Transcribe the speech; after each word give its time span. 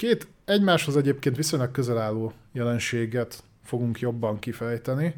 két 0.00 0.26
egymáshoz 0.44 0.96
egyébként 0.96 1.36
viszonylag 1.36 1.70
közel 1.70 1.98
álló 1.98 2.32
jelenséget 2.52 3.42
fogunk 3.64 4.00
jobban 4.00 4.38
kifejteni, 4.38 5.14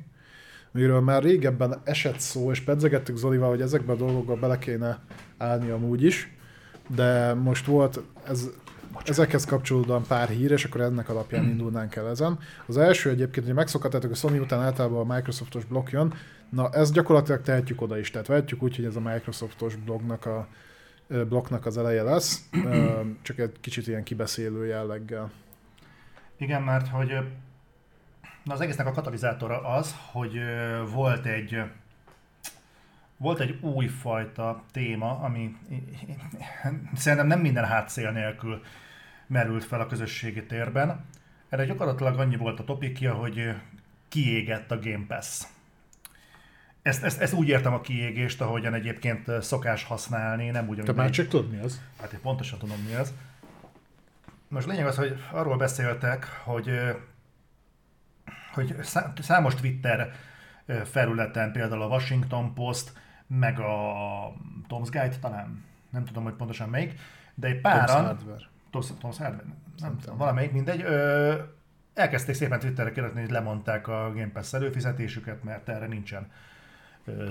miről 0.70 1.00
már 1.00 1.22
régebben 1.22 1.80
esett 1.84 2.18
szó, 2.18 2.50
és 2.50 2.60
pedzegettük 2.60 3.16
Zolival, 3.16 3.48
hogy 3.48 3.60
ezekben 3.60 3.96
a 3.96 3.98
dolgokba 3.98 4.36
bele 4.36 4.58
kéne 4.58 4.98
állni 5.38 5.70
amúgy 5.70 6.02
is, 6.02 6.36
de 6.94 7.34
most 7.34 7.66
volt 7.66 8.00
ez, 8.28 8.48
ezekhez 9.04 9.44
kapcsolódóan 9.44 10.04
pár 10.06 10.28
hír, 10.28 10.50
és 10.50 10.64
akkor 10.64 10.80
ennek 10.80 11.08
alapján 11.08 11.44
indulnánk 11.44 11.96
el 11.96 12.08
ezen. 12.08 12.38
Az 12.66 12.76
első 12.76 13.10
egyébként, 13.10 13.46
hogy 13.46 13.54
megszokhatátok, 13.54 14.10
a 14.10 14.14
Sony 14.14 14.38
után 14.38 14.60
általában 14.60 15.10
a 15.10 15.14
Microsoftos 15.14 15.64
blokk 15.64 15.90
jön, 15.90 16.14
na 16.48 16.70
ezt 16.70 16.92
gyakorlatilag 16.92 17.42
tehetjük 17.42 17.80
oda 17.80 17.98
is, 17.98 18.10
tehát 18.10 18.26
vehetjük 18.26 18.62
úgy, 18.62 18.76
hogy 18.76 18.84
ez 18.84 18.96
a 18.96 19.00
Microsoftos 19.00 19.76
blognak 19.76 20.26
a 20.26 20.48
blokknak 21.28 21.66
az 21.66 21.78
eleje 21.78 22.02
lesz, 22.02 22.48
csak 23.22 23.38
egy 23.38 23.60
kicsit 23.60 23.86
ilyen 23.86 24.02
kibeszélő 24.02 24.66
jelleggel. 24.66 25.30
Igen, 26.36 26.62
mert 26.62 26.88
hogy 26.88 27.08
na 28.44 28.52
az 28.52 28.60
egésznek 28.60 28.86
a 28.86 28.92
katalizátora 28.92 29.60
az, 29.60 29.96
hogy 30.12 30.38
volt 30.92 31.26
egy 31.26 31.62
volt 33.16 33.40
egy 33.40 33.58
újfajta 33.60 34.62
téma, 34.72 35.18
ami 35.18 35.56
szerintem 36.94 37.26
nem 37.26 37.40
minden 37.40 37.64
hátszél 37.64 38.10
nélkül 38.10 38.62
merült 39.26 39.64
fel 39.64 39.80
a 39.80 39.86
közösségi 39.86 40.46
térben. 40.46 41.04
Erre 41.48 41.64
gyakorlatilag 41.64 42.18
annyi 42.18 42.36
volt 42.36 42.60
a 42.60 42.64
topikja, 42.64 43.14
hogy 43.14 43.54
kiégett 44.08 44.70
a 44.70 44.78
Game 44.78 45.04
Pass. 45.08 45.42
Ezt, 46.82 47.02
ezt, 47.02 47.20
ezt 47.20 47.32
úgy 47.32 47.48
értem 47.48 47.72
a 47.72 47.80
kiégést, 47.80 48.40
ahogyan 48.40 48.74
egyébként 48.74 49.42
szokás 49.42 49.84
használni, 49.84 50.50
nem 50.50 50.68
úgy, 50.68 50.82
Te 50.82 50.92
már 50.92 51.10
csak 51.10 51.28
tudod 51.28 51.50
mi 51.50 51.58
az? 51.58 51.80
Hát 52.00 52.12
én 52.12 52.20
pontosan 52.20 52.58
tudom 52.58 52.78
mi 52.88 52.94
az. 52.94 53.12
Most 54.48 54.66
lényeg 54.66 54.86
az, 54.86 54.96
hogy 54.96 55.22
arról 55.30 55.56
beszéltek, 55.56 56.26
hogy, 56.44 56.70
hogy 58.52 58.76
számos 59.20 59.54
Twitter 59.54 60.12
felületen, 60.84 61.52
például 61.52 61.82
a 61.82 61.86
Washington 61.86 62.54
Post, 62.54 62.92
meg 63.26 63.58
a 63.58 64.32
Tom's 64.68 64.88
Guide 64.90 65.16
talán, 65.20 65.64
nem 65.90 66.04
tudom, 66.04 66.22
hogy 66.22 66.34
pontosan 66.34 66.68
melyik, 66.68 67.00
de 67.34 67.46
egy 67.46 67.60
páran... 67.60 67.86
Tom's 67.86 68.06
Hardware. 68.06 68.48
Tom's, 68.72 68.86
Tom's 69.02 69.16
Hardware? 69.18 69.44
Nem, 69.44 69.56
nem 69.78 69.98
tudom, 69.98 70.16
valamelyik, 70.16 70.52
mindegy. 70.52 70.82
Ö, 70.82 71.34
elkezdték 71.94 72.34
szépen 72.34 72.58
Twitterre 72.58 72.92
kérdezni, 72.92 73.20
hogy 73.20 73.30
lemondták 73.30 73.88
a 73.88 74.12
Game 74.14 74.30
Pass 74.32 74.52
előfizetésüket, 74.52 75.44
mert 75.44 75.68
erre 75.68 75.86
nincsen 75.86 76.30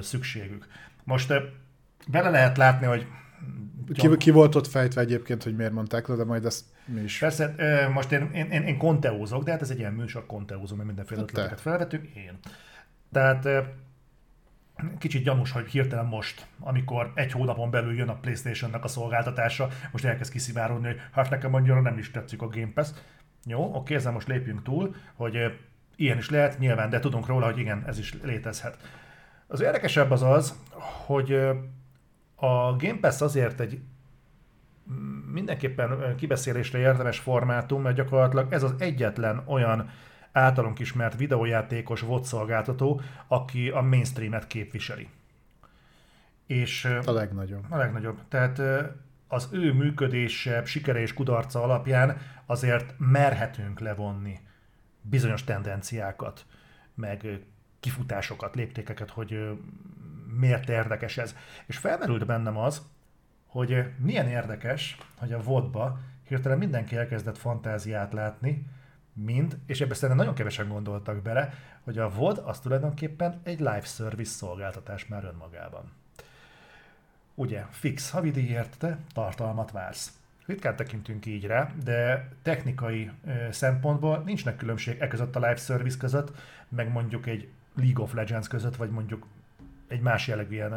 szükségük. 0.01 0.67
Most 1.03 1.33
bele 2.07 2.29
lehet 2.29 2.57
látni, 2.57 2.85
hogy 2.85 3.07
ki, 3.93 4.17
ki 4.17 4.31
volt 4.31 4.55
ott 4.55 4.67
fejtve 4.67 5.01
egyébként, 5.01 5.43
hogy 5.43 5.55
miért 5.55 5.71
mondták 5.71 6.07
le, 6.07 6.15
de 6.15 6.23
majd 6.23 6.45
ezt 6.45 6.65
mi 6.85 7.01
is. 7.01 7.19
Persze, 7.19 7.55
most 7.93 8.11
én, 8.11 8.29
én, 8.33 8.51
én, 8.51 8.61
én 8.61 8.77
konteózok, 8.77 9.43
de 9.43 9.51
hát 9.51 9.61
ez 9.61 9.69
egy 9.69 9.79
ilyen 9.79 9.93
műsor, 9.93 10.25
konteózom, 10.25 10.77
mert 10.77 10.87
mindenféle 10.87 11.19
hát 11.19 11.29
ötleteket 11.29 11.61
felvetünk, 11.61 12.07
én. 12.15 12.39
Tehát 13.11 13.47
kicsit 14.97 15.23
gyanús, 15.23 15.51
hogy 15.51 15.69
hirtelen 15.69 16.05
most, 16.05 16.45
amikor 16.59 17.11
egy 17.15 17.31
hónapon 17.31 17.71
belül 17.71 17.95
jön 17.95 18.09
a 18.09 18.19
Playstation-nak 18.19 18.83
a 18.83 18.87
szolgáltatása, 18.87 19.69
most 19.91 20.05
elkezd 20.05 20.31
kiszivárogni, 20.31 20.87
hogy 20.87 20.99
hát 21.11 21.29
nekem 21.29 21.53
annyira 21.53 21.81
nem 21.81 21.97
is 21.97 22.11
tetszik 22.11 22.41
a 22.41 22.47
Game 22.47 22.71
Pass. 22.73 22.89
Jó, 23.45 23.75
oké, 23.75 23.95
ezzel 23.95 24.11
most 24.11 24.27
lépjünk 24.27 24.63
túl, 24.63 24.95
hogy 25.13 25.59
ilyen 25.95 26.17
is 26.17 26.29
lehet, 26.29 26.59
nyilván, 26.59 26.89
de 26.89 26.99
tudunk 26.99 27.27
róla, 27.27 27.45
hogy 27.45 27.57
igen, 27.57 27.83
ez 27.87 27.99
is 27.99 28.13
létezhet. 28.23 28.77
Az 29.51 29.61
érdekesebb 29.61 30.11
az 30.11 30.21
az, 30.21 30.59
hogy 31.05 31.33
a 32.35 32.75
Game 32.75 32.97
Pass 33.01 33.21
azért 33.21 33.59
egy 33.59 33.79
mindenképpen 35.31 36.15
kibeszélésre 36.15 36.79
érdemes 36.79 37.19
formátum, 37.19 37.81
mert 37.81 37.95
gyakorlatilag 37.95 38.53
ez 38.53 38.63
az 38.63 38.73
egyetlen 38.77 39.43
olyan 39.45 39.89
általunk 40.31 40.79
ismert 40.79 41.17
videójátékos 41.17 42.01
VOD 42.01 42.23
szolgáltató, 42.23 43.01
aki 43.27 43.69
a 43.69 43.81
mainstreamet 43.81 44.47
képviseli. 44.47 45.09
És 46.47 46.85
a 47.05 47.11
legnagyobb. 47.11 47.65
A 47.69 47.77
legnagyobb. 47.77 48.19
Tehát 48.27 48.61
az 49.27 49.49
ő 49.51 49.73
működése, 49.73 50.65
sikere 50.65 50.99
és 50.99 51.13
kudarca 51.13 51.63
alapján 51.63 52.17
azért 52.45 52.93
merhetünk 52.97 53.79
levonni 53.79 54.39
bizonyos 55.01 55.43
tendenciákat, 55.43 56.45
meg 56.95 57.41
kifutásokat, 57.81 58.55
léptékeket, 58.55 59.09
hogy 59.09 59.59
miért 60.39 60.69
érdekes 60.69 61.17
ez. 61.17 61.35
És 61.65 61.77
felmerült 61.77 62.25
bennem 62.25 62.57
az, 62.57 62.81
hogy 63.47 63.85
milyen 63.97 64.27
érdekes, 64.27 64.97
hogy 65.17 65.33
a 65.33 65.43
vodba 65.43 65.99
hirtelen 66.27 66.57
mindenki 66.57 66.95
elkezdett 66.95 67.37
fantáziát 67.37 68.13
látni, 68.13 68.65
mint, 69.13 69.57
és 69.65 69.81
ebben 69.81 69.93
szerintem 69.93 70.17
nagyon 70.17 70.33
kevesen 70.33 70.67
gondoltak 70.67 71.21
bele, 71.21 71.53
hogy 71.83 71.97
a 71.97 72.09
VOD 72.09 72.41
az 72.45 72.59
tulajdonképpen 72.59 73.39
egy 73.43 73.59
live 73.59 73.81
service 73.81 74.31
szolgáltatás 74.31 75.07
már 75.07 75.23
önmagában. 75.23 75.91
Ugye, 77.35 77.65
fix 77.69 78.09
havidíjért 78.09 78.77
te 78.77 78.97
tartalmat 79.13 79.71
vársz. 79.71 80.11
Ritkán 80.45 80.75
tekintünk 80.75 81.25
így 81.25 81.45
rá, 81.45 81.71
de 81.83 82.29
technikai 82.41 83.11
szempontból 83.49 84.21
nincsnek 84.25 84.55
különbség 84.55 84.99
e 84.99 85.07
között 85.07 85.35
a 85.35 85.39
live 85.39 85.55
service 85.55 85.97
között, 85.97 86.31
meg 86.69 86.91
mondjuk 86.91 87.25
egy 87.25 87.49
League 87.75 88.03
of 88.03 88.13
Legends 88.13 88.47
között, 88.47 88.75
vagy 88.75 88.89
mondjuk 88.89 89.25
egy 89.87 90.01
más 90.01 90.27
jellegű 90.27 90.53
ilyen 90.53 90.73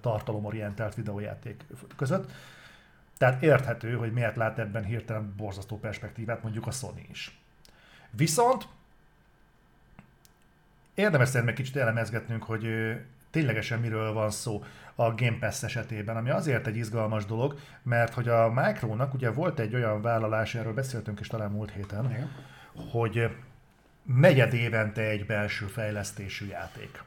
tartalomorientált 0.00 0.94
videójáték 0.94 1.64
között. 1.96 2.30
Tehát 3.18 3.42
érthető, 3.42 3.94
hogy 3.94 4.12
miért 4.12 4.36
lát 4.36 4.58
ebben 4.58 4.84
hirtelen 4.84 5.34
borzasztó 5.36 5.78
perspektívát 5.78 6.42
mondjuk 6.42 6.66
a 6.66 6.70
Sony 6.70 7.06
is. 7.10 7.38
Viszont 8.10 8.68
érdemes 10.94 11.28
szerintem 11.28 11.54
kicsit 11.54 11.76
elemezgetnünk, 11.76 12.42
hogy 12.42 12.66
ténylegesen 13.30 13.80
miről 13.80 14.12
van 14.12 14.30
szó 14.30 14.64
a 14.94 15.14
Game 15.14 15.36
Pass 15.40 15.62
esetében, 15.62 16.16
ami 16.16 16.30
azért 16.30 16.66
egy 16.66 16.76
izgalmas 16.76 17.24
dolog, 17.24 17.58
mert 17.82 18.14
hogy 18.14 18.28
a 18.28 18.50
Micronak 18.52 19.14
ugye 19.14 19.30
volt 19.30 19.58
egy 19.58 19.74
olyan 19.74 20.02
vállalás, 20.02 20.54
erről 20.54 20.74
beszéltünk 20.74 21.20
is 21.20 21.26
talán 21.26 21.50
múlt 21.50 21.70
héten, 21.70 22.10
Igen. 22.10 22.30
hogy 22.90 23.36
negyed 24.04 24.54
évente 24.54 25.02
egy 25.02 25.26
belső 25.26 25.66
fejlesztésű 25.66 26.46
játék. 26.46 27.02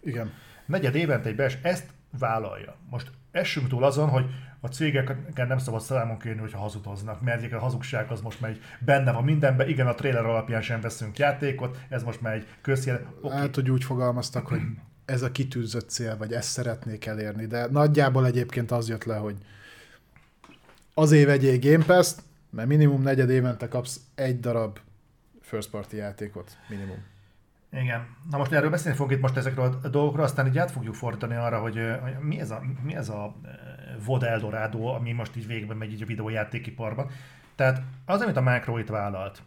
Igen. 0.00 0.32
Negyed 0.66 0.94
évente 0.94 1.28
egy 1.28 1.36
belső, 1.36 1.58
ezt 1.62 1.86
vállalja. 2.18 2.76
Most 2.90 3.10
essünk 3.30 3.68
túl 3.68 3.84
azon, 3.84 4.08
hogy 4.08 4.24
a 4.60 4.68
cégeket 4.68 5.48
nem 5.48 5.58
szabad 5.58 5.80
számon 5.80 6.18
kérni, 6.18 6.40
hogyha 6.40 6.58
hazudoznak, 6.58 7.20
mert 7.22 7.52
a 7.52 7.58
hazugság 7.58 8.10
az 8.10 8.20
most 8.20 8.40
megy 8.40 8.60
benne 8.78 9.12
van 9.12 9.24
mindenben. 9.24 9.68
Igen, 9.68 9.86
a 9.86 9.94
trailer 9.94 10.24
alapján 10.24 10.62
sem 10.62 10.80
veszünk 10.80 11.18
játékot, 11.18 11.78
ez 11.88 12.02
most 12.02 12.20
már 12.20 12.34
egy 12.34 12.46
közjel. 12.60 13.14
Okay. 13.20 13.38
Hát, 13.38 13.54
hogy 13.54 13.70
úgy 13.70 13.84
fogalmaztak, 13.84 14.46
hogy 14.46 14.60
ez 15.04 15.22
a 15.22 15.32
kitűzött 15.32 15.88
cél, 15.88 16.16
vagy 16.16 16.32
ezt 16.32 16.48
szeretnék 16.48 17.06
elérni, 17.06 17.46
de 17.46 17.66
nagyjából 17.66 18.26
egyébként 18.26 18.70
az 18.70 18.88
jött 18.88 19.04
le, 19.04 19.16
hogy 19.16 19.36
azért 20.94 21.26
vegyél 21.26 21.58
Game 21.58 21.84
Pass-t, 21.84 22.22
mert 22.50 22.68
minimum 22.68 23.02
negyed 23.02 23.30
évente 23.30 23.68
kapsz 23.68 24.00
egy 24.14 24.40
darab 24.40 24.78
first 25.46 25.70
party 25.70 25.96
játékot, 25.96 26.56
minimum. 26.68 27.04
Igen. 27.72 28.16
Na 28.30 28.38
most 28.38 28.52
erről 28.52 28.70
beszélni 28.70 28.96
fogunk 28.96 29.16
itt 29.16 29.22
most 29.22 29.36
ezekről 29.36 29.78
a 29.82 29.88
dolgokról, 29.88 30.24
aztán 30.24 30.46
így 30.46 30.58
át 30.58 30.70
fogjuk 30.70 30.94
fordítani 30.94 31.34
arra, 31.34 31.60
hogy, 31.60 31.80
hogy 32.02 32.16
mi 32.20 32.40
ez 32.40 32.50
a, 32.50 32.62
mi 32.82 32.94
ez 32.94 33.08
a 33.08 33.36
VOD 34.04 34.22
Eldorado, 34.22 34.86
ami 34.86 35.12
most 35.12 35.36
így 35.36 35.46
végben 35.46 35.76
megy 35.76 35.92
így 35.92 36.02
a 36.02 36.06
videójátékiparban. 36.06 37.10
Tehát 37.54 37.82
az, 38.04 38.20
amit 38.20 38.36
a 38.36 38.40
Micro 38.40 38.78
itt 38.78 38.88
vállalt, 38.88 39.42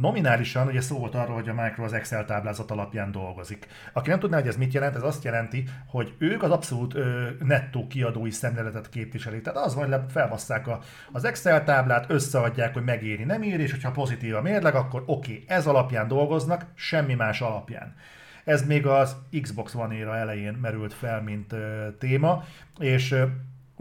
nominálisan 0.00 0.66
ugye 0.66 0.80
szó 0.80 0.98
volt 0.98 1.14
arról, 1.14 1.34
hogy 1.34 1.48
a 1.48 1.54
Micro 1.54 1.84
az 1.84 1.92
Excel 1.92 2.24
táblázat 2.24 2.70
alapján 2.70 3.12
dolgozik. 3.12 3.66
Aki 3.92 4.10
nem 4.10 4.18
tudná, 4.18 4.38
hogy 4.38 4.48
ez 4.48 4.56
mit 4.56 4.72
jelent, 4.72 4.96
ez 4.96 5.02
azt 5.02 5.24
jelenti, 5.24 5.64
hogy 5.86 6.14
ők 6.18 6.42
az 6.42 6.50
abszolút 6.50 6.94
ö, 6.94 7.28
nettó 7.38 7.86
kiadói 7.86 8.30
szemléletet 8.30 8.88
képviselik. 8.88 9.42
Tehát 9.42 9.64
az 9.64 9.74
van, 9.74 9.92
hogy 9.92 10.00
felbasszák 10.08 10.66
a, 10.66 10.80
az 11.12 11.24
Excel 11.24 11.64
táblát, 11.64 12.10
összeadják, 12.10 12.72
hogy 12.72 12.84
megéri, 12.84 13.24
nem 13.24 13.42
éri, 13.42 13.62
és 13.62 13.70
hogyha 13.70 13.90
pozitív 13.90 14.34
a 14.34 14.42
mérleg, 14.42 14.74
akkor 14.74 15.02
oké, 15.06 15.32
okay, 15.32 15.44
ez 15.46 15.66
alapján 15.66 16.08
dolgoznak, 16.08 16.66
semmi 16.74 17.14
más 17.14 17.40
alapján. 17.40 17.94
Ez 18.44 18.66
még 18.66 18.86
az 18.86 19.16
Xbox 19.42 19.74
One 19.74 19.94
éra 19.94 20.16
elején 20.16 20.52
merült 20.52 20.94
fel, 20.94 21.22
mint 21.22 21.52
ö, 21.52 21.88
téma, 21.98 22.44
és 22.78 23.12
ö, 23.12 23.24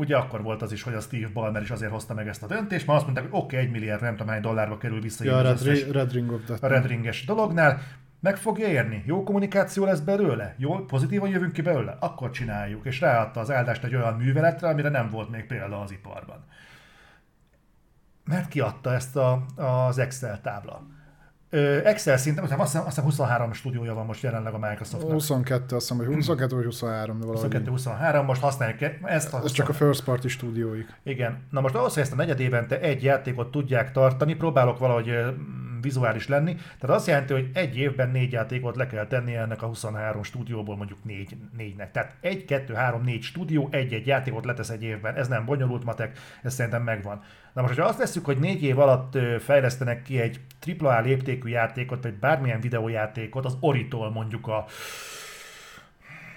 Ugye 0.02 0.18
akkor 0.18 0.42
volt 0.42 0.62
az 0.62 0.72
is, 0.72 0.84
hogy 0.84 0.94
a 0.94 1.00
Steve 1.00 1.30
Ballmer 1.34 1.62
is 1.62 1.72
azért 1.72 1.92
hozta 1.92 2.14
meg 2.14 2.28
ezt 2.28 2.44
a 2.44 2.48
döntést, 2.48 2.86
mert 2.86 2.98
azt 2.98 3.08
mondták, 3.08 3.30
hogy 3.32 3.42
oké, 3.42 3.56
okay, 3.56 3.68
egy 3.68 3.72
milliárd, 3.72 4.02
nem 4.02 4.16
tudom 4.16 4.28
hány 4.28 4.42
dollárba 4.42 4.78
kerül 4.78 5.02
vissza 5.02 5.24
ja, 5.24 5.38
a 5.38 5.42
Red, 5.42 5.52
összes, 5.52 5.88
Red 5.88 6.12
Ring 6.12 6.42
a 6.62 6.68
Red 6.68 6.86
Ringes 6.86 7.26
dolognál, 7.26 7.82
meg 8.20 8.38
fogja 8.38 8.68
érni, 8.68 9.04
jó 9.06 9.24
kommunikáció 9.24 9.86
lesz 9.86 10.00
belőle, 10.00 10.56
jó, 10.58 10.86
pozitívan 10.86 11.30
jövünk 11.30 11.52
ki 11.52 11.62
belőle, 11.62 11.98
akkor 12.00 12.30
csináljuk, 12.30 12.86
és 12.86 13.00
ráadta 13.00 13.40
az 13.40 13.52
áldást 13.52 13.84
egy 13.84 13.96
olyan 13.96 14.14
műveletre, 14.14 14.68
amire 14.68 14.90
nem 14.90 15.10
volt 15.10 15.30
még 15.30 15.46
példa 15.46 15.82
az 15.82 15.92
iparban. 15.92 16.46
Mert 18.26 18.48
kiadta 18.48 18.94
ezt 18.94 19.16
a, 19.16 19.46
az 19.56 19.98
Excel 19.98 20.42
tábla. 20.42 20.88
Excel 21.84 22.18
szinten, 22.18 22.44
azt 22.44 22.62
hiszem, 22.62 22.80
azt 22.80 22.90
hiszem 22.90 23.04
23 23.04 23.54
stúdiója 23.54 23.94
van 23.94 24.06
most 24.06 24.24
jelenleg 24.24 24.54
a 24.54 24.58
Microsoftnak. 24.58 25.12
22, 25.12 25.76
azt 25.76 25.90
hiszem, 25.90 26.06
hogy 26.06 26.16
22 26.16 26.56
vagy 26.56 26.66
23, 26.66 27.20
de 27.20 27.26
valahogy. 27.26 27.62
22-23, 27.66 28.26
most 28.26 28.42
használják 28.42 29.00
ezt. 29.04 29.34
Ez 29.34 29.52
csak 29.52 29.70
a 29.70 29.74
first 29.74 30.04
party 30.04 30.28
stúdióik. 30.28 30.88
Igen. 31.04 31.38
Na 31.50 31.62
most 31.62 31.76
ahhoz, 31.76 31.94
hogy 31.94 32.04
ezt 32.04 32.12
a 32.12 32.16
negyed 32.16 32.40
évente 32.40 32.80
egy 32.80 33.04
játékot 33.04 33.52
tudják 33.52 33.92
tartani, 33.92 34.36
próbálok 34.36 34.80
valahogy 34.80 35.14
vizuális 35.82 36.28
lenni. 36.28 36.56
Tehát 36.80 36.96
azt 36.96 37.08
jelenti, 37.08 37.34
hogy 37.34 37.50
egy 37.54 37.78
évben 37.78 38.10
négy 38.10 38.32
játékot 38.32 38.76
le 38.76 38.88
kell 38.88 39.08
tenni 39.08 39.36
ennek 39.36 39.62
a 39.62 39.68
23 39.68 40.24
stúdióból 40.24 40.76
mondjuk 40.76 41.04
négy, 41.04 41.36
négynek. 41.58 41.92
Tehát 41.92 42.16
egy, 42.22 42.46
kettő, 42.46 42.74
három, 42.74 43.04
négy 43.04 43.22
stúdió, 43.22 43.68
egy-egy 43.72 44.08
játékot 44.08 44.46
letesz 44.46 44.70
egy 44.70 44.84
évben. 44.84 45.16
Ez 45.16 45.28
nem 45.28 45.46
bonyolult 45.46 45.84
matek, 45.84 46.18
ez 46.44 46.54
szerintem 46.54 46.84
megvan. 46.84 47.24
Na 47.54 47.62
most, 47.62 47.74
hogyha 47.74 47.90
azt 47.90 48.00
veszük, 48.00 48.26
hogy 48.26 48.38
négy 48.38 48.64
év 48.64 48.80
alatt 48.80 49.18
fejlesztenek 49.40 50.02
ki 50.02 50.20
egy 50.20 50.40
AAA 50.80 51.02
léptékű 51.02 51.50
játékot, 51.50 52.04
vagy 52.04 52.14
bármilyen 52.14 52.62
videójátékot, 52.62 53.46
az 53.46 53.58
Oritól 53.60 54.12
mondjuk 54.12 54.48
a 54.48 54.66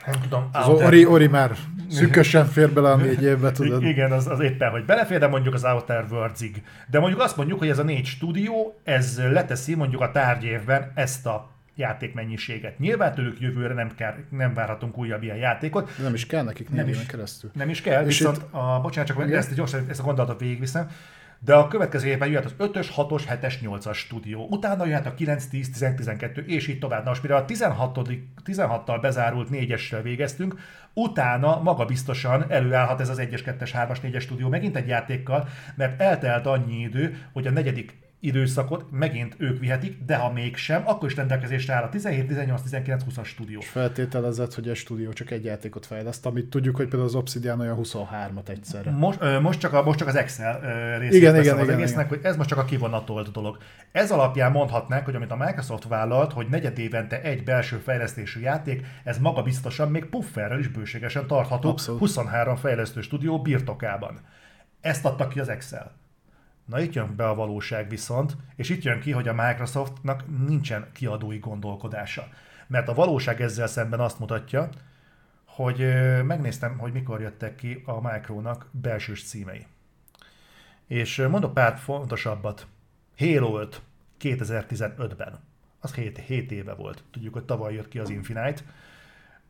nem 0.06 0.20
tudom. 0.20 0.48
Az 0.52 0.68
Ori, 0.68 1.06
Ori 1.06 1.26
már 1.26 1.50
szükösen 1.90 2.46
fér 2.46 2.70
bele 2.70 2.90
a 2.90 2.96
négy 2.96 3.22
évbe, 3.22 3.52
tudod. 3.52 3.82
Igen, 3.82 4.12
az, 4.12 4.26
az 4.26 4.40
éppen, 4.40 4.70
hogy 4.70 4.84
belefér, 4.84 5.18
de 5.18 5.26
mondjuk 5.26 5.54
az 5.54 5.64
Outer 5.64 6.04
Worlds-ig. 6.10 6.62
De 6.90 6.98
mondjuk 6.98 7.20
azt 7.20 7.36
mondjuk, 7.36 7.58
hogy 7.58 7.68
ez 7.68 7.78
a 7.78 7.82
négy 7.82 8.06
stúdió, 8.06 8.80
ez 8.84 9.20
leteszi 9.30 9.74
mondjuk 9.74 10.00
a 10.00 10.10
tárgyévben 10.10 10.92
ezt 10.94 11.26
a 11.26 11.52
játékmennyiséget. 11.74 12.78
Nyilván 12.78 13.14
tőlük 13.14 13.40
jövőre 13.40 13.74
nem, 13.74 13.94
kell, 13.94 14.14
nem 14.30 14.54
várhatunk 14.54 14.98
újabb 14.98 15.22
ilyen 15.22 15.36
játékot. 15.36 15.90
Nem 16.02 16.14
is 16.14 16.26
kell 16.26 16.42
nekik 16.42 16.70
nem 16.70 16.88
is, 16.88 17.06
keresztül. 17.06 17.50
Nem 17.54 17.68
is 17.68 17.80
kell, 17.80 18.06
és 18.06 18.18
viszont 18.18 18.36
itt... 18.36 18.52
a, 18.52 18.80
bocsánat, 18.82 19.08
csak 19.08 19.30
ezt, 19.30 19.54
gyorsan, 19.54 19.86
ezt 19.88 20.00
a 20.00 20.02
gondolatot 20.02 20.40
végigviszem. 20.40 20.90
De 21.44 21.54
a 21.54 21.68
következő 21.68 22.08
évben 22.08 22.28
jöhet 22.28 22.44
az 22.44 22.54
5-ös, 22.58 22.88
6-os, 22.96 23.22
7-es, 23.28 23.54
8-as 23.62 23.94
stúdió. 23.94 24.46
Utána 24.50 24.86
jöhet 24.86 25.06
a 25.06 25.14
9, 25.14 25.46
10, 25.46 25.70
11, 25.70 25.94
12, 25.94 26.44
és 26.46 26.68
így 26.68 26.78
tovább. 26.78 27.02
Na 27.02 27.08
most 27.08 27.22
mire 27.22 27.36
a 27.36 27.44
16 27.44 27.98
16-tal 28.44 28.98
bezárult 29.00 29.48
4-essel 29.52 30.00
végeztünk, 30.02 30.58
utána 30.92 31.60
maga 31.62 31.84
biztosan 31.84 32.50
előállhat 32.50 33.00
ez 33.00 33.08
az 33.08 33.20
1-es, 33.20 33.40
2-es, 33.44 33.70
3-as, 33.72 33.98
4-es 34.02 34.20
stúdió 34.20 34.48
megint 34.48 34.76
egy 34.76 34.86
játékkal, 34.86 35.48
mert 35.74 36.00
eltelt 36.00 36.46
annyi 36.46 36.80
idő, 36.80 37.18
hogy 37.32 37.46
a 37.46 37.50
negyedik 37.50 38.03
időszakot 38.24 38.84
megint 38.90 39.34
ők 39.38 39.58
vihetik, 39.58 40.04
de 40.06 40.16
ha 40.16 40.32
mégsem, 40.32 40.82
akkor 40.86 41.08
is 41.08 41.16
rendelkezésre 41.16 41.74
áll 41.74 41.82
a 41.82 41.88
17, 41.88 42.26
18, 42.26 42.62
19, 42.62 43.02
20-as 43.10 43.24
stúdió. 43.24 43.58
És 43.58 43.68
feltételezett, 43.68 44.54
hogy 44.54 44.68
a 44.68 44.74
stúdió 44.74 45.12
csak 45.12 45.30
egy 45.30 45.44
játékot 45.44 45.86
fejleszt, 45.86 46.26
amit 46.26 46.46
tudjuk, 46.46 46.76
hogy 46.76 46.88
például 46.88 47.08
az 47.08 47.14
Obsidian 47.14 47.60
olyan 47.60 47.78
23-at 47.82 48.48
egyszerre. 48.48 48.90
Most, 48.90 49.40
most, 49.40 49.58
csak, 49.58 49.72
a, 49.72 49.82
most 49.82 49.98
csak 49.98 50.08
az 50.08 50.16
Excel 50.16 50.60
részét 50.98 51.20
igen, 51.20 51.40
igen, 51.40 51.56
az 51.56 51.62
igen, 51.62 51.74
egésznek, 51.74 52.06
igen. 52.06 52.18
hogy 52.18 52.30
ez 52.30 52.36
most 52.36 52.48
csak 52.48 52.58
a 52.58 52.64
kivonatolt 52.64 53.32
dolog. 53.32 53.58
Ez 53.92 54.10
alapján 54.10 54.50
mondhatnánk, 54.50 55.04
hogy 55.04 55.14
amit 55.14 55.30
a 55.30 55.36
Microsoft 55.36 55.84
vállalt, 55.88 56.32
hogy 56.32 56.46
negyed 56.48 56.78
évente 56.78 57.22
egy 57.22 57.44
belső 57.44 57.76
fejlesztésű 57.76 58.40
játék, 58.40 58.86
ez 59.04 59.18
maga 59.18 59.42
biztosan 59.42 59.90
még 59.90 60.04
pufferrel 60.04 60.58
is 60.58 60.68
bőségesen 60.68 61.26
tartható 61.26 61.68
Abszolút. 61.68 62.00
23 62.00 62.56
fejlesztő 62.56 63.00
stúdió 63.00 63.42
birtokában. 63.42 64.20
Ezt 64.80 65.04
adta 65.04 65.28
ki 65.28 65.40
az 65.40 65.48
Excel. 65.48 66.02
Na 66.64 66.80
itt 66.80 66.92
jön 66.92 67.16
be 67.16 67.28
a 67.28 67.34
valóság 67.34 67.88
viszont, 67.88 68.36
és 68.56 68.68
itt 68.68 68.82
jön 68.82 69.00
ki, 69.00 69.10
hogy 69.10 69.28
a 69.28 69.34
Microsoftnak 69.34 70.46
nincsen 70.46 70.88
kiadói 70.92 71.38
gondolkodása. 71.38 72.28
Mert 72.66 72.88
a 72.88 72.94
valóság 72.94 73.40
ezzel 73.40 73.66
szemben 73.66 74.00
azt 74.00 74.18
mutatja, 74.18 74.68
hogy 75.44 75.78
megnéztem, 76.24 76.78
hogy 76.78 76.92
mikor 76.92 77.20
jöttek 77.20 77.54
ki 77.54 77.82
a 77.86 78.00
Micronak 78.00 78.68
belsős 78.70 79.24
címei. 79.24 79.66
És 80.86 81.26
mondok 81.30 81.54
pár 81.54 81.78
fontosabbat. 81.78 82.66
Halo 83.18 83.60
5 83.60 83.82
2015-ben. 84.20 85.40
Az 85.80 85.94
7, 85.94 86.18
7 86.18 86.52
éve 86.52 86.74
volt. 86.74 87.02
Tudjuk, 87.10 87.32
hogy 87.32 87.44
tavaly 87.44 87.74
jött 87.74 87.88
ki 87.88 87.98
az 87.98 88.10
Infinite 88.10 88.62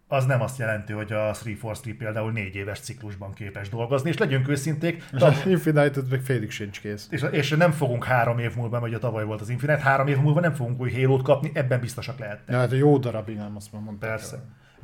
az 0.08 0.24
nem 0.24 0.40
azt 0.40 0.58
jelenti, 0.58 0.92
hogy 0.92 1.12
a 1.12 1.18
343 1.18 1.96
például 1.96 2.32
négy 2.32 2.54
éves 2.54 2.80
ciklusban 2.80 3.32
képes 3.32 3.68
dolgozni, 3.68 4.08
és 4.08 4.18
legyünk 4.18 4.48
őszinték. 4.48 5.04
Tav- 5.10 5.44
Infinite-et 5.44 6.10
meg 6.10 6.20
félig 6.20 6.50
sincs 6.50 6.80
kész. 6.80 7.08
És, 7.10 7.24
és 7.30 7.50
nem 7.50 7.70
fogunk 7.72 8.04
három 8.04 8.38
év 8.38 8.56
múlva, 8.56 8.80
vagy 8.80 8.94
a 8.94 8.98
tavaly 8.98 9.24
volt 9.24 9.40
az 9.40 9.48
Infinite, 9.48 9.80
három 9.80 10.06
év 10.06 10.18
múlva 10.18 10.40
nem 10.40 10.52
fogunk 10.52 10.80
új 10.80 10.92
halo 10.92 11.16
kapni, 11.16 11.50
ebben 11.54 11.80
biztosak 11.80 12.18
lehetnek. 12.18 12.48
Ja, 12.48 12.58
hát 12.58 12.72
jó 12.72 12.98
darabig 12.98 13.36
nem 13.36 13.56
azt 13.56 13.72
mondom. 13.72 13.98
Persze. 13.98 14.42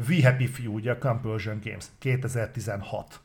We 0.08 0.22
Happy 0.22 0.46
Few, 0.46 0.72
ugye 0.72 0.90
a 0.90 0.98
Compulsion 0.98 1.60
Games, 1.64 1.84
2016. 1.98 3.20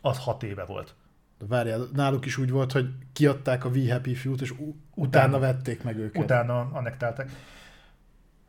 Az 0.00 0.18
hat 0.18 0.42
éve 0.42 0.64
volt. 0.64 0.94
De 1.38 1.44
várjál, 1.48 1.88
náluk 1.92 2.26
is 2.26 2.36
úgy 2.36 2.50
volt, 2.50 2.72
hogy 2.72 2.88
kiadták 3.12 3.64
a 3.64 3.68
We 3.68 3.92
Happy 3.92 4.14
Few-t, 4.14 4.40
és 4.40 4.50
utána, 4.50 4.74
utána 4.94 5.38
vették 5.38 5.82
meg 5.82 5.98
őket. 5.98 6.22
Utána 6.22 6.68
annektálták. 6.72 7.30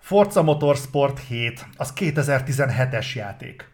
Forza 0.06 0.42
Motorsport 0.42 1.19
7, 1.19 1.68
az 1.78 1.94
2017-es 1.96 3.13
játék. 3.13 3.69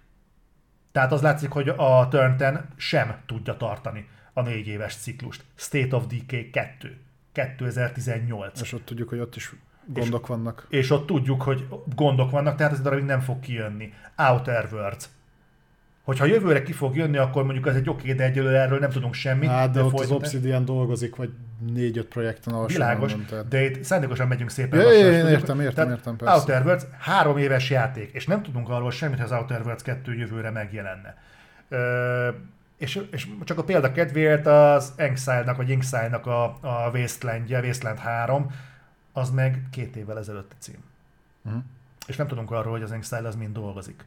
Tehát 0.92 1.12
az 1.12 1.22
látszik, 1.22 1.50
hogy 1.50 1.69
a 1.69 2.07
Turn 2.10 2.57
sem 2.75 3.16
tudja 3.25 3.57
tartani 3.57 4.07
a 4.33 4.42
négy 4.42 4.68
éves 4.68 4.95
ciklust. 4.95 5.44
State 5.56 5.95
of 5.95 6.06
Decay 6.07 6.50
2, 6.50 6.98
2018. 7.31 8.62
És 8.62 8.74
ott 8.74 8.86
tudjuk, 8.86 9.10
hogy 9.10 9.19
ott 9.19 9.36
is 9.36 9.54
gondok 9.86 10.22
és, 10.22 10.28
vannak. 10.28 10.68
És 10.69 10.89
ott 10.89 11.06
tudjuk, 11.06 11.42
hogy 11.42 11.68
gondok 11.95 12.31
vannak, 12.31 12.56
tehát 12.56 12.72
ez 12.72 12.81
darabig 12.81 13.06
nem 13.06 13.19
fog 13.19 13.39
kijönni. 13.39 13.94
Outer 14.18 14.68
Worlds, 14.72 15.10
Hogyha 16.01 16.25
jövőre 16.25 16.63
ki 16.63 16.71
fog 16.71 16.95
jönni, 16.95 17.18
akkor 17.18 17.44
mondjuk 17.44 17.68
ez 17.68 17.75
egy 17.75 17.89
oké, 17.89 18.13
de 18.13 18.24
egyelőre 18.24 18.59
erről 18.59 18.80
nem 18.80 18.89
tudunk 18.89 19.13
semmit. 19.13 19.50
Hát, 19.50 19.71
de, 19.71 19.80
de 19.80 19.86
ott 19.86 20.00
az 20.00 20.12
Obsidian 20.12 20.65
dolgozik, 20.65 21.15
vagy 21.15 21.30
négy-öt 21.74 22.07
projekten, 22.07 22.53
ahol 22.53 22.68
Világos, 22.68 23.15
mondom, 23.15 23.50
de 23.50 23.63
itt 23.63 23.83
szándékosan 23.83 24.27
megyünk 24.27 24.50
szépen. 24.50 24.80
Ja, 24.80 24.86
lassan, 24.86 25.06
én 25.06 25.25
értem, 25.25 25.59
értem, 25.59 25.89
értem, 25.89 26.15
persze. 26.15 26.36
Outer 26.36 26.65
Worlds 26.65 26.83
három 27.00 27.38
éves 27.38 27.69
játék, 27.69 28.12
és 28.13 28.25
nem 28.25 28.44
tudunk 28.44 28.69
arról 28.69 28.92
semmit, 28.92 29.18
hogy 29.19 29.31
az 29.31 29.39
Outer 29.39 29.62
Worlds 29.62 29.83
2 29.83 30.13
jövőre 30.13 30.50
megjelenne. 30.50 31.18
Ö, 31.69 32.30
és, 32.77 33.01
és 33.12 33.27
csak 33.44 33.57
a 33.57 33.63
példa 33.63 33.92
kedvéért 33.92 34.48
az 34.48 34.94
Exile-nak, 34.95 35.57
vagy 35.57 35.71
Exile-nak 35.71 36.25
a, 36.25 36.44
a 36.62 36.89
Wasteland-je, 36.94 37.59
Wasteland 37.59 38.00
3, 38.00 38.51
az 39.13 39.30
meg 39.30 39.68
két 39.71 39.95
évvel 39.95 40.18
ezelőtti 40.18 40.56
cím. 40.59 40.83
Uh-huh. 41.45 41.62
És 42.07 42.15
nem 42.15 42.27
tudunk 42.27 42.51
arról, 42.51 42.71
hogy 42.71 42.81
az 42.81 42.92
Exile 42.92 43.27
az 43.27 43.36
mind 43.36 43.53
dolgozik. 43.53 44.06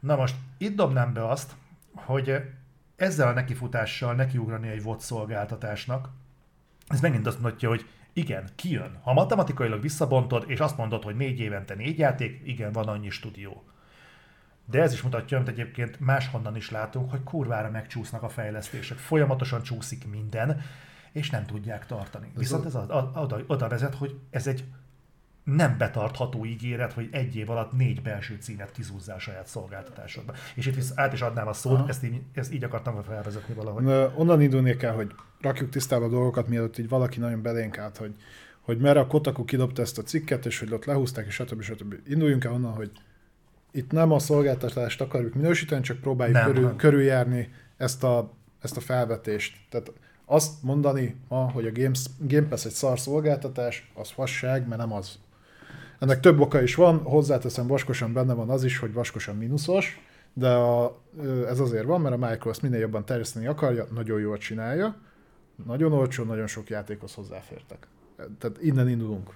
Na 0.00 0.16
most 0.16 0.34
itt 0.58 0.76
dobnám 0.76 1.12
be 1.12 1.28
azt, 1.28 1.52
hogy 1.94 2.42
ezzel 2.96 3.28
a 3.28 3.32
nekifutással 3.32 4.14
nekiugrani 4.14 4.68
egy 4.68 4.82
VOD 4.82 5.00
szolgáltatásnak, 5.00 6.08
ez 6.88 7.00
megint 7.00 7.26
azt 7.26 7.40
mutatja, 7.40 7.68
hogy 7.68 7.86
igen, 8.12 8.48
kijön. 8.54 8.98
Ha 9.02 9.12
matematikailag 9.12 9.80
visszabontod, 9.80 10.44
és 10.46 10.60
azt 10.60 10.76
mondod, 10.76 11.02
hogy 11.02 11.16
négy 11.16 11.40
évente 11.40 11.74
négy 11.74 11.98
játék, 11.98 12.40
igen, 12.44 12.72
van 12.72 12.88
annyi 12.88 13.10
stúdió. 13.10 13.64
De 14.64 14.82
ez 14.82 14.92
is 14.92 15.02
mutatja, 15.02 15.36
amit 15.36 15.48
egyébként 15.48 16.00
máshonnan 16.00 16.56
is 16.56 16.70
látunk, 16.70 17.10
hogy 17.10 17.22
kurvára 17.22 17.70
megcsúsznak 17.70 18.22
a 18.22 18.28
fejlesztések. 18.28 18.98
Folyamatosan 18.98 19.62
csúszik 19.62 20.10
minden, 20.10 20.62
és 21.12 21.30
nem 21.30 21.46
tudják 21.46 21.86
tartani. 21.86 22.32
Viszont 22.34 22.64
ez 22.64 22.74
oda, 22.74 23.38
oda 23.46 23.68
vezet, 23.68 23.94
hogy 23.94 24.18
ez 24.30 24.46
egy 24.46 24.64
nem 25.54 25.78
betartható 25.78 26.44
ígéret, 26.44 26.92
hogy 26.92 27.08
egy 27.10 27.36
év 27.36 27.50
alatt 27.50 27.72
négy 27.72 28.02
belső 28.02 28.36
címet 28.40 28.72
kizúzzál 28.72 29.18
saját 29.18 29.46
szolgáltatásodba. 29.46 30.34
És 30.54 30.66
itt 30.66 30.74
visz, 30.74 30.92
át 30.94 31.12
is 31.12 31.20
adnám 31.20 31.48
a 31.48 31.52
szót, 31.52 31.88
ezt 31.88 32.04
így, 32.04 32.20
ezt 32.34 32.52
így 32.52 32.64
akartam 32.64 33.02
felvezetni 33.02 33.54
valahogy. 33.54 33.82
Na, 33.82 34.12
onnan 34.16 34.40
indulni 34.40 34.76
kell, 34.76 34.92
hogy 34.92 35.12
rakjuk 35.40 35.70
tisztába 35.70 36.04
a 36.04 36.08
dolgokat, 36.08 36.48
mielőtt 36.48 36.78
így 36.78 36.88
valaki 36.88 37.18
nagyon 37.18 37.42
belénk 37.42 37.78
át, 37.78 37.96
hogy, 37.96 38.14
hogy 38.60 38.78
merre 38.78 39.00
a 39.00 39.06
Kotaku 39.06 39.44
kidobta 39.44 39.82
ezt 39.82 39.98
a 39.98 40.02
cikket, 40.02 40.46
és 40.46 40.58
hogy 40.58 40.72
ott 40.72 40.84
lehúzták, 40.84 41.26
és 41.26 41.34
stb. 41.34 41.62
stb. 41.62 41.94
Induljunk 42.06 42.44
el 42.44 42.52
onnan, 42.52 42.72
hogy 42.72 42.90
itt 43.72 43.90
nem 43.90 44.12
a 44.12 44.18
szolgáltatást 44.18 45.00
akarjuk 45.00 45.34
minősíteni, 45.34 45.82
csak 45.82 45.98
próbáljuk 45.98 46.36
nem, 46.36 46.46
körül, 46.46 46.64
nem. 46.64 46.76
körüljárni 46.76 47.52
ezt 47.76 48.04
a, 48.04 48.32
ezt 48.60 48.76
a 48.76 48.80
felvetést. 48.80 49.56
Tehát 49.68 49.92
azt 50.24 50.62
mondani 50.62 51.16
ma, 51.28 51.50
hogy 51.50 51.66
a 51.66 51.72
Games, 51.72 52.04
Game 52.18 52.46
Pass 52.46 52.64
egy 52.64 52.72
szar 52.72 53.00
szolgáltatás, 53.00 53.90
az 53.94 54.10
fasság, 54.10 54.68
mert 54.68 54.80
nem 54.80 54.92
az. 54.92 55.18
Ennek 56.00 56.20
több 56.20 56.40
oka 56.40 56.62
is 56.62 56.74
van, 56.74 56.98
hozzáteszem, 56.98 57.66
vaskosan 57.66 58.12
benne 58.12 58.34
van 58.34 58.50
az 58.50 58.64
is, 58.64 58.78
hogy 58.78 58.92
vaskosan 58.92 59.36
mínuszos, 59.36 60.00
de 60.32 60.48
a, 60.48 61.00
ez 61.48 61.60
azért 61.60 61.84
van, 61.84 62.00
mert 62.00 62.14
a 62.14 62.26
Microsoft 62.26 62.62
minél 62.62 62.80
jobban 62.80 63.04
terjeszteni 63.04 63.46
akarja, 63.46 63.86
nagyon 63.94 64.20
jól 64.20 64.38
csinálja, 64.38 64.96
nagyon 65.66 65.92
olcsó, 65.92 66.24
nagyon 66.24 66.46
sok 66.46 66.68
játékhoz 66.68 67.14
hozzáfértek. 67.14 67.86
Tehát 68.38 68.62
innen 68.62 68.88
indulunk. 68.88 69.34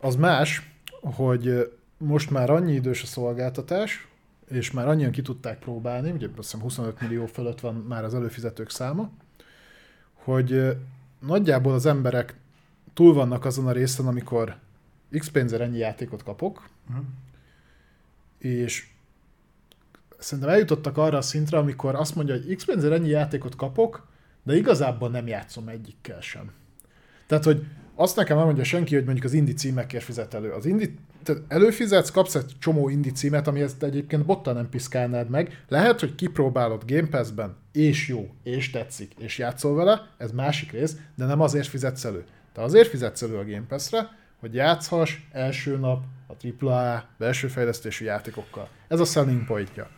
Az 0.00 0.16
más, 0.16 0.74
hogy 1.00 1.72
most 1.98 2.30
már 2.30 2.50
annyi 2.50 2.72
idős 2.72 3.02
a 3.02 3.06
szolgáltatás, 3.06 4.08
és 4.48 4.70
már 4.70 4.88
annyian 4.88 5.10
ki 5.10 5.22
tudták 5.22 5.58
próbálni, 5.58 6.10
ugye 6.10 6.26
azt 6.26 6.36
hiszem 6.36 6.60
25 6.60 7.00
millió 7.00 7.26
fölött 7.26 7.60
van 7.60 7.74
már 7.74 8.04
az 8.04 8.14
előfizetők 8.14 8.70
száma, 8.70 9.10
hogy 10.14 10.76
nagyjából 11.26 11.72
az 11.72 11.86
emberek 11.86 12.36
túl 12.94 13.14
vannak 13.14 13.44
azon 13.44 13.66
a 13.66 13.72
részen, 13.72 14.06
amikor 14.06 14.56
X 15.18 15.28
pénzért 15.28 15.62
ennyi 15.62 15.78
játékot 15.78 16.22
kapok, 16.22 16.68
uh-huh. 16.88 17.04
és 18.38 18.86
szerintem 20.18 20.52
eljutottak 20.52 20.96
arra 20.96 21.16
a 21.16 21.22
szintre, 21.22 21.58
amikor 21.58 21.94
azt 21.94 22.14
mondja, 22.14 22.34
hogy 22.34 22.56
X 22.56 22.64
pénzért 22.64 22.92
ennyi 22.92 23.08
játékot 23.08 23.56
kapok, 23.56 24.06
de 24.42 24.56
igazából 24.56 25.08
nem 25.08 25.26
játszom 25.26 25.68
egyikkel 25.68 26.20
sem. 26.20 26.52
Tehát, 27.26 27.44
hogy 27.44 27.66
azt 27.94 28.16
nekem 28.16 28.36
nem 28.36 28.46
mondja 28.46 28.64
senki, 28.64 28.94
hogy 28.94 29.04
mondjuk 29.04 29.26
az 29.26 29.32
indi 29.32 29.52
címekért 29.52 30.04
fizet 30.04 30.34
elő. 30.34 30.50
Az 30.50 30.66
indi, 30.66 30.94
tehát 31.22 31.42
előfizetsz, 31.48 32.10
kapsz 32.10 32.34
egy 32.34 32.52
csomó 32.58 32.88
indi 32.88 33.10
címet, 33.10 33.46
ami 33.46 33.60
ezt 33.60 33.82
egyébként 33.82 34.24
bottal 34.24 34.54
nem 34.54 34.68
piszkálnád 34.68 35.30
meg. 35.30 35.64
Lehet, 35.68 36.00
hogy 36.00 36.14
kipróbálod 36.14 36.82
Game 36.86 37.08
Pass-ben, 37.08 37.56
és 37.72 38.08
jó, 38.08 38.34
és 38.42 38.70
tetszik, 38.70 39.12
és 39.18 39.38
játszol 39.38 39.74
vele, 39.74 40.06
ez 40.18 40.32
másik 40.32 40.72
rész, 40.72 40.96
de 41.14 41.24
nem 41.24 41.40
azért 41.40 41.66
fizetsz 41.66 42.04
elő. 42.04 42.24
Te 42.52 42.62
azért 42.62 42.88
fizetsz 42.88 43.22
elő 43.22 43.36
a 43.36 43.44
Game 43.44 43.66
Pass-re, 43.68 44.10
hogy 44.40 44.54
játszhass 44.54 45.16
első 45.32 45.76
nap 45.76 46.04
a 46.26 46.64
AAA 46.64 47.04
belső 47.18 47.48
fejlesztésű 47.48 48.04
játékokkal. 48.04 48.68
Ez 48.88 49.00
a 49.00 49.04
selling 49.04 49.44
pointja. 49.44 49.88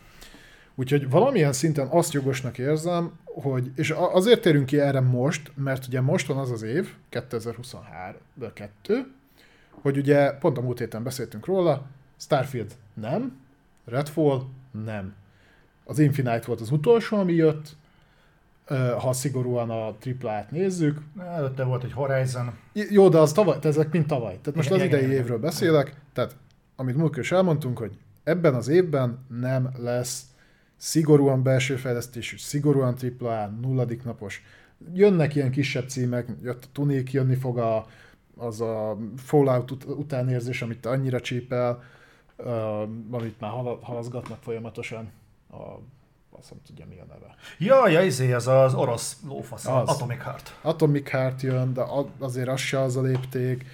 Úgyhogy 0.75 1.09
valamilyen 1.09 1.53
szinten 1.53 1.87
azt 1.87 2.13
jogosnak 2.13 2.57
érzem, 2.57 3.19
hogy, 3.25 3.71
és 3.75 3.89
azért 3.91 4.41
térünk 4.41 4.65
ki 4.65 4.79
erre 4.79 4.99
most, 4.99 5.51
mert 5.55 5.87
ugye 5.87 6.01
most 6.01 6.27
van 6.27 6.37
az 6.37 6.51
az 6.51 6.61
év, 6.61 6.93
2023 7.09 8.15
2 8.53 9.05
hogy 9.81 9.97
ugye 9.97 10.31
pont 10.31 10.57
a 10.57 10.61
múlt 10.61 10.79
héten 10.79 11.03
beszéltünk 11.03 11.45
róla, 11.45 11.85
Starfield 12.17 12.75
nem, 12.93 13.39
Redfall 13.85 14.43
nem. 14.83 15.13
Az 15.83 15.99
Infinite 15.99 16.43
volt 16.45 16.61
az 16.61 16.71
utolsó, 16.71 17.17
ami 17.17 17.33
jött, 17.33 17.75
ha 18.99 19.13
szigorúan 19.13 19.69
a 19.69 19.95
AAA-t 20.21 20.51
nézzük. 20.51 21.01
Előtte 21.19 21.63
volt 21.63 21.83
egy 21.83 21.93
Horizon. 21.93 22.53
Jó, 22.73 23.09
de 23.09 23.17
az 23.17 23.31
tavaly, 23.31 23.57
ezek 23.61 23.91
mind 23.91 24.05
tavaly. 24.05 24.39
Tehát 24.41 24.55
most 24.55 24.69
igen, 24.69 24.79
az 24.79 24.85
idei 24.85 25.03
igen, 25.03 25.15
évről 25.15 25.39
beszélek, 25.39 25.95
tehát 26.13 26.35
amit 26.75 26.95
múltkor 26.95 27.19
is 27.19 27.31
elmondtunk, 27.31 27.77
hogy 27.77 27.97
ebben 28.23 28.53
az 28.53 28.67
évben 28.67 29.25
nem 29.39 29.69
lesz 29.77 30.25
szigorúan 30.77 31.43
belső 31.43 31.75
fejlesztésű, 31.75 32.37
szigorúan 32.37 32.95
AAA, 33.19 33.47
nulladik 33.61 34.03
napos. 34.03 34.43
Jönnek 34.93 35.35
ilyen 35.35 35.51
kisebb 35.51 35.89
címek, 35.89 36.27
jött 36.43 36.63
a 36.63 36.67
Tunik, 36.71 37.11
jönni 37.11 37.35
fog 37.35 37.57
a, 37.57 37.87
az 38.37 38.61
a 38.61 38.97
Fallout 39.17 39.71
ut- 39.71 39.85
utánérzés, 39.85 40.61
amit 40.61 40.85
annyira 40.85 41.19
csípel, 41.19 41.83
uh, 42.37 42.81
amit 43.11 43.39
már 43.39 43.51
halaszgatnak 43.81 44.37
folyamatosan. 44.41 45.11
A, 45.51 45.79
azt 46.41 46.49
nem 46.49 46.59
tudja 46.65 46.85
mi 46.85 46.99
a 46.99 47.05
neve. 47.05 47.35
Ja, 47.57 47.87
ja, 47.87 48.03
izé, 48.03 48.33
az 48.33 48.47
az 48.47 48.73
orosz 48.73 49.17
lófasz, 49.27 49.67
az. 49.67 49.89
Atomic 49.89 50.21
Heart. 50.21 50.59
Atomic 50.61 51.09
Heart 51.09 51.41
jön, 51.41 51.73
de 51.73 51.83
azért 52.19 52.47
az 52.47 52.59
se 52.59 52.81
az 52.81 52.97
a 52.97 53.01
lépték, 53.01 53.65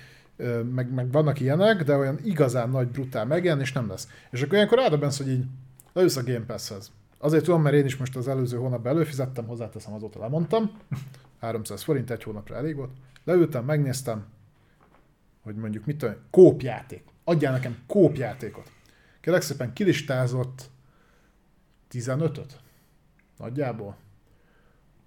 meg, 0.74 0.94
meg 0.94 1.12
vannak 1.12 1.40
ilyenek, 1.40 1.84
de 1.84 1.96
olyan 1.96 2.20
igazán 2.24 2.70
nagy, 2.70 2.88
brutál 2.88 3.26
megjen, 3.26 3.60
és 3.60 3.72
nem 3.72 3.90
lesz. 3.90 4.08
És 4.32 4.42
akkor 4.42 4.54
ilyenkor 4.54 4.78
rádabensz, 4.78 5.18
hogy 5.18 5.30
így 5.30 5.46
leülsz 5.94 6.16
a 6.16 6.24
Game 6.24 6.46
Pass-hez. 6.46 6.92
Azért 7.18 7.44
tudom, 7.44 7.62
mert 7.62 7.76
én 7.76 7.86
is 7.86 7.98
most 7.98 8.16
az 8.16 8.28
előző 8.28 8.58
hónapban 8.58 8.92
előfizettem, 8.92 9.46
hozzáteszem, 9.46 9.94
azóta 9.94 10.20
lemondtam. 10.20 10.72
300 11.40 11.84
forint 11.84 12.12
egy 12.12 12.24
hónapra 12.24 12.56
elég 12.56 12.76
volt. 12.76 12.92
Leültem, 13.24 13.66
megnéztem, 13.66 14.26
hogy 15.44 15.56
mondjuk 15.56 15.86
mit 15.86 15.98
tudom, 15.98 16.16
kópjáték. 16.30 17.04
Adjál 17.24 17.52
nekem 17.52 17.78
kópjátékot. 17.88 18.72
Kérlek 19.22 19.42
szépen 19.42 19.74
kilistázott 19.74 20.70
15-öt 21.92 22.60
nagyjából, 23.38 23.96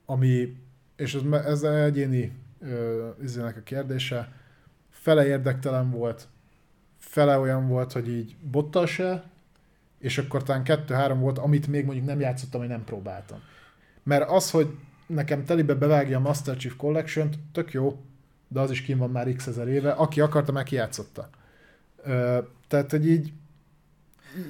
ami, 0.06 0.56
és 0.96 1.14
ez, 1.14 1.22
ez 1.32 1.62
egyéni 1.62 2.32
izének 3.22 3.56
a 3.56 3.62
kérdése, 3.62 4.32
fele 4.90 5.26
érdektelen 5.26 5.90
volt, 5.90 6.28
fele 6.98 7.38
olyan 7.38 7.68
volt, 7.68 7.92
hogy 7.92 8.08
így 8.08 8.36
bottal 8.42 8.86
se, 8.86 9.30
és 9.98 10.18
akkor 10.18 10.42
talán 10.42 10.64
kettő-három 10.64 11.20
volt, 11.20 11.38
amit 11.38 11.66
még 11.66 11.84
mondjuk 11.84 12.06
nem 12.06 12.20
játszottam, 12.20 12.60
hogy 12.60 12.68
nem 12.68 12.84
próbáltam. 12.84 13.40
Mert 14.02 14.30
az, 14.30 14.50
hogy 14.50 14.78
nekem 15.06 15.44
telibe 15.44 15.74
bevágja 15.74 16.16
a 16.16 16.20
Master 16.20 16.56
Chief 16.56 16.76
Collection-t, 16.76 17.38
tök 17.52 17.72
jó, 17.72 18.00
de 18.48 18.60
az 18.60 18.70
is 18.70 18.82
kim 18.82 18.98
van 18.98 19.10
már 19.10 19.32
x 19.32 19.46
ezer 19.46 19.68
éve, 19.68 19.90
aki 19.90 20.20
akarta, 20.20 20.52
meg 20.52 20.64
kijátszotta. 20.64 21.28
Ö, 22.02 22.38
tehát, 22.68 22.90
hogy 22.90 23.08
így 23.08 23.32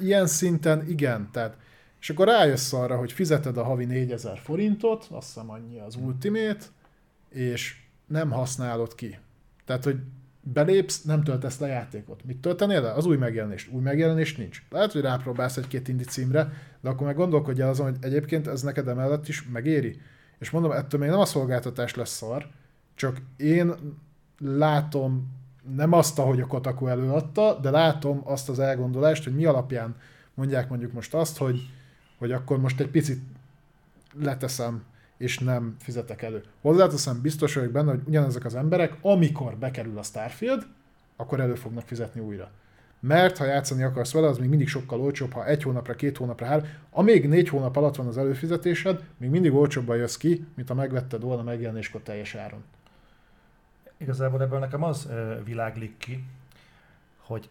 ilyen 0.03 0.27
szinten 0.27 0.89
igen, 0.89 1.29
tehát 1.33 1.57
és 2.01 2.11
akkor 2.11 2.27
rájössz 2.27 2.73
arra, 2.73 2.97
hogy 2.97 3.13
fizeted 3.13 3.57
a 3.57 3.65
havi 3.65 3.85
4000 3.85 4.39
forintot, 4.39 5.07
azt 5.11 5.27
hiszem 5.27 5.51
annyi 5.51 5.79
az 5.79 5.97
Ultimate, 5.97 6.65
és 7.29 7.77
nem 8.07 8.31
használod 8.31 8.95
ki. 8.95 9.19
Tehát, 9.65 9.85
hogy 9.85 9.97
belépsz, 10.43 11.03
nem 11.03 11.23
töltesz 11.23 11.59
le 11.59 11.67
játékot. 11.67 12.25
Mit 12.25 12.41
töltenél 12.41 12.83
le? 12.83 12.93
Az 12.93 13.07
új 13.07 13.17
megjelenést. 13.17 13.73
Új 13.73 13.83
megjelenést 13.83 14.39
nincs. 14.39 14.63
Lehet, 14.71 14.93
hogy 14.93 15.01
rápróbálsz 15.01 15.57
egy-két 15.57 15.89
indi 15.89 16.05
címre, 16.05 16.53
de 16.81 16.89
akkor 16.89 17.07
meg 17.07 17.17
gondolkodjál 17.17 17.69
azon, 17.69 17.87
hogy 17.87 17.97
egyébként 18.01 18.47
ez 18.47 18.63
neked 18.63 18.89
emellett 18.89 19.29
is 19.29 19.49
megéri. 19.53 20.01
És 20.39 20.51
mondom, 20.51 20.71
ettől 20.71 21.01
még 21.01 21.09
nem 21.09 21.19
a 21.19 21.25
szolgáltatás 21.25 21.95
lesz 21.95 22.17
szar, 22.17 22.47
csak 22.95 23.17
én 23.37 23.75
látom 24.39 25.39
nem 25.75 25.93
azt, 25.93 26.19
ahogy 26.19 26.41
a 26.41 26.47
Kotaku 26.47 26.87
előadta, 26.87 27.59
de 27.63 27.71
látom 27.71 28.21
azt 28.25 28.49
az 28.49 28.59
elgondolást, 28.59 29.25
hogy 29.25 29.35
mi 29.35 29.45
alapján 29.45 29.97
mondják 30.35 30.69
mondjuk 30.69 30.93
most 30.93 31.15
azt, 31.15 31.37
hogy, 31.37 31.71
hogy 32.21 32.33
akkor 32.33 32.61
most 32.61 32.81
egy 32.81 32.91
picit 32.91 33.21
leteszem 34.19 34.83
és 35.17 35.39
nem 35.39 35.77
fizetek 35.79 36.23
elő. 36.23 36.43
Hozzáteszem, 36.61 37.21
biztos 37.21 37.55
vagyok 37.55 37.73
benne, 37.73 37.91
hogy 37.91 38.01
ugyanezek 38.07 38.45
az 38.45 38.55
emberek, 38.55 38.97
amikor 39.01 39.57
bekerül 39.57 39.99
a 39.99 40.03
Starfield, 40.03 40.67
akkor 41.17 41.41
elő 41.41 41.55
fognak 41.55 41.87
fizetni 41.87 42.21
újra. 42.21 42.51
Mert 43.01 43.37
ha 43.37 43.45
játszani 43.45 43.83
akarsz 43.83 44.13
vele, 44.13 44.27
az 44.27 44.39
még 44.39 44.49
mindig 44.49 44.69
sokkal 44.69 45.01
olcsóbb, 45.01 45.33
ha 45.33 45.47
egy 45.47 45.63
hónapra, 45.63 45.95
két 45.95 46.17
hónapra, 46.17 46.47
három. 46.47 46.67
Amíg 46.91 47.29
négy 47.29 47.49
hónap 47.49 47.77
alatt 47.77 47.97
van 47.97 48.07
az 48.07 48.19
előfizetésed, 48.19 49.05
még 49.17 49.31
mindig 49.31 49.55
olcsóbban 49.55 49.97
jössz 49.97 50.17
ki, 50.17 50.47
mint 50.55 50.69
ha 50.69 50.75
megvetted 50.75 51.23
volna 51.23 51.43
megjelenéskor 51.43 52.01
teljes 52.01 52.35
áron. 52.35 52.65
Igazából 53.97 54.43
ebből 54.43 54.59
nekem 54.59 54.83
az 54.83 55.09
világlik 55.45 55.97
ki, 55.99 56.25
hogy 57.17 57.49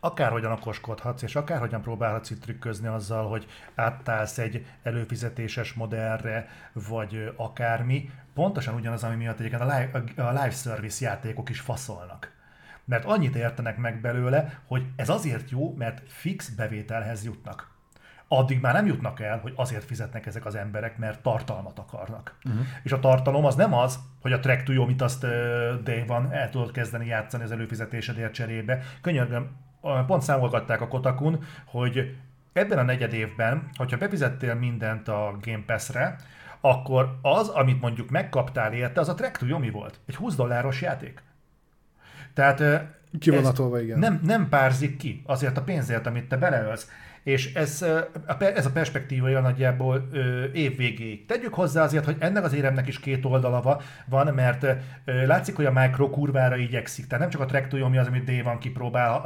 akárhogyan 0.00 0.52
okoskodhatsz, 0.52 1.22
és 1.22 1.36
akárhogyan 1.36 1.82
próbálhatsz 1.82 2.30
itt 2.30 2.40
trükközni 2.40 2.86
azzal, 2.86 3.28
hogy 3.28 3.46
áttálsz 3.74 4.38
egy 4.38 4.66
előfizetéses 4.82 5.72
modellre, 5.72 6.48
vagy 6.72 7.32
akármi, 7.36 8.10
pontosan 8.34 8.74
ugyanaz, 8.74 9.04
ami 9.04 9.16
miatt 9.16 9.38
egyébként 9.38 9.62
a 9.62 9.76
live, 9.78 10.22
a 10.22 10.30
live 10.30 10.50
service 10.50 11.04
játékok 11.04 11.48
is 11.48 11.60
faszolnak. 11.60 12.32
Mert 12.84 13.04
annyit 13.04 13.34
értenek 13.34 13.76
meg 13.76 14.00
belőle, 14.00 14.60
hogy 14.66 14.86
ez 14.96 15.08
azért 15.08 15.50
jó, 15.50 15.74
mert 15.74 16.02
fix 16.06 16.48
bevételhez 16.48 17.24
jutnak. 17.24 17.68
Addig 18.28 18.60
már 18.60 18.74
nem 18.74 18.86
jutnak 18.86 19.20
el, 19.20 19.38
hogy 19.38 19.52
azért 19.56 19.84
fizetnek 19.84 20.26
ezek 20.26 20.46
az 20.46 20.54
emberek, 20.54 20.98
mert 20.98 21.22
tartalmat 21.22 21.78
akarnak. 21.78 22.38
Uh-huh. 22.44 22.66
És 22.82 22.92
a 22.92 23.00
tartalom 23.00 23.44
az 23.44 23.54
nem 23.54 23.74
az, 23.74 23.98
hogy 24.20 24.32
a 24.32 24.40
track 24.40 24.62
to 24.62 24.72
jó, 24.72 24.86
mit 24.86 25.02
azt 25.02 25.24
uh, 25.24 25.30
day 25.82 26.04
van, 26.06 26.32
el 26.32 26.50
tudod 26.50 26.70
kezdeni 26.70 27.06
játszani 27.06 27.42
az 27.42 27.52
előfizetésedért 27.52 28.32
cserébe. 28.32 28.82
Könyörgöm, 29.00 29.50
pont 30.06 30.22
számolgatták 30.22 30.80
a 30.80 30.88
Kotakun, 30.88 31.44
hogy 31.64 32.16
ebben 32.52 32.78
a 32.78 32.82
negyed 32.82 33.12
évben, 33.12 33.68
hogyha 33.74 33.96
befizettél 33.96 34.54
mindent 34.54 35.08
a 35.08 35.36
Game 35.42 35.62
Pass-re, 35.66 36.16
akkor 36.60 37.18
az, 37.22 37.48
amit 37.48 37.80
mondjuk 37.80 38.10
megkaptál 38.10 38.72
érte, 38.72 39.00
az 39.00 39.08
a 39.08 39.14
Trek 39.14 39.36
to 39.36 39.46
Yomi 39.46 39.70
volt. 39.70 39.98
Egy 40.06 40.16
20 40.16 40.34
dolláros 40.34 40.80
játék. 40.80 41.22
Tehát 42.34 42.62
Kivonatolva, 43.18 43.80
igen. 43.80 43.98
Nem, 43.98 44.20
nem 44.22 44.48
párzik 44.48 44.96
ki 44.96 45.22
azért 45.26 45.56
a 45.56 45.62
pénzért, 45.62 46.06
amit 46.06 46.28
te 46.28 46.36
beleölsz. 46.36 46.88
És 47.22 47.54
ez, 47.54 47.84
ez 48.38 48.66
a 48.66 48.70
perspektíva 48.72 49.26
olyan 49.26 49.42
nagyjából 49.42 50.08
év 50.52 50.76
végéig. 50.76 51.26
Tegyük 51.26 51.54
hozzá 51.54 51.82
azért, 51.82 52.04
hogy 52.04 52.16
ennek 52.18 52.44
az 52.44 52.52
éremnek 52.52 52.88
is 52.88 53.00
két 53.00 53.24
oldala 53.24 53.80
van, 54.06 54.34
mert 54.34 54.66
látszik, 55.04 55.56
hogy 55.56 55.64
a 55.64 55.72
Micro 55.72 56.10
kurvára 56.10 56.56
igyekszik. 56.56 57.06
Tehát 57.06 57.20
nem 57.20 57.30
csak 57.30 57.40
a 57.40 57.46
Trektoyo, 57.46 57.84
ami 57.84 57.98
az, 57.98 58.06
amit 58.06 58.24
D 58.24 58.42
van 58.42 58.58
kipróbál 58.58 59.22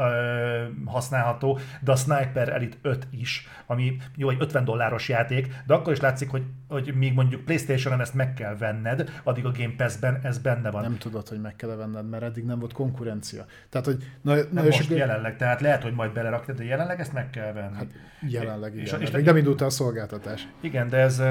használható, 0.85 1.59
de 1.81 1.93
a 1.93 1.97
Sniper 1.97 2.49
Elite 2.49 2.77
5 2.83 3.07
is, 3.11 3.49
ami 3.67 3.97
jó, 4.17 4.31
egy 4.31 4.37
50 4.41 4.65
dolláros 4.65 5.09
játék, 5.09 5.55
de 5.67 5.75
akkor 5.75 5.93
is 5.93 6.01
látszik, 6.01 6.31
hogy, 6.31 6.43
hogy 6.69 6.95
míg 6.97 7.15
mondjuk 7.15 7.45
Playstation-en 7.45 8.01
ezt 8.01 8.15
meg 8.15 8.35
kell 8.35 8.57
venned, 8.57 9.11
addig 9.23 9.45
a 9.45 9.51
Game 9.51 9.75
Pass-ben 9.77 10.19
ez 10.23 10.39
benne 10.39 10.71
van. 10.71 10.83
Nem 10.83 10.99
tudod, 10.99 11.29
hogy 11.29 11.41
meg 11.41 11.57
kell 11.57 11.77
venned, 11.77 12.09
mert 12.09 12.23
eddig 12.23 12.45
nem 12.45 12.59
volt 12.59 12.73
konkurencia. 12.73 13.45
Tehát, 13.69 13.87
hogy 13.87 13.97
na, 14.23 14.35
na 14.51 14.63
most 14.63 14.85
akkor... 14.85 14.97
jelenleg, 14.97 15.37
tehát 15.37 15.61
lehet, 15.61 15.83
hogy 15.83 15.93
majd 15.93 16.13
belerakja, 16.13 16.55
de 16.55 16.65
jelenleg 16.65 17.01
ezt 17.01 17.13
meg 17.13 17.31
kell 17.31 17.53
venni. 17.53 17.84
Hát 18.21 18.31
jelenleg 18.31 18.75
igen. 18.77 19.01
És, 19.01 19.07
és 19.09 19.11
még 19.11 19.25
nem 19.25 19.37
indult 19.37 19.61
a 19.61 19.71
szolgáltatás. 19.71 20.49
Igen, 20.61 20.89
de 20.89 20.97
ez 20.97 21.23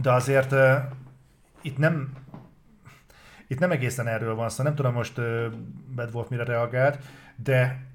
de 0.00 0.12
azért 0.12 0.52
uh, 0.52 0.74
itt 1.62 1.78
nem 1.78 2.12
itt 3.46 3.58
nem 3.58 3.70
egészen 3.70 4.08
erről 4.08 4.34
van 4.34 4.48
szó, 4.48 4.62
nem 4.62 4.74
tudom 4.74 4.92
most 4.92 5.18
uh, 5.18 5.44
Bad 5.94 6.14
Wolf 6.14 6.28
mire 6.28 6.44
reagált, 6.44 6.98
de 7.36 7.86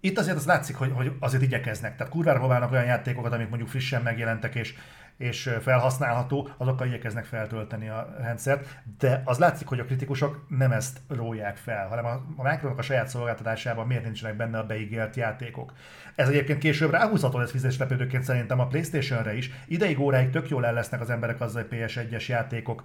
itt 0.00 0.18
azért 0.18 0.36
az 0.36 0.46
látszik, 0.46 0.76
hogy, 0.76 0.90
hogy 0.94 1.12
azért 1.20 1.42
igyekeznek. 1.42 1.96
Tehát 1.96 2.12
kurvára 2.12 2.38
próbálnak 2.38 2.72
olyan 2.72 2.84
játékokat, 2.84 3.32
amik 3.32 3.48
mondjuk 3.48 3.68
frissen 3.68 4.02
megjelentek, 4.02 4.54
és 4.54 4.74
és 5.16 5.50
felhasználható, 5.60 6.48
azokkal 6.56 6.86
igyekeznek 6.86 7.24
feltölteni 7.24 7.88
a 7.88 8.14
rendszert, 8.18 8.82
de 8.98 9.22
az 9.24 9.38
látszik, 9.38 9.66
hogy 9.66 9.80
a 9.80 9.84
kritikusok 9.84 10.46
nem 10.48 10.72
ezt 10.72 11.00
róják 11.08 11.56
fel, 11.56 11.88
hanem 11.88 12.04
a, 12.04 12.42
a 12.42 12.72
a 12.76 12.82
saját 12.82 13.08
szolgáltatásában 13.08 13.86
miért 13.86 14.04
nincsenek 14.04 14.36
benne 14.36 14.58
a 14.58 14.66
beígért 14.66 15.16
játékok. 15.16 15.72
Ez 16.14 16.28
egyébként 16.28 16.58
később 16.58 16.90
ráhúzható 16.90 17.38
lesz 17.38 17.50
fizetéslepődőként 17.50 18.22
szerintem 18.22 18.60
a 18.60 18.66
Playstation-re 18.66 19.36
is. 19.36 19.50
Ideig 19.66 20.00
óráig 20.00 20.30
tök 20.30 20.48
jól 20.48 20.66
el 20.66 20.72
lesznek 20.72 21.00
az 21.00 21.10
emberek 21.10 21.40
azzal, 21.40 21.66
hogy 21.68 21.78
PS1-es 21.78 22.26
játékok 22.26 22.84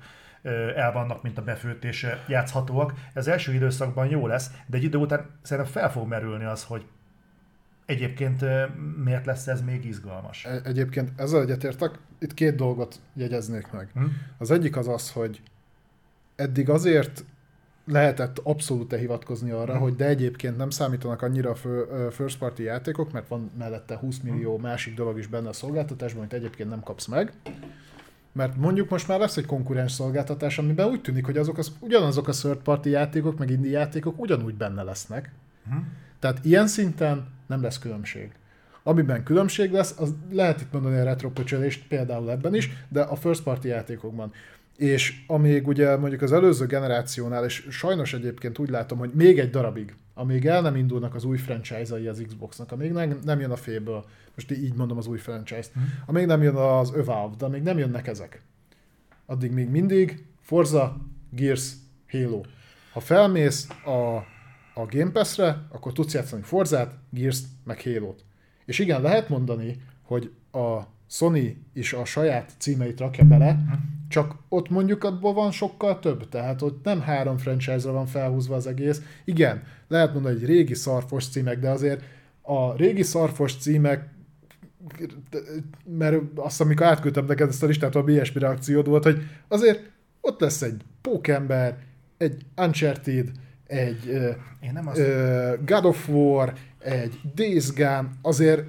el 0.75 0.91
vannak, 0.91 1.21
mint 1.23 1.37
a 1.37 1.41
befőtés 1.41 2.05
játszhatóak. 2.27 2.93
Ez 3.13 3.27
első 3.27 3.53
időszakban 3.53 4.07
jó 4.09 4.27
lesz, 4.27 4.51
de 4.65 4.77
egy 4.77 4.83
idő 4.83 4.97
után 4.97 5.39
szerintem 5.41 5.73
fel 5.73 5.91
fog 5.91 6.07
merülni 6.07 6.45
az, 6.45 6.63
hogy 6.63 6.85
Egyébként 7.89 8.45
miért 9.03 9.25
lesz 9.25 9.47
ez 9.47 9.61
még 9.61 9.85
izgalmas? 9.85 10.45
E- 10.45 10.61
egyébként 10.63 11.11
ezzel 11.15 11.41
egyetértek, 11.41 11.91
itt 12.19 12.33
két 12.33 12.55
dolgot 12.55 12.99
jegyeznék 13.13 13.71
meg. 13.71 13.89
Hm? 13.93 14.03
Az 14.37 14.51
egyik 14.51 14.77
az 14.77 14.87
az, 14.87 15.11
hogy 15.11 15.41
eddig 16.35 16.69
azért 16.69 17.23
lehetett 17.85 18.39
abszolút 18.43 18.95
hivatkozni 18.95 19.51
arra, 19.51 19.73
hm. 19.73 19.79
hogy 19.79 19.95
de 19.95 20.05
egyébként 20.05 20.57
nem 20.57 20.69
számítanak 20.69 21.21
annyira 21.21 21.51
a 21.51 21.55
first 22.11 22.37
party 22.37 22.59
játékok, 22.59 23.11
mert 23.11 23.27
van 23.27 23.51
mellette 23.57 23.97
20 23.97 24.19
millió 24.19 24.55
hm. 24.55 24.61
másik 24.61 24.95
dolog 24.95 25.17
is 25.17 25.27
benne 25.27 25.49
a 25.49 25.53
szolgáltatásban, 25.53 26.19
amit 26.19 26.33
egyébként 26.33 26.69
nem 26.69 26.83
kapsz 26.83 27.05
meg. 27.05 27.33
Mert 28.31 28.55
mondjuk 28.55 28.89
most 28.89 29.07
már 29.07 29.19
lesz 29.19 29.37
egy 29.37 29.45
konkurens 29.45 29.91
szolgáltatás, 29.91 30.57
amiben 30.57 30.87
úgy 30.87 31.01
tűnik, 31.01 31.25
hogy 31.25 31.37
azok 31.37 31.57
az, 31.57 31.71
ugyanazok 31.79 32.27
a 32.27 32.31
third 32.31 32.57
party 32.57 32.89
játékok, 32.89 33.37
meg 33.37 33.49
indie 33.49 33.71
játékok 33.71 34.19
ugyanúgy 34.19 34.55
benne 34.55 34.83
lesznek. 34.83 35.31
Hm. 35.69 35.77
Tehát 36.19 36.45
ilyen 36.45 36.67
szinten 36.67 37.37
nem 37.49 37.61
lesz 37.61 37.79
különbség. 37.79 38.31
Amiben 38.83 39.23
különbség 39.23 39.71
lesz, 39.71 39.95
az 39.97 40.13
lehet 40.31 40.61
itt 40.61 40.71
mondani 40.71 40.99
a 40.99 41.03
retropöcsölést 41.03 41.87
például 41.87 42.31
ebben 42.31 42.55
is, 42.55 42.69
de 42.89 43.01
a 43.01 43.15
first 43.15 43.43
party 43.43 43.65
játékokban. 43.65 44.31
És 44.77 45.23
amíg 45.27 45.67
ugye 45.67 45.97
mondjuk 45.97 46.21
az 46.21 46.31
előző 46.31 46.65
generációnál, 46.65 47.45
és 47.45 47.67
sajnos 47.69 48.13
egyébként 48.13 48.59
úgy 48.59 48.69
látom, 48.69 48.97
hogy 48.97 49.11
még 49.13 49.39
egy 49.39 49.49
darabig, 49.49 49.95
amíg 50.13 50.45
el 50.45 50.61
nem 50.61 50.75
indulnak 50.75 51.15
az 51.15 51.23
új 51.23 51.37
franchise-ai 51.37 52.07
az 52.07 52.23
Xboxnak, 52.27 52.71
amíg 52.71 52.91
nem, 52.91 53.19
nem 53.23 53.39
jön 53.39 53.51
a 53.51 53.55
félből, 53.55 54.05
most 54.35 54.51
így 54.51 54.73
mondom 54.73 54.97
az 54.97 55.07
új 55.07 55.17
franchise-t, 55.17 55.71
mm. 55.79 55.83
amíg 56.05 56.25
nem 56.25 56.43
jön 56.43 56.55
az 56.55 56.93
Evolve, 56.93 57.35
de 57.37 57.45
amíg 57.45 57.61
nem 57.61 57.77
jönnek 57.77 58.07
ezek, 58.07 58.41
addig 59.25 59.51
még 59.51 59.69
mindig 59.69 60.25
Forza, 60.41 60.97
Gears, 61.29 61.71
Halo. 62.11 62.41
Ha 62.93 62.99
felmész 62.99 63.67
a 63.85 64.23
a 64.79 64.85
Game 64.89 65.11
Pass-re, 65.11 65.65
akkor 65.71 65.93
tudsz 65.93 66.13
játszani 66.13 66.41
Forzát, 66.41 66.93
Gears-t, 67.09 67.45
meg 67.63 67.81
Halo-t. 67.81 68.23
És 68.65 68.79
igen, 68.79 69.01
lehet 69.01 69.29
mondani, 69.29 69.81
hogy 70.03 70.31
a 70.51 70.79
Sony 71.07 71.65
is 71.73 71.93
a 71.93 72.05
saját 72.05 72.51
címeit 72.57 72.99
rakja 72.99 73.23
bele, 73.23 73.59
csak 74.07 74.35
ott 74.49 74.69
mondjuk 74.69 75.03
abból 75.03 75.33
van 75.33 75.51
sokkal 75.51 75.99
több, 75.99 76.29
tehát 76.29 76.61
ott 76.61 76.83
nem 76.83 77.01
három 77.01 77.37
franchise-ra 77.37 77.91
van 77.91 78.05
felhúzva 78.05 78.55
az 78.55 78.67
egész. 78.67 79.01
Igen, 79.25 79.63
lehet 79.87 80.13
mondani, 80.13 80.39
hogy 80.39 80.45
régi 80.45 80.73
szarfos 80.73 81.27
címek, 81.27 81.59
de 81.59 81.69
azért 81.69 82.03
a 82.41 82.75
régi 82.75 83.03
szarfos 83.03 83.55
címek 83.55 84.09
mert 85.83 86.21
azt, 86.35 86.61
amikor 86.61 86.85
átküldtem 86.85 87.25
neked 87.25 87.49
ezt 87.49 87.63
a 87.63 87.65
listát, 87.65 87.95
a 87.95 88.03
ilyesmi 88.07 88.39
reakciód 88.39 88.87
volt, 88.87 89.03
hogy 89.03 89.21
azért 89.47 89.89
ott 90.21 90.39
lesz 90.39 90.61
egy 90.61 90.81
Pókember, 91.01 91.77
egy 92.17 92.45
Uncharted, 92.57 93.31
egy 93.69 94.07
Én 94.59 94.71
nem 94.73 94.87
azt... 94.87 94.99
uh, 94.99 95.53
God 95.65 95.85
of 95.85 96.09
War, 96.09 96.53
egy 96.79 97.19
Days 97.35 97.73
Gone, 97.73 98.09
azért 98.21 98.63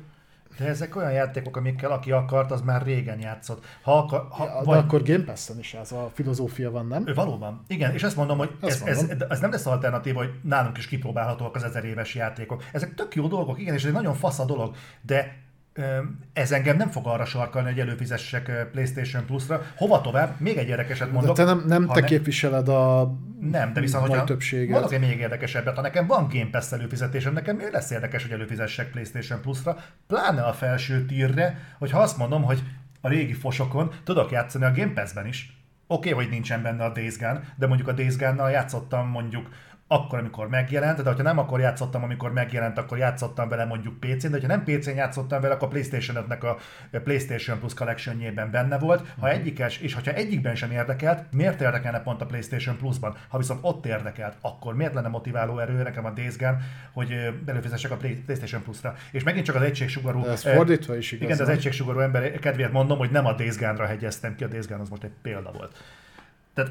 de 0.61 0.67
ezek 0.67 0.97
olyan 0.97 1.13
játékok, 1.13 1.57
amikkel 1.57 1.91
aki 1.91 2.13
akart, 2.13 2.51
az 2.51 2.61
már 2.61 2.83
régen 2.83 3.21
játszott. 3.21 3.65
Ha 3.83 3.99
akar, 3.99 4.27
ha, 4.31 4.45
ja, 4.45 4.61
vagy... 4.65 4.79
De 4.79 4.83
akkor 4.83 5.03
Game 5.03 5.25
Pass-en 5.25 5.59
is 5.59 5.75
ez 5.75 5.93
a 5.93 6.11
filozófia 6.15 6.71
van, 6.71 6.87
nem? 6.87 7.05
Valóban. 7.15 7.65
Igen, 7.67 7.93
és 7.93 8.03
ezt 8.03 8.17
mondom, 8.17 8.39
hogy 8.39 8.51
ez, 8.63 8.83
ez, 8.85 9.05
ez, 9.29 9.41
nem 9.41 9.51
lesz 9.51 9.67
alternatív, 9.67 10.15
hogy 10.15 10.31
nálunk 10.43 10.79
is 10.79 10.87
kipróbálhatóak 10.87 11.55
az 11.55 11.63
ezer 11.63 11.85
éves 11.85 12.15
játékok. 12.15 12.65
Ezek 12.73 12.95
tök 12.95 13.15
jó 13.15 13.27
dolgok, 13.27 13.61
igen, 13.61 13.75
és 13.75 13.81
ez 13.81 13.87
egy 13.87 13.95
nagyon 13.95 14.15
fasz 14.15 14.39
a 14.39 14.45
dolog, 14.45 14.75
de 15.03 15.37
ez 16.33 16.53
engem 16.53 16.77
nem 16.77 16.89
fog 16.89 17.07
arra 17.07 17.25
sarkalni, 17.25 17.69
hogy 17.69 17.81
előfizessek 17.81 18.69
PlayStation 18.73 19.25
Plus-ra. 19.25 19.63
Hova 19.77 20.01
tovább? 20.01 20.35
Még 20.39 20.57
egy 20.57 20.69
érdekeset 20.69 21.13
mondok. 21.13 21.37
De 21.37 21.45
te 21.45 21.55
nem, 21.55 21.65
nem 21.67 21.87
te 21.87 22.01
ne... 22.01 22.07
képviseled 22.07 22.69
a 22.69 23.13
nem, 23.41 23.73
de 23.73 23.81
viszont, 23.81 24.07
hogyha 24.07 24.25
többséget. 24.25 24.71
mondok 24.71 24.93
egy 24.93 25.01
még 25.01 25.19
érdekesebbet, 25.19 25.75
ha 25.77 25.83
nekem 25.83 26.07
van 26.07 26.29
Game 26.33 26.51
Pass 26.51 26.73
előfizetésem, 26.73 27.33
nekem 27.33 27.57
miért 27.57 27.73
lesz 27.73 27.91
érdekes, 27.91 28.23
hogy 28.23 28.33
előfizessek 28.33 28.91
PlayStation 28.91 29.41
Plus-ra, 29.41 29.77
pláne 30.07 30.43
a 30.43 30.53
felső 30.53 31.07
tírre, 31.07 31.59
hogyha 31.79 32.01
azt 32.01 32.17
mondom, 32.17 32.43
hogy 32.43 32.63
a 33.01 33.09
régi 33.09 33.33
fosokon 33.33 33.91
tudok 34.05 34.31
játszani 34.31 34.65
a 34.65 34.73
Game 34.73 34.93
Pass-ben 34.93 35.27
is. 35.27 35.59
Oké, 35.87 36.13
okay, 36.13 36.25
hogy 36.25 36.33
nincsen 36.33 36.63
benne 36.63 36.85
a 36.85 36.93
Days 36.93 37.19
Gone, 37.19 37.43
de 37.57 37.67
mondjuk 37.67 37.89
a 37.89 37.93
Days 37.93 38.17
Gone-nal 38.17 38.51
játszottam 38.51 39.09
mondjuk 39.09 39.49
akkor, 39.93 40.19
amikor 40.19 40.49
megjelent, 40.49 41.03
de 41.03 41.13
ha 41.13 41.23
nem 41.23 41.39
akkor 41.39 41.61
játszottam, 41.61 42.03
amikor 42.03 42.33
megjelent, 42.33 42.79
akkor 42.79 42.99
játszottam 42.99 43.49
vele 43.49 43.65
mondjuk 43.65 44.01
PC-n, 44.01 44.31
de 44.31 44.41
ha 44.41 44.47
nem 44.47 44.65
PC-n 44.65 44.95
játszottam 44.95 45.41
vele, 45.41 45.55
akkor 45.55 45.69
PlayStation 45.69 46.25
5-nek 46.29 46.41
a 46.41 46.57
PlayStation 46.91 47.59
Plus 47.59 47.75
collection 47.75 48.51
benne 48.51 48.79
volt. 48.79 49.01
Ha 49.19 49.27
mhm. 49.27 49.37
egyikes, 49.37 49.79
és 49.79 49.95
ha 49.95 50.01
egyikben 50.13 50.55
sem 50.55 50.71
érdekelt, 50.71 51.33
miért 51.33 51.61
érdekelne 51.61 52.01
pont 52.01 52.21
a 52.21 52.27
PlayStation 52.27 52.77
Plus-ban? 52.77 53.17
Ha 53.29 53.39
viszont 53.39 53.61
ott 53.63 53.87
érdekelt, 53.87 54.37
akkor 54.41 54.75
miért 54.75 54.95
lenne 54.95 55.09
motiváló 55.09 55.59
erő 55.59 55.83
nekem 55.83 56.05
a 56.05 56.11
Days 56.11 56.37
Gone, 56.37 56.59
hogy 56.93 57.35
belőfizessek 57.45 57.91
a 57.91 57.97
PlayStation 57.97 58.63
Plus-ra? 58.63 58.95
És 59.13 59.23
megint 59.23 59.45
csak 59.45 59.55
az 59.55 59.63
egységsugarú... 59.63 60.23
De 60.23 60.31
ez 60.31 60.43
fordítva 60.43 60.97
is 60.97 61.13
igaz. 61.13 61.29
Igen, 61.29 61.41
az 61.41 61.49
egységsugarú 61.49 61.99
ember 61.99 62.39
kedvéért 62.39 62.73
mondom, 62.73 62.99
hogy 62.99 63.11
nem 63.11 63.27
a 63.27 63.33
Days 63.33 63.57
Gone-ra 63.57 63.87
hegyeztem 63.87 64.35
ki, 64.37 64.45
a 64.45 64.49
Days 64.49 64.67
Gone 64.67 64.81
az 64.81 64.89
most 64.89 65.03
egy 65.03 65.13
példa 65.23 65.51
volt. 65.53 65.77
Tehát 66.55 66.71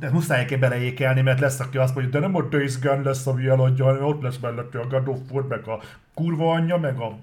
de 0.00 0.10
muszáj 0.10 0.44
kell 0.44 0.58
beleékelni, 0.58 1.20
mert 1.20 1.40
lesz, 1.40 1.60
aki 1.60 1.78
azt 1.78 1.94
mondja, 1.94 2.12
de 2.12 2.26
nem 2.26 2.36
a 2.36 2.42
Days 2.42 2.80
Gone 2.80 3.02
lesz, 3.02 3.26
ami 3.26 3.46
eladja, 3.46 3.84
hanem 3.84 4.04
ott 4.04 4.22
lesz 4.22 4.38
mellette 4.38 4.78
a 4.78 4.86
God 4.86 5.08
of 5.08 5.18
War, 5.30 5.46
meg 5.46 5.66
a 5.66 5.80
kurva 6.14 6.52
anyja, 6.52 6.76
meg 6.76 6.98
a 6.98 7.18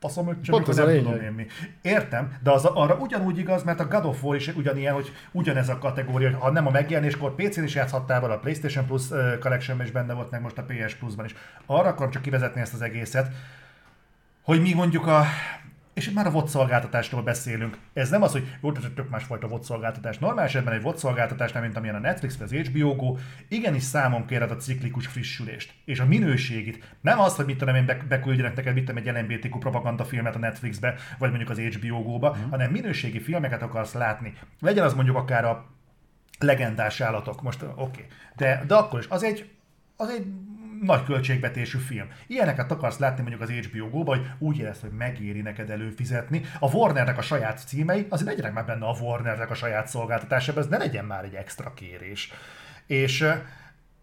faszom 0.00 0.40
Pont 0.46 0.68
az 0.68 0.76
nem 0.76 0.96
tudom 0.96 1.20
én 1.20 1.32
mi. 1.32 1.46
Értem, 1.82 2.36
de 2.42 2.50
az 2.50 2.64
arra 2.64 2.94
ugyanúgy 2.94 3.38
igaz, 3.38 3.62
mert 3.62 3.80
a 3.80 3.86
God 3.86 4.04
of 4.04 4.22
War 4.22 4.36
is 4.36 4.48
ugyanilyen, 4.48 4.94
hogy 4.94 5.12
ugyanez 5.32 5.68
a 5.68 5.78
kategória, 5.78 6.30
hogy 6.30 6.40
ha 6.40 6.50
nem 6.50 6.66
a 6.66 6.70
megjelenéskor 6.70 7.34
PC-n 7.34 7.62
is 7.62 7.74
játszhattál 7.74 8.20
vele, 8.20 8.34
a 8.34 8.38
PlayStation 8.38 8.86
Plus 8.86 9.02
collection 9.40 9.82
is 9.82 9.90
benne 9.90 10.12
volt, 10.12 10.30
meg 10.30 10.40
most 10.40 10.58
a 10.58 10.62
PS 10.62 10.94
Plus-ban 10.94 11.24
is. 11.24 11.34
Arra 11.66 11.88
akarom 11.88 12.10
csak 12.10 12.22
kivezetni 12.22 12.60
ezt 12.60 12.74
az 12.74 12.82
egészet, 12.82 13.32
hogy 14.42 14.60
mi 14.60 14.74
mondjuk 14.74 15.06
a 15.06 15.24
és 15.96 16.10
már 16.10 16.26
a 16.26 16.30
VOD 16.30 16.48
szolgáltatásról 16.48 17.22
beszélünk. 17.22 17.78
Ez 17.92 18.10
nem 18.10 18.22
az, 18.22 18.32
hogy 18.32 18.58
jó, 18.62 18.74
ez 18.74 18.82
tök 18.94 19.08
másfajta 19.08 19.48
VOD 19.48 19.62
szolgáltatás. 19.62 20.18
Normál 20.18 20.44
esetben 20.44 20.74
egy 20.74 20.82
VOD 20.82 20.98
szolgáltatás, 20.98 21.52
nem 21.52 21.62
mint 21.62 21.76
amilyen 21.76 21.94
a 21.94 21.98
Netflix 21.98 22.36
vagy 22.36 22.58
az 22.58 22.68
HBO 22.68 22.94
Go, 22.94 23.16
igenis 23.48 23.82
számon 23.82 24.26
kéred 24.26 24.50
a 24.50 24.56
ciklikus 24.56 25.06
frissülést. 25.06 25.74
És 25.84 26.00
a 26.00 26.06
minőségit. 26.06 26.96
Nem 27.00 27.20
az, 27.20 27.36
hogy 27.36 27.44
mit 27.44 27.58
tudom 27.58 27.74
én, 27.74 28.04
beküldjenek 28.08 28.56
neked 28.56 28.74
mit 28.74 28.84
tudom, 28.84 29.02
egy 29.06 29.14
LMBTQ 29.14 29.58
propagandafilmet 29.58 30.34
a 30.34 30.38
Netflixbe, 30.38 30.94
vagy 31.18 31.28
mondjuk 31.28 31.50
az 31.50 31.58
HBO 31.58 32.02
Go-ba, 32.02 32.36
mm. 32.36 32.50
hanem 32.50 32.70
minőségi 32.70 33.20
filmeket 33.20 33.62
akarsz 33.62 33.92
látni. 33.92 34.34
Legyen 34.60 34.84
az 34.84 34.94
mondjuk 34.94 35.16
akár 35.16 35.44
a 35.44 35.66
legendás 36.38 37.00
állatok, 37.00 37.42
most 37.42 37.62
oké. 37.62 37.80
Okay. 37.82 38.04
De, 38.36 38.64
de 38.66 38.74
akkor 38.74 38.98
is, 38.98 39.06
az 39.08 39.22
egy, 39.22 39.50
az 39.96 40.08
egy 40.08 40.26
nagy 40.82 41.04
költségvetésű 41.04 41.78
film. 41.78 42.08
Ilyeneket 42.26 42.70
akarsz 42.70 42.98
látni 42.98 43.20
mondjuk 43.22 43.42
az 43.42 43.50
HBO 43.50 43.88
Go-ba, 43.88 44.16
hogy 44.16 44.26
úgy 44.38 44.58
érez, 44.58 44.80
hogy 44.80 44.90
megéri 44.90 45.40
neked 45.40 45.70
előfizetni. 45.70 46.42
A 46.60 46.74
Warnernek 46.74 47.18
a 47.18 47.22
saját 47.22 47.66
címei, 47.66 48.06
azért 48.08 48.28
legyenek 48.28 48.52
már 48.52 48.66
benne 48.66 48.86
a 48.86 48.96
Warnernek 49.00 49.50
a 49.50 49.54
saját 49.54 49.88
szolgáltatásában, 49.88 50.62
ez 50.62 50.68
ne 50.68 50.78
legyen 50.78 51.04
már 51.04 51.24
egy 51.24 51.34
extra 51.34 51.74
kérés. 51.74 52.32
És 52.86 53.26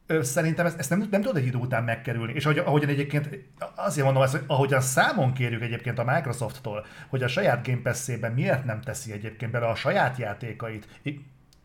szerintem 0.07 0.65
ezt, 0.65 0.79
ezt 0.79 0.89
nem, 0.89 1.07
nem 1.11 1.21
tudod 1.21 1.37
egy 1.37 1.45
idő 1.45 1.57
után 1.57 1.83
megkerülni. 1.83 2.33
És 2.33 2.45
ahogy, 2.45 2.57
ahogyan 2.57 2.89
egyébként, 2.89 3.29
azért 3.75 4.05
mondom 4.05 4.23
ezt, 4.23 4.31
hogy 4.31 4.43
ahogyan 4.47 4.81
számon 4.81 5.33
kérjük 5.33 5.61
egyébként 5.61 5.99
a 5.99 6.13
Microsofttól, 6.13 6.85
hogy 7.09 7.23
a 7.23 7.27
saját 7.27 7.67
Game 7.67 7.81
Pass-ében 7.81 8.31
miért 8.31 8.65
nem 8.65 8.81
teszi 8.81 9.11
egyébként 9.11 9.51
bele 9.51 9.65
a 9.65 9.75
saját 9.75 10.17
játékait, 10.17 10.99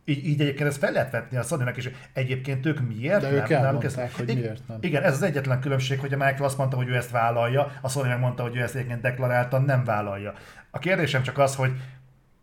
így, 0.09 0.27
így 0.27 0.41
egyébként 0.41 0.69
ezt 0.69 0.79
fel 0.79 0.93
lehet 0.93 1.11
vetni 1.11 1.37
a 1.37 1.43
sony 1.43 1.73
és 1.75 1.91
egyébként 2.13 2.67
ők 2.67 2.81
miért 2.89 3.21
De 3.21 3.61
nem? 3.61 3.75
ők 3.75 3.85
ezt, 3.85 4.01
hogy 4.17 4.27
miért 4.27 4.69
nem. 4.69 4.79
Igen, 4.81 5.03
ez 5.03 5.13
az 5.13 5.23
egyetlen 5.23 5.61
különbség, 5.61 6.01
hogy 6.01 6.13
a 6.13 6.17
Michael 6.17 6.45
azt 6.45 6.59
mondta, 6.59 6.77
hogy 6.77 6.89
ő 6.89 6.97
ezt 6.97 7.11
vállalja, 7.11 7.73
a 7.81 7.89
Sony 7.89 8.09
megmondta, 8.09 8.43
hogy 8.43 8.57
ő 8.57 8.63
ezt 8.63 8.75
egyébként 8.75 9.01
deklaráltan 9.01 9.63
nem 9.63 9.85
vállalja. 9.85 10.33
A 10.71 10.79
kérdésem 10.79 11.23
csak 11.23 11.39
az, 11.39 11.55
hogy 11.57 11.73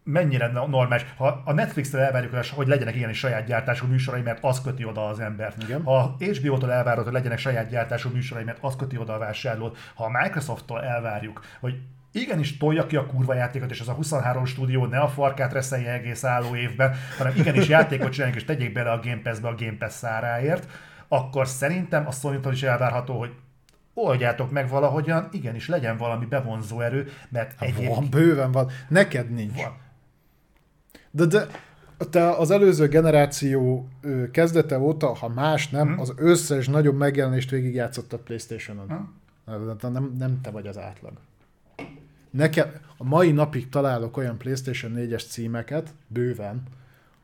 mennyire 0.04 0.48
normális. 0.48 1.06
Ha 1.18 1.42
a 1.46 1.54
Netflix-től 1.54 2.02
elvárjuk, 2.02 2.46
hogy 2.56 2.68
legyenek 2.68 2.96
ilyen 2.96 3.10
is 3.10 3.18
saját 3.18 3.46
gyártású 3.46 3.88
műsorai, 3.88 4.22
mert 4.22 4.44
az 4.44 4.62
köti 4.62 4.86
oda 4.86 5.08
az 5.08 5.20
embert. 5.20 5.64
Igen. 5.64 5.84
Ha 5.84 5.96
a 5.98 6.16
HBO-tól 6.20 6.72
elvárod, 6.72 7.04
hogy 7.04 7.14
legyenek 7.14 7.38
saját 7.38 7.70
gyártású 7.70 8.10
műsorai, 8.10 8.44
mert 8.44 8.58
az 8.62 8.76
köti 8.76 8.98
oda 8.98 9.14
a 9.14 9.18
vásárlót. 9.18 9.78
Ha 9.96 10.04
a 10.06 10.22
Microsoft-tól 10.22 10.84
elvárjuk, 10.84 11.42
hogy 11.60 11.80
igenis 12.22 12.58
tolja 12.58 12.86
ki 12.86 12.96
a 12.96 13.06
kurva 13.06 13.34
játékot, 13.34 13.72
és 13.72 13.80
az 13.80 13.88
a 13.88 13.94
23 13.94 14.46
stúdió 14.46 14.86
ne 14.86 15.00
a 15.00 15.08
farkát 15.08 15.54
reszelje 15.54 15.92
egész 15.94 16.24
álló 16.24 16.56
évben, 16.56 16.94
hanem 17.18 17.34
igenis 17.36 17.68
játékot 17.68 18.12
csinálják, 18.12 18.38
és 18.38 18.46
tegyék 18.46 18.74
bele 18.74 18.92
a 18.92 19.00
Game 19.00 19.22
Pass-be 19.24 19.48
a 19.48 19.56
Game 19.56 19.78
Pass 19.80 19.94
száráért, 19.94 20.68
akkor 21.08 21.48
szerintem 21.48 22.08
a 22.08 22.12
sony 22.12 22.40
is 22.52 22.64
elvárható, 22.64 23.20
hogy 23.20 23.32
oldjátok 23.94 24.52
meg 24.52 24.70
valahogyan, 24.70 25.28
igenis 25.32 25.68
legyen 25.68 25.98
valami 25.98 26.26
bevonzó 26.26 26.80
erő, 26.82 27.08
mert 27.30 27.50
hát 27.52 27.62
egyébként... 27.62 27.96
Van, 27.96 28.10
bőven 28.10 28.52
van. 28.52 28.70
Neked 28.90 29.32
nincs. 29.32 29.62
Van. 29.62 29.78
De, 31.12 31.26
de 31.26 31.48
te 32.10 32.30
az 32.30 32.52
előző 32.52 32.88
generáció 32.88 33.88
kezdete 34.32 34.80
óta, 34.80 35.14
ha 35.14 35.28
más 35.28 35.70
nem, 35.70 35.88
Mhm. 35.88 36.00
az 36.00 36.14
összes 36.18 36.68
nagyobb 36.68 36.98
megjelenést 36.98 37.50
végigjátszottad 37.50 38.20
Playstation-on. 38.20 38.90
Ha? 38.90 39.10
Nem, 39.82 39.92
nem, 39.94 40.16
nem 40.18 40.42
te 40.42 40.50
vagy 40.52 40.68
az 40.68 40.78
átlag. 40.78 41.14
Nekem 42.36 42.72
a 42.98 43.04
mai 43.04 43.32
napig 43.32 43.70
találok 43.70 44.18
olyan 44.18 44.38
PlayStation 44.38 44.94
4-es 44.96 45.28
címeket, 45.28 45.94
bőven, 46.08 46.64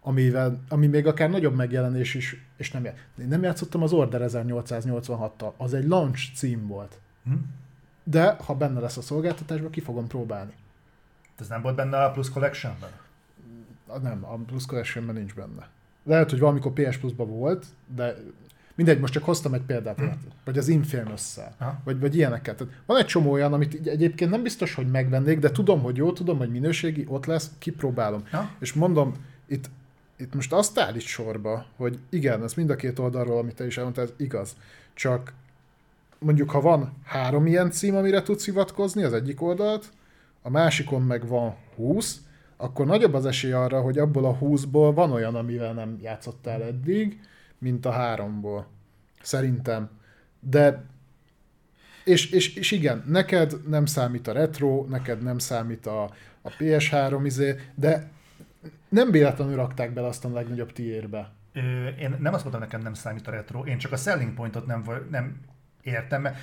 amivel, 0.02 0.60
ami 0.70 0.88
még 0.88 1.08
akár 1.08 1.30
nagyobb 1.30 1.56
megjelenés 1.56 2.14
is, 2.14 2.46
és 2.58 2.72
nem, 2.72 2.86
én 2.86 3.28
nem 3.28 3.44
játszottam 3.44 3.84
az 3.84 3.92
Order 3.92 4.22
1886-tal, 4.24 5.52
az 5.58 5.74
egy 5.74 5.88
launch 5.88 6.34
cím 6.36 6.68
volt. 6.68 7.00
Hm? 7.24 7.34
De 8.04 8.36
ha 8.46 8.56
benne 8.56 8.80
lesz 8.80 8.98
a 8.98 9.02
szolgáltatásban, 9.02 9.72
ki 9.72 9.80
fogom 9.80 10.08
próbálni. 10.08 10.54
Ez 11.40 11.48
nem 11.48 11.62
volt 11.62 11.76
benne 11.76 12.04
a 12.04 12.12
Plus 12.12 12.30
Collectionben? 12.30 12.92
Nem, 14.02 14.26
a 14.26 14.36
Plus 14.36 14.66
Collectionben 14.66 15.16
nincs 15.16 15.34
benne. 15.34 15.70
Lehet, 16.04 16.30
hogy 16.30 16.40
valamikor 16.40 16.74
PS 16.74 16.98
Plus-ban 16.98 17.28
volt, 17.28 17.66
de 17.96 18.18
mindegy, 18.84 19.00
most 19.00 19.14
csak 19.14 19.24
hoztam 19.24 19.54
egy 19.54 19.62
példát, 19.62 20.00
Hm. 20.00 20.06
vagy 20.46 20.58
az 20.58 20.68
Infamous-szel, 20.68 21.56
Aha. 21.60 21.82
vagy, 21.84 22.00
vagy 22.00 22.16
ilyeneket. 22.16 22.56
Tehát 22.58 22.74
van 22.86 22.98
egy 22.98 23.06
csomó 23.06 23.32
olyan, 23.32 23.54
amit 23.54 23.88
egyébként 23.88 24.32
nem 24.32 24.44
biztos, 24.44 24.74
hogy 24.74 24.92
megvennék, 24.92 25.40
de 25.40 25.52
tudom, 25.52 25.82
hogy 25.82 25.96
jó, 25.98 26.12
tudom, 26.14 26.38
hogy 26.38 26.52
minőségi, 26.52 27.06
ott 27.08 27.26
lesz, 27.26 27.52
kipróbálom. 27.60 28.24
Ja? 28.32 28.50
És 28.60 28.74
mondom, 28.74 29.14
itt, 29.48 29.70
itt 30.18 30.34
most 30.34 30.54
azt 30.54 30.80
állít 30.80 31.02
sorba, 31.02 31.66
hogy 31.76 32.00
igen, 32.10 32.44
ez 32.44 32.54
mind 32.54 32.70
a 32.70 32.76
két 32.76 33.00
oldalról, 33.00 33.38
amit 33.38 33.56
te 33.56 33.66
is 33.66 33.78
elmondtál, 33.78 34.04
ez 34.06 34.14
igaz. 34.18 34.56
Csak 34.94 35.34
mondjuk, 36.20 36.50
ha 36.50 36.62
van 36.62 36.94
három 37.04 37.46
ilyen 37.48 37.72
cím, 37.72 37.96
amire 37.96 38.22
tudsz 38.22 38.46
hivatkozni, 38.46 39.04
az 39.04 39.14
egyik 39.14 39.42
oldalt, 39.42 39.86
a 40.42 40.50
másikon 40.50 41.02
meg 41.02 41.28
van 41.28 41.56
20, 41.76 42.22
akkor 42.58 42.86
nagyobb 42.86 43.14
az 43.14 43.26
esély 43.26 43.52
arra, 43.52 43.82
hogy 43.82 43.98
abból 43.98 44.26
a 44.26 44.38
20-ból 44.42 44.92
van 44.96 45.12
olyan, 45.12 45.36
amivel 45.36 45.74
nem 45.74 45.98
játszottál 46.02 46.64
eddig, 46.64 47.20
mint 47.62 47.86
a 47.86 47.92
háromból. 47.92 48.68
Szerintem. 49.22 49.90
De 50.40 50.84
és, 52.04 52.32
és, 52.32 52.56
és 52.56 52.72
igen, 52.72 53.04
neked 53.08 53.68
nem 53.68 53.86
számít 53.86 54.28
a 54.28 54.32
retro, 54.32 54.86
neked 54.90 55.22
nem 55.24 55.38
számít 55.38 55.86
a, 55.86 56.04
a 56.42 56.50
PS3 56.50 57.22
izé, 57.24 57.56
de 57.76 58.12
nem 58.90 59.12
véletlenül 59.12 59.56
rakták 59.56 59.94
bele 59.94 60.08
azt 60.08 60.26
a 60.26 60.34
legnagyobb 60.34 60.72
tiérbe. 60.72 61.32
Ö, 61.54 61.88
én 61.88 62.16
nem 62.20 62.34
azt 62.34 62.44
mondom, 62.44 62.62
nekem 62.62 62.82
nem 62.82 62.94
számít 62.94 63.28
a 63.28 63.32
retro, 63.32 63.64
én 63.66 63.78
csak 63.78 63.92
a 63.92 63.98
selling 63.98 64.34
pointot 64.34 64.66
nem, 64.66 64.86
nem 65.10 65.40
értem, 65.82 66.22
mert 66.22 66.38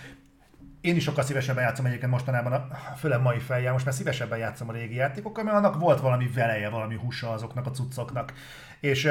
én 0.81 0.97
is 0.97 1.03
sokkal 1.03 1.25
szívesebben 1.25 1.65
játszom 1.65 1.87
egyébként 1.87 2.13
mostanában, 2.13 2.53
a, 2.53 2.69
főleg 2.97 3.21
mai 3.21 3.39
fejjel, 3.39 3.73
most 3.73 3.85
már 3.85 3.95
szívesebben 3.95 4.39
játszom 4.39 4.69
a 4.69 4.73
régi 4.73 4.95
játékokkal, 4.95 5.45
mert 5.45 5.57
annak 5.57 5.81
volt 5.81 6.01
valami 6.01 6.31
veleje, 6.35 6.69
valami 6.69 6.95
húsa 6.95 7.31
azoknak 7.31 7.67
a 7.67 7.71
cuccoknak. 7.71 8.33
És, 8.81 9.09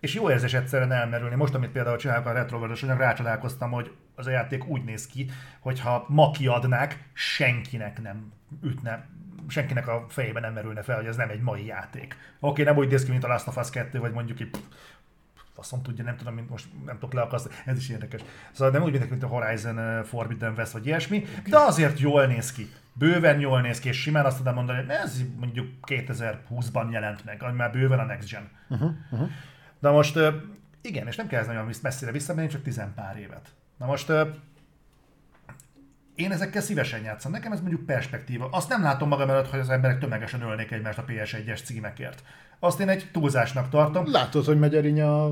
és 0.00 0.14
jó 0.14 0.30
érzés 0.30 0.54
egyszerűen 0.54 0.92
elmerülni. 0.92 1.34
Most, 1.34 1.54
amit 1.54 1.70
például 1.70 1.96
csinálok 1.96 2.26
a 2.26 2.32
retroverdos 2.32 2.82
anyag, 2.82 2.98
rácsodálkoztam, 2.98 3.70
hogy 3.70 3.92
az 4.14 4.26
a 4.26 4.30
játék 4.30 4.66
úgy 4.66 4.84
néz 4.84 5.06
ki, 5.06 5.30
hogyha 5.60 6.04
ma 6.08 6.30
kiadnák, 6.30 7.08
senkinek 7.12 8.02
nem 8.02 8.32
ütne 8.62 9.06
senkinek 9.48 9.88
a 9.88 10.06
fejében 10.08 10.42
nem 10.42 10.52
merülne 10.52 10.82
fel, 10.82 10.96
hogy 10.96 11.06
ez 11.06 11.16
nem 11.16 11.28
egy 11.28 11.40
mai 11.40 11.66
játék. 11.66 12.16
Oké, 12.40 12.62
nem 12.62 12.76
úgy 12.76 12.88
néz 12.88 13.04
ki, 13.04 13.10
mint 13.10 13.24
a 13.24 13.28
Last 13.28 13.46
of 13.46 13.56
Us 13.56 13.70
2, 13.70 13.98
vagy 13.98 14.12
mondjuk 14.12 14.40
egy 14.40 14.50
faszom 15.54 15.82
tudja, 15.82 16.04
nem 16.04 16.16
tudom, 16.16 16.34
mint 16.34 16.48
most 16.48 16.66
nem 16.84 16.94
tudok 16.94 17.12
leakaszni, 17.12 17.50
ez 17.64 17.76
is 17.76 17.88
érdekes. 17.88 18.20
Szóval 18.52 18.72
nem 18.72 18.82
úgy 18.82 18.92
néz 18.92 19.02
ki, 19.02 19.08
mint 19.10 19.22
a 19.22 19.26
Horizon 19.26 20.04
Forbidden 20.04 20.54
West, 20.56 20.72
vagy 20.72 20.86
ilyesmi, 20.86 21.24
de 21.48 21.58
azért 21.58 21.98
jól 21.98 22.26
néz 22.26 22.52
ki. 22.52 22.70
Bőven 22.92 23.40
jól 23.40 23.60
néz 23.60 23.78
ki, 23.78 23.88
és 23.88 24.00
simán 24.00 24.24
azt 24.24 24.36
tudom 24.36 24.54
mondani, 24.54 24.78
hogy 24.78 24.88
ez 24.88 25.22
mondjuk 25.38 25.66
2020-ban 25.86 26.90
jelent 26.90 27.24
meg, 27.24 27.42
ami 27.42 27.56
már 27.56 27.72
bőven 27.72 27.98
a 27.98 28.04
Next 28.04 28.30
Gen. 28.30 28.48
Uh-huh, 28.68 28.90
uh-huh. 29.10 29.30
Na 29.78 29.90
most, 29.90 30.18
igen, 30.80 31.06
és 31.06 31.16
nem 31.16 31.26
kell 31.26 31.40
ez 31.40 31.46
nagyon 31.46 31.70
messzire 31.82 32.10
visszamenni, 32.12 32.48
csak 32.48 32.62
tizen 32.62 32.92
pár 32.94 33.16
évet. 33.18 33.48
Na 33.78 33.86
most, 33.86 34.12
én 36.14 36.32
ezekkel 36.32 36.62
szívesen 36.62 37.02
játszom. 37.02 37.32
Nekem 37.32 37.52
ez 37.52 37.60
mondjuk 37.60 37.86
perspektíva. 37.86 38.48
Azt 38.50 38.68
nem 38.68 38.82
látom 38.82 39.08
magam 39.08 39.30
előtt, 39.30 39.50
hogy 39.50 39.60
az 39.60 39.70
emberek 39.70 39.98
tömegesen 39.98 40.42
ölnék 40.42 40.70
egymást 40.70 40.98
a 40.98 41.04
PS1-es 41.04 41.64
címekért. 41.64 42.22
Azt 42.58 42.80
én 42.80 42.88
egy 42.88 43.08
túlzásnak 43.12 43.68
tartom. 43.68 44.10
Látod, 44.10 44.44
hogy 44.44 44.58
megy 44.58 44.74
a 44.74 44.80
rinya 44.80 45.24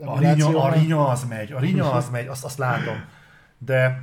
A 0.00 0.18
rinya, 0.18 0.62
a 0.62 0.72
rinya 0.72 1.08
az 1.08 1.24
megy, 1.24 1.52
a 1.52 1.58
rinya 1.58 1.92
az 1.92 2.10
megy, 2.10 2.26
azt, 2.26 2.44
azt 2.44 2.58
látom. 2.58 3.04
De, 3.58 4.02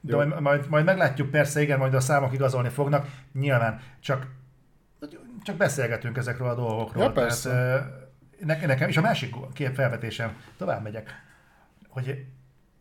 de 0.00 0.12
Jó. 0.12 0.18
majd, 0.18 0.40
majd, 0.40 0.68
majd, 0.68 0.84
meglátjuk, 0.84 1.30
persze, 1.30 1.62
igen, 1.62 1.78
majd 1.78 1.94
a 1.94 2.00
számok 2.00 2.32
igazolni 2.32 2.68
fognak, 2.68 3.06
nyilván, 3.32 3.80
csak, 4.00 4.26
csak 5.42 5.56
beszélgetünk 5.56 6.16
ezekről 6.16 6.48
a 6.48 6.54
dolgokról. 6.54 7.02
Ja, 7.02 7.12
persze. 7.12 7.50
Tehát, 7.50 8.05
ne, 8.44 8.66
nekem, 8.66 8.88
és 8.88 8.96
a 8.96 9.00
másik 9.00 9.34
kép 9.52 9.74
felvetésem, 9.74 10.36
tovább 10.56 10.82
megyek, 10.82 11.22
hogy 11.88 12.24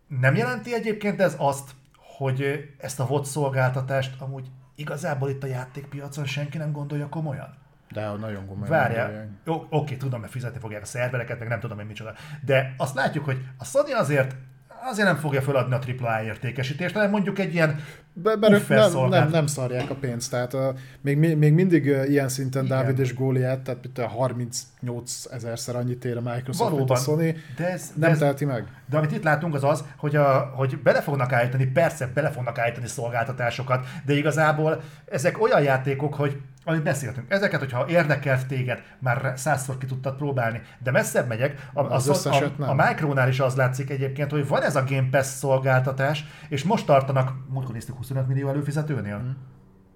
nem 0.07 0.35
jelenti 0.35 0.73
egyébként 0.73 1.21
ez 1.21 1.35
azt, 1.37 1.71
hogy 2.17 2.69
ezt 2.77 2.99
a 2.99 3.05
VOD 3.05 3.25
szolgáltatást 3.25 4.21
amúgy 4.21 4.47
igazából 4.75 5.29
itt 5.29 5.43
a 5.43 5.47
játékpiacon 5.47 6.25
senki 6.25 6.57
nem 6.57 6.71
gondolja 6.71 7.09
komolyan? 7.09 7.57
De 7.91 8.07
nagyon 8.07 8.47
komolyan. 8.47 8.69
Várjál. 8.69 9.29
Jó, 9.45 9.67
oké, 9.69 9.95
tudom, 9.95 10.19
mert 10.19 10.31
fizetni 10.31 10.59
fogják 10.59 10.81
a 10.81 10.85
szervereket, 10.85 11.39
meg 11.39 11.47
nem 11.47 11.59
tudom 11.59 11.79
én 11.79 11.85
micsoda. 11.85 12.13
De 12.45 12.73
azt 12.77 12.95
látjuk, 12.95 13.25
hogy 13.25 13.45
a 13.57 13.65
Sony 13.65 13.93
azért 13.93 14.35
azért 14.83 15.07
nem 15.07 15.17
fogja 15.17 15.41
feladni 15.41 15.73
a 15.73 15.79
AAA 15.99 16.23
értékesítést, 16.23 16.93
hanem 16.93 17.09
mondjuk 17.09 17.39
egy 17.39 17.53
ilyen 17.53 17.79
Be, 18.17 18.35
be, 18.35 18.47
Uffer 18.47 18.77
nem, 18.77 18.89
szolgált. 18.89 19.23
nem, 19.23 19.31
nem 19.31 19.47
szarják 19.47 19.89
a 19.89 19.95
pénzt, 19.95 20.31
tehát 20.31 20.53
uh, 20.53 20.61
még, 21.01 21.17
még, 21.17 21.53
mindig 21.53 21.85
uh, 21.85 22.09
ilyen 22.09 22.29
szinten 22.29 22.65
Igen. 22.65 22.77
Dávid 22.77 22.99
és 22.99 23.13
Góliát, 23.13 23.59
tehát 23.59 23.83
mint 23.83 23.97
a 23.97 24.07
38 24.07 25.25
ezerszer 25.31 25.75
annyit 25.75 26.05
ér 26.05 26.17
a 26.17 26.21
Microsoft, 26.21 26.47
mint 26.47 26.61
a 26.61 26.69
valóban. 26.69 26.97
Sony, 26.97 27.37
De 27.57 27.71
ez, 27.71 27.91
de 27.95 28.05
nem 28.05 28.11
ez, 28.11 28.17
teheti 28.17 28.45
meg. 28.45 28.67
De 28.89 28.97
amit 28.97 29.11
itt 29.11 29.23
látunk 29.23 29.53
az 29.53 29.63
az, 29.63 29.83
hogy, 29.97 30.15
a, 30.15 30.51
hogy 30.55 30.79
bele 30.81 31.01
fognak 31.01 31.31
állítani, 31.31 31.65
persze 31.65 32.11
bele 32.13 32.29
fognak 32.29 32.57
állítani 32.57 32.87
szolgáltatásokat, 32.87 33.85
de 34.05 34.13
igazából 34.13 34.81
ezek 35.05 35.41
olyan 35.41 35.61
játékok, 35.61 36.13
hogy 36.13 36.41
amit 36.67 36.83
beszéltünk, 36.83 37.31
ezeket, 37.31 37.59
hogyha 37.59 37.85
érdekelt 37.87 38.47
téged, 38.47 38.81
már 38.99 39.33
százszor 39.35 39.77
ki 39.77 39.85
tudtad 39.85 40.15
próbálni, 40.15 40.61
de 40.83 40.91
messzebb 40.91 41.27
megyek, 41.27 41.69
a, 41.73 41.81
Az 41.81 42.25
a, 42.25 42.33
a, 42.35 42.51
nem. 42.57 42.69
a 42.69 42.73
Micronál 42.73 43.27
is 43.27 43.39
az 43.39 43.55
látszik 43.55 43.89
egyébként, 43.89 44.31
hogy 44.31 44.47
van 44.47 44.61
ez 44.61 44.75
a 44.75 44.83
Game 44.83 45.07
Pass 45.11 45.25
szolgáltatás, 45.25 46.25
és 46.49 46.63
most 46.63 46.85
tartanak, 46.85 47.31
múltkor 47.49 47.73
néztük 47.73 47.95
25 48.07 48.27
millió 48.27 48.49
előfizetőnél. 48.49 49.17
Mhm. 49.17 49.29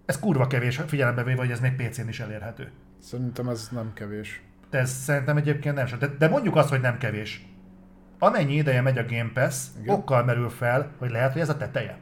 Ez 0.06 0.20
kurva 0.20 0.48
kevés, 0.48 0.82
figyelembe 0.88 1.24
véve, 1.24 1.40
hogy 1.40 1.52
ez 1.52 1.60
még 1.60 1.76
PC-n 1.76 2.08
is 2.08 2.20
elérhető. 2.20 2.72
Szerintem 3.02 3.48
ez 3.48 3.70
nem 3.72 3.92
kevés. 3.94 4.42
De 4.70 4.78
ez 4.78 4.90
szerintem 4.92 5.38
egyébként 5.38 5.76
nem 5.76 5.86
sok. 5.86 6.00
De, 6.00 6.08
de 6.08 6.28
mondjuk 6.28 6.56
azt, 6.56 6.70
hogy 6.70 6.82
nem 6.82 6.98
kevés. 6.98 7.46
Amennyi 8.20 8.54
ideje 8.54 8.82
megy 8.82 8.98
a 8.98 9.06
Game 9.06 9.32
Pass, 9.34 9.66
Igen. 9.82 9.96
okkal 9.96 10.24
merül 10.24 10.50
fel, 10.50 10.92
hogy 10.98 11.12
lehet, 11.12 11.32
hogy 11.32 11.42
ez 11.42 11.50
a 11.50 11.58
teteje. 11.58 11.98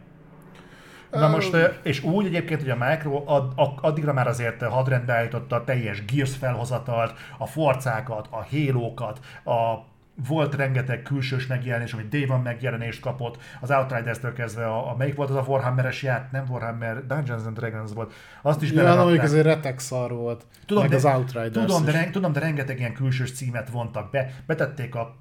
Na 1.12 1.28
most, 1.28 1.56
és 1.84 2.04
úgy 2.04 2.26
egyébként, 2.26 2.62
hogy 2.62 2.70
a 2.70 2.76
Micro 2.89 3.24
ad, 3.26 3.54
addigra 3.82 4.13
már 4.13 4.28
azért 4.28 4.62
hadrendbe 4.62 5.13
állította 5.13 5.56
a 5.56 5.63
teljes 5.63 6.06
Gears 6.06 6.36
felhozatalt, 6.36 7.13
a 7.38 7.46
forcákat, 7.46 8.28
a 8.30 8.41
hélókat, 8.41 9.20
a 9.43 9.86
volt 10.27 10.56
rengeteg 10.56 11.01
külsős 11.01 11.47
megjelenés, 11.47 11.93
ami 11.93 12.03
Day 12.10 12.25
One 12.30 12.41
megjelenést 12.41 12.99
kapott, 12.99 13.38
az 13.62 13.71
Outriders-től 13.71 14.34
kezdve 14.34 14.65
a, 14.65 14.91
a 14.91 14.95
melyik 14.95 15.15
volt 15.15 15.30
az 15.30 15.36
a 15.36 15.43
Warhammer-es 15.47 16.03
ját, 16.03 16.32
nem 16.32 16.45
Warhammer, 16.49 17.06
Dungeons 17.06 17.45
and 17.45 17.58
Dragons 17.58 17.91
volt, 17.93 18.13
azt 18.41 18.62
is 18.62 18.71
Ja, 18.71 18.95
mondjuk 18.95 19.23
azért 19.23 19.45
retek 19.45 19.80
szar 19.80 20.12
volt. 20.12 20.45
Tudom, 20.65 20.82
meg 20.84 20.91
de, 20.91 20.97
az 20.97 21.06
Outriders 21.06 21.65
tudom, 21.65 21.86
de, 21.86 22.03
is. 22.06 22.12
tudom, 22.12 22.32
de 22.32 22.39
rengeteg 22.39 22.80
ilyen 22.80 22.93
külsős 22.93 23.32
címet 23.32 23.69
vontak 23.69 24.12
be. 24.12 24.34
Betették 24.45 24.95
a 24.95 25.15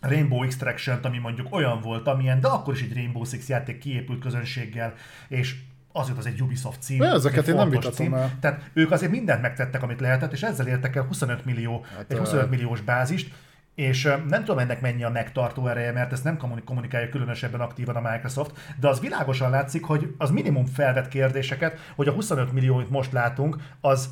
Rainbow 0.00 0.42
Extraction-t, 0.42 1.04
ami 1.04 1.18
mondjuk 1.18 1.46
olyan 1.50 1.80
volt, 1.80 2.06
amilyen, 2.06 2.40
de 2.40 2.48
akkor 2.48 2.74
is 2.74 2.82
egy 2.82 2.94
Rainbow 2.94 3.24
Six 3.24 3.48
játék 3.48 3.78
kiépült 3.78 4.20
közönséggel, 4.20 4.94
és 5.28 5.56
azért 5.92 6.18
az 6.18 6.26
egy 6.26 6.42
Ubisoft 6.42 6.82
cím. 6.82 7.02
Ja, 7.02 7.12
ezeket 7.12 7.48
én 7.48 7.54
nem 7.54 7.70
vitatom 7.70 8.14
el. 8.14 8.32
Tehát 8.40 8.70
ők 8.72 8.90
azért 8.90 9.10
mindent 9.10 9.42
megtettek, 9.42 9.82
amit 9.82 10.00
lehetett, 10.00 10.32
és 10.32 10.42
ezzel 10.42 10.66
értek 10.66 10.96
el 10.96 11.02
25 11.02 11.44
millió, 11.44 11.84
Hát, 11.96 12.04
egy 12.08 12.16
ö, 12.16 12.18
25 12.18 12.50
milliós 12.50 12.80
bázist, 12.80 13.34
és 13.78 14.02
nem 14.28 14.44
tudom 14.44 14.58
ennek 14.58 14.80
mennyi 14.80 15.04
a 15.04 15.10
megtartó 15.10 15.66
ereje, 15.66 15.92
mert 15.92 16.12
ezt 16.12 16.24
nem 16.24 16.36
kommunik- 16.36 16.64
kommunikálja 16.64 17.08
különösebben 17.08 17.60
aktívan 17.60 17.96
a 17.96 18.10
Microsoft, 18.10 18.74
de 18.80 18.88
az 18.88 19.00
világosan 19.00 19.50
látszik, 19.50 19.84
hogy 19.84 20.14
az 20.18 20.30
minimum 20.30 20.66
felvet 20.66 21.08
kérdéseket, 21.08 21.78
hogy 21.96 22.08
a 22.08 22.12
25 22.12 22.52
millió, 22.52 22.74
amit 22.74 22.90
most 22.90 23.12
látunk, 23.12 23.56
az 23.80 24.08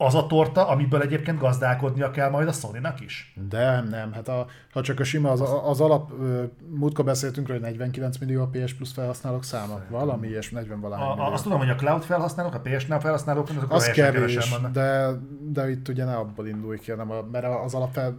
az 0.00 0.14
a 0.14 0.26
torta, 0.26 0.68
amiből 0.68 1.02
egyébként 1.02 1.38
gazdálkodnia 1.38 2.10
kell 2.10 2.30
majd 2.30 2.48
a 2.48 2.52
Sony-nak 2.52 3.00
is. 3.00 3.34
De 3.48 3.80
nem, 3.80 4.12
hát 4.12 4.28
a, 4.28 4.46
ha 4.72 4.82
csak 4.82 5.00
a 5.00 5.04
sima, 5.04 5.30
az, 5.30 5.42
az 5.64 5.80
alap, 5.80 6.12
múltkor 6.68 7.04
beszéltünk 7.04 7.46
róla, 7.46 7.60
hogy 7.60 7.68
49 7.68 8.18
millió 8.18 8.42
a 8.42 8.48
PS 8.52 8.74
Plus 8.74 8.92
felhasználók 8.92 9.44
száma. 9.44 9.80
Valami 9.90 10.28
ilyes, 10.28 10.50
40 10.50 10.78
A, 10.78 10.80
valahány 10.80 11.08
a, 11.08 11.14
millió. 11.14 11.32
azt 11.32 11.42
tudom, 11.42 11.58
hogy 11.58 11.70
a 11.70 11.74
cloud 11.74 12.02
felhasználók, 12.02 12.54
a 12.54 12.60
PS-nál 12.60 13.00
felhasználók, 13.00 13.48
azok 13.48 13.72
Az 13.72 13.90
kevés, 13.90 14.54
de, 14.72 15.08
de 15.40 15.70
itt 15.70 15.88
ugye 15.88 16.04
ne 16.04 16.16
abból 16.16 16.48
indulj 16.48 16.78
ki, 16.78 16.90
hanem 16.90 17.10
a, 17.10 17.22
mert 17.32 17.46
az 17.64 17.76
tehát 17.92 18.12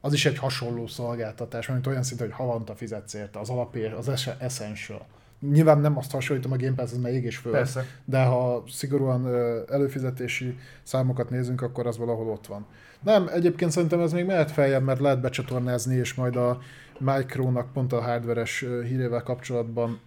az 0.00 0.12
is 0.12 0.26
egy 0.26 0.38
hasonló 0.38 0.86
szolgáltatás, 0.86 1.68
mint 1.68 1.86
olyan 1.86 2.02
szinte, 2.02 2.24
hogy 2.24 2.32
havonta 2.32 2.74
fizetsz 2.74 3.14
érte, 3.14 3.38
az 3.38 3.50
alap, 3.50 3.76
az 3.98 4.08
es- 4.08 4.36
essential. 4.38 5.06
Nyilván 5.52 5.78
nem 5.78 5.98
azt 5.98 6.10
hasonlítom 6.10 6.52
a 6.52 6.56
Game 6.56 6.74
Pass, 6.74 6.92
ez 6.92 6.98
már 6.98 7.12
ég 7.12 7.24
és 7.24 7.36
föl. 7.36 7.52
Persze. 7.52 7.84
De 8.04 8.24
ha 8.24 8.64
szigorúan 8.68 9.26
előfizetési 9.70 10.58
számokat 10.82 11.30
nézünk, 11.30 11.62
akkor 11.62 11.86
az 11.86 11.98
valahol 11.98 12.28
ott 12.28 12.46
van. 12.46 12.66
Nem, 13.02 13.28
egyébként 13.32 13.70
szerintem 13.70 14.00
ez 14.00 14.12
még 14.12 14.24
mehet 14.24 14.50
feljebb, 14.50 14.82
mert 14.82 15.00
lehet 15.00 15.20
becsatornázni, 15.20 15.94
és 15.94 16.14
majd 16.14 16.36
a 16.36 16.58
Micronak 16.98 17.72
pont 17.72 17.92
a 17.92 18.00
hardveres 18.00 18.64
hírével 18.84 19.22
kapcsolatban 19.22 20.00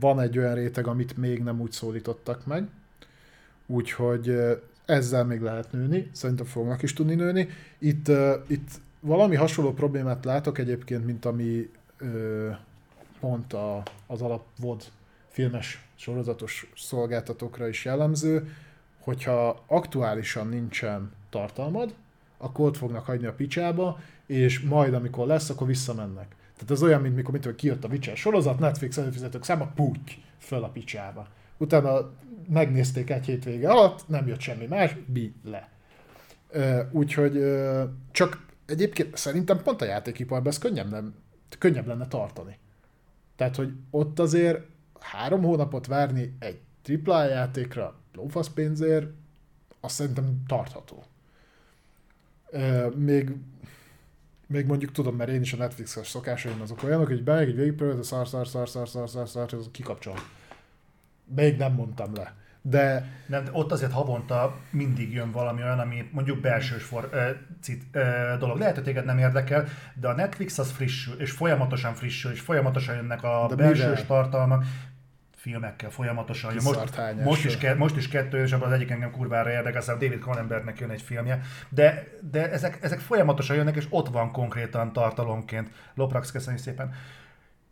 van 0.00 0.20
egy 0.20 0.38
olyan 0.38 0.54
réteg, 0.54 0.86
amit 0.86 1.16
még 1.16 1.42
nem 1.42 1.60
úgy 1.60 1.72
szólítottak 1.72 2.46
meg. 2.46 2.68
Úgyhogy 3.66 4.38
ezzel 4.84 5.24
még 5.24 5.40
lehet 5.40 5.72
nőni, 5.72 6.10
szerintem 6.12 6.46
fognak 6.46 6.82
is 6.82 6.92
tudni 6.92 7.14
nőni. 7.14 7.48
Itt, 7.78 8.08
itt 8.46 8.70
valami 9.00 9.36
hasonló 9.36 9.72
problémát 9.72 10.24
látok 10.24 10.58
egyébként, 10.58 11.06
mint 11.06 11.24
ami 11.24 11.70
pont 13.22 13.52
a, 13.52 13.82
az 14.06 14.22
alap 14.22 14.44
VOD 14.60 14.82
filmes 15.28 15.84
sorozatos 15.94 16.70
szolgáltatókra 16.76 17.68
is 17.68 17.84
jellemző, 17.84 18.54
hogyha 18.98 19.62
aktuálisan 19.66 20.48
nincsen 20.48 21.12
tartalmad, 21.30 21.94
akkor 22.38 22.66
ott 22.66 22.76
fognak 22.76 23.04
hagyni 23.04 23.26
a 23.26 23.32
picsába, 23.32 24.00
és 24.26 24.60
majd 24.60 24.94
amikor 24.94 25.26
lesz, 25.26 25.50
akkor 25.50 25.66
visszamennek. 25.66 26.34
Tehát 26.54 26.70
ez 26.70 26.82
olyan, 26.82 27.00
mint 27.00 27.14
mikor 27.14 27.32
mit 27.32 27.40
tudom, 27.40 27.56
kijött 27.56 27.84
a 27.84 27.88
Witcher 27.88 28.16
sorozat, 28.16 28.58
Netflix 28.58 28.96
előfizetők 28.96 29.44
száma, 29.44 29.66
puty, 29.74 30.22
föl 30.38 30.64
a 30.64 30.68
picsába. 30.68 31.28
Utána 31.56 32.10
megnézték 32.48 33.10
egy 33.10 33.24
hétvége 33.24 33.70
alatt, 33.70 34.08
nem 34.08 34.26
jött 34.26 34.40
semmi 34.40 34.66
más, 34.66 34.96
bi 35.06 35.34
le. 35.44 35.68
Úgyhogy 36.90 37.44
csak 38.10 38.46
egyébként 38.66 39.16
szerintem 39.16 39.62
pont 39.62 39.82
a 39.82 39.84
játékiparban 39.84 40.52
ez 40.52 40.58
könnyebb, 40.58 40.90
nem, 40.90 41.14
könnyebb 41.58 41.86
lenne 41.86 42.06
tartani. 42.06 42.60
Tehát, 43.36 43.56
hogy 43.56 43.72
ott 43.90 44.18
azért 44.18 44.60
három 45.00 45.42
hónapot 45.42 45.86
várni 45.86 46.36
egy 46.38 46.60
AAA 47.04 47.24
játékra 47.24 47.94
lófasz 48.14 48.48
pénzért, 48.48 49.06
azt 49.80 49.94
szerintem 49.94 50.42
tartható. 50.46 51.04
Még, 52.94 53.36
még 54.46 54.66
mondjuk 54.66 54.92
tudom, 54.92 55.16
mert 55.16 55.30
én 55.30 55.40
is 55.40 55.52
a 55.52 55.56
Netflix-es 55.56 56.08
szokásaim 56.08 56.60
azok 56.60 56.82
olyanok, 56.82 57.06
hogy 57.06 57.24
bemegyek 57.24 57.48
egy 57.48 57.56
végigpróbálom, 57.56 58.02
szar, 58.02 58.28
szar, 58.28 58.48
szar, 58.48 58.68
szar, 58.68 58.88
szar, 58.88 59.08
szar, 59.08 59.28
szar, 59.28 59.50
szar, 59.50 59.70
kikapcsolom. 59.70 60.18
Még 61.24 61.56
nem 61.56 61.72
mondtam 61.72 62.14
le. 62.14 62.36
De 62.62 63.04
Nem, 63.26 63.44
ott 63.52 63.72
azért 63.72 63.92
havonta 63.92 64.56
mindig 64.70 65.12
jön 65.12 65.30
valami 65.30 65.62
olyan, 65.62 65.78
ami 65.78 66.08
mondjuk 66.12 66.40
belsős 66.40 66.82
for, 66.82 67.08
ö, 67.12 67.30
cit, 67.62 67.82
ö, 67.92 68.34
dolog. 68.38 68.58
Lehet, 68.58 68.74
hogy 68.74 68.84
téged 68.84 69.04
nem 69.04 69.18
érdekel, 69.18 69.64
de 69.94 70.08
a 70.08 70.14
Netflix 70.14 70.58
az 70.58 70.70
frissül, 70.70 71.20
és 71.20 71.30
folyamatosan 71.30 71.94
frissül, 71.94 72.32
és 72.32 72.40
folyamatosan 72.40 72.94
jönnek 72.94 73.22
a 73.22 73.46
De 73.48 73.54
belsős 73.54 73.84
mivel? 73.84 74.06
tartalmak 74.06 74.64
filmekkel 75.42 75.90
folyamatosan. 75.90 76.54
Most, 76.62 77.24
most, 77.24 77.44
is, 77.44 77.58
ke, 77.58 77.74
most 77.74 77.96
is 77.96 78.08
kettő, 78.08 78.42
és 78.42 78.52
abban 78.52 78.66
az 78.66 78.72
egyik 78.72 78.90
engem 78.90 79.10
kurvára 79.10 79.50
érdekel, 79.50 79.80
aztán 79.80 79.98
David 79.98 80.18
Cronenbergnek 80.18 80.78
jön 80.78 80.90
egy 80.90 81.02
filmje, 81.02 81.40
de, 81.68 82.08
de 82.30 82.50
ezek, 82.50 82.78
ezek 82.82 82.98
folyamatosan 82.98 83.56
jönnek, 83.56 83.76
és 83.76 83.86
ott 83.88 84.08
van 84.08 84.32
konkrétan 84.32 84.92
tartalomként. 84.92 85.70
Loprax, 85.94 86.32
köszönjük 86.32 86.62
szépen. 86.62 86.94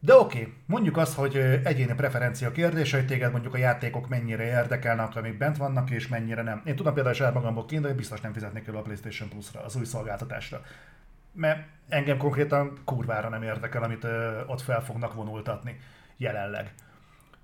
De 0.03 0.15
oké, 0.15 0.41
okay, 0.41 0.55
mondjuk 0.67 0.97
azt, 0.97 1.15
hogy 1.15 1.37
egyéni 1.65 1.95
preferencia 1.95 2.53
kérdése, 2.53 2.97
hogy 2.97 3.07
téged 3.07 3.33
mondjuk 3.33 3.55
a 3.55 3.59
játékok 3.59 4.09
mennyire 4.09 4.45
érdekelnek, 4.45 5.17
amik 5.17 5.39
bent 5.39 5.57
vannak, 5.57 5.91
és 5.91 6.09
mennyire 6.09 6.43
nem. 6.43 6.63
Én 6.65 6.77
tudom 6.77 6.95
például 6.95 7.15
saját 7.15 7.35
magamból 7.35 7.65
kiindulni, 7.65 7.95
hogy 7.95 8.05
biztos 8.05 8.21
nem 8.21 8.33
fizetnék 8.33 8.67
el 8.67 8.77
a 8.77 8.83
PlayStation 8.83 9.29
Plus-ra, 9.29 9.65
az 9.65 9.77
új 9.77 9.85
szolgáltatásra. 9.85 10.61
Mert 11.33 11.69
engem 11.89 12.17
konkrétan 12.17 12.79
kurvára 12.85 13.29
nem 13.29 13.43
érdekel, 13.43 13.83
amit 13.83 14.07
ott 14.47 14.61
fel 14.61 14.85
fognak 14.85 15.15
vonultatni 15.15 15.81
jelenleg. 16.17 16.75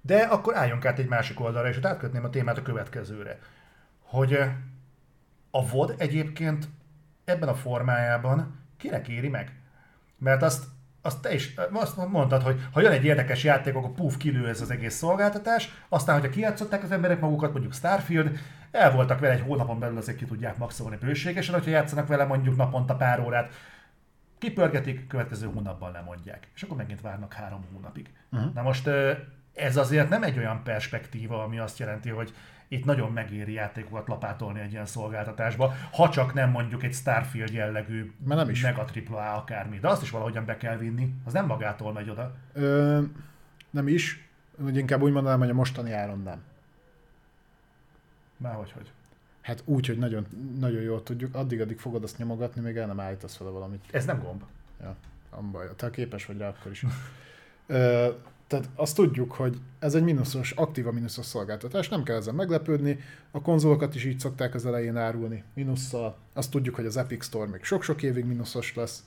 De 0.01 0.16
akkor 0.16 0.57
álljunk 0.57 0.85
át 0.85 0.99
egy 0.99 1.09
másik 1.09 1.40
oldalra, 1.40 1.69
és 1.69 1.77
ott 1.77 1.87
átkötném 1.87 2.25
a 2.25 2.31
témát 2.31 2.59
a 2.59 2.62
következőre. 2.62 3.38
Hogy 4.01 4.38
a 5.51 5.69
VOD 5.69 5.95
egyébként 5.99 6.69
ebben 7.25 7.49
a 7.49 7.55
formájában 7.55 8.61
kinek 8.77 9.09
éri 9.09 9.29
meg? 9.29 9.53
Mert 10.19 10.42
azt, 10.42 10.64
azt 11.07 11.21
te 11.21 11.35
is 11.35 11.55
azt 11.73 12.09
mondtad, 12.09 12.42
hogy 12.42 12.61
ha 12.73 12.81
jön 12.81 12.92
egy 12.92 13.05
érdekes 13.05 13.45
játék, 13.45 13.75
akkor 13.75 13.92
puf, 13.92 14.16
kilő 14.16 14.49
ez 14.49 14.61
az 14.61 14.71
egész 14.71 14.95
szolgáltatás, 14.95 15.71
aztán, 15.88 16.21
hogyha 16.21 16.33
kijátszották 16.33 16.83
az 16.83 16.90
emberek 16.90 17.21
magukat, 17.21 17.53
mondjuk 17.53 17.75
Starfield, 17.75 18.38
el 18.71 18.92
voltak 18.92 19.19
vele 19.19 19.33
egy 19.33 19.40
hónapon 19.40 19.79
belül, 19.79 19.97
azért 19.97 20.19
ki 20.19 20.25
tudják 20.25 20.57
maxolni 20.57 20.97
bőségesen, 20.97 21.55
hogyha 21.55 21.71
játszanak 21.71 22.07
vele 22.07 22.25
mondjuk 22.25 22.57
naponta 22.57 22.95
pár 22.95 23.21
órát, 23.21 23.53
kipörgetik, 24.38 25.07
következő 25.07 25.47
hónapban 25.47 25.92
lemondják. 25.92 26.49
És 26.55 26.62
akkor 26.62 26.77
megint 26.77 27.01
várnak 27.01 27.33
három 27.33 27.64
hónapig. 27.73 28.11
Uh-huh. 28.33 28.53
Na 28.55 28.62
most 28.62 28.90
ez 29.55 29.77
azért 29.77 30.09
nem 30.09 30.23
egy 30.23 30.38
olyan 30.38 30.62
perspektíva, 30.62 31.42
ami 31.42 31.59
azt 31.59 31.79
jelenti, 31.79 32.09
hogy 32.09 32.35
itt 32.69 32.85
nagyon 32.85 33.13
megéri 33.13 33.53
játékokat 33.53 34.09
lapátolni 34.09 34.61
egy 34.61 34.73
ilyen 34.73 34.87
szolgáltatásba, 34.87 35.75
ha 35.93 36.09
csak 36.09 36.35
nem 36.35 36.51
mondjuk 36.51 36.83
egy 36.83 36.95
Starfield 36.95 37.53
jellegű 37.53 38.13
Mert 38.25 38.41
nem 38.41 38.51
is. 38.51 38.61
mega 38.63 38.85
AAA 39.11 39.35
akármi, 39.35 39.79
de 39.79 39.89
azt 39.89 40.03
is 40.03 40.11
valahogyan 40.11 40.45
be 40.45 40.57
kell 40.57 40.77
vinni, 40.77 41.15
az 41.25 41.33
nem 41.33 41.47
magától 41.47 41.93
megy 41.93 42.11
oda. 42.11 42.35
Ö, 42.53 43.03
nem 43.71 43.89
is, 43.89 44.29
vagy 44.57 44.77
inkább 44.77 45.03
úgy 45.03 45.13
mondanám, 45.13 45.39
hogy 45.39 45.51
a 45.51 45.55
mostani 45.55 45.93
áron 45.93 46.23
nem. 46.23 46.43
Márhogy 48.37 48.73
hogy. 48.73 48.91
Hát 49.41 49.63
úgy, 49.65 49.87
hogy 49.87 49.99
nagyon, 49.99 50.27
nagyon 50.59 50.83
jól 50.83 51.03
tudjuk, 51.03 51.35
addig-addig 51.35 51.79
fogod 51.79 52.03
azt 52.03 52.19
nyomogatni, 52.19 52.61
még 52.61 52.77
el 52.77 52.87
nem 52.87 53.01
állítasz 53.01 53.39
vele 53.39 53.51
valamit. 53.51 53.85
Ez 53.91 54.05
nem 54.05 54.23
gomb. 54.23 54.43
Ja, 54.83 54.97
nem 55.37 55.51
baj, 55.51 55.69
te 55.77 55.91
képes 55.91 56.27
vagy 56.27 56.39
rá 56.39 56.49
akkor 56.49 56.71
is. 56.71 56.85
Ö, 57.67 58.09
tehát 58.47 58.69
azt 58.75 58.95
tudjuk, 58.95 59.33
hogy 59.33 59.61
ez 59.79 59.95
egy 59.95 60.03
mínuszos, 60.03 60.51
aktíva 60.51 60.93
mínuszos 60.93 61.27
szolgáltatás, 61.27 61.89
nem 61.89 62.03
kell 62.03 62.17
ezen 62.17 62.35
meglepődni. 62.35 62.99
A 63.31 63.43
konzolokat 63.43 63.95
is 63.95 64.05
így 64.05 64.19
szokták 64.19 64.55
az 64.55 64.67
elején 64.67 64.97
árulni, 64.97 65.45
mínusszal. 65.55 66.17
Azt 66.33 66.51
tudjuk, 66.51 66.75
hogy 66.75 66.87
az 66.87 66.97
Epic 66.97 67.25
Store 67.25 67.51
még 67.51 67.65
sok-sok 67.65 68.03
évig 68.03 68.25
mínuszos 68.25 68.75
lesz. 68.75 69.05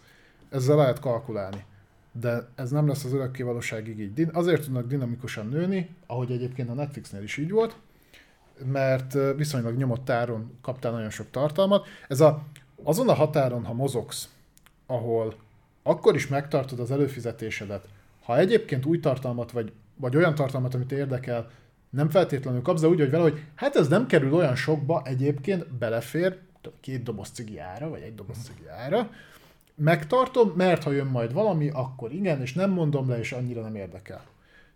Ezzel 0.50 0.76
lehet 0.76 1.00
kalkulálni. 1.00 1.64
De 2.12 2.48
ez 2.56 2.72
nem 2.72 2.88
lesz 2.88 3.04
az 3.04 3.14
örökké 3.14 3.44
valóságig 3.44 4.00
így. 4.00 4.28
Azért 4.34 4.64
tudnak 4.64 4.88
dinamikusan 4.88 5.48
nőni, 5.48 5.96
ahogy 6.08 6.32
egyébként 6.32 6.70
a 6.70 6.74
Netflixnél 6.74 7.24
is 7.24 7.38
így 7.38 7.52
volt, 7.52 7.76
mert 8.66 9.18
viszonylag 9.36 9.78
nyomott 9.78 10.10
áron 10.10 10.58
kaptál 10.62 10.92
nagyon 10.92 11.10
sok 11.10 11.32
tartalmat. 11.32 11.88
Ez 12.08 12.22
a, 12.22 12.44
azon 12.84 13.10
a 13.10 13.14
határon, 13.14 13.66
ha 13.66 13.74
mozogsz, 13.74 14.30
ahol 14.86 15.36
akkor 15.84 16.16
is 16.16 16.28
megtartod 16.28 16.80
az 16.80 16.92
előfizetésedet, 16.92 17.88
ha 18.30 18.38
egyébként 18.38 18.86
új 18.86 19.00
tartalmat, 19.00 19.52
vagy, 19.52 19.72
vagy 19.96 20.16
olyan 20.16 20.36
tartalmat, 20.36 20.74
amit 20.74 20.92
érdekel, 20.92 21.50
nem 21.90 22.10
feltétlenül 22.10 22.62
kapsz, 22.62 22.82
de 22.82 22.88
úgy, 22.88 23.00
hogy 23.00 23.10
vele, 23.10 23.24
hogy 23.24 23.44
hát 23.56 23.76
ez 23.76 23.88
nem 23.88 24.06
kerül 24.06 24.34
olyan 24.34 24.56
sokba, 24.56 25.02
egyébként 25.06 25.74
belefér, 25.74 26.38
két 26.80 27.04
doboz 27.04 27.30
cigi 27.30 27.60
ára, 27.60 27.90
vagy 27.90 28.02
egy 28.02 28.16
doboz 28.16 28.38
cigi 28.38 28.68
ára, 28.68 29.10
megtartom, 29.76 30.54
mert 30.56 30.84
ha 30.84 30.92
jön 30.92 31.06
majd 31.06 31.34
valami, 31.34 31.70
akkor 31.70 32.12
igen, 32.12 32.42
és 32.42 32.54
nem 32.54 32.72
mondom 32.72 33.10
le, 33.10 33.20
és 33.20 33.32
annyira 33.32 33.62
nem 33.62 33.76
érdekel. 33.76 34.26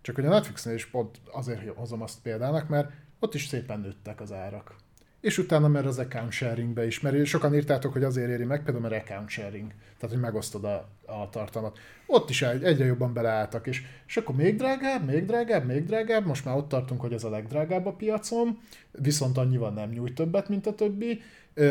Csak 0.02 0.16
hogy 0.16 0.26
a 0.26 0.30
Netflixnél 0.30 0.76
is 0.76 0.86
pont 0.86 1.20
azért 1.32 1.76
hozom 1.76 2.02
azt 2.02 2.22
példának, 2.22 2.70
mert 2.70 2.92
ott 3.20 3.34
is 3.34 3.46
szépen 3.46 3.80
nőttek 3.80 4.22
az 4.22 4.32
árak. 4.32 4.76
És 5.24 5.38
utána 5.38 5.68
mert 5.68 5.86
az 5.86 5.98
account 6.00 6.32
sharingbe 6.32 6.86
is, 6.86 7.00
mert 7.00 7.26
sokan 7.26 7.56
írtátok, 7.56 7.94
hogy 7.94 8.04
azért 8.04 8.30
éri 8.30 8.44
meg, 8.44 8.64
például 8.64 8.90
mert 8.90 9.04
account 9.04 9.30
sharing, 9.30 9.72
tehát 10.00 10.16
hogy 10.16 10.20
megosztod 10.24 10.64
a, 10.64 10.90
a 11.06 11.30
tartalmat. 11.30 11.78
Ott 12.06 12.30
is 12.30 12.42
egy- 12.42 12.64
egyre 12.64 12.86
jobban 12.86 13.14
beleálltak, 13.14 13.68
és, 13.68 13.82
és 14.08 14.18
akkor 14.18 14.36
még 14.36 14.56
drágább, 14.56 15.06
még 15.06 15.26
drágább, 15.26 15.66
még 15.66 15.86
drágább, 15.86 16.26
most 16.26 16.46
már 16.46 16.56
ott 16.58 16.70
tartunk, 16.70 17.02
hogy 17.02 17.14
ez 17.14 17.24
a 17.24 17.30
legdrágább 17.30 17.86
a 17.86 17.92
piacon, 17.92 18.58
viszont 18.92 19.38
annyival 19.38 19.72
nem 19.72 19.90
nyújt 19.90 20.16
többet, 20.16 20.50
mint 20.50 20.68
a 20.68 20.76
többi. 20.76 21.22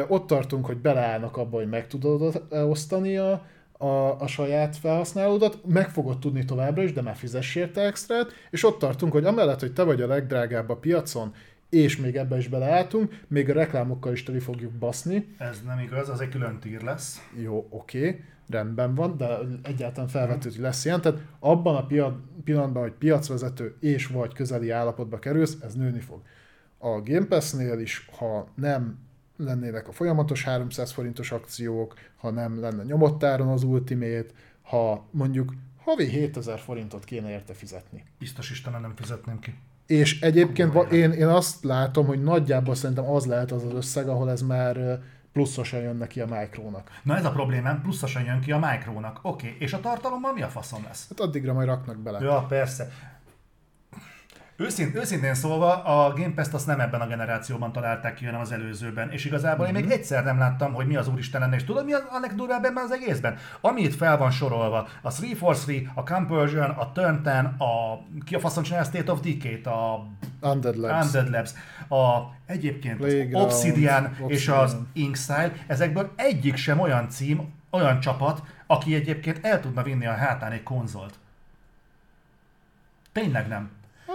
Ott 0.08 0.26
tartunk, 0.26 0.66
hogy 0.66 0.76
beleállnak 0.76 1.36
abba, 1.36 1.56
hogy 1.56 1.68
meg 1.68 1.86
tudod 1.86 2.42
osztani 2.50 3.16
a, 3.16 3.46
a, 3.72 4.20
a 4.20 4.26
saját 4.26 4.76
felhasználódat, 4.76 5.58
meg 5.66 5.90
fogod 5.90 6.18
tudni 6.18 6.44
továbbra 6.44 6.82
is, 6.82 6.92
de 6.92 7.02
már 7.02 7.16
fizess 7.16 7.54
érte 7.54 7.80
extrát, 7.80 8.32
és 8.50 8.64
ott 8.64 8.78
tartunk, 8.78 9.12
hogy 9.12 9.24
amellett, 9.24 9.60
hogy 9.60 9.72
te 9.72 9.82
vagy 9.82 10.00
a 10.02 10.06
legdrágább 10.06 10.68
a 10.68 10.76
piacon, 10.76 11.34
és 11.72 11.96
még 11.96 12.16
ebbe 12.16 12.37
is 12.37 12.48
beleálltunk, 12.48 13.20
még 13.28 13.50
a 13.50 13.52
reklámokkal 13.52 14.12
is 14.12 14.22
teli 14.22 14.38
fogjuk 14.38 14.72
baszni. 14.72 15.35
Ez 15.38 15.62
nem 15.66 15.78
igaz, 15.78 16.08
az 16.08 16.20
egy 16.20 16.28
külön 16.28 16.58
tír 16.58 16.82
lesz. 16.82 17.28
Jó, 17.42 17.66
oké, 17.70 17.98
okay, 18.08 18.20
rendben 18.48 18.94
van, 18.94 19.16
de 19.16 19.38
egyáltalán 19.62 20.08
felvetőd, 20.08 20.52
hogy 20.52 20.61
lesz 20.61 20.85
ilyen. 20.85 21.00
Tehát 21.00 21.20
abban 21.38 21.76
a 21.76 21.87
pia- 21.87 22.16
pillanatban, 22.44 22.82
hogy 22.82 22.92
piacvezető 22.92 23.76
és 23.80 24.06
vagy 24.06 24.35
közeli 24.35 24.70
állapotba 24.70 25.18
kerülsz, 25.18 25.56
ez 25.62 25.74
nőni 25.74 26.00
fog. 26.00 26.22
A 26.78 27.00
Game 27.00 27.26
Pass-nél 27.26 27.78
is, 27.78 28.08
ha 28.18 28.48
nem 28.54 28.98
lennének 29.37 29.88
a 29.88 29.92
folyamatos 29.92 30.44
300 30.44 30.92
forintos 30.92 31.32
akciók, 31.32 31.94
ha 32.16 32.30
nem 32.30 32.61
lenne 32.61 32.82
nyomott 32.82 33.24
áron 33.24 33.48
az 33.48 33.62
Ultimate, 33.62 34.26
ha 34.62 35.06
mondjuk 35.11 35.54
havi 35.85 36.08
7000 36.08 36.58
forintot 36.58 37.04
kéne 37.04 37.30
érte 37.30 37.52
fizetni. 37.52 38.04
Biztos 38.18 38.50
Istenem 38.50 38.80
nem 38.80 38.94
fizetném 38.96 39.38
ki. 39.38 39.54
És 39.86 40.20
egyébként 40.20 40.92
én, 40.92 41.10
én 41.10 41.26
azt 41.26 41.64
látom, 41.64 42.06
hogy 42.06 42.22
nagyjából 42.22 42.74
szerintem 42.74 43.10
az 43.10 43.26
lehet 43.26 43.52
az 43.52 43.64
az 43.64 43.72
összeg, 43.74 44.08
ahol 44.08 44.30
ez 44.30 44.42
már 44.42 45.00
pluszosan 45.32 45.80
jön 45.80 45.96
neki 45.96 46.20
a 46.20 46.26
Micronak. 46.26 46.90
Na 47.02 47.16
ez 47.16 47.24
a 47.24 47.30
problémám, 47.30 47.82
pluszosan 47.82 48.24
jön 48.24 48.40
ki 48.40 48.52
a 48.52 48.58
Micronak. 48.58 49.18
Oké, 49.22 49.46
okay. 49.46 49.58
és 49.60 49.72
a 49.72 49.80
tartalommal 49.80 50.32
mi 50.32 50.42
a 50.42 50.48
faszom 50.48 50.84
lesz? 50.86 51.08
Hát 51.08 51.20
addigra 51.20 51.52
majd 51.52 51.66
raknak 51.66 51.96
bele. 51.96 52.20
Ja, 52.20 52.46
persze. 52.48 52.92
Őszint, 54.62 54.94
őszintén 54.94 55.35
szólva, 55.35 55.83
a 55.83 56.12
Game 56.12 56.33
Pass-t 56.35 56.55
azt 56.55 56.66
nem 56.66 56.81
ebben 56.81 57.01
a 57.01 57.07
generációban 57.07 57.72
találták 57.72 58.14
ki, 58.14 58.25
hanem 58.25 58.40
az 58.40 58.53
előzőben. 58.53 59.11
És 59.11 59.25
igazából 59.25 59.66
mm-hmm. 59.66 59.75
én 59.75 59.81
még 59.81 59.90
mhm. 59.90 59.98
egyszer 59.98 60.25
nem 60.25 60.38
láttam, 60.38 60.72
hogy 60.72 60.87
mi 60.87 60.96
az 60.96 61.09
úristen 61.09 61.40
lenne. 61.40 61.55
És 61.55 61.64
tudod, 61.64 61.85
mi 61.85 61.92
a 61.92 62.18
legdurvább 62.20 62.64
ebben 62.64 62.85
az 62.85 62.92
egészben? 62.92 63.37
Ami 63.61 63.83
itt 63.83 63.94
fel 63.94 64.16
van 64.16 64.31
sorolva, 64.31 64.88
a 65.03 65.11
343, 65.11 65.90
a 65.94 66.03
Conversion, 66.03 66.70
a 66.70 66.92
Turn 66.92 67.22
10, 67.22 67.33
a, 67.59 68.03
ki 68.25 68.35
a 68.35 68.38
faszon 68.38 68.62
csinálja 68.62 68.87
a 68.87 68.88
State 68.88 69.12
of 69.12 69.20
Decay-t, 69.20 69.66
a 69.66 70.07
Undead 70.40 70.77
Labs, 70.77 71.05
Undead 71.05 71.31
Labs 71.31 71.51
a, 71.88 72.35
egyébként 72.46 72.96
Playground, 72.96 73.35
az 73.35 73.55
Obsidian, 73.55 74.05
Obsidian 74.05 74.31
és 74.31 74.48
az 74.48 74.77
Inkside, 74.92 75.53
ezekből 75.66 76.12
egyik 76.16 76.57
sem 76.57 76.81
olyan 76.81 77.09
cím, 77.09 77.53
olyan 77.70 78.01
csapat, 78.01 78.42
aki 78.66 78.94
egyébként 78.94 79.38
el 79.42 79.61
tudna 79.61 79.83
vinni 79.83 80.07
a 80.07 80.14
hátán 80.14 80.53
egy 80.53 80.62
konzolt. 80.62 81.14
Tényleg 83.12 83.48
nem. 83.48 83.70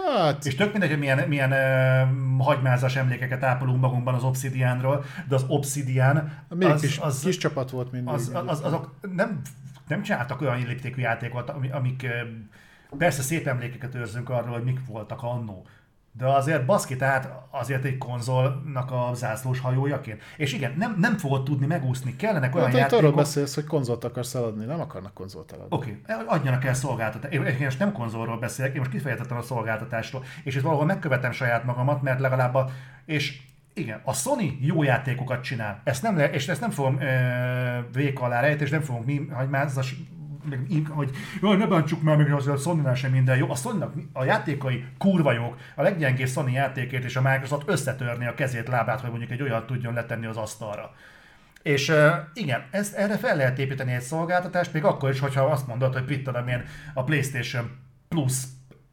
Hát... 0.06 0.46
És 0.46 0.54
tök 0.54 0.70
mindegy, 0.70 0.90
hogy 0.90 0.98
milyen, 0.98 1.28
milyen 1.28 1.52
uh, 1.52 2.44
hagymázas 2.44 2.96
emlékeket 2.96 3.42
ápolunk 3.42 3.80
magunkban 3.80 4.14
az 4.14 4.22
Obsidianról, 4.22 5.04
de 5.28 5.34
az 5.34 5.44
Obsidian... 5.48 6.32
Még 6.48 6.68
az, 6.68 6.80
kis, 6.80 6.98
az, 6.98 7.20
kis 7.20 7.36
csapat 7.36 7.70
volt 7.70 7.92
mindig. 7.92 8.14
Az, 8.14 8.30
az, 8.34 8.42
az, 8.46 8.64
azok 8.64 8.94
nem, 9.14 9.40
nem 9.88 10.02
csináltak 10.02 10.40
olyan 10.40 10.66
léptékű 10.66 11.00
játékot, 11.00 11.52
amik 11.70 12.02
uh, 12.90 12.96
persze 12.98 13.22
szép 13.22 13.46
emlékeket 13.46 13.94
őrzünk 13.94 14.28
arról, 14.28 14.52
hogy 14.52 14.64
mik 14.64 14.86
voltak 14.86 15.22
annó 15.22 15.66
de 16.18 16.26
azért 16.26 16.66
baszki, 16.66 16.96
tehát 16.96 17.30
azért 17.50 17.84
egy 17.84 17.98
konzolnak 17.98 18.90
a 18.90 19.10
zászlós 19.14 19.60
hajójaként. 19.60 20.22
És 20.36 20.52
igen, 20.52 20.74
nem, 20.76 20.96
nem 20.98 21.16
fogod 21.16 21.44
tudni 21.44 21.66
megúszni, 21.66 22.16
kellenek 22.16 22.54
olyan 22.54 22.66
hát, 22.66 22.76
játékok... 22.76 22.98
arról 22.98 23.12
beszélsz, 23.12 23.54
hogy 23.54 23.64
konzolt 23.64 24.04
akarsz 24.04 24.34
eladni, 24.34 24.64
nem 24.64 24.80
akarnak 24.80 25.14
konzolt 25.14 25.52
eladni. 25.52 25.76
Oké, 25.76 26.00
okay. 26.08 26.24
adjanak 26.26 26.64
el 26.64 26.74
szolgáltatást. 26.74 27.34
Én, 27.34 27.42
én 27.42 27.56
most 27.60 27.78
nem 27.78 27.92
konzolról 27.92 28.38
beszélek, 28.38 28.72
én 28.72 28.78
most 28.78 28.90
kifejezetten 28.90 29.36
a 29.36 29.42
szolgáltatásról, 29.42 30.24
és 30.44 30.54
itt 30.54 30.62
valahol 30.62 30.84
megkövetem 30.84 31.32
saját 31.32 31.64
magamat, 31.64 32.02
mert 32.02 32.20
legalább 32.20 32.54
a... 32.54 32.70
És 33.04 33.40
igen, 33.74 34.00
a 34.04 34.12
Sony 34.12 34.58
jó 34.60 34.82
játékokat 34.82 35.42
csinál. 35.42 35.80
Ezt 35.84 36.02
nem, 36.02 36.16
le, 36.16 36.30
és 36.30 36.48
ezt 36.48 36.60
nem 36.60 36.70
fogom 36.70 36.98
e, 36.98 37.86
vék 37.92 38.20
alá 38.20 38.40
rejteni, 38.40 38.64
és 38.64 38.70
nem 38.70 38.80
fogom 38.80 39.02
mi, 39.04 39.28
hogy 39.32 39.48
már 39.48 39.68
meg, 40.44 40.86
hogy 40.88 41.10
jaj, 41.40 41.56
ne 41.56 41.66
bántsuk 41.66 42.02
már, 42.02 42.16
meg 42.16 42.32
azért 42.32 42.56
a 42.56 42.60
sony 42.60 42.94
sem 42.94 43.10
minden 43.10 43.36
jó. 43.36 43.50
A 43.50 43.54
sony 43.54 43.84
a 44.12 44.24
játékai 44.24 44.84
kurva 44.98 45.32
jók, 45.32 45.56
a 45.74 45.82
leggyengébb 45.82 46.28
Sony 46.28 46.52
játékét 46.52 47.04
és 47.04 47.16
a 47.16 47.22
Microsoft 47.22 47.68
összetörni 47.68 48.26
a 48.26 48.34
kezét, 48.34 48.68
lábát, 48.68 49.00
hogy 49.00 49.10
mondjuk 49.10 49.30
egy 49.30 49.42
olyat 49.42 49.66
tudjon 49.66 49.94
letenni 49.94 50.26
az 50.26 50.36
asztalra. 50.36 50.94
És 51.62 51.88
uh, 51.88 52.12
igen, 52.34 52.64
ezt, 52.70 52.94
erre 52.94 53.16
fel 53.16 53.36
lehet 53.36 53.58
építeni 53.58 53.92
egy 53.92 54.00
szolgáltatást, 54.00 54.72
még 54.72 54.84
akkor 54.84 55.10
is, 55.10 55.20
hogyha 55.20 55.44
azt 55.44 55.66
mondod, 55.66 55.92
hogy 55.92 56.04
mit 56.08 56.22
tudom 56.22 56.48
én, 56.48 56.64
a 56.94 57.04
PlayStation 57.04 57.70
Plus, 58.08 58.34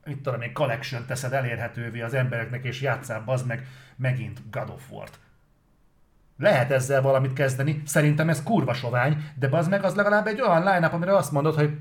mit 0.05 0.21
tudom 0.21 0.41
én, 0.41 0.53
Collection 0.53 1.05
teszed 1.05 1.33
elérhetővé 1.33 2.01
az 2.01 2.13
embereknek, 2.13 2.63
és 2.63 2.81
játszál 2.81 3.23
az 3.25 3.43
meg 3.43 3.67
megint 3.95 4.41
God 4.51 4.69
of 4.69 4.91
War-t. 4.91 5.19
Lehet 6.37 6.71
ezzel 6.71 7.01
valamit 7.01 7.33
kezdeni, 7.33 7.81
szerintem 7.85 8.29
ez 8.29 8.43
kurva 8.43 8.73
sovány, 8.73 9.17
de 9.39 9.47
bazd 9.47 9.69
meg 9.69 9.83
az 9.83 9.95
legalább 9.95 10.27
egy 10.27 10.41
olyan 10.41 10.63
line 10.63 10.85
amire 10.85 11.15
azt 11.15 11.31
mondod, 11.31 11.55
hogy 11.55 11.77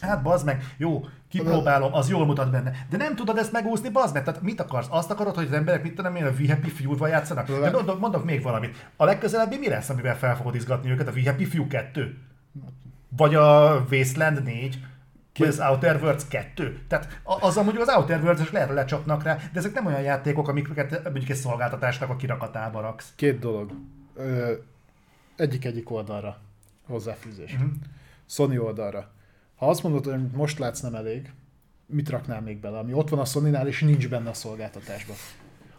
hát 0.00 0.22
bazd 0.22 0.46
meg, 0.46 0.74
jó, 0.76 1.04
kipróbálom, 1.28 1.94
az 1.94 2.08
jól 2.08 2.26
mutat 2.26 2.50
benne. 2.50 2.72
De 2.90 2.96
nem 2.96 3.14
tudod 3.14 3.38
ezt 3.38 3.52
megúszni, 3.52 3.88
bazd 3.88 4.14
meg. 4.14 4.24
Tehát 4.24 4.42
mit 4.42 4.60
akarsz? 4.60 4.86
Azt 4.90 5.10
akarod, 5.10 5.34
hogy 5.34 5.44
az 5.44 5.52
emberek 5.52 5.82
mit 5.82 5.94
tudom 5.94 6.16
én, 6.16 6.24
a 6.24 6.30
We 6.40 6.54
Happy 6.54 6.68
Few-val 6.68 7.08
játszanak? 7.08 7.46
De 7.46 7.70
mondok, 7.70 8.00
mondok, 8.00 8.24
még 8.24 8.42
valamit. 8.42 8.88
A 8.96 9.04
legközelebbi 9.04 9.58
mi 9.58 9.68
lesz, 9.68 9.88
amivel 9.88 10.16
fel 10.16 10.36
fogod 10.36 10.54
izgatni 10.54 10.90
őket? 10.90 11.08
A 11.08 11.12
We 11.14 11.22
Happy 11.24 11.44
Few 11.44 11.66
2? 11.66 12.18
Vagy 13.16 13.34
a 13.34 13.80
Wasteland 13.90 14.42
4? 14.42 14.78
Vagy 15.38 15.48
az 15.48 15.60
Outer 15.60 15.96
Worlds 15.96 16.28
2. 16.28 16.80
Tehát 16.88 17.20
az 17.24 17.56
amúgy 17.56 17.76
az 17.76 17.88
Outer 17.88 18.20
Worlds-es 18.20 18.50
lehet 18.50 18.70
lecsapnak 18.70 19.22
rá, 19.22 19.34
de 19.34 19.58
ezek 19.58 19.72
nem 19.72 19.86
olyan 19.86 20.00
játékok, 20.00 20.48
amiket 20.48 21.02
mondjuk 21.02 21.28
egy 21.28 21.36
szolgáltatásnak 21.36 22.10
a 22.10 22.16
kirakatába 22.16 22.80
raksz. 22.80 23.12
Két 23.16 23.38
dolog. 23.38 23.72
Egyik-egyik 25.36 25.90
oldalra 25.90 26.38
hozzáfűzés. 26.86 27.52
Uh-huh. 27.52 27.70
Sony 28.26 28.56
oldalra. 28.56 29.10
Ha 29.56 29.68
azt 29.68 29.82
mondod, 29.82 30.04
hogy 30.04 30.30
most 30.32 30.58
látsz 30.58 30.80
nem 30.80 30.94
elég, 30.94 31.32
mit 31.86 32.08
raknál 32.08 32.40
még 32.40 32.60
bele, 32.60 32.78
ami 32.78 32.92
ott 32.92 33.08
van 33.08 33.18
a 33.18 33.24
sony 33.24 33.54
és 33.66 33.80
nincs 33.80 34.08
benne 34.08 34.28
a 34.28 34.34
szolgáltatásban. 34.34 35.16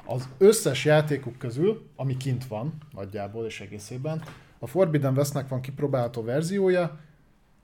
Az 0.05 0.27
összes 0.37 0.85
játékuk 0.85 1.37
közül, 1.37 1.89
ami 1.95 2.17
kint 2.17 2.47
van, 2.47 2.77
nagyjából 2.91 3.45
és 3.45 3.61
egészében, 3.61 4.23
a 4.59 4.67
Forbidden 4.67 5.17
Westnek 5.17 5.47
van 5.47 5.61
kipróbálható 5.61 6.23
verziója, 6.23 6.99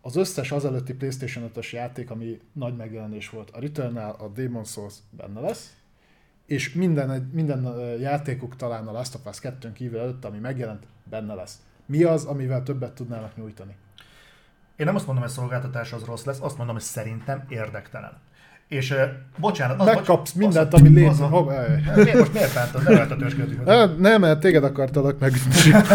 az 0.06 0.16
összes 0.16 0.52
azelőtti 0.52 0.94
PlayStation 0.94 1.52
5-ös 1.54 1.70
játék, 1.72 2.10
ami 2.10 2.42
nagy 2.54 2.76
megjelenés 2.76 3.30
volt, 3.30 3.50
a 3.50 3.60
Returnal, 3.60 4.16
a 4.20 4.28
Demon 4.28 4.64
Souls 4.64 4.94
benne 5.10 5.40
lesz, 5.40 5.76
és 6.46 6.74
minden, 6.74 7.30
minden 7.34 7.80
játékuk 8.00 8.56
talán 8.56 8.88
a 8.88 8.92
Last 8.92 9.16
of 9.16 9.26
Us 9.26 9.40
2 9.40 9.72
kívül 9.72 10.00
előtt, 10.00 10.26
ami 10.26 10.38
megjelent, 10.38 10.84
benne 11.04 11.34
lesz. 11.34 11.62
Mi 11.86 12.04
az, 12.04 12.26
amivel 12.26 12.64
többet 12.64 12.94
tudnának 12.94 13.36
nyújtani? 13.36 13.76
Én 14.76 14.86
nem 14.86 14.96
azt 14.96 15.06
mondom, 15.06 15.24
hogy 15.24 15.34
szolgáltatás 15.34 15.94
az 15.94 16.04
rossz 16.04 16.24
lesz, 16.24 16.42
azt 16.42 16.58
mondom, 16.58 16.76
hogy 16.76 16.84
szerintem 16.84 17.46
érdektelen. 17.50 18.18
És 18.68 18.92
uh, 18.92 18.98
bocsánat, 19.38 19.80
az, 19.80 19.86
Megkapsz 19.86 20.32
bocs, 20.32 20.36
mindent, 20.36 20.74
ami 20.74 20.90
létezik. 20.90 21.24
A... 21.24 21.44
Miért, 21.96 22.18
most 22.18 22.34
miért 22.34 22.54
bántod? 22.54 22.84
Nem 22.84 22.94
lehet 22.94 23.12
a 23.12 23.16
tőzsgődni. 23.16 23.58
Nem, 23.98 24.22
mert 24.22 24.40
téged 24.40 24.64
akartalak 24.64 25.20
meg. 25.20 25.32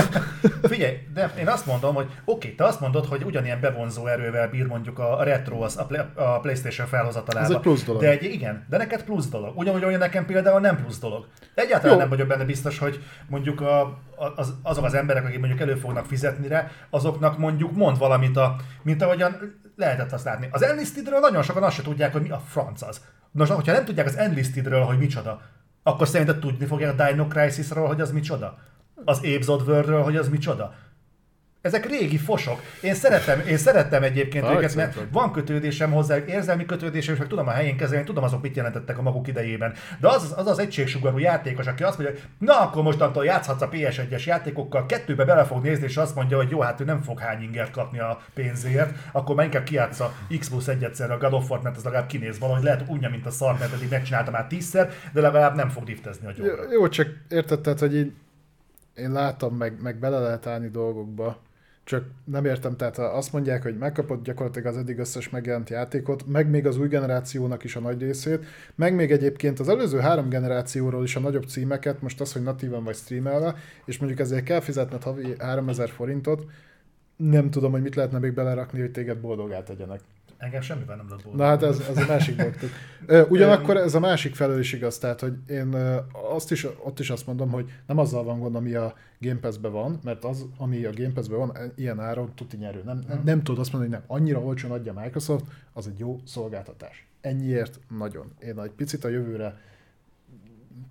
Figyelj, 0.73 0.97
de 1.15 1.33
én 1.39 1.49
azt 1.49 1.67
mondom, 1.67 1.95
hogy 1.95 2.05
oké, 2.05 2.21
okay, 2.25 2.55
te 2.55 2.65
azt 2.65 2.81
mondod, 2.81 3.07
hogy 3.07 3.23
ugyanilyen 3.23 3.61
bevonzó 3.61 4.07
erővel 4.07 4.49
bír 4.49 4.67
mondjuk 4.67 4.99
a 4.99 5.23
retro 5.23 5.61
az 5.61 5.77
a, 5.77 5.87
a 6.23 6.41
PlayStation 6.41 6.87
felhozatalába. 6.87 7.47
Ez 7.47 7.53
egy 7.55 7.61
plusz 7.61 7.85
dolog. 7.85 8.03
De 8.03 8.11
egy, 8.11 8.25
igen, 8.25 8.67
de 8.69 8.77
neked 8.77 9.03
plusz 9.03 9.29
dolog. 9.29 9.59
Ugyanúgy, 9.59 9.85
olyan 9.85 9.99
nekem 9.99 10.27
például 10.27 10.61
nem 10.61 10.77
plusz 10.77 10.99
dolog. 10.99 11.27
Egyáltalán 11.55 11.95
Jó. 11.95 12.01
nem 12.01 12.09
vagyok 12.09 12.29
benne 12.29 12.45
biztos, 12.45 12.79
hogy 12.79 13.03
mondjuk 13.29 13.61
a, 13.61 13.99
az, 14.37 14.55
azok 14.63 14.85
az 14.85 14.95
emberek, 14.95 15.25
akik 15.25 15.39
mondjuk 15.39 15.61
elő 15.61 15.75
fognak 15.75 16.07
fizetni 16.07 16.49
rá, 16.49 16.67
azoknak 16.91 17.39
mondjuk 17.39 17.73
mond 17.77 17.99
valamit, 17.99 18.37
a, 18.37 18.57
mint 18.83 19.03
ahogyan 19.03 19.61
lehetett 19.77 20.13
azt 20.13 20.25
látni. 20.25 20.49
Az 20.51 20.63
Enlistedről 20.63 21.21
nagyon 21.21 21.43
sokan 21.43 21.63
azt 21.63 21.77
se 21.77 21.83
tudják, 21.83 22.13
hogy 22.13 22.23
mi 22.23 22.31
a 22.31 22.43
franc 22.47 22.83
az. 22.83 23.01
Nos, 23.31 23.49
hogyha 23.49 23.73
nem 23.73 23.85
tudják 23.85 24.07
az 24.07 24.17
Enlistedről, 24.17 24.83
hogy 24.83 24.99
micsoda, 24.99 25.41
akkor 25.83 26.09
szerinted 26.09 26.39
tudni 26.39 26.67
fogják 26.67 26.99
a 26.99 27.05
Dino 27.05 27.27
Crisisról, 27.27 27.87
hogy 27.87 28.01
az 28.01 28.13
micsoda? 28.13 28.59
Az 29.05 29.19
Apes 29.19 29.47
Worldről, 29.47 30.03
hogy 30.03 30.17
az 30.17 30.29
micsoda? 30.29 30.75
Ezek 31.63 31.87
régi 31.87 32.19
fosok. 32.19 32.61
Én 32.83 32.95
szeretem, 32.95 33.41
én 33.47 33.57
szerettem 33.57 34.03
egyébként 34.03 34.45
ah, 34.45 34.57
őket, 34.57 34.75
mert 34.75 34.99
van 35.13 35.33
kötődésem 35.33 35.93
hozzá, 35.93 36.17
érzelmi 36.17 36.65
kötődésem, 36.65 37.15
és 37.15 37.21
meg 37.21 37.29
tudom 37.29 37.49
a 37.49 37.51
helyén 37.51 37.77
kezelni, 37.77 38.05
tudom 38.05 38.25
azok 38.25 38.43
mit 38.43 38.57
jelentettek 38.57 38.99
a 38.99 39.03
maguk 39.03 39.29
idejében. 39.29 39.75
De 40.01 40.09
az 40.09 40.35
az, 40.37 40.47
az 40.47 40.59
egységsugarú 40.59 41.19
játékos, 41.19 41.67
aki 41.67 41.83
azt 41.83 41.99
mondja, 41.99 42.17
hogy 42.17 42.29
na 42.39 42.61
akkor 42.61 42.83
mostantól 42.83 43.25
játszhatsz 43.25 43.63
a 43.63 43.69
PS1-es 43.69 44.25
játékokkal, 44.25 44.87
kettőbe 44.87 45.25
bele 45.25 45.45
fog 45.45 45.63
nézni, 45.63 45.85
és 45.85 45.97
azt 45.97 46.15
mondja, 46.15 46.37
hogy 46.37 46.51
jó, 46.51 46.61
hát 46.61 46.81
ő 46.81 46.85
nem 46.85 47.03
fog 47.03 47.19
hány 47.19 47.43
ingert 47.43 47.71
kapni 47.71 47.99
a 47.99 48.21
pénzért, 48.35 48.97
akkor 49.13 49.35
már 49.35 49.45
inkább 49.45 49.65
kiátsza 49.65 50.15
X 50.39 50.49
plusz 50.49 50.69
egy 50.69 50.85
egyszer 50.85 51.11
a 51.11 51.19
God 51.19 51.33
of 51.33 51.51
War, 51.51 51.63
mert 51.63 51.77
az 51.77 51.85
legalább 51.85 52.07
kinéz 52.07 52.39
valahogy, 52.39 52.63
lehet 52.63 52.85
unja, 52.87 53.09
mint 53.09 53.27
a 53.27 53.31
szar, 53.31 53.59
mert 53.59 53.73
eddig 53.73 53.91
megcsinálta 53.91 54.31
már 54.31 54.47
tízszer, 54.47 54.93
de 55.13 55.21
legalább 55.21 55.55
nem 55.55 55.69
fog 55.69 55.85
diftezni 55.85 56.27
a 56.27 56.33
gyomra. 56.33 56.73
Jó, 56.73 56.89
csak 56.89 57.09
értetted, 57.29 57.79
hogy 57.79 57.95
én, 57.95 58.17
én 58.95 59.13
látom, 59.13 59.57
meg, 59.57 59.83
meg 59.83 59.99
bele 59.99 60.19
lehet 60.19 60.47
állni 60.47 60.69
dolgokba, 60.69 61.49
csak 61.91 62.05
nem 62.25 62.45
értem, 62.45 62.77
tehát 62.77 62.99
azt 62.99 63.33
mondják, 63.33 63.63
hogy 63.63 63.79
megkapott 63.79 64.25
gyakorlatilag 64.25 64.67
az 64.67 64.77
eddig 64.77 64.99
összes 64.99 65.29
megjelent 65.29 65.71
játékot, 65.71 66.27
meg 66.27 66.51
még 66.51 66.67
az 66.67 66.79
új 66.79 66.89
generációnak 66.89 67.65
is 67.65 67.77
a 67.77 67.81
nagy 67.81 68.01
részét, 68.01 68.45
meg 68.75 68.95
még 68.95 69.11
egyébként 69.11 69.61
az 69.61 69.69
előző 69.69 69.99
három 69.99 70.29
generációról 70.29 71.05
is 71.05 71.17
a 71.17 71.21
nagyobb 71.21 71.45
címeket, 71.45 72.03
most 72.03 72.21
az, 72.21 72.33
hogy 72.33 72.43
natívan 72.43 72.85
vagy 72.85 72.95
streamelve, 72.95 73.55
és 73.85 73.99
mondjuk 73.99 74.21
ezért 74.21 74.45
kell 74.45 74.61
fizetned 74.61 75.03
havi 75.03 75.35
3000 75.39 75.89
forintot, 75.89 76.45
nem 77.17 77.51
tudom, 77.51 77.73
hogy 77.73 77.83
mit 77.83 77.95
lehetne 77.95 78.19
még 78.19 78.33
belerakni, 78.33 78.81
hogy 78.81 78.91
téged 78.91 79.19
boldogát 79.19 79.65
tegyenek. 79.65 80.01
Engem 80.41 80.61
semmivel 80.61 80.97
nem 80.97 81.09
lett 81.09 81.23
boldog. 81.23 81.41
Na 81.41 81.47
hát 81.47 81.63
ez, 81.63 81.81
ez 81.81 81.97
a 81.97 82.07
másik 82.07 82.37
dolog. 82.37 82.55
Ugyanakkor 83.33 83.77
ez 83.77 83.95
a 83.95 84.01
másik 84.01 84.35
felől 84.35 84.59
is 84.59 84.73
igaz, 84.73 84.99
tehát 84.99 85.21
hogy 85.21 85.33
én 85.49 85.75
azt 86.33 86.51
is, 86.51 86.67
ott 86.85 86.99
is 86.99 87.11
azt 87.11 87.27
mondom, 87.27 87.51
hogy 87.51 87.71
nem 87.87 87.99
azzal 87.99 88.25
van 88.25 88.39
gond, 88.39 88.55
ami 88.55 88.75
a 88.75 88.95
Game 89.19 89.39
Pass-ben 89.39 89.73
van, 89.73 90.01
mert 90.05 90.25
az, 90.25 90.47
ami 90.59 90.85
a 90.85 90.93
Game 90.93 91.13
Pass-ben 91.13 91.39
van, 91.39 91.57
ilyen 91.77 92.01
áron 92.01 92.35
tuti 92.35 92.57
nyerő. 92.57 92.83
Nem, 92.85 93.05
nem, 93.09 93.21
nem 93.25 93.43
tudod 93.43 93.61
azt 93.61 93.73
mondani, 93.73 93.93
hogy 93.93 94.03
nem, 94.03 94.17
annyira 94.19 94.41
olcsón 94.41 94.71
adja 94.71 94.93
Microsoft, 94.93 95.45
az 95.73 95.87
egy 95.87 95.99
jó 95.99 96.21
szolgáltatás. 96.25 97.07
Ennyiért 97.21 97.81
nagyon. 97.99 98.33
Én 98.39 98.61
egy 98.61 98.71
picit 98.71 99.05
a 99.05 99.09
jövőre 99.09 99.59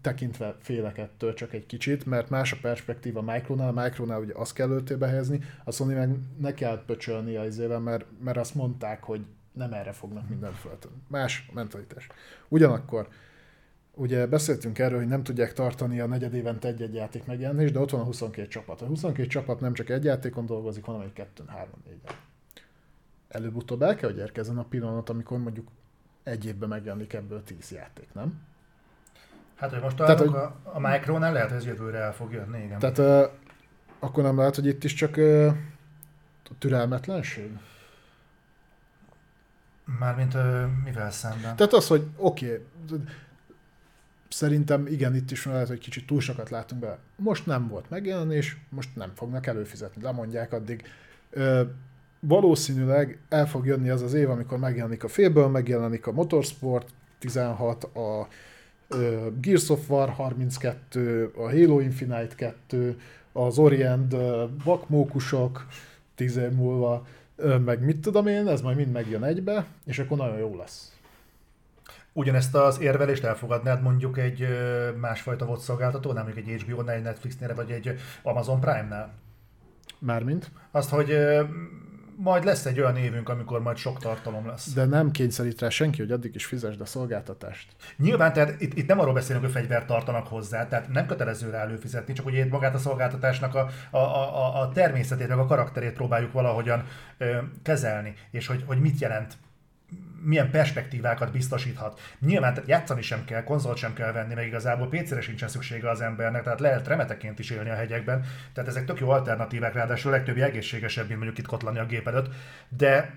tekintve 0.02 0.56
félek 0.60 0.98
ettől 0.98 1.34
csak 1.34 1.54
egy 1.54 1.66
kicsit, 1.66 2.06
mert 2.06 2.30
más 2.30 2.52
a 2.52 2.58
perspektíva 2.62 3.22
Micronál, 3.22 3.78
a 3.78 3.82
Micronál 3.84 4.20
ugye 4.20 4.34
azt 4.36 4.54
kell 4.54 4.70
előtérbe 4.70 5.08
helyezni, 5.08 5.40
a 5.64 5.72
Sony 5.72 5.96
meg 5.96 6.16
ne 6.38 6.54
kell 6.54 6.84
pöcsölni 6.86 7.36
a 7.36 7.46
izével, 7.46 7.80
mert, 7.80 8.06
mert 8.24 8.38
azt 8.38 8.56
mondták, 8.56 9.04
hogy 9.04 9.26
nem 9.60 9.74
erre 9.74 9.92
fognak 9.92 10.30
mindent 10.30 10.56
föltenni. 10.56 10.96
Más 11.08 11.50
mentalitás. 11.54 12.08
Ugyanakkor 12.48 13.08
ugye 13.94 14.28
beszéltünk 14.28 14.80
erről, 14.80 14.98
hogy 14.98 15.08
nem 15.08 15.24
tudják 15.24 15.54
tartani 15.54 16.00
a 16.00 16.06
negyed 16.06 16.34
évente 16.34 16.68
egy-egy 16.68 16.94
játék 16.94 17.26
megjelenés, 17.26 17.72
de 17.72 17.80
ott 17.80 17.90
van 17.90 18.02
a 18.02 18.04
22 18.04 18.48
csapat. 18.48 18.82
A 18.82 18.86
22 18.86 19.28
csapat 19.28 19.60
nem 19.60 19.74
csak 19.74 19.90
egy 19.90 20.04
játékon 20.04 20.46
dolgozik, 20.46 20.84
hanem 20.84 21.02
egy 21.02 21.14
kettőn, 21.14 21.48
három, 21.48 21.84
négy. 21.86 22.00
Előbb-utóbb 23.28 23.82
el 23.82 23.96
kell, 23.96 24.10
hogy 24.10 24.20
érkezzen 24.20 24.58
a 24.58 24.64
pillanat, 24.64 25.10
amikor 25.10 25.40
mondjuk 25.40 25.68
egy 26.24 26.46
évben 26.46 26.70
megjelenik 26.70 27.14
ebből 27.14 27.44
10 27.44 27.72
játék, 27.72 28.14
nem? 28.14 28.42
Hát, 29.56 29.72
hogy 29.72 29.82
most 29.82 29.96
tehát, 29.96 30.20
hogy... 30.20 30.28
a, 30.28 30.56
a 30.64 30.80
Micronál 30.80 31.34
lehet, 31.34 31.50
hogy 31.50 31.58
ez 31.58 31.66
jövőre 31.66 31.98
el 31.98 32.14
fog 32.14 32.32
jönni, 32.34 32.64
igen. 32.64 32.80
Tehát 32.80 32.98
uh, 32.98 33.32
akkor 34.00 34.24
nem 34.24 34.38
lehet, 34.38 34.56
hogy 34.56 34.66
itt 34.66 34.84
is 34.84 34.94
csak 34.94 35.18
uh, 35.18 35.54
türelmetlenség? 36.60 37.58
Mármint 40.00 40.36
mivel 40.84 41.12
szemben? 41.12 41.56
Tehát 41.56 41.74
az, 41.74 41.88
hogy 41.88 42.08
oké, 42.18 42.64
okay, 42.86 43.02
szerintem 44.30 44.88
igen, 44.88 45.16
itt 45.16 45.32
is 45.32 45.46
lehet, 45.46 45.68
hogy 45.68 45.80
kicsit 45.80 46.08
túl 46.08 46.22
sokat 46.22 46.50
látunk 46.50 46.82
be. 46.82 46.98
Most 47.16 47.46
nem 47.46 47.68
volt 47.68 47.90
megjelenés, 47.90 48.58
most 48.70 48.96
nem 48.96 49.12
fognak 49.16 49.48
előfizetni, 49.48 50.02
lemondják 50.02 50.54
addig. 50.54 50.84
Ö, 51.30 51.62
valószínűleg 52.20 53.20
el 53.30 53.48
fog 53.48 53.66
jönni 53.66 53.90
az 53.90 54.02
az 54.02 54.14
év, 54.14 54.30
amikor 54.30 54.58
megjelenik 54.58 55.04
a 55.04 55.08
félből, 55.08 55.48
megjelenik 55.48 56.08
a 56.08 56.12
Motorsport 56.12 56.88
16, 57.20 57.84
a 57.84 58.28
ö, 58.88 59.28
Gears 59.42 59.70
of 59.70 59.90
War 59.90 60.10
32, 60.10 61.32
a 61.36 61.42
Halo 61.42 61.80
Infinite 61.80 62.36
2, 62.36 63.00
az 63.32 63.58
Orient 63.58 64.16
vakmókusok 64.64 65.66
10 66.16 66.38
év 66.38 66.52
múlva, 66.52 67.06
ö, 67.06 67.19
meg 67.66 67.84
mit 67.84 68.00
tudom 68.00 68.28
én, 68.28 68.48
ez 68.48 68.62
majd 68.62 68.78
mind 68.78 68.92
megjön 68.92 69.24
egybe, 69.24 69.66
és 69.86 70.00
akkor 70.00 70.18
nagyon 70.18 70.38
jó 70.38 70.58
lesz. 70.58 70.94
Ugyanezt 72.14 72.56
az 72.56 72.80
érvelést 72.82 73.24
elfogadnád 73.24 73.82
mondjuk 73.82 74.18
egy 74.18 74.48
másfajta 75.00 75.46
volt 75.46 75.60
szolgáltató, 75.60 76.12
nem 76.12 76.24
mondjuk 76.24 76.48
egy 76.48 76.62
HBO-nál, 76.62 76.96
egy 76.96 77.02
Netflixnél, 77.02 77.56
vagy 77.56 77.72
egy 77.72 77.96
Amazon 78.24 78.60
Prime-nál? 78.60 79.14
Mármint? 80.00 80.52
Azt, 80.72 80.90
hogy 80.90 81.18
majd 82.22 82.44
lesz 82.44 82.66
egy 82.66 82.80
olyan 82.80 82.98
évünk, 82.98 83.30
amikor 83.30 83.62
majd 83.62 83.78
sok 83.78 84.00
tartalom 84.00 84.48
lesz. 84.48 84.74
De 84.74 84.86
nem 84.86 85.12
kényszerít 85.12 85.62
rá 85.62 85.70
senki, 85.70 86.02
hogy 86.02 86.12
addig 86.12 86.36
is 86.36 86.46
fizesd 86.46 86.82
a 86.82 86.86
szolgáltatást. 86.86 87.76
Nyilván, 87.98 88.34
tehát 88.34 88.62
itt, 88.62 88.78
itt 88.78 88.88
nem 88.88 89.00
arról 89.00 89.14
beszélünk, 89.14 89.44
hogy 89.44 89.54
fegyvert 89.54 89.88
tartanak 89.88 90.28
hozzá, 90.28 90.68
tehát 90.68 90.90
nem 90.90 91.06
kötelező 91.06 91.50
rá 91.50 91.62
előfizetni, 91.62 92.14
csak 92.14 92.26
hogy 92.26 92.34
itt 92.34 92.50
magát 92.50 92.76
a 92.76 92.78
szolgáltatásnak 92.78 93.56
a, 93.56 93.70
a, 93.92 93.98
a, 93.98 94.62
a 94.62 94.72
természetét, 94.72 95.28
meg 95.28 95.38
a 95.38 95.46
karakterét 95.46 95.94
próbáljuk 95.94 96.32
valahogyan 96.32 96.84
ö, 97.18 97.38
kezelni, 97.64 98.14
és 98.32 98.48
hogy, 98.48 98.64
hogy 98.66 98.80
mit 98.80 99.00
jelent 99.00 99.38
milyen 100.22 100.52
perspektívákat 100.52 101.32
biztosíthat. 101.32 102.00
Nyilván 102.20 102.58
játszani 102.66 103.02
sem 103.02 103.26
kell, 103.26 103.44
konzolt 103.44 103.78
sem 103.78 103.94
kell 103.94 104.12
venni, 104.12 104.34
meg 104.34 104.48
igazából 104.48 104.90
PC-re 104.90 105.22
sincsen 105.22 105.50
szüksége 105.50 105.90
az 105.90 106.02
embernek, 106.02 106.44
tehát 106.44 106.60
lehet 106.60 106.88
remeteként 106.88 107.40
is 107.40 107.50
élni 107.50 107.70
a 107.70 107.76
hegyekben, 107.76 108.26
tehát 108.54 108.70
ezek 108.70 108.86
tök 108.86 109.00
jó 109.00 109.10
alternatívák, 109.10 109.74
ráadásul 109.74 110.12
a 110.12 110.16
legtöbbi 110.16 110.42
egészségesebb, 110.42 111.08
mint 111.08 111.18
mondjuk 111.18 111.38
itt 111.38 111.48
kotlani 111.48 111.80
a 111.80 111.86
gép 111.86 112.08
előtt, 112.08 112.34
de 112.70 113.14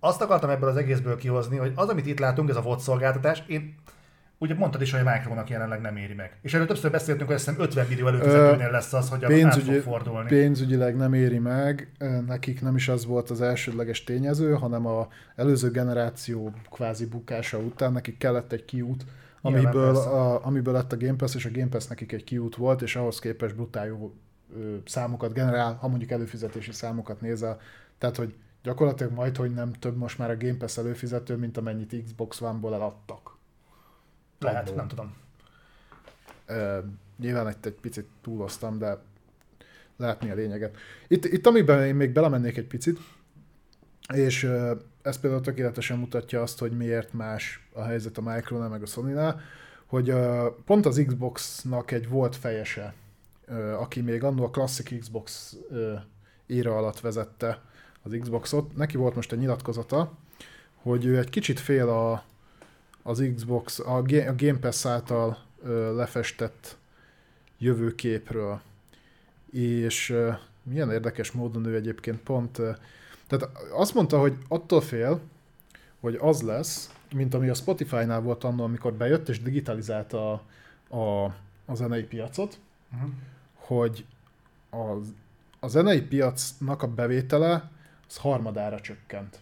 azt 0.00 0.22
akartam 0.22 0.50
ebből 0.50 0.68
az 0.68 0.76
egészből 0.76 1.16
kihozni, 1.16 1.56
hogy 1.56 1.72
az, 1.74 1.88
amit 1.88 2.06
itt 2.06 2.18
látunk, 2.18 2.48
ez 2.48 2.56
a 2.56 2.62
VOD 2.62 2.80
szolgáltatás, 2.80 3.42
én 3.46 3.74
ugye 4.38 4.54
mondtad 4.54 4.82
is, 4.82 4.90
hogy 4.90 5.00
a 5.06 5.10
Micronak 5.10 5.50
jelenleg 5.50 5.80
nem 5.80 5.96
éri 5.96 6.14
meg. 6.14 6.38
És 6.42 6.54
erről 6.54 6.66
többször 6.66 6.90
beszéltünk, 6.90 7.26
hogy 7.26 7.36
azt 7.36 7.48
hiszem 7.48 7.62
50 7.62 7.86
millió 7.88 8.06
előfizetőnél 8.06 8.70
lesz 8.70 8.92
az, 8.92 9.08
hogy 9.08 9.24
pénzügyi, 9.24 9.74
át 9.74 9.82
fog 9.82 9.92
fordulni. 9.92 10.28
Pénzügyileg 10.28 10.96
nem 10.96 11.14
éri 11.14 11.38
meg, 11.38 11.92
nekik 12.26 12.60
nem 12.60 12.76
is 12.76 12.88
az 12.88 13.06
volt 13.06 13.30
az 13.30 13.40
elsődleges 13.40 14.04
tényező, 14.04 14.52
hanem 14.52 14.86
a 14.86 15.08
előző 15.36 15.70
generáció 15.70 16.52
kvázi 16.70 17.06
bukása 17.06 17.58
után 17.58 17.92
nekik 17.92 18.18
kellett 18.18 18.52
egy 18.52 18.64
kiút, 18.64 19.04
amiből, 19.40 19.96
a, 19.96 20.46
amiből 20.46 20.74
lett 20.74 20.92
a 20.92 20.96
Game 20.96 21.16
Pass, 21.16 21.34
és 21.34 21.44
a 21.44 21.50
Game 21.52 21.68
Pass 21.68 21.86
nekik 21.86 22.12
egy 22.12 22.24
kiút 22.24 22.56
volt, 22.56 22.82
és 22.82 22.96
ahhoz 22.96 23.18
képest 23.18 23.54
brutál 23.54 23.86
jó 23.86 24.14
számokat 24.84 25.32
generál, 25.32 25.74
ha 25.74 25.88
mondjuk 25.88 26.10
előfizetési 26.10 26.72
számokat 26.72 27.20
nézel. 27.20 27.60
Tehát, 27.98 28.16
hogy 28.16 28.34
gyakorlatilag 28.62 29.12
majd, 29.12 29.36
hogy 29.36 29.50
nem 29.50 29.72
több 29.72 29.96
most 29.96 30.18
már 30.18 30.30
a 30.30 30.36
Game 30.36 30.56
Pass 30.56 30.78
előfizető, 30.78 31.36
mint 31.36 31.56
amennyit 31.56 32.02
Xbox 32.04 32.40
One-ból 32.40 32.74
eladtak. 32.74 33.37
Lehet, 34.38 34.62
abból. 34.62 34.74
nem 34.74 34.88
tudom. 34.88 35.14
Uh, 36.48 36.84
nyilván 37.18 37.46
egy, 37.46 37.56
egy 37.60 37.72
picit 37.80 38.06
túloztam, 38.22 38.78
de 38.78 38.98
látni 39.96 40.30
a 40.30 40.34
lényeget. 40.34 40.76
Itt, 41.08 41.24
itt 41.24 41.46
amiben 41.46 41.86
én 41.86 41.94
még 41.94 42.12
belemennék 42.12 42.56
egy 42.56 42.66
picit, 42.66 42.98
és 44.14 44.42
uh, 44.42 44.70
ez 45.02 45.20
például 45.20 45.42
tökéletesen 45.42 45.98
mutatja 45.98 46.42
azt, 46.42 46.58
hogy 46.58 46.76
miért 46.76 47.12
más 47.12 47.68
a 47.72 47.82
helyzet 47.82 48.18
a 48.18 48.22
Micronál 48.22 48.68
meg 48.68 48.82
a 48.82 48.86
sony 48.86 49.34
hogy 49.86 50.10
uh, 50.10 50.46
pont 50.64 50.86
az 50.86 51.02
Xbox-nak 51.06 51.90
egy 51.90 52.08
volt 52.08 52.36
fejese, 52.36 52.94
uh, 53.48 53.80
aki 53.80 54.00
még 54.00 54.24
annó 54.24 54.44
a 54.44 54.50
Classic 54.50 54.98
Xbox 54.98 55.56
uh, 55.70 56.00
éra 56.46 56.76
alatt 56.76 57.00
vezette 57.00 57.62
az 58.02 58.16
Xboxot, 58.20 58.76
neki 58.76 58.96
volt 58.96 59.14
most 59.14 59.32
egy 59.32 59.38
nyilatkozata, 59.38 60.12
hogy 60.74 61.04
ő 61.04 61.18
egy 61.18 61.30
kicsit 61.30 61.60
fél 61.60 61.88
a, 61.88 62.24
az 63.08 63.24
Xbox, 63.34 63.78
a, 63.78 64.02
Game 64.36 64.58
Pass 64.60 64.86
által 64.86 65.38
lefestett 65.94 66.76
jövőképről. 67.58 68.60
És 69.52 70.16
milyen 70.62 70.90
érdekes 70.90 71.32
módon 71.32 71.64
ő 71.64 71.74
egyébként 71.74 72.20
pont, 72.20 72.60
tehát 73.26 73.48
azt 73.72 73.94
mondta, 73.94 74.18
hogy 74.18 74.36
attól 74.48 74.80
fél, 74.80 75.20
hogy 76.00 76.18
az 76.20 76.42
lesz, 76.42 76.92
mint 77.14 77.34
ami 77.34 77.48
a 77.48 77.54
Spotify-nál 77.54 78.20
volt 78.20 78.44
annól, 78.44 78.64
amikor 78.64 78.92
bejött 78.92 79.28
és 79.28 79.42
digitalizálta 79.42 80.32
a, 80.32 80.42
a, 80.96 81.24
a 81.66 81.74
zenei 81.74 82.02
piacot, 82.02 82.58
uh-huh. 82.94 83.10
hogy 83.54 84.04
a, 84.70 84.96
a 85.60 85.68
zenei 85.68 86.02
piacnak 86.02 86.82
a 86.82 86.88
bevétele 86.88 87.70
az 88.08 88.16
harmadára 88.16 88.80
csökkent 88.80 89.38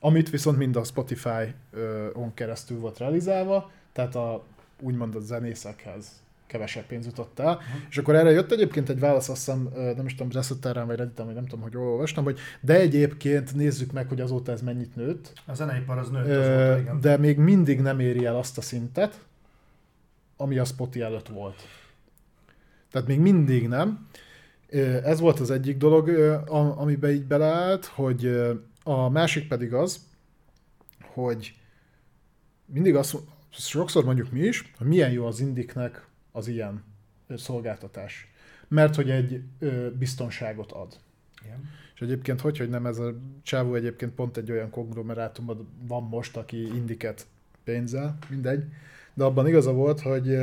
amit 0.00 0.30
viszont 0.30 0.58
mind 0.58 0.76
a 0.76 0.84
Spotify-on 0.84 2.34
keresztül 2.34 2.78
volt 2.78 2.98
realizálva, 2.98 3.70
tehát 3.92 4.14
a, 4.14 4.44
úgymond 4.80 5.14
a 5.14 5.20
zenészekhez 5.20 6.06
kevesebb 6.46 6.84
pénz 6.84 7.06
jutott 7.06 7.38
el. 7.38 7.54
Uh-huh. 7.54 7.80
És 7.90 7.98
akkor 7.98 8.14
erre 8.14 8.30
jött 8.30 8.52
egyébként 8.52 8.88
egy 8.88 8.98
válasz, 8.98 9.28
azt 9.28 9.44
hiszem, 9.44 9.68
nem 9.96 10.06
is 10.06 10.14
tudom, 10.14 10.32
Resetterren 10.32 10.86
vagy 10.86 10.96
Redditen, 10.96 11.26
vagy 11.26 11.34
nem 11.34 11.46
tudom, 11.46 11.60
hogy 11.60 11.76
olvastam, 11.76 12.24
hogy 12.24 12.38
de 12.60 12.74
egyébként 12.74 13.54
nézzük 13.54 13.92
meg, 13.92 14.08
hogy 14.08 14.20
azóta 14.20 14.52
ez 14.52 14.62
mennyit 14.62 14.96
nőtt. 14.96 15.32
A 15.46 15.54
zeneipar 15.54 15.98
az 15.98 16.08
nőtt 16.08 16.28
azóta, 16.28 16.78
igen. 16.78 17.00
De 17.00 17.16
még 17.16 17.38
mindig 17.38 17.80
nem 17.80 18.00
éri 18.00 18.24
el 18.24 18.36
azt 18.36 18.58
a 18.58 18.60
szintet, 18.60 19.18
ami 20.36 20.58
a 20.58 20.64
Spotify 20.64 21.04
előtt 21.04 21.28
volt. 21.28 21.62
Tehát 22.90 23.08
még 23.08 23.20
mindig 23.20 23.68
nem. 23.68 24.08
Ez 25.04 25.20
volt 25.20 25.40
az 25.40 25.50
egyik 25.50 25.76
dolog, 25.76 26.08
amiben 26.76 27.10
így 27.10 27.24
beleállt, 27.24 27.84
hogy 27.84 28.50
a 28.82 29.08
másik 29.08 29.48
pedig 29.48 29.74
az, 29.74 30.08
hogy 31.00 31.54
mindig 32.64 32.94
azt, 32.94 33.16
sokszor 33.50 34.04
mondjuk 34.04 34.30
mi 34.30 34.40
is, 34.40 34.72
hogy 34.78 34.86
milyen 34.86 35.10
jó 35.10 35.26
az 35.26 35.40
indiknek 35.40 36.06
az 36.32 36.48
ilyen 36.48 36.84
szolgáltatás. 37.36 38.28
Mert 38.68 38.94
hogy 38.94 39.10
egy 39.10 39.42
ö, 39.58 39.90
biztonságot 39.98 40.72
ad. 40.72 40.98
Igen. 41.44 41.68
És 41.94 42.00
egyébként 42.00 42.40
hogy, 42.40 42.58
hogy 42.58 42.68
nem 42.68 42.86
ez 42.86 42.98
a 42.98 43.14
csávó 43.42 43.74
egyébként 43.74 44.14
pont 44.14 44.36
egy 44.36 44.50
olyan 44.50 44.70
konglomerátumban 44.70 45.68
van 45.86 46.02
most, 46.02 46.36
aki 46.36 46.76
indiket 46.76 47.26
pénzzel, 47.64 48.18
mindegy. 48.28 48.64
De 49.14 49.24
abban 49.24 49.48
igaza 49.48 49.72
volt, 49.72 50.00
hogy 50.00 50.38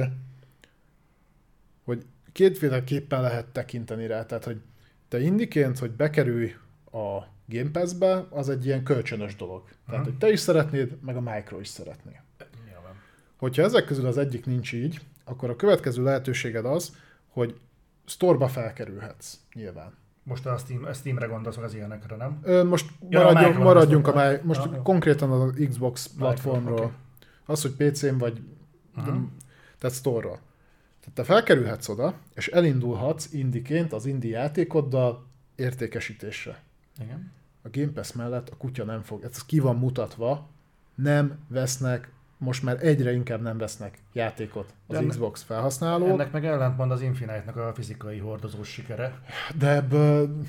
hogy 1.84 2.06
kétféleképpen 2.32 3.22
lehet 3.22 3.48
tekinteni 3.48 4.08
rá. 4.08 4.26
Tehát, 4.26 4.44
hogy 4.44 4.62
te 5.08 5.20
indiként, 5.20 5.80
hogy 5.80 5.92
bekerülj 5.92 6.56
a 6.92 7.36
Game 7.48 7.70
Pass-be, 7.72 8.26
az 8.30 8.50
egy 8.50 8.66
ilyen 8.66 8.84
kölcsönös 8.84 9.36
dolog. 9.36 9.64
Tehát, 9.90 10.06
hogy 10.06 10.18
te 10.18 10.32
is 10.32 10.40
szeretnéd, 10.40 10.98
meg 11.02 11.16
a 11.16 11.22
Micro 11.22 11.60
is 11.60 11.68
szeretné. 11.68 12.20
Nyilván. 12.66 12.94
Hogyha 13.38 13.62
ezek 13.62 13.86
közül 13.86 14.06
az 14.06 14.18
egyik 14.18 14.46
nincs 14.46 14.74
így, 14.74 15.02
akkor 15.26 15.50
a 15.50 15.56
következő 15.56 16.04
lehetőséged 16.04 16.66
az, 16.66 16.96
hogy 17.28 17.60
store 18.06 18.48
felkerülhetsz, 18.48 19.40
nyilván. 19.54 19.94
Most 20.24 20.46
a 20.46 20.58
Steam, 20.58 20.86
a 20.86 20.94
Steamre 20.94 21.26
gondolsz, 21.26 21.58
az 21.58 21.74
ilyenekre, 21.74 22.16
nem? 22.16 22.40
Ö, 22.44 22.64
most 22.64 22.90
ja, 23.10 23.24
maradjunk, 23.24 23.58
a 23.58 23.64
maradjunk 23.64 24.08
a, 24.08 24.28
a 24.28 24.40
most 24.44 24.60
ah, 24.60 24.82
konkrétan 24.82 25.32
az 25.32 25.68
Xbox 25.70 26.08
platformról. 26.08 26.78
Okay. 26.78 26.92
Az, 27.46 27.62
hogy 27.62 27.72
PC-n 27.72 28.18
vagy, 28.18 28.42
uh-huh. 28.96 29.18
tehát 29.80 29.96
store-ról. 29.96 30.40
Tehát 31.00 31.14
te 31.14 31.24
felkerülhetsz 31.24 31.90
oda, 31.90 32.14
és 32.34 32.48
elindulhatsz 32.48 33.34
indiként 33.34 33.94
az 33.94 34.06
indi 34.06 34.30
játékoddal 34.30 35.28
értékesítésre. 35.56 36.64
Igen. 37.00 37.32
A 37.62 37.70
Game 37.72 37.92
Pass 37.92 38.12
mellett 38.12 38.50
a 38.50 38.58
kutya 38.58 38.84
nem 38.84 39.02
fog, 39.02 39.24
ez 39.24 39.46
ki 39.46 39.60
van 39.60 39.76
mutatva, 39.76 40.48
nem 40.96 41.38
vesznek, 41.48 42.12
most 42.38 42.64
már 42.64 42.86
egyre 42.86 43.12
inkább 43.14 43.42
nem 43.42 43.58
vesznek 43.58 44.02
játékot 44.14 44.74
az 44.88 44.98
De 44.98 45.06
Xbox 45.06 45.44
felhasználók. 45.44 46.10
Ennek 46.10 46.32
meg 46.32 46.46
ellentmond 46.46 46.92
az 46.92 47.02
Infinite-nak 47.02 47.56
a 47.56 47.74
fizikai 47.74 48.18
hordozós 48.18 48.70
sikere. 48.70 49.22
De 49.58 49.70
ebből 49.70 50.42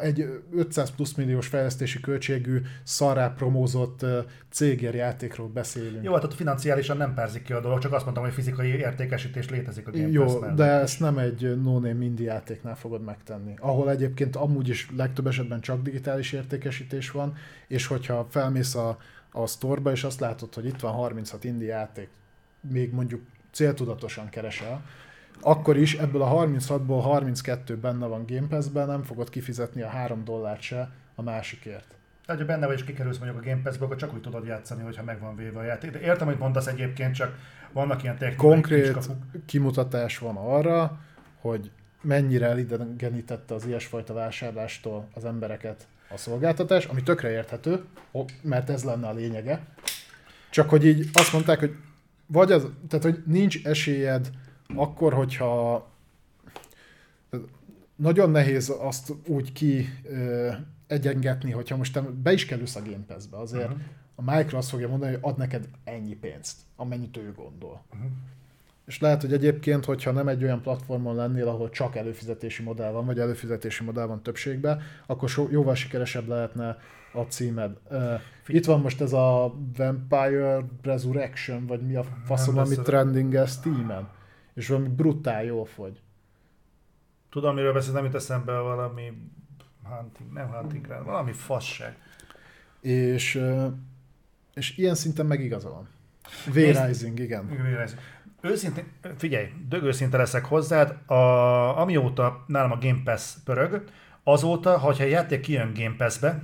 egy 0.00 0.42
500 0.54 0.90
plusz 0.90 1.14
milliós 1.14 1.46
fejlesztési 1.46 2.00
költségű, 2.00 2.60
szarrá 2.82 3.28
promózott 3.28 4.06
cégér 4.50 4.94
játékról 4.94 5.48
beszélünk. 5.48 6.04
Jó, 6.04 6.12
hát 6.12 6.24
ott 6.24 6.34
financiálisan 6.34 6.96
nem 6.96 7.14
perzik 7.14 7.42
ki 7.42 7.52
a 7.52 7.60
dolog, 7.60 7.78
csak 7.78 7.92
azt 7.92 8.04
mondtam, 8.04 8.24
hogy 8.24 8.34
fizikai 8.34 8.68
értékesítés 8.68 9.50
létezik 9.50 9.88
a 9.88 9.90
Game 9.90 10.08
Jó, 10.08 10.24
Pass 10.24 10.54
de 10.54 10.64
ezt 10.64 11.00
nem 11.00 11.18
egy 11.18 11.62
no-name 11.62 12.04
indie 12.04 12.32
játéknál 12.32 12.76
fogod 12.76 13.04
megtenni. 13.04 13.54
Ahol 13.58 13.90
egyébként 13.90 14.36
amúgy 14.36 14.68
is 14.68 14.90
legtöbb 14.96 15.26
esetben 15.26 15.60
csak 15.60 15.82
digitális 15.82 16.32
értékesítés 16.32 17.10
van, 17.10 17.34
és 17.68 17.86
hogyha 17.86 18.26
felmész 18.30 18.74
a, 18.74 18.98
a 19.30 19.46
sztorba, 19.46 19.90
és 19.90 20.04
azt 20.04 20.20
látod, 20.20 20.54
hogy 20.54 20.66
itt 20.66 20.80
van 20.80 20.92
36 20.92 21.44
indie 21.44 21.68
játék, 21.68 22.08
még 22.70 22.92
mondjuk 22.92 23.22
céltudatosan 23.50 24.28
keresel, 24.28 24.82
akkor 25.42 25.76
is 25.76 25.94
ebből 25.94 26.22
a 26.22 26.46
36-ból 26.46 27.00
32 27.02 27.76
benne 27.76 28.06
van 28.06 28.24
Game 28.26 28.46
Pass-ben, 28.48 28.86
nem 28.86 29.02
fogod 29.02 29.30
kifizetni 29.30 29.82
a 29.82 29.88
3 29.88 30.24
dollárt 30.24 30.60
se 30.60 30.90
a 31.14 31.22
másikért. 31.22 31.94
Tehát, 32.26 32.40
ha 32.40 32.46
benne 32.46 32.66
vagy 32.66 32.76
és 32.76 32.84
kikerülsz 32.84 33.18
mondjuk 33.18 33.42
a 33.42 33.48
Game 33.48 33.60
Pass-ből, 33.62 33.86
akkor 33.86 33.98
csak 33.98 34.14
úgy 34.14 34.20
tudod 34.20 34.46
játszani, 34.46 34.82
hogyha 34.82 35.02
meg 35.02 35.20
van 35.20 35.36
véve 35.36 35.58
a 35.58 35.62
játék. 35.62 35.90
De 35.90 36.00
értem, 36.00 36.26
hogy 36.26 36.38
mondasz 36.38 36.66
egyébként, 36.66 37.14
csak 37.14 37.38
vannak 37.72 38.02
ilyen 38.02 38.18
technikai 38.18 38.48
Konkrét 38.48 38.96
kimutatás 39.46 40.18
van 40.18 40.36
arra, 40.36 41.00
hogy 41.40 41.70
mennyire 42.02 42.46
elidegenítette 42.46 43.54
az 43.54 43.66
ilyesfajta 43.66 44.14
vásárlástól 44.14 45.08
az 45.14 45.24
embereket 45.24 45.86
a 46.10 46.16
szolgáltatás, 46.16 46.84
ami 46.84 47.02
tökre 47.02 47.30
érthető, 47.30 47.84
mert 48.42 48.70
ez 48.70 48.84
lenne 48.84 49.08
a 49.08 49.12
lényege. 49.12 49.66
Csak 50.50 50.70
hogy 50.70 50.86
így 50.86 51.08
azt 51.12 51.32
mondták, 51.32 51.58
hogy 51.58 51.74
vagy 52.26 52.52
az, 52.52 52.66
tehát 52.88 53.04
hogy 53.04 53.22
nincs 53.26 53.66
esélyed 53.66 54.30
akkor, 54.76 55.12
hogyha 55.12 55.86
nagyon 57.96 58.30
nehéz 58.30 58.74
azt 58.80 59.12
úgy 59.26 59.52
ki 59.52 59.88
ö, 60.04 60.50
egyengetni, 60.86 61.50
hogyha 61.50 61.76
most 61.76 61.92
te 61.92 62.00
be 62.00 62.32
is 62.32 62.46
kerülsz 62.46 62.76
a 62.76 62.82
Game 62.82 63.04
Pass-be, 63.06 63.36
azért 63.38 63.64
uh-huh. 63.64 63.80
a 64.14 64.36
Micro 64.36 64.58
azt 64.58 64.68
fogja 64.68 64.88
mondani, 64.88 65.12
hogy 65.12 65.20
ad 65.22 65.36
neked 65.36 65.68
ennyi 65.84 66.14
pénzt, 66.14 66.56
amennyit 66.76 67.16
ő 67.16 67.32
gondol. 67.36 67.82
Uh-huh. 67.92 68.10
És 68.86 69.00
lehet, 69.00 69.20
hogy 69.20 69.32
egyébként, 69.32 69.84
hogyha 69.84 70.10
nem 70.10 70.28
egy 70.28 70.42
olyan 70.42 70.62
platformon 70.62 71.14
lennél, 71.14 71.48
ahol 71.48 71.70
csak 71.70 71.96
előfizetési 71.96 72.62
modell 72.62 72.90
van, 72.90 73.06
vagy 73.06 73.18
előfizetési 73.18 73.84
modell 73.84 74.06
van 74.06 74.22
többségben, 74.22 74.80
akkor 75.06 75.28
so, 75.28 75.46
jóval 75.50 75.74
sikeresebb 75.74 76.28
lehetne 76.28 76.78
a 77.12 77.20
címed. 77.20 77.76
Uh, 77.90 78.20
itt 78.46 78.64
van 78.64 78.80
most 78.80 79.00
ez 79.00 79.12
a 79.12 79.54
Vampire 79.76 80.64
Resurrection, 80.82 81.66
vagy 81.66 81.80
mi 81.80 81.94
a 81.94 82.04
faszom, 82.24 82.58
ami 82.58 82.74
trending 82.74 83.34
ez 83.34 83.52
Steam-en. 83.52 84.08
És 84.54 84.68
valami 84.68 84.88
brutál 84.88 85.44
jól 85.44 85.64
fogy. 85.64 86.00
Tudom, 87.30 87.54
miről 87.54 87.72
beszélsz, 87.72 87.94
nem 87.94 88.04
jut 88.04 88.14
eszembe 88.14 88.58
valami 88.58 89.12
hunting, 89.82 90.32
nem 90.32 90.48
hunting 90.48 90.86
rá, 90.86 91.02
valami 91.02 91.32
fasság. 91.32 91.96
És, 92.80 93.42
és 94.54 94.76
ilyen 94.76 94.94
szinten 94.94 95.26
meg 95.26 95.40
igaza 95.40 95.70
van. 95.70 95.88
V-Rising, 96.52 97.18
igen. 97.18 97.46
V-Rising. 97.46 98.00
Őszintén, 98.40 98.84
figyelj, 99.16 99.46
dögőszinte 99.68 100.16
leszek 100.16 100.44
hozzád, 100.44 101.10
a, 101.10 101.14
amióta 101.80 102.44
nálam 102.46 102.70
a 102.70 102.78
Game 102.78 103.00
Pass 103.04 103.34
pörög, 103.44 103.84
azóta, 104.22 104.78
hogyha 104.78 105.04
egy 105.04 105.10
játék 105.10 105.40
kijön 105.40 105.72
Game 105.74 105.94
Pass-be, 105.96 106.42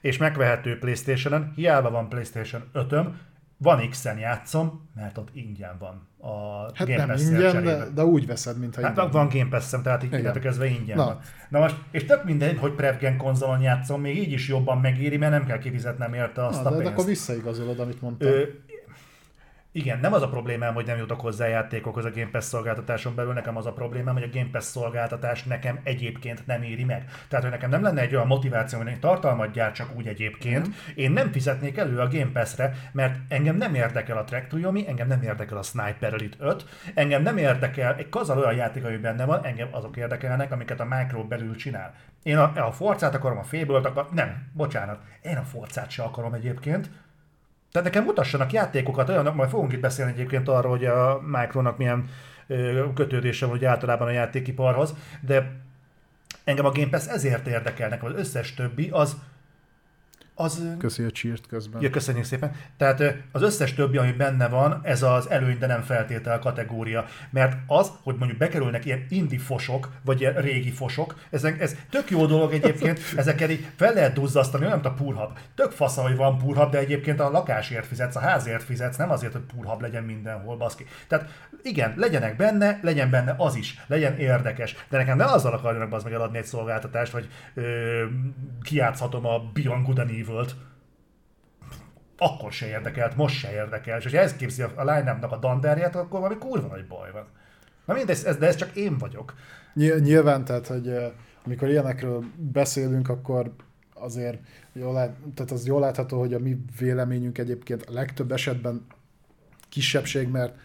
és 0.00 0.16
megvehető 0.16 0.78
Playstation-en, 0.78 1.52
hiába 1.56 1.90
van 1.90 2.08
Playstation 2.08 2.70
5-öm, 2.74 3.12
van 3.56 3.88
X-en 3.88 4.18
játszom, 4.18 4.88
mert 4.94 5.18
ott 5.18 5.28
ingyen 5.32 5.76
van 5.78 6.08
a 6.30 6.62
Hát 6.74 6.88
Game 6.88 7.06
pass 7.06 7.20
ingyen, 7.22 7.64
de, 7.64 7.84
de 7.94 8.04
úgy 8.04 8.26
veszed, 8.26 8.58
mintha 8.58 8.82
Hát 8.82 8.90
ingyen. 8.96 9.10
van 9.10 9.28
Game 9.28 9.48
pass 9.50 9.74
tehát 9.82 10.04
így 10.04 10.30
kezdve 10.40 10.66
ingyen 10.66 10.96
Na. 10.96 11.04
van. 11.04 11.20
Na 11.48 11.58
most, 11.58 11.76
és 11.90 12.04
tök 12.04 12.24
mindegy, 12.24 12.58
hogy 12.58 12.72
Prevgen 12.72 13.16
konzolon 13.16 13.60
játszom, 13.60 14.00
még 14.00 14.16
így 14.18 14.32
is 14.32 14.48
jobban 14.48 14.78
megéri, 14.78 15.16
mert 15.16 15.32
nem 15.32 15.46
kell 15.46 15.58
kifizetnem 15.58 16.14
érte 16.14 16.46
azt 16.46 16.62
Na, 16.62 16.68
a 16.68 16.70
de, 16.70 16.76
de 16.76 16.82
pénzt. 16.82 16.92
akkor 16.92 17.04
visszaigazolod, 17.04 17.78
amit 17.80 18.00
mondtam. 18.00 18.28
Ö, 18.28 18.42
igen, 19.76 19.98
nem 20.00 20.12
az 20.12 20.22
a 20.22 20.28
problémám, 20.28 20.74
hogy 20.74 20.86
nem 20.86 20.98
jutok 20.98 21.20
hozzá 21.20 21.46
játékokhoz 21.46 22.04
a 22.04 22.10
Game 22.10 22.28
Pass 22.30 22.44
szolgáltatáson 22.44 23.14
belül, 23.14 23.32
nekem 23.32 23.56
az 23.56 23.66
a 23.66 23.72
problémám, 23.72 24.14
hogy 24.14 24.22
a 24.22 24.36
Game 24.38 24.48
Pass 24.52 24.64
szolgáltatás 24.64 25.42
nekem 25.42 25.80
egyébként 25.82 26.46
nem 26.46 26.62
éri 26.62 26.84
meg. 26.84 27.04
Tehát, 27.28 27.44
hogy 27.44 27.54
nekem 27.54 27.70
nem 27.70 27.82
lenne 27.82 28.00
egy 28.00 28.14
olyan 28.14 28.26
motiváció, 28.26 28.78
hogy 28.78 28.88
egy 28.88 28.98
tartalmat 28.98 29.50
gyártsak 29.50 29.96
úgy 29.96 30.06
egyébként, 30.06 30.68
én 30.94 31.10
nem 31.10 31.32
fizetnék 31.32 31.78
elő 31.78 31.98
a 31.98 32.08
Game 32.08 32.30
Pass-re, 32.32 32.74
mert 32.92 33.16
engem 33.28 33.56
nem 33.56 33.74
érdekel 33.74 34.16
a 34.16 34.24
Track 34.24 34.46
to 34.46 34.56
Yomi, 34.56 34.88
engem 34.88 35.08
nem 35.08 35.22
érdekel 35.22 35.58
a 35.58 35.62
Sniper 35.62 36.12
Elite 36.12 36.36
5, 36.40 36.64
engem 36.94 37.22
nem 37.22 37.36
érdekel 37.36 37.94
egy 37.94 38.08
kazal 38.08 38.38
olyan 38.38 38.54
játék, 38.54 38.84
ami 38.84 38.96
benne 38.96 39.24
van, 39.24 39.44
engem 39.44 39.68
azok 39.70 39.96
érdekelnek, 39.96 40.52
amiket 40.52 40.80
a 40.80 40.86
Micro 40.90 41.24
belül 41.24 41.56
csinál. 41.56 41.94
Én 42.22 42.36
a, 42.36 42.66
a 42.66 42.72
Forcát 42.72 43.14
akarom, 43.14 43.38
a 43.38 43.42
Fable-t 43.42 43.84
akarom, 43.84 44.14
nem, 44.14 44.50
bocsánat, 44.52 44.98
én 45.22 45.36
a 45.36 45.42
Forcát 45.42 45.90
se 45.90 46.02
akarom 46.02 46.34
egyébként, 46.34 46.90
tehát 47.74 47.88
nekem 47.88 48.04
mutassanak 48.04 48.52
játékokat, 48.52 49.08
olyan, 49.08 49.34
majd 49.34 49.50
fogunk 49.50 49.72
itt 49.72 49.80
beszélni 49.80 50.12
egyébként 50.12 50.48
arról, 50.48 50.70
hogy 50.70 50.84
a 50.84 51.20
Micronak 51.26 51.78
milyen 51.78 52.08
kötődése 52.94 53.46
van 53.46 53.54
ugye 53.54 53.68
általában 53.68 54.08
a 54.08 54.10
játékiparhoz, 54.10 54.94
de 55.20 55.52
engem 56.44 56.64
a 56.64 56.70
Game 56.70 56.88
Pass 56.88 57.06
ezért 57.06 57.46
érdekel, 57.46 57.88
nekem 57.88 58.06
az 58.06 58.18
összes 58.18 58.54
többi 58.54 58.88
az 58.92 59.16
az... 60.34 60.62
Köszi 60.78 61.02
a 61.02 61.10
cheert 61.10 61.46
közben. 61.46 61.82
Ja, 61.82 61.90
köszönjük 61.90 62.24
szépen. 62.24 62.52
Tehát 62.76 63.02
az 63.32 63.42
összes 63.42 63.74
többi, 63.74 63.96
ami 63.96 64.12
benne 64.12 64.48
van, 64.48 64.80
ez 64.82 65.02
az 65.02 65.30
előny, 65.30 65.58
de 65.58 65.66
nem 65.66 65.82
feltétel 65.82 66.38
kategória. 66.38 67.04
Mert 67.30 67.56
az, 67.66 67.90
hogy 68.02 68.14
mondjuk 68.18 68.38
bekerülnek 68.38 68.84
ilyen 68.84 69.06
indie 69.08 69.38
fosok, 69.38 69.90
vagy 70.04 70.20
ilyen 70.20 70.34
régi 70.34 70.70
fosok, 70.70 71.14
ez, 71.30 71.44
ez 71.44 71.76
tök 71.90 72.10
jó 72.10 72.26
dolog 72.26 72.52
egyébként, 72.52 73.00
ezeket 73.16 73.50
így 73.50 73.66
fel 73.76 73.92
lehet 73.92 74.12
duzzasztani, 74.12 74.64
olyan, 74.64 74.80
mint 74.80 74.92
a 74.92 75.02
purhab. 75.02 75.38
Tök 75.54 75.70
fasza, 75.70 76.02
hogy 76.02 76.16
van 76.16 76.38
purhab, 76.38 76.70
de 76.70 76.78
egyébként 76.78 77.20
a 77.20 77.30
lakásért 77.30 77.86
fizetsz, 77.86 78.16
a 78.16 78.20
házért 78.20 78.62
fizetsz, 78.62 78.96
nem 78.96 79.10
azért, 79.10 79.32
hogy 79.32 79.42
purhab 79.54 79.80
legyen 79.80 80.02
mindenhol, 80.02 80.56
baszki. 80.56 80.86
Tehát 81.08 81.28
igen, 81.62 81.94
legyenek 81.96 82.36
benne, 82.36 82.78
legyen 82.82 83.10
benne 83.10 83.34
az 83.38 83.54
is, 83.54 83.80
legyen 83.86 84.18
érdekes. 84.18 84.76
De 84.88 84.96
nekem 84.96 85.16
ne 85.16 85.24
azzal 85.24 85.52
akarjanak 85.52 85.92
az 85.92 86.02
meg 86.02 86.12
eladni 86.12 86.38
egy 86.38 86.44
szolgáltatást, 86.44 87.12
hogy 87.12 87.28
ö, 87.54 88.04
kijátszhatom 88.62 89.26
a 89.26 89.38
Beyond 89.52 89.86
Good 89.86 89.98
and 90.28 90.38
Evil-t 90.38 90.54
akkor 92.18 92.52
se 92.52 92.66
érdekelt, 92.66 93.16
most 93.16 93.38
se 93.38 93.52
érdekel. 93.52 93.98
És 93.98 94.12
ha 94.12 94.18
ez 94.18 94.36
képzi 94.36 94.62
a 94.62 94.84
line 94.84 95.10
a 95.10 95.36
danderját, 95.36 95.96
akkor 95.96 96.20
valami 96.20 96.38
kurva 96.38 96.66
nagy 96.66 96.86
baj 96.86 97.12
van. 97.12 97.26
Na 97.84 97.94
mindegy, 97.94 98.22
ez, 98.24 98.36
de 98.36 98.46
ez 98.46 98.56
csak 98.56 98.76
én 98.76 98.98
vagyok. 98.98 99.34
Ny- 99.74 100.00
Nyilván, 100.00 100.44
tehát, 100.44 100.66
hogy 100.66 100.92
amikor 101.44 101.68
ilyenekről 101.68 102.24
beszélünk, 102.36 103.08
akkor 103.08 103.52
azért 103.94 104.38
jól, 104.72 104.92
lát, 104.92 105.16
tehát 105.34 105.50
az 105.50 105.66
jól 105.66 105.80
látható, 105.80 106.18
hogy 106.18 106.34
a 106.34 106.38
mi 106.38 106.64
véleményünk 106.78 107.38
egyébként 107.38 107.82
a 107.82 107.92
legtöbb 107.92 108.32
esetben 108.32 108.86
kisebbség, 109.68 110.28
mert 110.28 110.56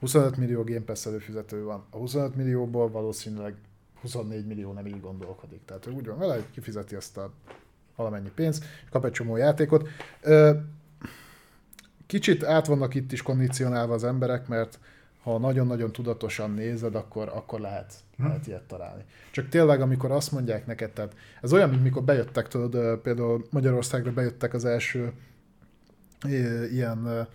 25 0.00 0.36
millió 0.36 0.62
Game 0.62 0.80
Pass 0.80 1.06
előfizető 1.06 1.64
van. 1.64 1.84
A 1.90 1.96
25 1.96 2.36
millióból 2.36 2.90
valószínűleg 2.90 3.54
24 4.00 4.46
millió 4.46 4.72
nem 4.72 4.86
így 4.86 5.00
gondolkodik. 5.00 5.64
Tehát 5.64 5.86
ő 5.86 5.90
úgy 5.90 6.06
van 6.06 6.18
vele, 6.18 6.34
hogy 6.34 6.50
kifizeti 6.50 6.94
azt 6.94 7.16
a 7.16 7.32
valamennyi 7.96 8.30
pénzt, 8.34 8.64
és 8.84 8.90
kap 8.90 9.04
egy 9.04 9.12
csomó 9.12 9.36
játékot. 9.36 9.88
Kicsit 12.06 12.44
át 12.44 12.66
vannak 12.66 12.94
itt 12.94 13.12
is 13.12 13.22
kondicionálva 13.22 13.94
az 13.94 14.04
emberek, 14.04 14.48
mert 14.48 14.78
ha 15.22 15.38
nagyon-nagyon 15.38 15.92
tudatosan 15.92 16.50
nézed, 16.50 16.94
akkor, 16.94 17.28
akkor 17.34 17.60
lehet, 17.60 17.94
lehet 18.18 18.46
ilyet 18.46 18.62
találni. 18.62 19.04
Csak 19.30 19.48
tényleg, 19.48 19.80
amikor 19.80 20.10
azt 20.10 20.32
mondják 20.32 20.66
neked, 20.66 20.90
tehát 20.90 21.14
ez 21.40 21.52
olyan, 21.52 21.68
mint 21.68 21.82
mikor 21.82 22.02
bejöttek, 22.02 22.48
tudod, 22.48 22.98
például 22.98 23.46
Magyarországra 23.50 24.12
bejöttek 24.12 24.54
az 24.54 24.64
első 24.64 25.12
ilyen 26.70 27.28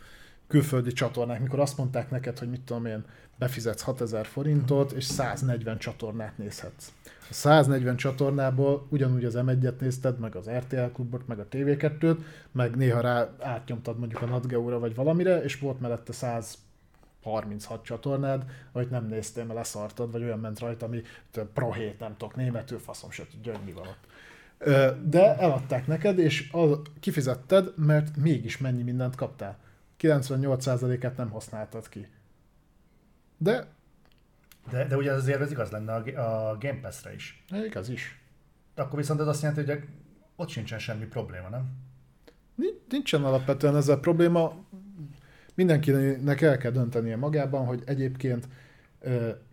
külföldi 0.47 0.91
csatornák, 0.91 1.41
mikor 1.41 1.59
azt 1.59 1.77
mondták 1.77 2.09
neked, 2.09 2.39
hogy 2.39 2.49
mit 2.49 2.61
tudom 2.61 2.85
én, 2.85 3.05
befizetsz 3.37 3.81
6000 3.81 4.25
forintot, 4.25 4.91
és 4.91 5.03
140 5.03 5.77
csatornát 5.77 6.37
nézhetsz. 6.37 6.91
A 7.29 7.33
140 7.33 7.95
csatornából 7.95 8.87
ugyanúgy 8.89 9.25
az 9.25 9.33
M1-et 9.37 9.79
nézted, 9.79 10.19
meg 10.19 10.35
az 10.35 10.49
RTL 10.49 10.85
klubot, 10.93 11.27
meg 11.27 11.39
a 11.39 11.47
TV2-t, 11.51 12.17
meg 12.51 12.75
néha 12.75 13.01
rá 13.01 13.29
átnyomtad 13.39 13.99
mondjuk 13.99 14.21
a 14.21 14.25
NatGeo-ra 14.25 14.79
vagy 14.79 14.95
valamire, 14.95 15.43
és 15.43 15.59
volt 15.59 15.79
mellette 15.79 16.13
136 16.13 17.83
csatornád, 17.83 18.45
amit 18.71 18.89
nem 18.89 19.05
néztél, 19.05 19.43
mert 19.43 19.57
leszartad, 19.57 20.11
vagy 20.11 20.23
olyan 20.23 20.39
ment 20.39 20.59
rajta, 20.59 20.85
ami 20.85 21.01
Pro 21.53 21.71
7, 21.71 21.99
nem 21.99 22.17
tudok, 22.17 22.35
németül, 22.35 22.79
faszom 22.79 23.11
se 23.11 23.27
tudja, 23.31 23.55
hogy 23.55 23.65
mi 23.65 23.71
van 23.71 23.87
ott. 23.87 24.07
De 25.03 25.37
eladták 25.37 25.87
neked, 25.87 26.19
és 26.19 26.49
az, 26.51 26.77
kifizetted, 26.99 27.73
mert 27.75 28.17
mégis 28.17 28.57
mennyi 28.57 28.83
mindent 28.83 29.15
kaptál. 29.15 29.57
98%-át 29.99 31.17
nem 31.17 31.29
használtad 31.29 31.89
ki. 31.89 32.07
De 33.37 33.67
De, 34.71 34.85
de 34.87 34.95
ugye 34.97 35.11
ez 35.11 35.17
azért 35.17 35.41
ez 35.41 35.51
igaz 35.51 35.69
lenne 35.69 35.93
a, 35.93 36.03
a 36.51 36.57
Game 36.59 36.79
Pass-re 36.81 37.13
is. 37.13 37.43
eh, 37.49 37.65
igaz 37.65 37.89
is. 37.89 38.21
De 38.75 38.81
akkor 38.81 38.99
viszont 38.99 39.19
ez 39.19 39.27
azt 39.27 39.41
jelenti, 39.41 39.71
hogy 39.71 39.81
ott 40.35 40.49
sincsen 40.49 40.79
semmi 40.79 41.05
probléma, 41.05 41.49
nem? 41.49 41.69
Ni- 42.55 42.79
Nincsen 42.89 43.23
alapvetően 43.23 43.75
ezzel 43.75 43.97
probléma. 43.99 44.55
Mindenkinek 45.55 46.41
el 46.41 46.57
kell 46.57 46.71
döntenie 46.71 47.15
magában, 47.15 47.65
hogy 47.65 47.81
egyébként 47.85 48.47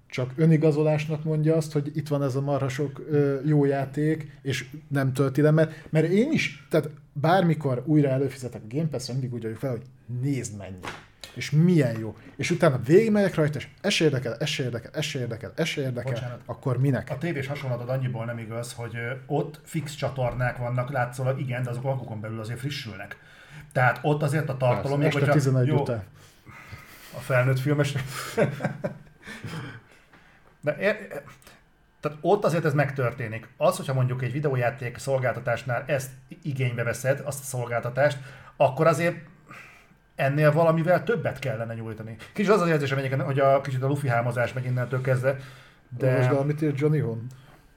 csak 0.06 0.32
önigazolásnak 0.36 1.24
mondja 1.24 1.56
azt, 1.56 1.72
hogy 1.72 1.90
itt 1.96 2.08
van 2.08 2.22
ez 2.22 2.34
a 2.34 2.40
marha 2.40 2.68
sok 2.68 3.04
ö, 3.10 3.40
jó 3.44 3.64
játék, 3.64 4.38
és 4.42 4.68
nem 4.88 5.12
tölti 5.12 5.40
le, 5.40 5.50
mert, 5.50 5.90
mert 5.90 6.08
én 6.08 6.32
is, 6.32 6.66
tehát 6.70 6.90
bármikor 7.12 7.82
újra 7.86 8.08
előfizetek 8.08 8.62
a 8.62 8.74
Game 8.74 8.88
Pass-re, 8.88 9.12
mindig 9.12 9.32
úgy 9.34 9.42
vagyok 9.42 9.56
fel, 9.58 9.70
hogy 9.70 9.82
nézd 10.20 10.56
mennyi. 10.56 10.78
És 11.37 11.51
milyen 11.51 11.99
jó. 11.99 12.16
És 12.37 12.51
utána 12.51 12.78
végigmegyek 12.84 13.34
rajta, 13.34 13.59
és 13.59 13.68
ez 13.80 13.93
se 13.93 14.05
érdekel, 14.05 14.34
ez 14.34 14.49
se 14.49 14.62
érdekel, 14.62 14.91
ez 14.95 15.05
se 15.05 15.18
érdekel, 15.18 15.53
ez 15.57 15.66
se 15.66 15.80
érdekel, 15.80 16.12
Bocsánat. 16.12 16.41
akkor 16.47 16.78
minek? 16.78 17.11
A 17.11 17.18
tévés 17.18 17.47
hasonlatod 17.47 17.89
annyiból 17.89 18.24
nem 18.24 18.39
igaz, 18.39 18.72
hogy 18.72 18.97
ott 19.26 19.61
fix 19.64 19.95
csatornák 19.95 20.57
vannak, 20.57 20.91
látszólag 20.91 21.41
igen, 21.41 21.62
de 21.62 21.70
azok 21.70 21.84
alkukon 21.84 22.20
belül 22.20 22.41
azért 22.41 22.59
frissülnek. 22.59 23.16
Tehát 23.72 23.99
ott 24.03 24.22
azért 24.22 24.49
a 24.49 24.57
tartalom, 24.57 25.01
Persze, 25.01 25.18
hogyha- 25.18 25.34
11 25.34 25.66
jó, 25.66 25.80
után. 25.80 26.05
a 27.16 27.18
felnőtt 27.18 27.59
filmes. 27.59 27.95
De 30.61 30.76
ér, 30.78 31.22
tehát 32.01 32.18
ott 32.20 32.45
azért 32.45 32.64
ez 32.64 32.74
megtörténik. 32.74 33.49
Az, 33.57 33.76
hogyha 33.76 33.95
mondjuk 33.95 34.22
egy 34.22 34.32
videójáték 34.32 34.99
szolgáltatásnál 34.99 35.84
ezt 35.87 36.11
igénybe 36.43 36.82
veszed, 36.82 37.20
azt 37.24 37.41
a 37.41 37.45
szolgáltatást, 37.45 38.18
akkor 38.57 38.87
azért 38.87 39.16
ennél 40.16 40.52
valamivel 40.52 41.04
többet 41.04 41.38
kellene 41.38 41.74
nyújtani. 41.74 42.16
Kicsit 42.32 42.52
az 42.52 42.60
az 42.60 42.68
érzésem 42.68 42.98
egyébként, 42.98 43.22
hogy 43.22 43.38
a 43.38 43.60
kicsit 43.60 43.82
a 43.82 43.86
lufi 43.86 44.08
hámozás 44.08 44.52
meg 44.52 44.64
innentől 44.64 45.00
kezdve, 45.00 45.36
De... 45.88 46.08
El, 46.08 46.28
de 46.28 46.38
amit 46.38 46.62
írt 46.62 46.78
Johnny 46.78 46.98
Hon. 46.98 47.26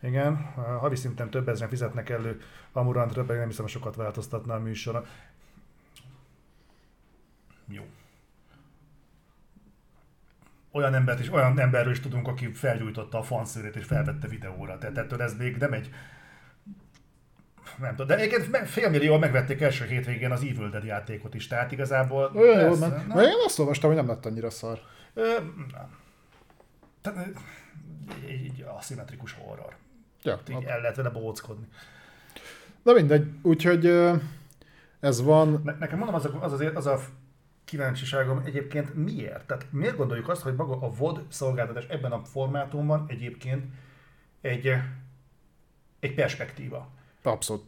igen, 0.02 0.36
havi 0.80 0.96
szinten 0.96 1.30
több 1.30 1.48
ezeren 1.48 1.70
fizetnek 1.70 2.10
elő 2.10 2.42
Amurantra, 2.72 3.24
pedig 3.24 3.40
nem 3.40 3.48
hiszem, 3.48 3.68
sokat 3.68 3.96
változtatna 3.96 4.54
a 4.54 4.60
műsoron. 4.60 5.06
Jó. 7.68 7.84
Olyan 10.72 10.94
embert 10.94 11.20
is, 11.20 11.32
olyan 11.32 11.60
emberről 11.60 11.92
is 11.92 12.00
tudunk, 12.00 12.28
aki 12.28 12.52
felgyújtotta 12.52 13.18
a 13.18 13.24
fanszőrét 13.24 13.76
és 13.76 13.84
felvette 13.84 14.28
videóra. 14.28 14.78
Tehát 14.78 14.98
ettől 14.98 15.22
ez 15.22 15.38
még 15.38 15.58
nem 15.58 15.74
egy 15.74 15.90
nem 17.78 17.90
tudom, 17.90 18.08
de 18.08 18.18
egyébként 18.18 18.52
me- 18.52 18.68
félmillió 18.70 19.18
megvették 19.18 19.62
első 19.62 19.86
hétvégén 19.86 20.32
az 20.32 20.42
Evil 20.42 20.70
Dead 20.70 20.84
játékot 20.84 21.34
is, 21.34 21.48
tehát 21.48 21.72
igazából... 21.72 22.32
Olyan 22.36 22.60
jól 22.60 22.70
persze, 22.70 22.88
ment. 22.88 23.08
na, 23.08 23.16
Mert 23.16 23.28
én 23.28 23.34
azt 23.46 23.60
olvastam, 23.60 23.90
hogy 23.90 24.00
nem 24.00 24.08
lett 24.08 24.26
annyira 24.26 24.50
szar. 24.50 24.80
Ö, 25.14 25.34
nem. 25.72 25.98
Tehát, 27.02 27.28
ö, 27.28 27.32
egy, 28.28 28.46
egy 28.46 28.66
aszimmetrikus 28.78 29.34
horror. 29.34 29.76
Ja, 30.24 30.40
Így 30.50 30.64
el 30.64 30.82
lehet 30.82 30.96
vele 30.96 31.10
bóckodni. 31.10 31.68
Na 32.84 32.94
mindegy, 32.94 33.28
úgyhogy 33.42 33.86
ez 35.00 35.22
van. 35.22 35.62
Ne, 35.64 35.76
nekem 35.80 35.98
mondom, 35.98 36.16
az 36.16 36.26
a, 36.26 36.38
az, 36.44 36.54
azért, 36.54 36.76
az 36.76 36.86
a 36.86 37.00
kíváncsiságom 37.66 38.42
egyébként 38.46 38.94
miért? 38.96 39.46
Tehát 39.48 39.66
miért 39.72 39.96
gondoljuk 39.96 40.30
azt, 40.30 40.42
hogy 40.42 40.56
maga 40.56 40.80
a 40.80 40.90
VOD 40.90 41.22
szolgáltatás 41.30 41.86
ebben 41.86 42.12
a 42.12 42.24
formátumban 42.24 43.06
egyébként 43.08 43.66
egy, 44.42 44.74
egy 46.00 46.14
perspektíva. 46.14 46.90
Abszolút 47.24 47.66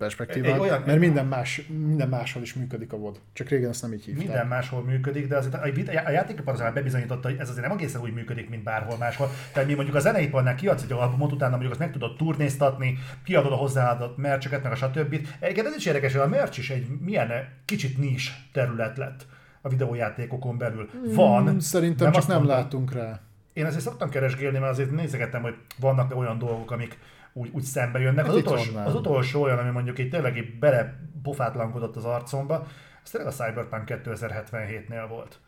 olyan- 0.59 0.83
mert 0.85 0.99
minden, 0.99 1.25
más, 1.25 1.61
minden 1.87 2.09
máshol 2.09 2.41
is 2.41 2.53
működik 2.53 2.93
a 2.93 2.97
VOD. 2.97 3.19
Csak 3.33 3.49
régen 3.49 3.69
ezt 3.69 3.81
nem 3.81 3.93
így 3.93 4.03
hívták. 4.05 4.23
Minden 4.25 4.47
máshol 4.47 4.83
működik, 4.83 5.27
de 5.27 5.37
azért 5.37 5.53
a, 5.53 5.61
a 6.05 6.09
játékipar 6.11 6.53
azért 6.53 6.73
bebizonyította, 6.73 7.27
hogy 7.29 7.37
ez 7.39 7.49
azért 7.49 7.67
nem 7.67 7.77
egészen 7.77 8.01
úgy 8.01 8.13
működik, 8.13 8.49
mint 8.49 8.63
bárhol 8.63 8.97
máshol. 8.97 9.29
Tehát 9.53 9.69
mi 9.69 9.73
mondjuk 9.75 9.95
a 9.95 9.99
zeneiparnál 9.99 10.55
kiadsz 10.55 10.83
egy 10.83 10.91
albumot, 10.91 11.31
utána 11.31 11.51
mondjuk 11.51 11.71
azt 11.71 11.79
meg 11.79 11.91
tudod 11.91 12.15
turnéztatni, 12.17 12.97
kiadod 13.23 13.51
a 13.51 13.55
hozzáadott 13.55 14.17
mercseket, 14.17 14.63
meg 14.63 14.71
a 14.71 14.75
stb. 14.75 15.27
Egyébként 15.39 15.67
ez 15.67 15.75
is 15.75 15.85
érdekes, 15.85 16.11
hogy 16.11 16.21
a 16.21 16.27
merch 16.27 16.59
is 16.59 16.69
egy 16.69 16.87
milyen 16.99 17.31
nis 17.67 17.95
nis 17.95 18.47
terület 18.51 18.97
lett 18.97 19.25
a 19.61 19.69
videójátékokon 19.69 20.57
belül. 20.57 20.89
Van, 21.15 21.47
Hmm, 21.47 21.59
Szerintem 21.59 22.05
nem 22.11 22.19
csak 22.19 22.27
nem 22.27 22.37
mondom. 22.37 22.55
látunk 22.55 22.93
rá. 22.93 23.19
Én 23.53 23.65
azért 23.65 23.83
szoktam 23.83 24.09
keresgélni, 24.09 24.57
mert 24.57 24.71
azért 24.71 24.91
nézegettem, 24.91 25.41
hogy 25.41 25.55
vannak 25.79 26.15
olyan 26.15 26.37
dolgok, 26.37 26.71
amik 26.71 26.97
úgy, 27.33 27.49
úgy 27.53 27.63
szembe 27.63 27.99
jönnek. 27.99 28.25
Hát 28.25 28.33
Az 28.33 28.39
itt 28.39 28.45
utolsó, 28.45 28.77
az 28.77 28.95
utolsó 28.95 29.41
olyan, 29.41 29.57
ami 29.57 29.69
mondjuk 29.69 29.99
így 29.99 30.09
tényleg 30.09 30.37
így 30.37 30.59
bele 30.59 30.99
pofátlankodott 31.23 31.95
az 31.95 32.05
arcomba, 32.05 32.67
az 33.03 33.09
tényleg 33.09 33.33
a 33.33 33.35
Cyberpunk 33.35 33.83
2077-nél 33.87 35.05
volt. 35.09 35.39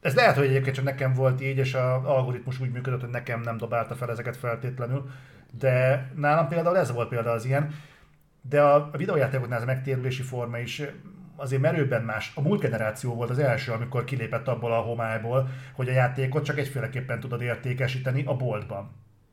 Ez 0.00 0.14
lehet, 0.14 0.36
hogy 0.36 0.46
egyébként 0.46 0.74
csak 0.74 0.84
nekem 0.84 1.12
volt 1.12 1.40
így, 1.40 1.56
és 1.56 1.74
az 1.74 2.04
algoritmus 2.04 2.60
úgy 2.60 2.70
működött, 2.70 3.00
hogy 3.00 3.10
nekem 3.10 3.40
nem 3.40 3.56
dobálta 3.56 3.94
fel 3.94 4.10
ezeket 4.10 4.36
feltétlenül, 4.36 5.10
de 5.58 6.06
nálam 6.14 6.48
például 6.48 6.78
ez 6.78 6.92
volt 6.92 7.08
például 7.08 7.34
az 7.34 7.44
ilyen, 7.44 7.74
de 8.48 8.62
a, 8.62 8.90
a 8.92 8.96
videójátékoknál 8.96 9.56
ez 9.56 9.62
a 9.62 9.66
megtérülési 9.66 10.22
forma 10.22 10.58
is 10.58 10.82
azért 11.36 11.62
merőben 11.62 12.02
más. 12.02 12.32
A 12.34 12.40
múlt 12.40 12.60
generáció 12.60 13.14
volt 13.14 13.30
az 13.30 13.38
első, 13.38 13.72
amikor 13.72 14.04
kilépett 14.04 14.48
abból 14.48 14.72
a 14.72 14.80
homályból, 14.80 15.48
hogy 15.72 15.88
a 15.88 15.92
játékot 15.92 16.44
csak 16.44 16.58
egyféleképpen 16.58 17.20
tudod 17.20 17.42
értékesíteni 17.42 18.24
a 18.24 18.36
boltban. 18.36 18.90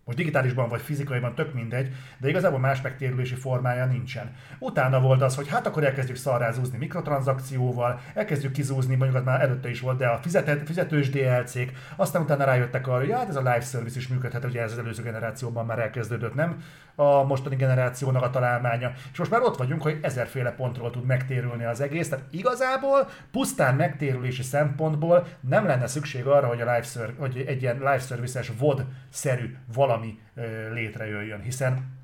Most 0.08 0.20
digitálisban 0.20 0.70
vagy 0.70 0.82
fizikaiban 0.82 1.36
tök 1.36 1.53
mindegy, 1.53 1.93
de 2.18 2.30
igazából 2.30 2.60
más 2.60 2.82
megtérülési 2.82 3.36
formája 3.36 3.86
nincsen. 3.86 4.36
Utána 4.60 4.99
volt 4.99 5.22
az, 5.22 5.36
hogy 5.36 5.47
hát 5.47 5.68
akkor 5.68 5.84
elkezdjük 5.84 6.18
szarrázúzni 6.18 6.78
mikrotranszakcióval, 6.78 7.99
elkezdjük 8.14 8.51
kizúzni, 8.51 8.95
mondjuk 8.95 9.20
az 9.20 9.26
már 9.26 9.41
előtte 9.41 9.70
is 9.70 9.80
volt, 9.80 9.97
de 9.97 10.08
a 10.08 10.18
fizetett, 10.18 10.66
fizetős 10.66 11.10
DLC-k, 11.10 11.72
aztán 11.95 12.22
utána 12.22 12.43
rájöttek 12.43 12.88
arra, 12.88 12.99
hogy 12.99 13.12
hát 13.12 13.30
ez 13.30 13.36
a 13.36 13.39
live 13.39 13.62
service 13.62 13.99
is 13.99 14.08
működhet, 14.08 14.45
ugye 14.45 14.62
ez 14.62 14.72
az 14.72 14.78
előző 14.78 15.03
generációban 15.03 15.66
már 15.66 15.80
elkezdődött, 15.80 16.34
nem? 16.34 16.64
A 16.95 17.24
mostani 17.24 17.55
generációnak 17.55 18.24
a 18.24 18.30
találmánya. 18.30 18.91
És 19.12 19.18
most 19.18 19.32
már 19.32 19.41
ott 19.41 19.58
vagyunk, 19.58 19.82
hogy 19.82 19.99
ezerféle 20.01 20.51
pontról 20.51 20.91
tud 20.91 21.05
megtérülni 21.05 21.64
az 21.64 21.82
egész, 21.82 22.10
tehát 22.10 22.26
igazából 22.32 23.10
pusztán 23.32 23.76
megtérülési 23.76 24.43
szempontból 24.43 25.28
nem 25.39 25.66
lenne 25.66 25.88
szükség 25.88 26.26
arra, 26.26 26.47
hogy, 26.47 26.62
a 26.62 26.74
live 26.74 27.14
hogy 27.18 27.43
egy 27.47 27.62
ilyen 27.62 27.78
live 27.78 27.99
services 27.99 28.51
VOD-szerű 28.58 29.55
valami 29.74 29.97
ö, 30.36 30.74
létrejöjjön, 30.74 31.41
hiszen 31.41 31.95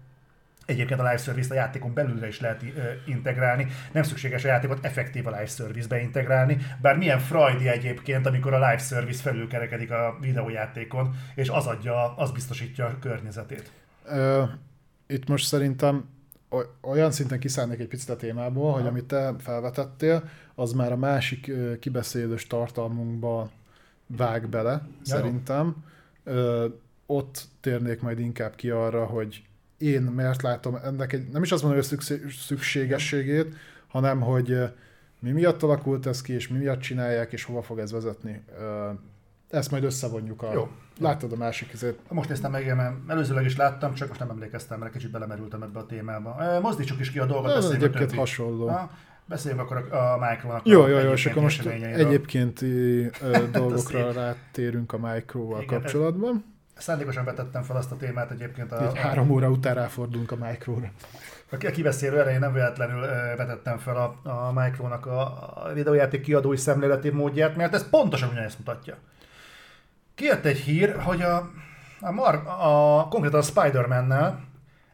Egyébként 0.66 1.00
a 1.00 1.04
live 1.04 1.18
service 1.18 1.54
a 1.54 1.58
játékon 1.58 1.94
belülre 1.94 2.28
is 2.28 2.40
lehet 2.40 2.64
integrálni, 3.06 3.68
nem 3.92 4.04
szükséges 4.04 4.44
a 4.44 4.48
játékot 4.48 4.86
effektív 4.86 5.28
a 5.28 5.30
live 5.30 5.46
service-be 5.46 6.02
integrálni, 6.02 6.58
bár 6.82 6.98
milyen 6.98 7.20
frajdi 7.20 7.68
egyébként, 7.68 8.26
amikor 8.26 8.54
a 8.54 8.70
live 8.70 8.78
service 8.78 9.22
felülkerekedik 9.22 9.92
a 9.92 10.18
videójátékon, 10.22 11.16
és 11.36 11.50
az 11.50 11.66
adja, 11.68 12.16
az 12.16 12.32
biztosítja 12.32 12.86
a 12.86 13.00
környezetét. 13.00 13.72
Ö, 14.06 14.44
itt 15.08 15.28
most 15.28 15.46
szerintem 15.46 16.10
oly- 16.50 16.70
olyan 16.82 17.12
szinten 17.12 17.40
kiszállnék 17.40 17.80
egy 17.80 17.88
picit 17.88 18.10
a 18.10 18.16
témából, 18.16 18.74
hogy 18.74 18.88
amit 18.88 19.06
te 19.06 19.34
felvetettél, 19.40 20.30
az 20.56 20.72
már 20.72 20.92
a 20.92 20.98
másik 20.98 21.52
kibeszélős 21.80 22.48
tartalmunkba 22.48 23.50
vág 24.08 24.50
bele, 24.50 24.72
jó. 24.72 24.88
szerintem. 25.04 25.76
Ö, 26.24 26.68
ott 27.14 27.44
térnék 27.62 28.02
majd 28.02 28.20
inkább 28.20 28.56
ki 28.56 28.70
arra, 28.70 29.06
hogy 29.06 29.44
én 29.78 30.02
miért 30.02 30.42
látom 30.42 30.76
ennek 30.76 31.14
egy, 31.14 31.28
nem 31.32 31.44
is 31.44 31.52
azt 31.52 31.62
mondom, 31.64 31.80
hogy 31.80 31.90
szüksé- 31.90 32.30
szükségességét, 32.30 33.56
hanem 33.88 34.22
hogy 34.22 34.58
mi 35.20 35.32
miatt 35.32 35.64
alakult 35.64 36.06
ez 36.06 36.22
ki, 36.22 36.34
és 36.34 36.48
mi 36.48 36.58
miatt 36.58 36.80
csinálják, 36.80 37.32
és 37.34 37.44
hova 37.44 37.62
fog 37.62 37.80
ez 37.80 37.92
vezetni. 37.92 38.44
Ezt 39.50 39.72
majd 39.72 39.84
összevonjuk 39.84 40.42
a... 40.42 40.54
Jó. 40.54 40.68
Láttad 41.00 41.32
a 41.32 41.36
másik 41.36 41.74
izét? 41.74 42.00
Most 42.10 42.30
néztem 42.30 42.52
meg, 42.52 42.76
mert 42.76 42.96
előzőleg 43.08 43.46
is 43.46 43.58
láttam, 43.58 43.94
csak 43.94 44.08
most 44.08 44.20
nem 44.20 44.30
emlékeztem, 44.30 44.80
mert 44.80 44.92
kicsit 44.92 45.12
belemerültem 45.12 45.64
ebbe 45.64 45.80
a 45.80 45.86
témába. 45.86 46.60
Mozdítsuk 46.62 47.00
is 47.00 47.12
ki 47.12 47.20
a 47.20 47.26
dolgot, 47.26 47.56
Ez 47.56 47.66
egyébként 47.66 47.94
többi. 47.94 48.16
hasonló. 48.18 48.68
Ha, 48.68 48.92
beszéljünk 49.26 49.64
akkor 49.64 49.78
a, 49.92 49.96
a 50.14 50.30
Micronak 50.30 50.68
Jó, 50.68 50.88
jó, 50.88 50.98
jó, 50.98 51.12
és 51.12 51.26
akkor 51.26 51.42
most 51.42 51.66
egyébkénti 51.66 52.66
ö, 53.22 53.48
dolgokra 53.52 54.12
rátérünk 54.12 54.94
a 54.94 55.16
Igen, 55.16 55.66
kapcsolatban. 55.66 56.53
Szándékosan 56.78 57.26
vetettem 57.26 57.62
fel 57.62 57.76
azt 57.76 57.92
a 57.92 57.98
témát 57.98 58.32
egyébként 58.32 58.72
a, 58.72 58.84
Így 58.90 58.98
három 58.98 59.30
óra 59.30 59.50
után 59.50 59.76
ráfordulunk 59.76 60.32
a 60.32 60.36
Micro-ra. 60.36 60.92
A 61.50 61.56
kibeszélő 61.58 62.20
elején 62.20 62.40
nem 62.40 62.54
véletlenül 62.54 63.02
vetettem 63.38 63.78
fel 63.78 63.96
a, 63.96 64.30
a 64.30 64.52
Micronak 64.52 65.06
a, 65.06 65.22
a 65.66 65.74
videójáték 65.74 66.22
kiadói 66.22 66.58
szemléleti 66.58 67.10
módját, 67.10 67.56
mert 67.56 67.74
ez 67.74 67.90
pontosan 67.90 68.30
ugyanezt 68.30 68.58
mutatja. 68.58 68.96
Kijött 70.16 70.46
egy 70.46 70.58
hír, 70.58 70.96
hogy 70.96 71.22
a, 71.22 71.52
a, 72.00 72.12
Mar, 72.12 72.36
a 72.60 73.08
konkrétan 73.08 73.40
a 73.40 73.44
Spider-Man-nel 73.44 74.44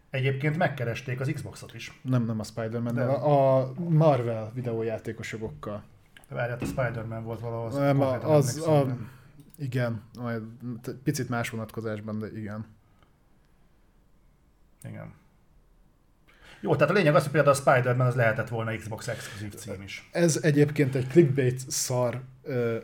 egyébként 0.10 0.58
megkeresték 0.58 1.20
az 1.20 1.32
Xboxot 1.34 1.74
is. 1.74 2.00
Nem, 2.02 2.26
nem 2.26 2.40
a 2.40 2.44
Spider-Man, 2.44 2.94
De- 2.94 3.04
a 3.04 3.72
Marvel 3.90 4.52
videójátékos 4.54 5.32
jogokkal. 5.32 5.84
Várját, 6.30 6.62
a 6.62 6.66
Spider-Man 6.66 7.24
volt 7.24 7.40
valahol. 7.40 7.70
Nem, 7.80 8.02
a, 8.02 8.06
konkrétan 8.06 8.36
az, 8.36 8.68
a. 8.68 8.86
igen, 9.60 10.04
majd 10.20 10.44
picit 11.04 11.30
más 11.30 11.50
vonatkozásban, 11.50 12.20
de 12.20 12.28
igen. 12.28 12.66
Igen. 14.84 15.14
Jó, 16.62 16.76
tehát 16.76 16.90
a 16.90 16.94
lényeg 16.94 17.16
az, 17.16 17.24
hogy 17.24 17.32
például 17.32 17.56
a 17.56 17.58
Spider-Man 17.58 18.08
az 18.08 18.16
lehetett 18.16 18.50
volna 18.50 18.76
Xbox 18.76 19.08
exkluzív 19.08 19.56
cím 19.56 19.82
is. 19.82 20.10
Ez 20.12 20.40
egyébként 20.42 20.96
egy 20.96 21.08
clickbait 21.08 21.70
szar 21.70 22.22
ö, 22.44 22.78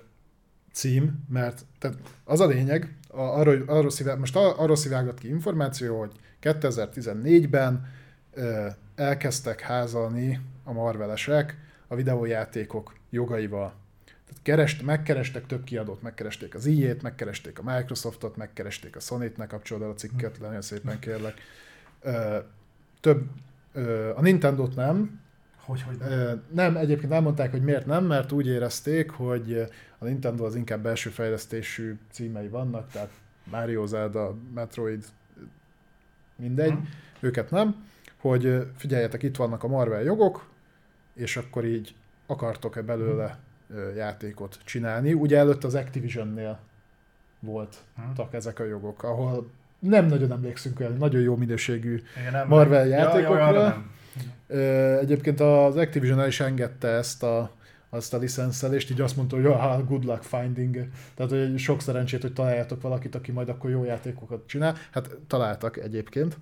cím, 0.71 1.25
mert 1.29 1.65
tehát 1.79 1.97
az 2.23 2.39
a 2.39 2.45
lényeg, 2.45 2.97
a, 3.07 3.19
arról, 3.19 3.63
arról 3.67 3.89
szivá, 3.89 4.15
most 4.15 4.35
ar- 4.35 4.57
arról 4.57 4.75
szivárgott 4.75 5.19
ki 5.19 5.27
információ, 5.27 5.99
hogy 5.99 6.11
2014-ben 6.41 7.87
ö, 8.33 8.67
elkezdtek 8.95 9.59
házalni 9.59 10.39
a 10.63 10.71
marvelesek 10.71 11.57
a 11.87 11.95
videójátékok 11.95 12.93
jogaival. 13.09 13.73
Kerest, 14.45 14.81
megkerestek 14.81 15.45
több 15.45 15.63
kiadót, 15.63 16.01
megkeresték 16.01 16.55
az 16.55 16.67
EA-t, 16.67 17.01
megkeresték 17.01 17.59
a 17.59 17.63
Microsoftot, 17.63 18.35
megkeresték 18.35 18.95
a 18.95 18.99
Sony-t, 18.99 19.37
ne 19.37 19.47
kapcsolod 19.47 19.83
el 19.83 19.89
a 19.89 19.93
cikket, 19.93 20.39
nagyon 20.39 20.61
szépen 20.61 20.99
kérlek. 20.99 21.33
Több, 22.99 23.29
a 24.15 24.21
Nintendo-t 24.21 24.75
nem, 24.75 25.21
Hogy, 25.57 25.81
hogy 25.81 25.97
Ö, 25.99 26.33
Nem, 26.51 26.77
egyébként 26.77 27.11
elmondták, 27.11 27.51
hogy 27.51 27.63
miért 27.63 27.85
nem, 27.85 28.05
mert 28.05 28.31
úgy 28.31 28.47
érezték, 28.47 29.09
hogy 29.09 29.67
a 29.97 30.05
Nintendo 30.05 30.45
az 30.45 30.55
inkább 30.55 30.81
belső 30.81 31.09
fejlesztésű 31.09 31.97
címei 32.11 32.47
vannak, 32.47 32.91
tehát 32.91 33.11
Mario, 33.43 33.85
Zelda, 33.85 34.35
Metroid, 34.53 35.05
mindegy, 36.35 36.71
Hm. 36.71 36.79
őket 37.19 37.51
nem, 37.51 37.85
hogy 38.17 38.67
figyeljetek, 38.77 39.23
itt 39.23 39.35
vannak 39.35 39.63
a 39.63 39.67
Marvel 39.67 40.01
jogok, 40.03 40.49
és 41.13 41.37
akkor 41.37 41.65
így 41.65 41.95
akartok-e 42.25 42.81
belőle 42.81 43.39
játékot 43.95 44.59
csinálni. 44.65 45.13
Ugye 45.13 45.37
előtt 45.37 45.63
az 45.63 45.75
Activision-nél 45.75 46.59
voltak 47.39 48.33
ezek 48.33 48.59
a 48.59 48.63
jogok, 48.65 49.03
ahol 49.03 49.49
nem 49.79 50.05
nagyon 50.05 50.31
emlékszünk 50.31 50.79
olyan 50.79 50.93
nagyon 50.97 51.21
jó 51.21 51.35
minőségű 51.35 52.01
nem, 52.31 52.47
Marvel 52.47 52.87
Ja, 52.87 52.95
ja, 52.97 52.97
játékokra. 52.97 53.51
nem. 53.67 53.91
Ö, 54.47 54.97
Egyébként 54.99 55.39
az 55.39 55.75
Activision 55.75 56.19
el 56.19 56.27
is 56.27 56.39
engedte 56.39 56.87
ezt 56.87 57.23
a, 57.23 57.51
azt 57.89 58.13
a 58.13 58.17
licenszelést, 58.17 58.91
így 58.91 59.01
azt 59.01 59.15
mondta, 59.15 59.35
hogy 59.35 59.45
ah, 59.45 59.87
good 59.87 60.03
luck 60.05 60.23
finding. 60.23 60.87
Tehát, 61.15 61.31
hogy 61.31 61.57
sok 61.57 61.81
szerencsét, 61.81 62.21
hogy 62.21 62.33
találjátok 62.33 62.81
valakit, 62.81 63.15
aki 63.15 63.31
majd 63.31 63.49
akkor 63.49 63.69
jó 63.69 63.83
játékokat 63.83 64.47
csinál. 64.47 64.75
Hát 64.91 65.17
találtak 65.27 65.77
egyébként. 65.77 66.37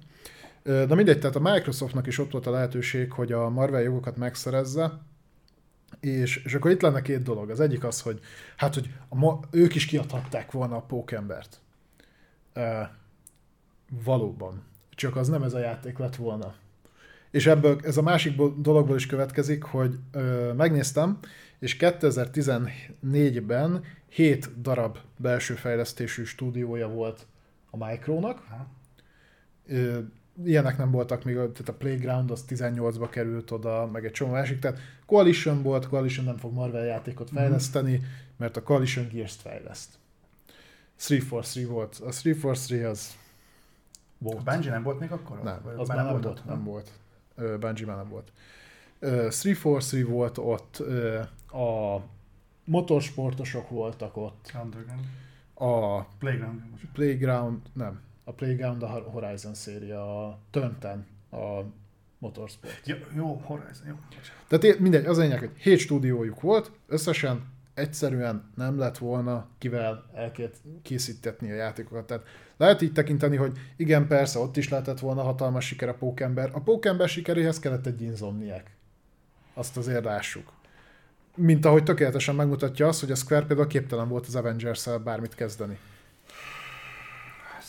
De 0.63 0.95
mindegy, 0.95 1.19
tehát 1.19 1.35
a 1.35 1.39
Microsoftnak 1.39 2.07
is 2.07 2.19
ott 2.19 2.31
volt 2.31 2.47
a 2.47 2.51
lehetőség, 2.51 3.11
hogy 3.11 3.31
a 3.31 3.49
Marvel 3.49 3.81
jogokat 3.81 4.17
megszerezze, 4.17 4.91
és, 6.03 6.35
és 6.35 6.53
akkor 6.53 6.71
itt 6.71 6.81
lenne 6.81 7.01
két 7.01 7.23
dolog. 7.23 7.49
Az 7.49 7.59
egyik 7.59 7.83
az, 7.83 8.01
hogy 8.01 8.19
hát, 8.55 8.73
hogy 8.73 8.89
a 9.09 9.15
ma, 9.15 9.39
ők 9.51 9.75
is 9.75 9.85
kiadhatták 9.85 10.51
volna 10.51 10.75
a 10.75 10.81
pókembert. 10.81 11.59
Uh, 12.55 12.87
valóban. 14.03 14.63
Csak 14.89 15.15
az 15.15 15.27
nem 15.27 15.43
ez 15.43 15.53
a 15.53 15.59
játék 15.59 15.97
lett 15.97 16.15
volna. 16.15 16.53
És 17.31 17.47
ebből 17.47 17.79
ez 17.83 17.97
a 17.97 18.01
másik 18.01 18.41
dologból 18.57 18.95
is 18.95 19.05
következik, 19.05 19.63
hogy 19.63 19.99
ö, 20.11 20.53
megnéztem, 20.53 21.19
és 21.59 21.77
2014-ben 21.79 23.83
7 24.09 24.61
darab 24.61 24.97
belső 25.17 25.53
fejlesztésű 25.53 26.23
stúdiója 26.23 26.87
volt 26.87 27.25
a 27.69 27.85
Micronak. 27.85 28.43
Ö, 29.67 29.99
ilyenek 30.45 30.77
nem 30.77 30.91
voltak 30.91 31.23
még, 31.23 31.35
tehát 31.35 31.69
a 31.69 31.73
Playground 31.73 32.31
az 32.31 32.45
18-ba 32.49 33.07
került 33.09 33.51
oda, 33.51 33.89
meg 33.91 34.05
egy 34.05 34.11
csomó 34.11 34.31
másik, 34.31 34.59
tehát 34.59 34.79
Coalition 35.05 35.61
volt, 35.61 35.87
Coalition 35.87 36.25
nem 36.25 36.37
fog 36.37 36.53
Marvel 36.53 36.85
játékot 36.85 37.29
fejleszteni, 37.29 38.01
mert 38.37 38.57
a 38.57 38.63
Coalition 38.63 39.07
Gears-t 39.11 39.41
fejleszt. 39.41 39.89
343 40.95 41.69
volt. 41.73 41.99
A 41.99 42.11
343 42.11 42.91
az 42.91 43.03
A 44.19 44.33
volt. 44.33 44.43
Bungie 44.43 44.71
nem 44.71 44.83
volt 44.83 44.99
még 44.99 45.11
akkor? 45.11 45.43
Nem, 45.43 45.61
Vagy 45.63 45.73
az 45.77 45.87
már 45.87 45.97
már 45.97 46.05
nem 46.05 46.15
ott, 46.15 46.23
volt, 46.23 46.45
nem 46.45 46.63
volt. 46.63 46.91
Bungie 47.35 47.85
már 47.85 47.97
nem 47.97 48.09
volt. 48.09 48.31
Ö, 48.99 49.07
343 49.07 50.11
volt 50.11 50.37
ott, 50.37 50.77
a 51.59 52.01
motorsportosok 52.65 53.69
voltak 53.69 54.17
ott, 54.17 54.51
Underground. 54.63 55.05
a 55.53 56.03
Playground. 56.03 56.61
Playground, 56.93 57.59
nem, 57.73 58.01
a 58.23 58.31
Playground 58.31 58.83
a 58.83 58.87
Horizon 58.87 59.53
széria, 59.53 60.27
a 60.27 60.39
Tönten 60.51 61.05
a 61.31 61.61
motorsport. 62.17 62.81
Jó, 62.85 62.95
jó, 63.15 63.41
Horizon, 63.43 63.87
jó. 63.87 63.95
Tehát 64.47 64.79
mindegy, 64.79 65.05
az 65.05 65.17
lényeg, 65.17 65.39
hogy 65.39 65.51
7 65.57 65.79
stúdiójuk 65.79 66.41
volt, 66.41 66.71
összesen 66.87 67.51
egyszerűen 67.73 68.51
nem 68.55 68.77
lett 68.77 68.97
volna 68.97 69.47
kivel 69.57 70.09
elkészítetni 70.13 71.51
a 71.51 71.55
játékokat. 71.55 72.05
Tehát 72.05 72.25
lehet 72.57 72.81
így 72.81 72.93
tekinteni, 72.93 73.35
hogy 73.35 73.57
igen, 73.75 74.07
persze, 74.07 74.39
ott 74.39 74.57
is 74.57 74.69
lehetett 74.69 74.99
volna 74.99 75.21
hatalmas 75.23 75.65
siker 75.65 75.89
a 75.89 75.93
Pókember. 75.93 76.49
A 76.53 76.59
Pókember 76.59 77.09
sikeréhez 77.09 77.59
kellett 77.59 77.85
egy 77.85 78.01
Insomniac. 78.01 78.63
Azt 79.53 79.77
azért 79.77 80.03
lássuk. 80.03 80.51
Mint 81.35 81.65
ahogy 81.65 81.83
tökéletesen 81.83 82.35
megmutatja 82.35 82.87
azt, 82.87 82.99
hogy 82.99 83.11
a 83.11 83.15
Square 83.15 83.45
például 83.45 83.67
képtelen 83.67 84.07
volt 84.07 84.27
az 84.27 84.35
Avengers-szel 84.35 84.97
bármit 84.97 85.35
kezdeni. 85.35 85.77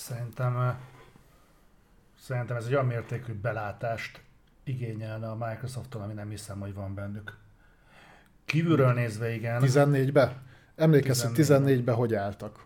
Szerintem, 0.09 0.79
szerintem 2.21 2.57
ez 2.57 2.65
egy 2.65 2.73
olyan 2.73 2.87
mértékű 2.87 3.33
belátást 3.33 4.21
igényelne 4.65 5.31
a 5.31 5.37
Microsofttól, 5.49 6.03
ami 6.03 6.13
nem 6.13 6.29
hiszem, 6.29 6.61
hogy 6.61 6.75
van 6.75 6.95
bennük. 6.95 7.37
Kívülről 8.45 8.93
nézve 8.93 9.35
igen. 9.35 9.63
14-be? 9.65 10.43
Emlékezz, 10.77 11.23
hogy 11.23 11.33
14-be. 11.35 11.59
14-be 11.59 11.93
hogy 11.93 12.15
álltak? 12.15 12.65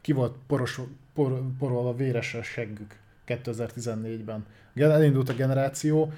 Ki 0.00 0.12
volt 0.12 0.36
poros, 0.46 0.80
por, 1.14 1.42
porolva 1.58 1.94
véres 1.94 2.34
a 2.34 2.42
seggük 2.42 2.98
2014-ben? 3.26 4.46
Gen- 4.72 4.92
Elindult 4.92 5.28
a 5.28 5.34
generáció, 5.34 6.12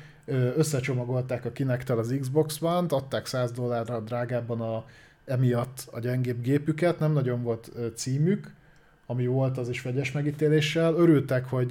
összecsomagolták 0.57 1.45
a 1.45 1.53
Kinect-tel 1.53 1.99
az 1.99 2.17
Xbox 2.21 2.63
One-t, 2.63 2.93
adták 2.93 3.27
100 3.27 3.53
dollárra 3.53 4.01
drágábban 4.01 4.61
a, 4.61 4.85
emiatt 5.25 5.89
a 5.91 5.99
gyengébb 5.99 6.43
gépüket, 6.43 6.99
nem 6.99 7.13
nagyon 7.13 7.43
volt 7.43 7.71
címük, 7.95 8.57
ami 9.11 9.27
volt, 9.27 9.59
az 9.59 9.69
is 9.69 9.83
vegyes 9.83 10.13
megítéléssel. 10.13 10.95
Örültek, 10.95 11.49
hogy 11.49 11.71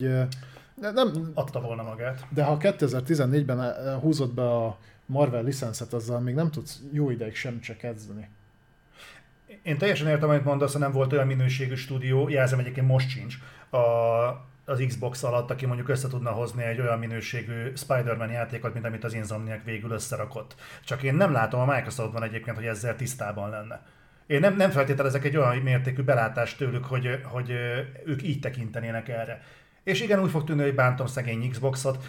ne- 0.82 0.92
nem, 0.92 1.32
Adta 1.34 1.62
volna 1.62 1.84
magát. 1.84 2.26
de 2.30 2.44
ha 2.44 2.58
2014-ben 2.60 3.62
eh, 3.62 4.00
húzott 4.02 4.34
be 4.34 4.50
a 4.50 4.78
Marvel 5.06 5.44
licenszet, 5.44 5.94
azzal 5.94 6.20
még 6.20 6.36
nem 6.36 6.52
tudsz 6.52 6.82
jó 6.92 7.10
ideig 7.10 7.36
semmit 7.36 7.64
se 7.64 7.78
kezdeni. 7.78 8.30
Én 9.62 9.78
teljesen 9.78 10.08
értem, 10.08 10.30
amit 10.30 10.44
mondasz, 10.44 10.74
nem 10.74 10.92
volt 10.92 11.14
olyan 11.14 11.28
minőségű 11.28 11.76
stúdió, 11.76 12.30
jelzem 12.30 12.60
egyébként 12.60 12.88
most 12.88 13.10
sincs, 13.10 13.36
a, 13.70 13.78
az 14.66 14.84
Xbox 14.88 15.24
alatt, 15.24 15.52
aki 15.52 15.66
mondjuk 15.66 15.90
össze 15.90 16.08
tudna 16.08 16.32
hozni 16.32 16.64
egy 16.64 16.80
olyan 16.80 17.00
minőségű 17.00 17.76
Spider-Man 17.76 18.30
játékot, 18.30 18.74
mint 18.74 18.86
amit 18.86 19.04
az 19.04 19.14
Insomniac 19.14 19.64
végül 19.64 19.92
összerakott. 19.92 20.56
Csak 20.84 21.04
én 21.04 21.16
nem 21.16 21.32
látom 21.32 21.60
a 21.60 21.74
Microsoftban 21.74 22.24
egyébként, 22.24 22.56
hogy 22.56 22.66
ezzel 22.66 22.96
tisztában 22.96 23.50
lenne. 23.50 23.86
Én 24.28 24.40
nem, 24.40 24.56
nem 24.56 24.70
feltételezek 24.70 25.26
egy 25.26 25.38
olyan 25.38 25.58
mértékű 25.58 26.02
belátást 26.02 26.58
tőlük, 26.58 26.86
hogy, 26.86 27.20
hogy 27.24 27.52
ők 28.06 28.24
így 28.24 28.40
tekintenének 28.40 29.08
erre. 29.08 29.42
És 29.84 30.02
igen, 30.02 30.22
úgy 30.22 30.30
fog 30.30 30.44
tűnni, 30.44 30.64
hogy 30.64 30.76
bántom 30.76 31.08
szegény 31.08 31.50
Xboxot, 31.50 32.06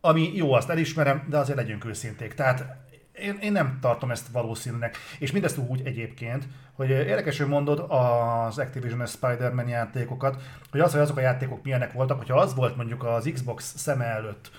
ami 0.00 0.30
jó, 0.34 0.52
azt 0.52 0.70
elismerem, 0.70 1.26
de 1.28 1.38
azért 1.38 1.58
legyünk 1.58 1.84
őszinték. 1.84 2.34
Tehát 2.34 2.82
én, 3.12 3.38
én 3.40 3.52
nem 3.52 3.78
tartom 3.80 4.10
ezt 4.10 4.28
valószínűnek. 4.28 4.96
És 5.18 5.32
mindezt 5.32 5.58
úgy 5.58 5.80
egyébként, 5.84 6.44
hogy 6.72 6.90
érdekes, 6.90 7.38
hogy 7.38 7.48
mondod 7.48 7.86
az 7.88 8.58
Activision 8.58 9.06
Spider-Man 9.06 9.68
játékokat, 9.68 10.42
hogy 10.70 10.80
az, 10.80 10.92
hogy 10.92 11.00
azok 11.00 11.16
a 11.16 11.20
játékok 11.20 11.62
milyenek 11.62 11.92
voltak, 11.92 12.18
hogyha 12.18 12.38
az 12.38 12.54
volt 12.54 12.76
mondjuk 12.76 13.04
az 13.04 13.30
Xbox 13.32 13.74
szeme 13.76 14.04
előtt, 14.04 14.50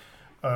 ö, 0.43 0.49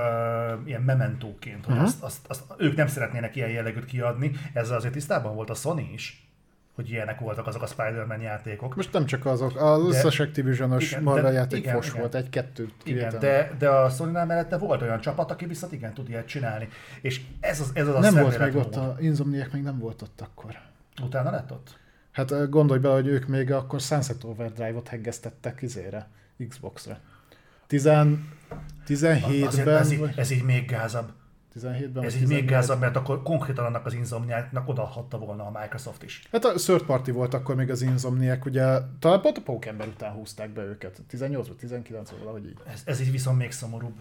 ilyen 0.66 0.82
mementóként, 0.82 1.66
hogy 1.66 1.78
azt, 1.78 2.04
azt, 2.04 2.26
azt, 2.28 2.44
ők 2.58 2.76
nem 2.76 2.88
szeretnének 2.88 3.36
ilyen 3.36 3.50
jellegűt 3.50 3.86
kiadni, 3.86 4.32
ezzel 4.54 4.78
azért 4.78 4.94
tisztában 4.94 5.36
volt 5.36 5.50
a 5.50 5.54
Sony 5.54 5.90
is, 5.94 6.28
hogy 6.76 6.90
ilyenek 6.90 7.20
voltak 7.20 7.48
azok 7.48 7.62
a 7.62 7.66
Spider-Man 7.66 8.22
játékok. 8.22 8.76
Most 8.76 8.94
nem 8.94 9.06
csak 9.06 9.26
azok, 9.26 9.62
az 9.62 9.82
De- 9.82 9.88
összes 9.88 10.20
Activision-os 10.20 10.96
de- 11.04 11.32
játék 11.32 11.60
igen, 11.60 11.76
fos 11.76 11.88
igen. 11.88 12.00
volt, 12.00 12.16
egy-kettőt 12.16 12.74
Igen, 12.84 13.20
de, 13.20 13.52
de 13.58 13.70
a 13.70 13.90
sony 13.90 14.12
mellette 14.12 14.58
volt 14.58 14.82
olyan 14.82 15.00
csapat, 15.00 15.32
aki 15.32 15.46
viszont 15.46 15.74
igen 15.74 15.94
tud 15.94 16.10
ilyet 16.10 16.28
csinálni. 16.28 16.68
És 17.02 17.22
ez 17.40 17.60
az, 17.60 17.72
ez 17.74 17.88
az 17.88 17.96
a 17.96 18.00
nem 18.00 18.14
volt 18.14 18.40
még 18.40 18.52
szemléletmód. 18.52 18.66
ott, 18.66 18.98
a 18.98 19.02
Insomniac 19.02 19.54
még 19.54 19.62
nem 19.64 19.80
volt 19.80 20.02
ott 20.02 20.22
akkor. 20.22 20.58
Utána 21.02 21.32
lett 21.32 21.52
ott? 21.52 21.80
Hát 22.12 22.50
gondolj 22.50 22.80
bele, 22.80 22.94
hogy 22.94 23.08
ők 23.08 23.28
még 23.28 23.52
akkor 23.52 23.82
Sunset 23.82 24.24
Overdrive-ot 24.24 24.88
heggeztettek 24.88 25.62
izére, 25.62 26.08
Xbox-ra. 26.48 26.98
10, 27.68 27.86
Azért 27.86 28.08
17-ben, 28.88 29.78
ez, 29.78 29.92
így, 29.92 30.14
ez 30.16 30.32
így 30.32 30.44
még 30.44 30.66
gázabb. 30.66 31.12
17-ben, 31.60 32.04
Ez 32.04 32.16
így 32.16 32.28
még 32.28 32.44
18-ban. 32.44 32.50
gázabb, 32.50 32.80
mert 32.80 32.96
akkor 32.96 33.24
konkrétan 33.24 33.66
annak 33.66 33.86
az 33.86 33.94
Insomniacnak 33.94 34.68
odaadhatta 34.68 35.18
volna 35.18 35.46
a 35.46 35.60
Microsoft 35.62 36.04
is. 36.04 36.22
Hát 36.32 36.46
a 36.46 36.54
third 36.54 36.84
party 36.84 37.12
volt 37.12 37.34
akkor 37.34 37.56
még 37.56 37.70
az 37.70 37.82
Insomniac, 37.82 38.46
ugye 38.46 38.80
talán 39.00 39.22
pont 39.22 39.38
a 39.38 39.42
Pókember 39.42 39.88
után 39.88 40.12
húzták 40.14 40.50
be 40.50 40.62
őket. 40.62 41.02
18 41.08 41.48
vagy 41.48 41.58
19 41.58 42.10
vagy 42.10 42.20
valahogy 42.20 42.46
így. 42.46 42.58
Ez, 42.74 42.82
ez 42.86 43.02
így 43.02 43.12
viszont 43.12 43.38
még 43.38 43.52
szomorúbb. 43.52 43.96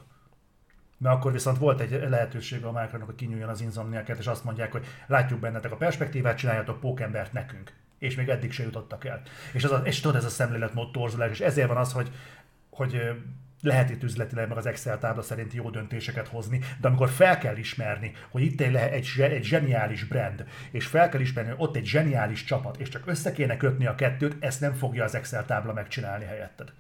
Mert 0.99 1.15
akkor 1.15 1.33
viszont 1.33 1.59
volt 1.59 1.81
egy 1.81 2.09
lehetőség 2.09 2.65
a 2.65 2.71
Microsoftnak, 2.73 3.07
hogy 3.07 3.15
kinyúljon 3.15 3.49
az 3.49 3.61
Insomniac-et, 3.61 4.19
és 4.19 4.27
azt 4.27 4.45
mondják, 4.45 4.73
hogy 4.73 4.87
látjuk 5.07 5.41
bennetek 5.41 5.73
a 5.73 5.77
perspektívát, 5.77 6.37
csináljatok 6.37 6.81
pókembert 6.81 7.33
nekünk. 7.33 7.73
És 7.99 8.15
még 8.15 8.29
eddig 8.29 8.53
se 8.53 8.63
jutottak 8.63 9.05
el. 9.05 9.23
És, 9.53 9.65
az 9.65 9.71
a, 9.71 9.77
és 9.77 10.01
tudod, 10.01 10.17
ez 10.17 10.25
a 10.25 10.29
szemléletmód 10.29 10.91
torzulás, 10.91 11.31
és 11.31 11.41
ezért 11.41 11.69
van 11.69 11.77
az, 11.77 11.93
hogy, 11.93 12.11
hogy 12.71 13.01
lehet 13.67 13.91
itt 13.91 14.03
üzletileg 14.03 14.49
meg 14.49 14.57
az 14.57 14.67
Excel 14.67 14.99
tábla 14.99 15.23
szerint 15.23 15.53
jó 15.53 15.71
döntéseket 15.71 16.29
hozni, 16.29 16.61
de 16.81 16.89
amikor 16.89 17.09
fel 17.09 17.39
kell 17.39 17.57
ismerni, 17.57 18.13
hogy 18.31 18.43
itt 18.43 18.61
egy, 18.61 18.75
egy, 18.75 19.21
egy 19.21 19.45
zseniális 19.45 20.05
brand, 20.05 20.45
és 20.71 20.87
fel 20.87 21.09
kell 21.09 21.21
ismerni, 21.21 21.51
hogy 21.51 21.61
ott 21.61 21.77
egy 21.77 21.85
zseniális 21.85 22.45
csapat, 22.45 22.77
és 22.77 22.89
csak 22.89 23.07
össze 23.07 23.33
kéne 23.33 23.57
kötni 23.57 23.87
a 23.87 23.95
kettőt, 23.95 24.37
ezt 24.41 24.61
nem 24.61 24.75
fogja 24.75 25.05
az 25.05 25.15
Excel 25.15 25.45
tábla 25.45 25.73
megcsinálni 25.73 26.25
helyetted. 26.25 26.73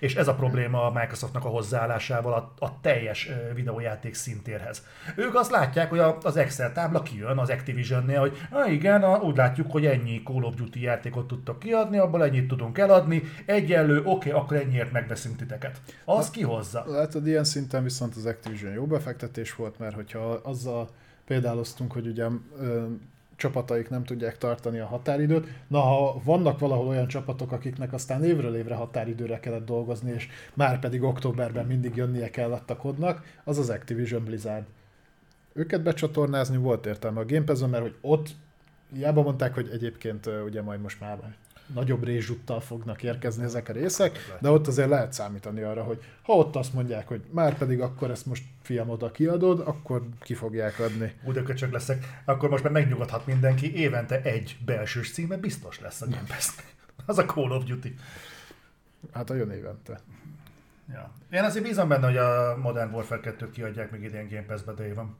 És 0.00 0.14
ez 0.14 0.28
a 0.28 0.34
probléma 0.34 0.86
a 0.86 0.90
Microsoftnak 0.90 1.44
a 1.44 1.48
hozzáállásával 1.48 2.32
a, 2.32 2.64
a 2.64 2.80
teljes 2.80 3.30
videójáték 3.54 4.14
szintérhez. 4.14 4.86
Ők 5.16 5.34
azt 5.34 5.50
látják, 5.50 5.90
hogy 5.90 5.98
a, 5.98 6.18
az 6.22 6.36
Excel 6.36 6.72
tábla 6.72 7.02
kijön 7.02 7.38
az 7.38 7.50
Activision-nél, 7.50 8.20
hogy 8.20 8.36
ah, 8.50 8.72
igen, 8.72 9.02
a, 9.02 9.18
úgy 9.18 9.36
látjuk, 9.36 9.70
hogy 9.70 9.86
ennyi 9.86 10.22
Call 10.22 10.42
of 10.42 10.54
Duty 10.54 10.80
játékot 10.80 11.26
tudtak 11.26 11.58
kiadni, 11.58 11.98
abból 11.98 12.24
ennyit 12.24 12.48
tudunk 12.48 12.78
eladni, 12.78 13.22
egyenlő, 13.46 13.98
oké, 13.98 14.28
okay, 14.28 14.40
akkor 14.40 14.56
ennyiért 14.56 14.92
megveszünk 14.92 15.36
titeket. 15.36 15.80
Az 16.04 16.30
ki 16.30 16.42
hozza. 16.42 16.84
Látod, 16.86 17.26
ilyen 17.26 17.44
szinten 17.44 17.82
viszont 17.82 18.16
az 18.16 18.26
Activision 18.26 18.72
jó 18.72 18.86
befektetés 18.86 19.54
volt, 19.54 19.78
mert 19.78 19.94
hogyha 19.94 20.40
azzal 20.42 20.88
példáloztunk, 21.26 21.92
hogy 21.92 22.06
ugye 22.06 22.26
csapataik 23.40 23.88
nem 23.88 24.04
tudják 24.04 24.38
tartani 24.38 24.78
a 24.78 24.86
határidőt. 24.86 25.48
Na, 25.68 25.80
ha 25.80 26.20
vannak 26.24 26.58
valahol 26.58 26.86
olyan 26.86 27.06
csapatok, 27.06 27.52
akiknek 27.52 27.92
aztán 27.92 28.24
évről 28.24 28.56
évre 28.56 28.74
határidőre 28.74 29.40
kellett 29.40 29.64
dolgozni, 29.64 30.12
és 30.12 30.28
már 30.54 30.78
pedig 30.78 31.02
októberben 31.02 31.66
mindig 31.66 31.96
jönnie 31.96 32.30
kellett 32.30 32.70
a 32.70 32.76
kodnak, 32.76 33.22
az 33.44 33.58
az 33.58 33.70
Activision 33.70 34.24
Blizzard. 34.24 34.64
Őket 35.52 35.82
becsatornázni 35.82 36.56
volt 36.56 36.86
értelme 36.86 37.20
a 37.20 37.24
Game 37.24 37.44
Pass-on, 37.44 37.70
mert 37.70 37.82
hogy 37.82 37.96
ott 38.00 38.28
hiába 38.92 39.22
mondták, 39.22 39.54
hogy 39.54 39.68
egyébként 39.72 40.30
ugye 40.46 40.62
majd 40.62 40.80
most 40.80 41.00
már 41.00 41.18
nagyobb 41.74 42.04
rézsuttal 42.04 42.60
fognak 42.60 43.02
érkezni 43.02 43.44
ezek 43.44 43.68
a 43.68 43.72
részek, 43.72 44.36
de 44.40 44.50
ott 44.50 44.66
azért 44.66 44.88
lehet 44.88 45.12
számítani 45.12 45.62
arra, 45.62 45.82
hogy 45.82 46.02
ha 46.22 46.32
ott 46.32 46.56
azt 46.56 46.72
mondják, 46.72 47.08
hogy 47.08 47.22
már 47.30 47.58
pedig 47.58 47.80
akkor 47.80 48.10
ezt 48.10 48.26
most 48.26 48.44
fiam 48.62 48.88
oda 48.88 49.10
kiadod, 49.10 49.60
akkor 49.60 50.02
ki 50.20 50.34
fogják 50.34 50.78
adni. 50.78 51.14
Úgy 51.24 51.54
csak 51.54 51.72
leszek, 51.72 52.22
akkor 52.24 52.48
most 52.48 52.62
már 52.62 52.72
megnyugodhat 52.72 53.26
mindenki, 53.26 53.74
évente 53.76 54.22
egy 54.22 54.56
belsős 54.64 55.12
címe 55.12 55.36
biztos 55.36 55.80
lesz 55.80 56.00
a 56.00 56.06
Game. 56.06 56.36
Az 57.06 57.18
a 57.18 57.24
Call 57.24 57.50
of 57.50 57.64
Duty. 57.64 57.94
Hát 59.12 59.30
a 59.30 59.34
jön 59.34 59.50
évente. 59.50 60.00
Ja. 60.88 61.12
Én 61.30 61.42
azért 61.42 61.64
bízom 61.64 61.88
benne, 61.88 62.06
hogy 62.06 62.16
a 62.16 62.56
Modern 62.56 62.94
Warfare 62.94 63.20
2-t 63.24 63.48
kiadják 63.52 63.90
még 63.90 64.02
idén 64.02 64.28
Game 64.28 64.42
Pass-be, 64.42 64.72
de 64.72 64.94
van. 64.94 65.16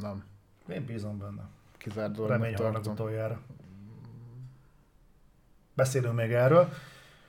Nem. 0.00 0.24
Én 0.68 0.84
bízom 0.84 1.18
benne. 1.18 1.48
Kizárt 1.76 2.18
Remény 2.26 2.54
tartom. 2.54 2.92
utoljára. 2.92 3.40
Beszélünk 5.74 6.14
még 6.14 6.32
erről. 6.32 6.68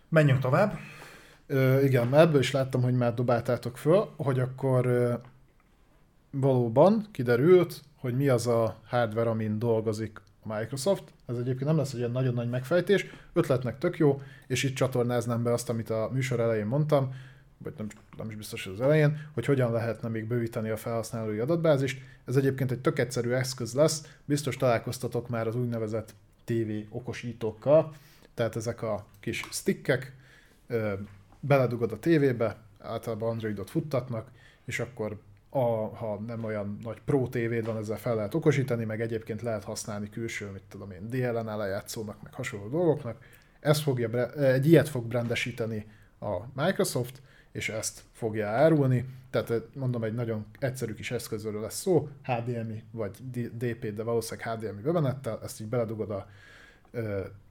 Menjünk 0.09 0.39
tovább. 0.39 0.77
Ö, 1.47 1.81
igen, 1.81 2.15
ebből 2.15 2.39
is 2.39 2.51
láttam, 2.51 2.81
hogy 2.81 2.93
már 2.93 3.13
dobáltátok 3.13 3.77
föl, 3.77 4.09
hogy 4.17 4.39
akkor 4.39 4.85
ö, 4.85 5.13
valóban 6.31 7.07
kiderült, 7.11 7.81
hogy 7.95 8.15
mi 8.15 8.27
az 8.27 8.47
a 8.47 8.79
hardware, 8.85 9.29
amin 9.29 9.59
dolgozik 9.59 10.21
a 10.43 10.57
Microsoft. 10.57 11.03
Ez 11.25 11.37
egyébként 11.37 11.65
nem 11.65 11.77
lesz 11.77 11.93
egy 11.93 11.99
ilyen 11.99 12.11
nagyon 12.11 12.33
nagy 12.33 12.49
megfejtés, 12.49 13.05
ötletnek 13.33 13.77
tök 13.77 13.97
jó, 13.97 14.21
és 14.47 14.63
itt 14.63 14.75
csatornáznám 14.75 15.43
be 15.43 15.53
azt, 15.53 15.69
amit 15.69 15.89
a 15.89 16.09
műsor 16.13 16.39
elején 16.39 16.65
mondtam, 16.65 17.13
vagy 17.57 17.73
nem, 17.77 17.87
nem 18.17 18.29
is 18.29 18.35
biztos, 18.35 18.63
hogy 18.63 18.73
az 18.73 18.81
elején, 18.81 19.29
hogy 19.33 19.45
hogyan 19.45 19.71
lehetne 19.71 20.09
még 20.09 20.27
bővíteni 20.27 20.69
a 20.69 20.77
felhasználói 20.77 21.39
adatbázist. 21.39 22.01
Ez 22.25 22.35
egyébként 22.35 22.71
egy 22.71 22.79
tök 22.79 22.99
egyszerű 22.99 23.31
eszköz 23.31 23.73
lesz, 23.73 24.17
biztos 24.25 24.57
találkoztatok 24.57 25.29
már 25.29 25.47
az 25.47 25.55
úgynevezett 25.55 26.13
TV 26.43 26.71
okosítókkal, 26.89 27.93
tehát 28.35 28.55
ezek 28.55 28.81
a 28.81 29.05
kis 29.19 29.43
stickek, 29.51 30.15
beledugod 31.39 31.91
a 31.91 31.99
tévébe, 31.99 32.57
általában 32.79 33.29
Androidot 33.29 33.69
futtatnak, 33.69 34.31
és 34.65 34.79
akkor 34.79 35.19
a, 35.49 35.95
ha 35.95 36.19
nem 36.27 36.43
olyan 36.43 36.77
nagy 36.83 37.01
Pro 37.05 37.27
tévéd 37.27 37.65
van, 37.65 37.77
ezzel 37.77 37.97
fel 37.97 38.15
lehet 38.15 38.33
okosítani, 38.33 38.85
meg 38.85 39.01
egyébként 39.01 39.41
lehet 39.41 39.63
használni 39.63 40.09
külső, 40.09 40.49
mit 40.49 40.63
tudom 40.69 40.91
én, 40.91 41.09
DLNA 41.09 41.57
lejátszónak, 41.57 42.21
meg 42.23 42.33
hasonló 42.33 42.67
dolgoknak. 42.67 43.17
Ez 43.59 43.81
fogja, 43.81 44.33
egy 44.33 44.67
ilyet 44.67 44.89
fog 44.89 45.05
brandesíteni 45.05 45.85
a 46.19 46.61
Microsoft, 46.63 47.21
és 47.51 47.69
ezt 47.69 48.01
fogja 48.11 48.47
árulni. 48.47 49.05
Tehát 49.29 49.51
mondom, 49.73 50.03
egy 50.03 50.13
nagyon 50.13 50.45
egyszerű 50.59 50.93
kis 50.93 51.11
eszközről 51.11 51.61
lesz 51.61 51.79
szó, 51.79 52.09
HDMI 52.23 52.83
vagy 52.91 53.11
DP, 53.57 53.93
de 53.93 54.03
valószínűleg 54.03 54.57
HDMI 54.57 54.81
bemenettel, 54.81 55.39
ezt 55.43 55.61
így 55.61 55.67
beledugod 55.67 56.11
a 56.11 56.27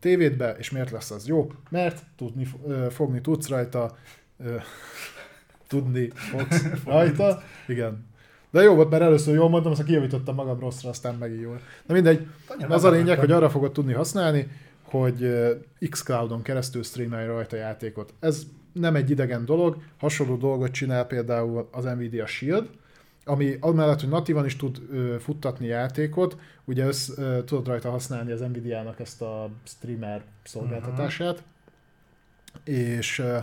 tévédbe, 0.00 0.54
és 0.58 0.70
miért 0.70 0.90
lesz 0.90 1.10
az 1.10 1.26
jó? 1.26 1.52
Mert 1.70 2.02
tudni, 2.16 2.48
fogni 2.90 3.20
tudsz 3.20 3.48
rajta, 3.48 3.96
tudni 5.68 6.10
fogsz 6.14 6.64
rajta, 6.84 7.42
igen. 7.66 8.06
De 8.50 8.62
jó 8.62 8.74
volt, 8.74 8.90
mert 8.90 9.02
először 9.02 9.34
jól 9.34 9.48
mondtam, 9.48 9.72
aztán 9.72 9.86
kijavítottam 9.86 10.34
magam 10.34 10.58
rosszra, 10.58 10.88
aztán 10.88 11.14
megint 11.14 11.40
jól. 11.40 11.60
Na 11.86 11.94
mindegy, 11.94 12.26
az 12.68 12.84
a 12.84 12.90
lényeg, 12.90 13.18
hogy 13.18 13.30
arra 13.30 13.50
fogod 13.50 13.72
tudni 13.72 13.92
használni, 13.92 14.48
hogy 14.82 15.32
xCloud-on 15.90 16.42
keresztül 16.42 16.82
streamelj 16.82 17.26
rajta 17.26 17.56
játékot. 17.56 18.14
Ez 18.20 18.42
nem 18.72 18.96
egy 18.96 19.10
idegen 19.10 19.44
dolog, 19.44 19.76
hasonló 19.98 20.36
dolgot 20.36 20.70
csinál 20.70 21.06
például 21.06 21.68
az 21.72 21.84
Nvidia 21.84 22.26
Shield, 22.26 22.68
ami 23.24 23.56
amellett, 23.60 24.00
hogy 24.00 24.08
natívan 24.08 24.44
is 24.44 24.56
tud 24.56 24.82
ö, 24.90 25.16
futtatni 25.18 25.66
játékot, 25.66 26.36
ugye 26.64 26.86
össz, 26.86 27.10
ö, 27.16 27.44
tudod 27.44 27.66
rajta 27.66 27.90
használni 27.90 28.32
az 28.32 28.40
Nvidia-nak 28.40 29.00
ezt 29.00 29.22
a 29.22 29.50
streamer 29.64 30.22
szolgáltatását, 30.42 31.42
uh-huh. 32.54 32.78
és 32.78 33.18
ö, 33.18 33.38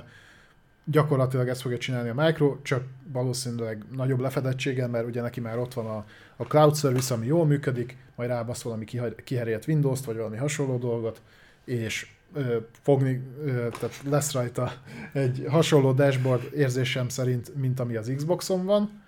gyakorlatilag 0.86 1.48
ezt 1.48 1.62
fogja 1.62 1.78
csinálni 1.78 2.10
a 2.10 2.14
Micro, 2.14 2.58
csak 2.62 2.84
valószínűleg 3.12 3.86
nagyobb 3.92 4.20
lefedettséggel, 4.20 4.88
mert 4.88 5.06
ugye 5.06 5.22
neki 5.22 5.40
már 5.40 5.58
ott 5.58 5.74
van 5.74 5.86
a, 5.86 6.06
a 6.36 6.44
cloud 6.44 6.76
service, 6.76 7.14
ami 7.14 7.26
jól 7.26 7.46
működik, 7.46 7.98
majd 8.16 8.30
rábasz 8.30 8.62
valami 8.62 8.86
kiherélt 9.24 9.68
Windows-t, 9.68 10.06
vagy 10.06 10.16
valami 10.16 10.38
hasonló 10.38 10.78
dolgot, 10.78 11.22
és 11.66 12.08
ö, 12.34 12.58
fogni, 12.72 13.24
ö, 13.44 13.68
tehát 13.80 14.02
lesz 14.10 14.32
rajta 14.34 14.72
egy 15.14 15.46
hasonló 15.50 15.92
dashboard 15.92 16.50
érzésem 16.56 17.10
szerint, 17.10 17.56
mint 17.56 17.80
ami 17.80 17.96
az 17.96 18.12
Xboxon 18.16 18.66
van, 18.66 19.01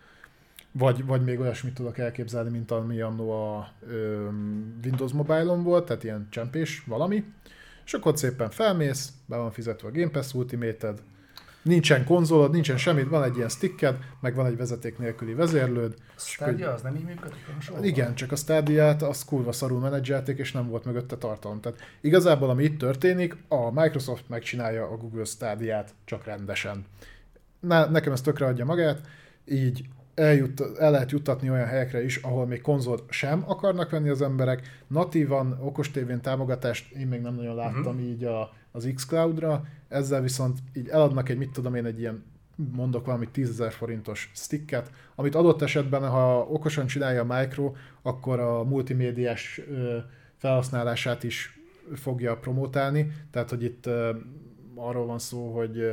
vagy, 0.74 1.06
vagy 1.06 1.24
még 1.24 1.40
olyasmit 1.40 1.74
tudok 1.74 1.98
elképzelni, 1.98 2.50
mint 2.50 2.72
ami 2.72 3.02
annó 3.02 3.32
a 3.32 3.72
ö, 3.88 4.28
Windows 4.84 5.12
Mobile-on 5.12 5.64
volt, 5.64 5.86
tehát 5.86 6.04
ilyen 6.04 6.28
csempés 6.30 6.84
valami. 6.86 7.24
És 7.86 7.94
akkor 7.94 8.18
szépen 8.18 8.50
felmész, 8.50 9.14
be 9.26 9.38
van 9.38 9.52
fizetve 9.52 9.88
a 9.88 9.92
Game 9.92 10.10
Pass 10.10 10.34
Ultimate-ed, 10.34 11.02
nincsen 11.64 12.06
konzolod, 12.06 12.52
nincsen 12.52 12.78
semmit, 12.78 13.10
van 13.10 13.24
egy 13.24 13.36
ilyen 13.36 13.50
sticked, 13.50 13.98
meg 14.20 14.36
van 14.36 14.46
egy 14.46 14.58
vezeték 14.58 14.98
nélküli 14.98 15.34
vezérlőd. 15.34 15.96
A 16.16 16.20
Stadia 16.20 16.74
az 16.74 16.82
nem 16.82 16.96
így 16.96 17.04
működik? 17.04 17.38
Igen, 17.82 18.16
csak 18.16 18.32
a 18.32 18.36
Stadia-t 18.36 19.02
az 19.02 19.26
kurva 19.26 19.52
szarul 19.52 19.80
menedzselték, 19.80 20.38
és 20.38 20.52
nem 20.52 20.68
volt 20.70 20.86
mögötte 20.86 21.18
tartalom. 21.18 21.62
Tehát 21.62 21.80
igazából 22.02 22.50
ami 22.50 22.64
itt 22.64 22.78
történik, 22.78 23.38
a 23.48 23.82
Microsoft 23.82 24.30
megcsinálja 24.30 24.84
a 24.84 24.98
Google 24.98 25.26
Stadia-t 25.26 25.94
csak 26.06 26.26
rendesen. 26.26 26.86
Na, 27.60 27.90
nekem 27.90 28.12
ez 28.12 28.22
tökre 28.22 28.46
adja 28.46 28.66
magát, 28.66 29.08
így 29.46 29.86
eljut, 30.16 30.62
el 30.80 30.92
lehet 30.92 31.12
juttatni 31.12 31.50
olyan 31.50 31.68
helyekre 31.68 32.04
is, 32.04 32.18
ahol 32.18 32.46
még 32.46 32.62
konzolt 32.62 33.04
sem 33.10 33.44
akarnak 33.48 33.90
venni 33.90 34.10
az 34.10 34.22
emberek. 34.22 34.84
Natívan 34.88 35.58
okostévén 35.62 36.22
támogatást 36.22 36.92
én 36.92 37.08
még 37.08 37.22
nem 37.22 37.36
nagyon 37.36 37.56
láttam 37.56 37.96
uh-huh. 37.96 38.10
így 38.10 38.24
a, 38.24 38.54
az 38.72 38.92
xCloud-ra, 38.96 39.66
ezzel 39.88 40.22
viszont 40.22 40.60
így 40.74 40.88
eladnak 40.88 41.30
egy, 41.30 41.38
mit 41.38 41.52
tudom 41.52 41.76
én, 41.76 41.86
egy 41.86 42.00
ilyen 42.00 42.24
mondok 42.56 43.06
valami 43.06 43.30
10.000 43.36 43.72
forintos 43.72 44.32
sticket, 44.36 44.92
amit 45.16 45.36
adott 45.36 45.62
esetben, 45.62 46.10
ha 46.10 46.48
okosan 46.50 46.86
csinálja 46.86 47.22
a 47.22 47.40
Micro, 47.40 47.74
akkor 48.02 48.40
a 48.40 48.64
multimédiás 48.64 49.62
felhasználását 50.38 51.24
is 51.24 51.60
fogja 51.94 52.38
promotálni, 52.38 53.12
tehát 53.32 53.50
hogy 53.50 53.64
itt 53.64 53.90
arról 54.76 55.06
van 55.06 55.20
szó, 55.20 55.54
hogy 55.56 55.92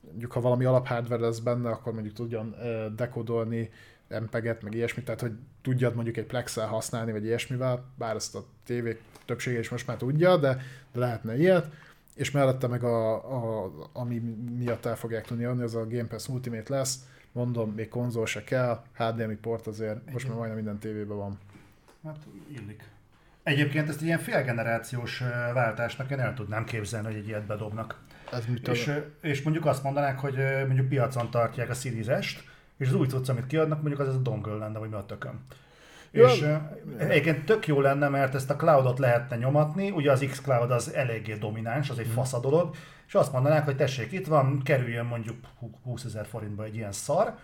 mondjuk 0.00 0.32
ha 0.32 0.40
valami 0.40 0.64
alaphardware 0.64 1.22
lesz 1.22 1.38
benne, 1.38 1.70
akkor 1.70 1.92
mondjuk 1.92 2.14
tudjon 2.14 2.54
dekodolni 2.96 3.70
MPEG-et, 4.08 4.62
meg 4.62 4.74
ilyesmit, 4.74 5.04
tehát 5.04 5.20
hogy 5.20 5.32
tudjad 5.62 5.94
mondjuk 5.94 6.16
egy 6.16 6.26
Plex-el 6.26 6.66
használni, 6.66 7.12
vagy 7.12 7.24
ilyesmivel, 7.24 7.84
bár 7.98 8.14
ezt 8.14 8.34
a 8.34 8.44
tévék 8.64 9.02
többsége 9.24 9.58
is 9.58 9.68
most 9.68 9.86
már 9.86 9.96
tudja, 9.96 10.36
de, 10.36 10.56
de 10.92 11.00
lehetne 11.00 11.38
ilyet, 11.38 11.68
és 12.14 12.30
mellette 12.30 12.66
meg 12.66 12.84
a, 12.84 13.14
a, 13.14 13.72
ami 13.92 14.18
miatt 14.58 14.86
el 14.86 14.96
fogják 14.96 15.26
tudni 15.26 15.44
adni, 15.44 15.62
az 15.62 15.74
a 15.74 15.86
Game 15.86 16.06
Pass 16.06 16.28
Ultimate 16.28 16.74
lesz, 16.74 17.04
mondom, 17.32 17.70
még 17.70 17.88
konzol 17.88 18.26
se 18.26 18.44
kell, 18.44 18.82
HDMI 18.96 19.34
port 19.34 19.66
azért 19.66 20.12
most 20.12 20.28
már 20.28 20.36
majdnem 20.36 20.56
minden 20.56 20.78
tévében 20.78 21.16
van. 21.16 21.38
Hát 22.04 22.26
illik. 22.48 22.82
Egyébként 23.42 23.88
ezt 23.88 24.02
ilyen 24.02 24.18
félgenerációs 24.18 25.18
váltásnak 25.54 26.10
én 26.10 26.18
el 26.18 26.34
tudnám 26.34 26.64
képzelni, 26.64 27.06
hogy 27.06 27.16
egy 27.16 27.28
ilyet 27.28 27.46
bedobnak. 27.46 27.98
Ez 28.32 28.46
mit 28.46 28.68
és, 28.68 28.90
és 29.20 29.42
mondjuk 29.42 29.66
azt 29.66 29.82
mondanák, 29.82 30.18
hogy 30.18 30.36
mondjuk 30.66 30.88
piacon 30.88 31.30
tartják 31.30 31.70
a 31.70 31.74
Series 31.74 32.44
és 32.76 32.88
az 32.88 32.94
új 32.94 33.06
cucc, 33.06 33.28
amit 33.28 33.46
kiadnak, 33.46 33.80
mondjuk 33.80 34.00
az 34.00 34.08
ez 34.08 34.14
a 34.14 34.18
dongle 34.18 34.54
lenne, 34.54 34.78
vagy 34.78 34.88
mi 34.88 34.94
a 34.94 35.04
tököm. 35.06 35.40
Ja. 36.12 36.28
És 36.28 36.46
egyébként 36.98 37.44
tök 37.44 37.66
jó 37.66 37.80
lenne, 37.80 38.08
mert 38.08 38.34
ezt 38.34 38.50
a 38.50 38.56
cloudot 38.56 38.98
lehetne 38.98 39.36
nyomatni, 39.36 39.90
ugye 39.90 40.12
az 40.12 40.24
xCloud 40.30 40.70
az 40.70 40.94
eléggé 40.94 41.34
domináns, 41.34 41.90
az 41.90 41.98
egy 41.98 42.04
hmm. 42.04 42.14
fasza 42.14 42.40
dolog, 42.40 42.74
és 43.06 43.14
azt 43.14 43.32
mondanák, 43.32 43.64
hogy 43.64 43.76
tessék, 43.76 44.12
itt 44.12 44.26
van, 44.26 44.62
kerüljön 44.62 45.06
mondjuk 45.06 45.36
20 45.82 46.04
ezer 46.04 46.26
forintba 46.26 46.64
egy 46.64 46.74
ilyen 46.74 46.92
szar, 46.92 47.34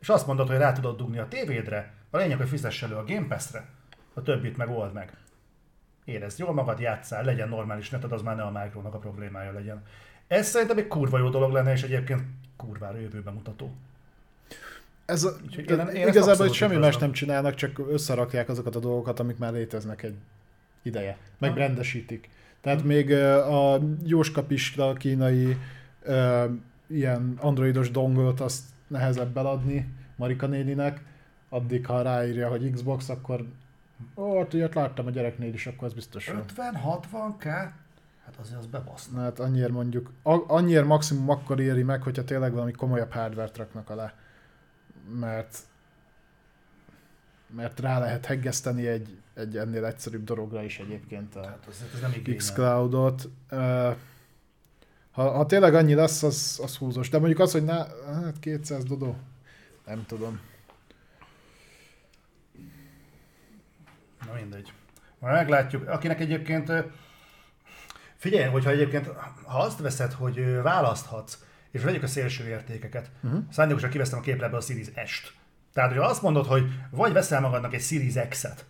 és 0.00 0.08
azt 0.08 0.26
mondod, 0.26 0.48
hogy 0.48 0.56
rá 0.56 0.72
tudod 0.72 0.96
dugni 0.96 1.18
a 1.18 1.28
tévédre, 1.28 1.92
a 2.10 2.16
lényeg, 2.16 2.36
hogy 2.36 2.48
fizess 2.48 2.82
elő 2.82 2.94
a 2.94 3.04
Game 3.04 3.26
Pass-re, 3.26 3.64
a 4.14 4.22
többit 4.22 4.56
meg 4.56 4.70
old 4.70 4.92
meg. 4.92 5.12
Érezd 6.06 6.38
jól 6.38 6.52
magad, 6.52 6.78
játszál, 6.80 7.24
legyen 7.24 7.48
normális 7.48 7.90
neted, 7.90 8.12
az 8.12 8.22
már 8.22 8.36
ne 8.36 8.42
a 8.42 8.50
micro 8.62 8.80
a 8.80 8.98
problémája 8.98 9.52
legyen. 9.52 9.82
Ez 10.26 10.46
szerintem 10.46 10.78
egy 10.78 10.86
kurva 10.86 11.18
jó 11.18 11.28
dolog 11.28 11.52
lenne, 11.52 11.72
és 11.72 11.82
egyébként 11.82 12.22
kurvára 12.56 12.98
jövőben 12.98 13.34
mutató. 13.34 13.70
Ez 15.04 15.24
a, 15.24 15.30
Úgyhogy 15.44 15.70
én, 15.70 15.78
én- 15.86 16.08
igazából 16.08 16.46
hogy 16.46 16.54
semmi 16.54 16.76
más 16.76 16.96
nem 16.96 17.12
csinálnak, 17.12 17.54
csak 17.54 17.78
összerakják 17.90 18.48
azokat 18.48 18.76
a 18.76 18.78
dolgokat, 18.78 19.20
amik 19.20 19.38
már 19.38 19.52
léteznek 19.52 20.02
egy 20.02 20.14
ideje. 20.82 21.16
Meg 21.38 21.50
Ha. 21.50 21.56
rendesítik. 21.56 22.28
Tehát 22.60 22.84
még 22.84 23.10
ö, 23.10 23.34
a 23.34 23.80
jóskapista 24.04 24.92
kínai 24.92 25.56
ö, 26.02 26.44
ilyen 26.86 27.34
androidos 27.40 27.90
dongolt 27.90 28.40
azt 28.40 28.62
nehezebb 28.86 29.36
eladni 29.36 29.88
Marika 30.16 30.46
néninek, 30.46 31.00
addig 31.48 31.86
ha 31.86 32.02
ráírja, 32.02 32.48
hogy 32.48 32.70
Xbox, 32.72 33.08
akkor 33.08 33.44
ó, 34.14 34.38
hát 34.38 34.52
ilyet 34.52 34.74
láttam 34.74 35.06
a 35.06 35.10
gyereknél 35.10 35.54
is, 35.54 35.66
akkor 35.66 35.86
az 35.86 35.94
biztos 35.94 36.26
jó. 36.26 36.34
50-60k? 36.56 37.44
Hát 38.24 38.36
azért 38.40 38.58
az 38.58 38.66
bebaszna. 38.66 39.18
Na 39.18 39.22
hát 39.22 39.38
annyiért 39.38 39.70
mondjuk, 39.70 40.12
annyiért 40.46 40.86
maximum 40.86 41.30
akkor 41.30 41.60
éri 41.60 41.82
meg, 41.82 42.02
hogyha 42.02 42.24
tényleg 42.24 42.52
valami 42.52 42.72
komolyabb 42.72 43.12
hardware 43.12 43.50
raknak 43.54 43.90
alá. 43.90 44.12
Mert 45.20 45.58
mert 47.54 47.80
rá 47.80 47.98
lehet 47.98 48.26
heggeszteni 48.26 48.86
egy, 48.86 49.18
egy 49.34 49.56
ennél 49.56 49.84
egyszerűbb 49.84 50.24
dologra 50.24 50.62
is 50.62 50.78
egyébként 50.78 51.36
a 51.36 51.44
Hát 51.44 51.66
az, 51.68 51.84
nem. 52.00 52.36
Xcloud-ot. 52.36 53.28
Ha, 55.10 55.30
ha 55.30 55.46
tényleg 55.46 55.74
annyi 55.74 55.94
lesz, 55.94 56.22
az, 56.22 56.60
az 56.62 56.76
húzós. 56.76 57.08
De 57.08 57.18
mondjuk 57.18 57.40
az, 57.40 57.52
hogy 57.52 57.64
na, 57.64 57.86
hát 58.06 58.38
200 58.40 58.84
dodó, 58.84 59.16
nem 59.86 60.04
tudom. 60.06 60.40
Na 64.26 64.32
mindegy. 64.32 64.72
Majd 65.18 65.34
meglátjuk. 65.34 65.88
Akinek 65.88 66.20
egyébként... 66.20 66.72
Figyelj, 68.16 68.50
hogyha 68.50 68.70
egyébként, 68.70 69.06
ha 69.44 69.58
azt 69.58 69.80
veszed, 69.80 70.12
hogy 70.12 70.62
választhatsz, 70.62 71.38
és 71.70 71.82
vegyük 71.82 72.02
a 72.02 72.06
szélső 72.06 72.48
értékeket, 72.48 73.10
uh-huh. 73.22 73.42
szándékosan 73.50 73.90
kivesztem 73.90 74.18
a 74.18 74.22
képletből 74.22 74.58
a 74.58 74.62
Series 74.62 74.88
S-t. 75.04 75.32
Tehát, 75.72 75.90
hogyha 75.90 76.06
azt 76.06 76.22
mondod, 76.22 76.46
hogy 76.46 76.70
vagy 76.90 77.12
veszel 77.12 77.40
magadnak 77.40 77.74
egy 77.74 77.82
Series 77.82 78.14
X-et, 78.28 78.64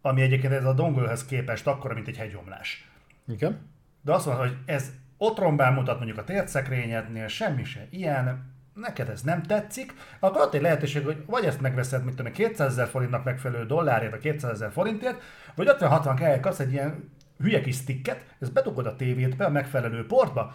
ami 0.00 0.22
egyébként 0.22 0.52
ez 0.52 0.64
a 0.64 0.72
donglehez 0.72 1.24
képest 1.24 1.66
akkora, 1.66 1.94
mint 1.94 2.08
egy 2.08 2.16
hegyomlás. 2.16 2.90
Igen? 3.28 3.70
De 4.02 4.12
azt 4.12 4.26
mondod, 4.26 4.46
hogy 4.46 4.56
ez 4.66 4.90
ott 5.16 5.38
rombán 5.38 5.72
mutat 5.72 5.96
mondjuk 5.96 6.18
a 6.18 6.24
tércekrényednél, 6.24 7.28
semmi 7.28 7.64
se 7.64 7.86
ilyen, 7.90 8.56
neked 8.80 9.08
ez 9.08 9.22
nem 9.22 9.42
tetszik, 9.42 9.94
akkor 10.20 10.40
ott 10.40 10.54
egy 10.54 10.62
lehetőség, 10.62 11.04
hogy 11.04 11.24
vagy 11.26 11.44
ezt 11.44 11.60
megveszed, 11.60 12.04
mit 12.04 12.14
tudom, 12.14 12.26
én, 12.26 12.32
200 12.32 12.72
ezer 12.72 12.88
forintnak 12.88 13.24
megfelelő 13.24 13.66
dollárért, 13.66 14.10
vagy 14.10 14.20
200 14.20 14.50
ezer 14.50 14.72
forintért, 14.72 15.22
vagy 15.54 15.68
50-60 15.78 16.14
kell 16.18 16.40
kapsz 16.40 16.58
egy 16.58 16.72
ilyen 16.72 17.10
hülye 17.38 17.60
kis 17.60 17.76
sticket, 17.76 18.24
ezt 18.40 18.52
bedugod 18.52 18.86
a 18.86 18.96
tévédbe, 18.96 19.44
a 19.44 19.50
megfelelő 19.50 20.06
portba, 20.06 20.54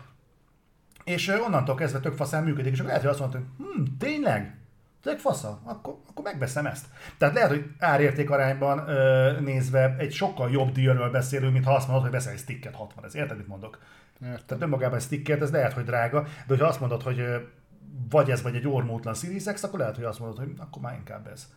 és 1.04 1.28
onnantól 1.28 1.76
kezdve 1.76 2.00
tök 2.00 2.16
faszán 2.16 2.44
működik, 2.44 2.72
és 2.72 2.78
akkor 2.80 2.88
lehet, 2.88 3.02
hogy 3.02 3.12
azt 3.12 3.20
mondod, 3.20 3.42
hogy 3.42 3.66
hm, 3.66 3.84
tényleg? 4.00 4.58
Tök 5.02 5.20
fasza? 5.20 5.60
Akkor, 5.64 5.98
akkor 6.10 6.24
megveszem 6.24 6.66
ezt. 6.66 6.86
Tehát 7.18 7.34
lehet, 7.34 7.50
hogy 7.50 7.66
árérték 7.80 8.30
arányban 8.30 8.90
ö, 8.90 9.32
nézve 9.40 9.96
egy 9.98 10.14
sokkal 10.14 10.52
jobb 10.52 10.72
díjról 10.72 11.10
beszélünk, 11.10 11.54
mint 11.54 11.66
ha 11.66 11.74
azt 11.74 11.88
mondod, 11.88 12.04
hogy 12.04 12.14
veszel 12.14 12.32
egy 12.32 12.40
sticket 12.40 12.76
60 12.76 13.06
ez 13.06 13.16
Érted, 13.16 13.38
mit 13.38 13.48
mondok? 13.48 13.80
Értem. 14.22 14.46
Tehát 14.46 14.64
önmagában 14.64 14.98
egy 14.98 15.04
stickert, 15.04 15.42
ez 15.42 15.52
lehet, 15.52 15.74
hogy 15.74 15.84
drága, 15.84 16.22
de 16.22 16.30
hogyha 16.48 16.68
azt 16.68 16.80
mondod, 16.80 17.02
hogy 17.02 17.26
vagy 18.10 18.30
ez, 18.30 18.42
vagy 18.42 18.56
egy 18.56 18.68
ormótlan 18.68 19.14
Series 19.14 19.44
X, 19.44 19.64
akkor 19.64 19.80
lehet, 19.80 19.96
hogy 19.96 20.06
azt 20.06 20.20
mondod, 20.20 20.38
hogy 20.38 20.54
akkor 20.58 20.82
már 20.82 20.96
inkább 20.96 21.28
ez. 21.28 21.48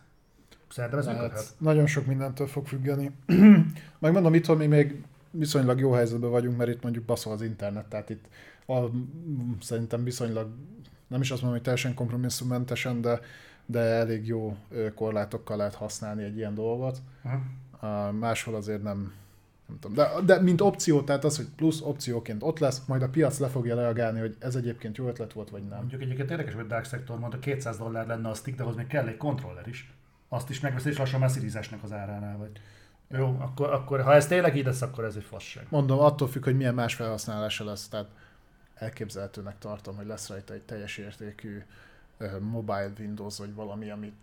Szerintem 0.69 0.99
ez 0.99 1.05
működhet. 1.05 1.31
Hát, 1.31 1.53
nagyon 1.57 1.87
sok 1.87 2.05
mindentől 2.05 2.47
fog 2.47 2.67
függeni. 2.67 3.11
Megmondom, 3.99 4.33
itthon 4.33 4.57
mi 4.57 4.65
még 4.65 5.03
viszonylag 5.31 5.79
jó 5.79 5.91
helyzetben 5.91 6.29
vagyunk, 6.29 6.57
mert 6.57 6.69
itt 6.69 6.83
mondjuk 6.83 7.05
baszol 7.05 7.33
az 7.33 7.41
internet, 7.41 7.85
tehát 7.85 8.09
itt 8.09 8.25
a, 8.67 8.85
szerintem 9.61 10.03
viszonylag, 10.03 10.49
nem 11.07 11.21
is 11.21 11.31
azt 11.31 11.41
mondom, 11.41 11.51
hogy 11.51 11.61
teljesen 11.61 11.93
kompromisszummentesen, 11.93 13.01
de, 13.01 13.19
de 13.65 13.79
elég 13.79 14.27
jó 14.27 14.57
korlátokkal 14.95 15.57
lehet 15.57 15.75
használni 15.75 16.23
egy 16.23 16.37
ilyen 16.37 16.53
dolgot. 16.53 17.01
Uh-huh. 17.23 18.11
Máshol 18.11 18.55
azért 18.55 18.83
nem, 18.83 19.13
nem 19.67 19.79
tudom. 19.79 19.95
De, 19.95 20.21
de 20.25 20.41
mint 20.41 20.61
opció, 20.61 21.01
tehát 21.01 21.23
az, 21.23 21.35
hogy 21.35 21.47
plusz 21.55 21.81
opcióként 21.81 22.43
ott 22.43 22.59
lesz, 22.59 22.85
majd 22.85 23.01
a 23.01 23.09
piac 23.09 23.39
le 23.39 23.47
fogja 23.47 23.75
reagálni, 23.75 24.19
hogy 24.19 24.35
ez 24.39 24.55
egyébként 24.55 24.97
jó 24.97 25.07
ötlet 25.07 25.33
volt, 25.33 25.49
vagy 25.49 25.63
nem. 25.63 25.77
Mondjuk 25.77 26.01
egyébként 26.01 26.29
érdekes, 26.31 26.53
hogy 26.53 26.67
Dark 26.67 26.85
Sector 26.85 27.19
mondta, 27.19 27.39
200 27.39 27.77
dollár 27.77 28.07
lenne 28.07 28.29
a 28.29 28.33
stick, 28.33 28.57
de 28.57 28.63
ahhoz 28.63 28.75
még 28.75 28.87
kell 28.87 29.07
egy 29.07 29.17
kontroller 29.17 29.67
is. 29.67 29.93
Azt 30.29 30.49
is 30.49 30.59
megveszi, 30.59 30.89
és 30.89 30.97
lassan 30.97 31.19
már 31.19 31.31
az 31.81 31.91
áránál 31.91 32.37
vagy. 32.37 32.51
Jó, 33.09 33.37
akkor, 33.39 33.69
akkor 33.69 34.01
ha 34.01 34.13
ez 34.13 34.27
tényleg 34.27 34.57
így 34.57 34.65
lesz, 34.65 34.81
akkor 34.81 35.03
ez 35.03 35.15
egy 35.15 35.23
fasság. 35.23 35.65
Mondom, 35.69 35.99
attól 35.99 36.27
függ, 36.27 36.43
hogy 36.43 36.57
milyen 36.57 36.73
más 36.73 36.95
felhasználása 36.95 37.63
lesz, 37.63 37.87
tehát 37.87 38.09
elképzelhetőnek 38.75 39.57
tartom, 39.59 39.95
hogy 39.95 40.05
lesz 40.05 40.29
rajta 40.29 40.53
egy 40.53 40.61
teljes 40.61 40.97
értékű 40.97 41.63
mobile 42.39 42.91
Windows, 42.99 43.37
vagy 43.37 43.53
valami, 43.53 43.89
amit 43.89 44.15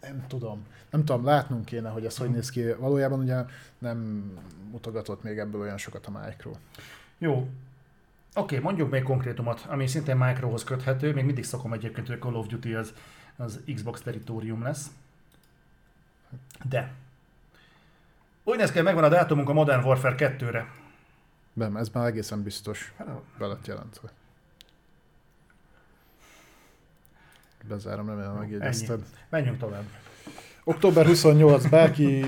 nem 0.00 0.24
tudom. 0.26 0.66
Nem 0.90 1.04
tudom, 1.04 1.24
látnunk 1.24 1.64
kéne, 1.64 1.88
hogy 1.88 2.04
ez 2.04 2.16
hogy 2.16 2.30
néz 2.30 2.50
ki. 2.50 2.72
Valójában 2.72 3.18
ugye 3.18 3.44
nem 3.78 4.30
mutogatott 4.70 5.22
még 5.22 5.38
ebből 5.38 5.60
olyan 5.60 5.78
sokat 5.78 6.06
a 6.06 6.10
Micro. 6.10 6.50
Jó. 7.18 7.48
Oké, 8.34 8.58
mondjuk 8.58 8.90
még 8.90 9.02
konkrétumot, 9.02 9.64
ami 9.68 9.86
szintén 9.86 10.16
Microhoz 10.16 10.64
köthető, 10.64 11.12
még 11.12 11.24
mindig 11.24 11.44
szokom 11.44 11.72
egyébként, 11.72 12.06
hogy 12.06 12.16
a 12.16 12.24
Call 12.24 12.34
of 12.34 12.46
Duty 12.46 12.74
az, 12.74 12.92
az 13.36 13.60
Xbox 13.74 14.00
territórium 14.00 14.62
lesz. 14.62 14.90
De. 16.68 16.92
Úgy 18.44 18.56
néz 18.56 18.70
ki, 18.70 18.80
megvan 18.80 19.04
a 19.04 19.08
dátumunk 19.08 19.48
a 19.48 19.52
Modern 19.52 19.84
Warfare 19.84 20.14
2-re. 20.18 20.66
Nem, 21.52 21.76
ez 21.76 21.88
már 21.88 22.06
egészen 22.06 22.42
biztos 22.42 22.92
Hát, 22.96 23.08
be 23.38 23.46
lett 23.46 23.66
jelentve. 23.66 24.08
Bezárom, 27.68 28.06
remélem 28.06 28.34
megjegyezted. 28.34 29.00
Menjünk 29.28 29.58
tovább. 29.58 29.84
Október 30.64 31.06
28, 31.06 31.66
bárki, 31.68 32.24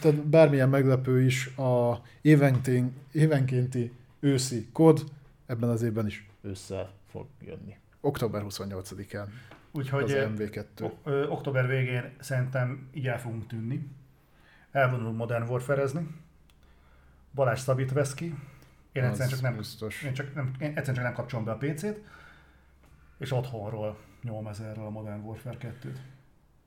tehát 0.00 0.26
bármilyen 0.26 0.68
meglepő 0.68 1.22
is 1.22 1.46
a 1.56 2.00
évenkénti, 2.20 2.92
évenkénti 3.12 3.92
őszi 4.20 4.68
kod 4.72 5.04
ebben 5.46 5.68
az 5.68 5.82
évben 5.82 6.06
is 6.06 6.26
ősszel 6.40 6.92
fog 7.10 7.26
jönni. 7.40 7.76
Október 8.00 8.42
28-án 8.48 9.26
Úgyhogy 9.72 10.02
az 10.02 10.12
ö, 10.12 10.26
MV2. 10.36 10.64
o- 10.82 10.92
ö, 11.04 11.26
október 11.26 11.66
végén 11.66 12.12
szerintem 12.20 12.88
így 12.92 13.06
el 13.06 13.20
fogunk 13.20 13.46
tűnni. 13.46 13.86
Elvonulunk 14.72 15.16
Modern 15.16 15.48
Warfare-ezni. 15.48 16.06
Balázs 17.34 17.60
Szabit 17.60 17.92
vesz 17.92 18.14
ki. 18.14 18.34
Én 18.92 19.02
egyszerűen 19.04 19.28
csak 19.28 19.40
nem, 19.40 19.56
Biztos. 19.56 20.02
én 20.02 20.12
csak 20.14 20.34
nem, 20.34 20.50
én 20.60 20.66
egyszerűen 20.68 20.94
csak 20.94 21.04
nem 21.04 21.12
kapcsolom 21.14 21.44
be 21.44 21.50
a 21.50 21.56
PC-t. 21.56 22.00
És 23.18 23.32
otthonról 23.32 23.98
nyom 24.22 24.46
ezerrel 24.46 24.86
a 24.86 24.90
Modern 24.90 25.20
Warfare 25.20 25.56
2-t. 25.60 25.96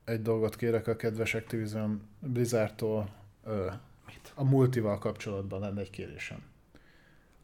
Egy 0.04 0.22
dolgot 0.22 0.56
kérek 0.56 0.86
a 0.86 0.96
kedves 0.96 1.34
Activision 1.34 2.00
Blizzardtól. 2.20 3.08
Ö, 3.44 3.70
Mit? 4.06 4.32
a 4.34 4.44
multival 4.44 4.98
kapcsolatban 4.98 5.60
lenne 5.60 5.80
egy 5.80 5.90
kérésem. 5.90 6.42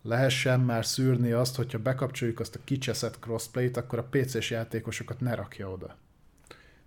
Lehessen 0.03 0.61
már 0.61 0.87
szűrni 0.87 1.31
azt, 1.31 1.57
hogyha 1.57 1.79
bekapcsoljuk 1.79 2.41
azt 2.41 2.55
a 2.55 2.61
kicseszett 2.65 3.19
crossplay-t, 3.19 3.77
akkor 3.77 3.99
a 3.99 4.09
PC-s 4.11 4.51
játékosokat 4.51 5.21
ne 5.21 5.35
rakja 5.35 5.71
oda. 5.71 5.97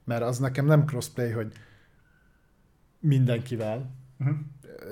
Mert 0.03 0.21
az 0.21 0.37
nekem 0.39 0.65
nem 0.65 0.85
crossplay, 0.85 1.31
hogy 1.31 1.53
mindenkivel, 2.99 4.01
Uh-huh. 4.19 4.37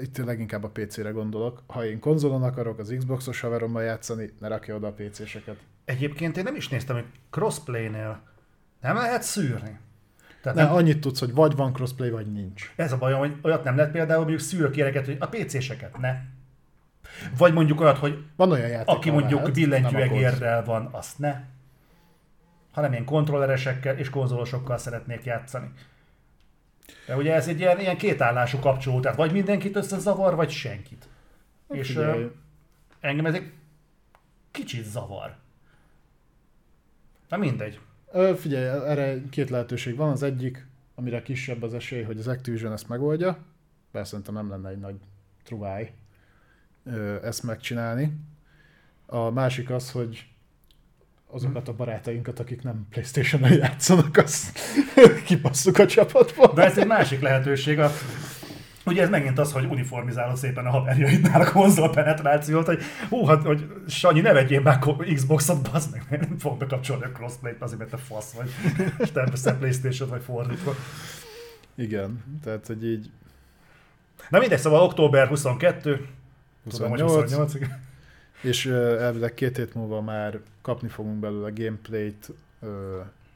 itt 0.01 0.17
leginkább 0.17 0.63
a 0.63 0.69
PC-re 0.69 1.09
gondolok. 1.09 1.63
Ha 1.67 1.85
én 1.85 1.99
konzolon 1.99 2.43
akarok 2.43 2.79
az 2.79 2.93
Xboxos 2.97 3.39
haverommal 3.39 3.83
játszani, 3.83 4.29
ne 4.39 4.47
rakja 4.47 4.75
oda 4.75 4.87
a 4.87 4.93
PC-seket. 4.93 5.57
Egyébként 5.85 6.37
én 6.37 6.43
nem 6.43 6.55
is 6.55 6.69
néztem, 6.69 6.95
hogy 6.95 7.05
crossplay-nél 7.29 8.21
nem 8.81 8.95
lehet 8.95 9.23
szűrni. 9.23 9.79
Tehát 10.41 10.57
Ne, 10.57 10.63
nem, 10.63 10.73
annyit 10.73 10.99
tudsz, 10.99 11.19
hogy 11.19 11.33
vagy 11.33 11.55
van 11.55 11.73
crossplay, 11.73 12.09
vagy 12.09 12.31
nincs. 12.31 12.73
ez 12.75 12.91
a 12.91 12.97
bajom, 12.97 13.19
hogy 13.19 13.35
olyat 13.41 13.63
nem 13.63 13.75
lehet 13.75 13.91
például 13.91 14.19
mondjuk 14.19 14.39
szűrök 14.39 14.75
ilyeneket, 14.75 15.05
hogy 15.05 15.17
a 15.19 15.27
PC-seket 15.27 15.97
ne. 15.97 16.21
Vagy 17.37 17.53
mondjuk 17.53 17.81
olyat, 17.81 17.97
hogy 17.97 18.23
Van 18.35 18.51
olyan 18.51 18.69
játék, 18.69 18.95
aki 18.95 19.09
mondjuk 19.09 19.41
nem 19.41 19.51
billentyűegérrel 19.51 20.63
van, 20.63 20.89
azt 20.91 21.19
ne. 21.19 21.41
Hanem 22.71 22.93
én 22.93 23.05
kontrolleresekkel 23.05 23.97
és 23.97 24.09
konzolosokkal 24.09 24.77
szeretnék 24.77 25.23
játszani. 25.23 25.71
De 27.07 27.15
ugye 27.15 27.33
ez 27.33 27.47
egy 27.47 27.59
ilyen, 27.59 27.79
ilyen 27.79 27.97
kétállású 27.97 28.59
kapcsoló, 28.59 28.99
tehát 28.99 29.17
vagy 29.17 29.31
mindenkit 29.31 29.75
összezavar, 29.75 30.35
vagy 30.35 30.49
senkit. 30.49 31.07
És 31.69 31.87
Figyelj, 31.87 32.21
ö, 32.23 32.27
engem 32.99 33.25
ez 33.25 33.33
egy 33.33 33.51
kicsit 34.51 34.83
zavar. 34.83 35.35
Na 37.31 37.37
mindegy. 37.37 37.79
Ö, 38.11 38.33
figyelj, 38.37 38.65
erre 38.65 39.21
két 39.29 39.49
lehetőség 39.49 39.95
van. 39.95 40.11
Az 40.11 40.23
egyik, 40.23 40.67
amire 40.95 41.21
kisebb 41.21 41.63
az 41.63 41.73
esély, 41.73 42.03
hogy 42.03 42.17
az 42.17 42.27
Activision 42.27 42.71
ezt 42.71 42.87
megoldja. 42.87 43.37
Persze 43.91 44.09
szerintem 44.09 44.33
nem 44.33 44.49
lenne 44.49 44.69
egy 44.69 44.79
nagy 44.79 44.95
truváj 45.43 45.93
ö, 46.83 47.25
ezt 47.25 47.43
megcsinálni. 47.43 48.13
A 49.05 49.29
másik 49.29 49.69
az, 49.69 49.91
hogy 49.91 50.27
azokat 51.27 51.67
a 51.67 51.75
barátainkat, 51.75 52.39
akik 52.39 52.63
nem 52.63 52.87
Playstation-on 52.89 53.51
játszanak, 53.51 54.17
azt 54.17 54.59
kipasszuk 55.27 55.77
a 55.77 55.85
csapatból. 55.85 56.53
De 56.53 56.63
ez 56.63 56.77
egy 56.77 56.87
másik 56.87 57.19
lehetőség. 57.21 57.79
A, 57.79 57.91
Ugye 58.85 59.01
ez 59.01 59.09
megint 59.09 59.39
az, 59.39 59.51
hogy 59.51 59.65
uniformizálod 59.65 60.37
szépen 60.37 60.65
a 60.65 60.69
haverjaidnál 60.69 61.41
a 61.41 61.51
konzol 61.51 61.89
penetrációt, 61.89 62.65
hogy 62.65 62.81
hú, 63.09 63.25
hát, 63.25 63.43
hogy 63.43 63.67
Sanyi, 63.87 64.21
ne 64.21 64.33
vegyél 64.33 64.61
már 64.61 64.79
Xboxot, 65.13 65.71
bazd 65.71 65.91
meg, 65.91 66.03
mert 66.09 66.29
nem 66.29 66.37
fogom 66.37 66.57
bekapcsolni 66.57 67.03
a 67.03 67.11
crossplay-t, 67.11 67.61
azért, 67.61 67.79
mert 67.79 67.91
te 67.91 67.97
fasz 67.97 68.33
vagy, 68.33 68.51
és 68.97 69.11
te 69.11 69.25
veszed 69.25 69.57
Playstation 69.57 70.09
vagy 70.09 70.21
fordítva. 70.21 70.75
Igen, 71.75 72.23
tehát 72.43 72.67
hogy 72.67 72.85
így 72.85 73.09
Na 74.29 74.39
mindegy, 74.39 74.59
szóval 74.59 74.81
október 74.81 75.27
22, 75.27 76.07
28, 76.63 76.75
tudom, 76.75 76.89
hogy 76.89 77.01
28 77.01 77.53
igen. 77.53 77.79
és 78.41 78.65
ö, 78.65 78.99
elvileg 78.99 79.33
két 79.33 79.57
hét 79.57 79.73
múlva 79.73 80.01
már 80.01 80.39
kapni 80.61 80.87
fogunk 80.87 81.19
belőle 81.19 81.45
a 81.45 81.53
gameplayt, 81.53 82.31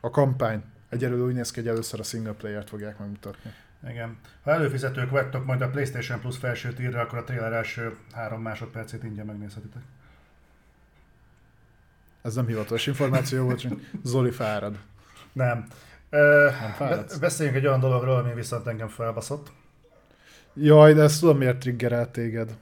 a 0.02 0.10
kampány. 0.10 0.64
Egyelőre 0.90 1.22
úgy 1.22 1.34
néz 1.34 1.52
ki, 1.52 1.60
hogy 1.60 1.70
először 1.70 2.00
a 2.00 2.04
single 2.04 2.32
player-t 2.32 2.70
fogják 2.70 3.00
megmutatni. 3.00 3.54
Igen. 3.90 4.18
Ha 4.44 4.52
előfizetők 4.52 5.10
vagytok 5.10 5.46
majd 5.46 5.62
a 5.62 5.70
PlayStation 5.70 6.20
Plus 6.20 6.38
felső 6.38 6.74
tírre, 6.74 7.00
akkor 7.02 7.18
a 7.18 7.24
trailer 7.24 7.54
első 7.54 7.96
három 8.14 8.42
másodpercét 8.42 9.04
ingyen 9.04 9.26
megnézhetitek. 9.26 9.82
Ez 12.22 12.36
nem 12.36 12.48
hivatalos 12.48 12.88
információ 12.88 13.44
volt, 13.44 13.60
csak 13.60 13.74
Zoli 14.04 14.32
fárad. 14.32 14.78
Nem. 15.34 15.68
Ö, 16.10 16.50
Nem 16.62 16.72
fáradsz? 16.72 17.14
be- 17.14 17.20
beszéljünk 17.20 17.58
egy 17.58 17.66
olyan 17.68 17.80
dologról, 17.80 18.16
ami 18.16 18.34
viszont 18.34 18.68
engem 18.68 18.88
felbaszott. 18.88 19.52
Jaj, 20.54 20.94
de 20.94 21.02
ezt 21.02 21.20
tudom, 21.20 21.38
miért 21.38 21.58
triggerelt 21.60 22.10
téged. 22.10 22.58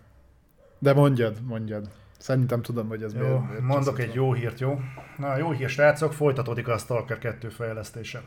De 0.80 0.94
mondjad, 0.94 1.42
mondjad. 1.42 1.90
Szerintem 2.18 2.62
tudom, 2.62 2.88
hogy 2.88 3.04
ez 3.04 3.14
Jó, 3.14 3.20
miért, 3.20 3.48
miért 3.48 3.62
mondok 3.62 4.00
egy 4.00 4.06
volna. 4.16 4.22
jó 4.22 4.34
hírt, 4.34 4.60
jó? 4.60 4.80
Na, 5.18 5.38
jó 5.38 5.52
hír, 5.52 5.70
srácok, 5.70 6.14
folytatódik 6.14 6.68
a 6.68 6.78
Stalker 6.78 7.18
2 7.18 7.50
fejlesztése. 7.50 8.22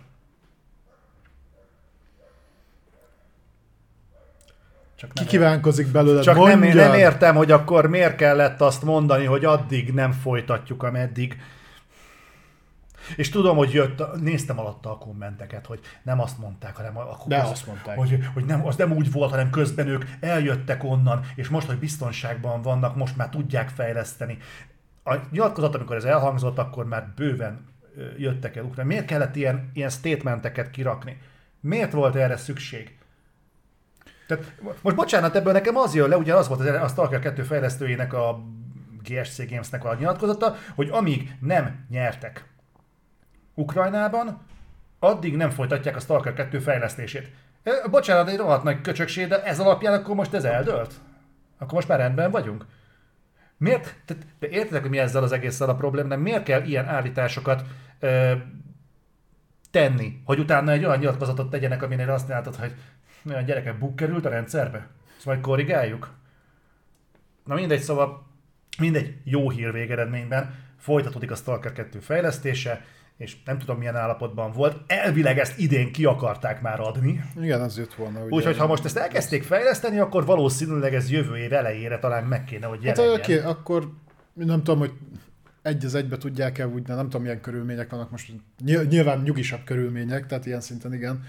Csak 4.97 5.13
Ki 5.13 5.25
kívánkozik 5.25 5.87
belőle, 5.87 6.23
Csak 6.23 6.35
nem, 6.35 6.59
mondjad! 6.59 6.75
nem 6.89 6.99
értem, 6.99 7.35
hogy 7.35 7.51
akkor 7.51 7.87
miért 7.87 8.17
kellett 8.17 8.61
azt 8.61 8.83
mondani, 8.83 9.25
hogy 9.25 9.45
addig 9.45 9.93
nem 9.93 10.13
folytatjuk, 10.13 10.83
ameddig. 10.83 11.37
És 13.17 13.29
tudom, 13.29 13.57
hogy 13.57 13.73
jött, 13.73 14.21
néztem 14.21 14.59
alatta 14.59 14.91
a 14.91 14.99
kommenteket, 14.99 15.67
hogy 15.67 15.81
nem 16.03 16.21
azt 16.21 16.39
mondták, 16.39 16.77
hanem 16.77 16.97
akkor 16.97 17.27
De 17.27 17.39
azt 17.39 17.67
mondták. 17.67 17.97
Hogy, 17.97 18.19
hogy 18.35 18.45
nem, 18.45 18.67
az 18.67 18.77
nem 18.77 18.93
úgy 18.93 19.13
volt, 19.13 19.31
hanem 19.31 19.51
közben 19.51 19.89
ők 19.89 20.05
eljöttek 20.21 20.85
onnan, 20.85 21.21
és 21.35 21.49
most, 21.49 21.67
hogy 21.67 21.79
biztonságban 21.79 22.63
vannak, 22.63 22.97
most 22.97 23.17
már 23.17 23.29
tudják 23.29 23.69
fejleszteni. 23.69 24.39
A 25.05 25.15
nyilatkozat, 25.31 25.75
amikor 25.75 25.97
ez 25.97 26.05
elhangzott, 26.05 26.59
akkor 26.59 26.87
már 26.87 27.13
bőven 27.17 27.67
jöttek 28.19 28.57
el 28.57 28.65
Ukrajna. 28.65 28.91
Miért 28.91 29.07
kellett 29.07 29.37
ilyen, 29.37 29.71
ilyen 29.75 29.91
statementeket 29.91 30.71
kirakni? 30.71 31.21
Miért 31.61 31.93
volt 31.93 32.15
erre 32.15 32.37
szükség? 32.37 32.96
Tehát 34.27 34.55
most 34.83 34.97
bocsánat, 34.97 35.37
ebből 35.37 35.53
nekem 35.53 35.77
az 35.77 35.95
jön 35.95 36.09
le, 36.09 36.17
ugye 36.17 36.35
az 36.35 36.49
volt 36.49 36.61
az, 36.61 36.67
a 36.67 36.89
Stalker 36.89 37.21
2 37.21 37.43
fejlesztőjének 37.43 38.13
a 38.13 38.39
GSC 39.03 39.49
Games-nek 39.51 39.85
a 39.85 39.95
nyilatkozata, 39.95 40.57
hogy 40.75 40.89
amíg 40.93 41.37
nem 41.41 41.87
nyertek 41.91 42.45
Ukrajnában, 43.55 44.41
addig 44.99 45.37
nem 45.37 45.51
folytatják 45.51 45.97
a 45.97 46.01
Stalker 46.01 46.33
2 46.33 46.59
fejlesztését. 46.59 47.31
Bocsánat, 47.91 48.29
egy 48.29 48.37
rohadt 48.37 48.63
nagy 48.63 48.81
köcsökség, 48.81 49.29
de 49.29 49.43
ez 49.43 49.61
alapján 49.61 49.93
akkor 49.93 50.15
most 50.15 50.35
ez 50.35 50.45
eldőlt? 50.45 50.95
Akkor 51.59 51.75
most 51.75 51.89
már 51.89 51.99
rendben 51.99 52.31
vagyunk? 52.31 52.67
Miért? 53.59 53.95
Tehát, 54.05 54.27
de 54.39 54.49
értitek, 54.49 54.81
hogy 54.81 54.91
mi 54.91 54.99
ezzel 54.99 55.23
az 55.23 55.33
egésszel 55.33 55.69
a 55.69 55.75
probléma, 55.75 56.09
de 56.09 56.17
miért 56.17 56.43
kell 56.43 56.63
ilyen 56.63 56.87
állításokat 56.87 57.63
ö, 58.01 58.33
tenni, 59.71 60.23
hogy 60.25 60.39
utána 60.39 60.71
egy 60.71 60.85
olyan 60.85 60.99
nyilatkozatot 60.99 61.51
tegyenek, 61.51 61.83
aminél 61.83 62.11
azt 62.11 62.29
látod, 62.29 62.57
hogy 62.57 62.75
olyan 63.31 63.45
gyerekek 63.45 63.79
bug 63.79 63.95
került 63.95 64.25
a 64.25 64.29
rendszerbe? 64.29 64.89
Ezt 65.17 65.27
majd 65.27 65.41
korrigáljuk? 65.41 66.15
Na 67.45 67.55
mindegy, 67.55 67.81
szóval 67.81 68.27
mindegy 68.79 69.15
jó 69.25 69.51
hír 69.51 69.73
végeredményben 69.73 70.55
folytatódik 70.79 71.31
a 71.31 71.35
Stalker 71.35 71.73
2 71.73 71.99
fejlesztése, 71.99 72.85
és 73.17 73.37
nem 73.45 73.59
tudom 73.59 73.79
milyen 73.79 73.97
állapotban 73.97 74.53
volt. 74.53 74.77
Elvileg 74.87 75.39
ezt 75.39 75.59
idén 75.59 75.93
ki 75.93 76.05
akarták 76.05 76.61
már 76.63 76.81
adni. 76.81 77.25
Igen, 77.41 77.61
az 77.61 77.79
jött 77.79 77.95
volna. 77.95 78.27
Úgyhogy 78.29 78.57
ha 78.57 78.67
most 78.67 78.85
ezt 78.85 78.97
elkezdték 78.97 79.43
fejleszteni, 79.43 79.99
akkor 79.99 80.25
valószínűleg 80.25 80.95
ez 80.95 81.11
jövő 81.11 81.37
év 81.37 81.53
elejére 81.53 81.99
talán 81.99 82.25
meg 82.25 82.45
kéne, 82.45 82.67
hogy 82.67 82.85
Hát 82.87 82.97
jelenjen. 82.97 83.21
oké, 83.21 83.39
akkor 83.39 83.93
nem 84.33 84.63
tudom, 84.63 84.79
hogy 84.79 84.93
egy 85.63 85.85
az 85.85 85.95
egybe 85.95 86.17
tudják-e 86.17 86.69
úgy, 86.69 86.87
nem 86.87 86.99
tudom, 87.03 87.23
milyen 87.23 87.41
körülmények 87.41 87.91
vannak 87.91 88.11
most. 88.11 88.33
Ny- 88.65 88.89
Nyilván 88.89 89.21
nyugisabb 89.21 89.65
körülmények, 89.65 90.27
tehát 90.27 90.47
ilyen 90.47 90.61
szinten 90.61 90.95
igen. 90.95 91.25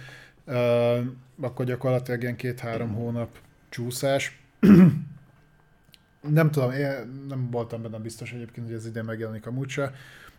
Akkor 1.42 1.66
gyakorlatilag 1.66 2.22
ilyen 2.22 2.36
két-három 2.36 2.94
hónap 2.94 3.38
csúszás. 3.70 4.40
nem 6.30 6.52
tudom, 6.52 6.72
én 6.72 7.26
nem 7.28 7.50
voltam 7.52 7.82
benne 7.82 7.98
biztos 7.98 8.32
egyébként, 8.32 8.68
hogy 8.68 8.76
ez 8.76 8.86
idén 8.86 9.04
megjelenik 9.04 9.48
a 9.48 9.52
se. 9.68 9.94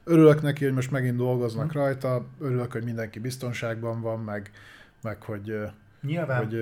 Örülök 0.04 0.42
neki, 0.42 0.64
hogy 0.64 0.72
most 0.72 0.90
megint 0.90 1.16
dolgoznak 1.16 1.72
rajta, 1.72 2.26
örülök, 2.40 2.72
hogy 2.72 2.84
mindenki 2.84 3.18
biztonságban 3.18 4.00
van, 4.00 4.20
meg, 4.20 4.50
meg 5.02 5.22
hogy, 5.22 5.54
Nyilván. 6.02 6.38
hogy, 6.44 6.56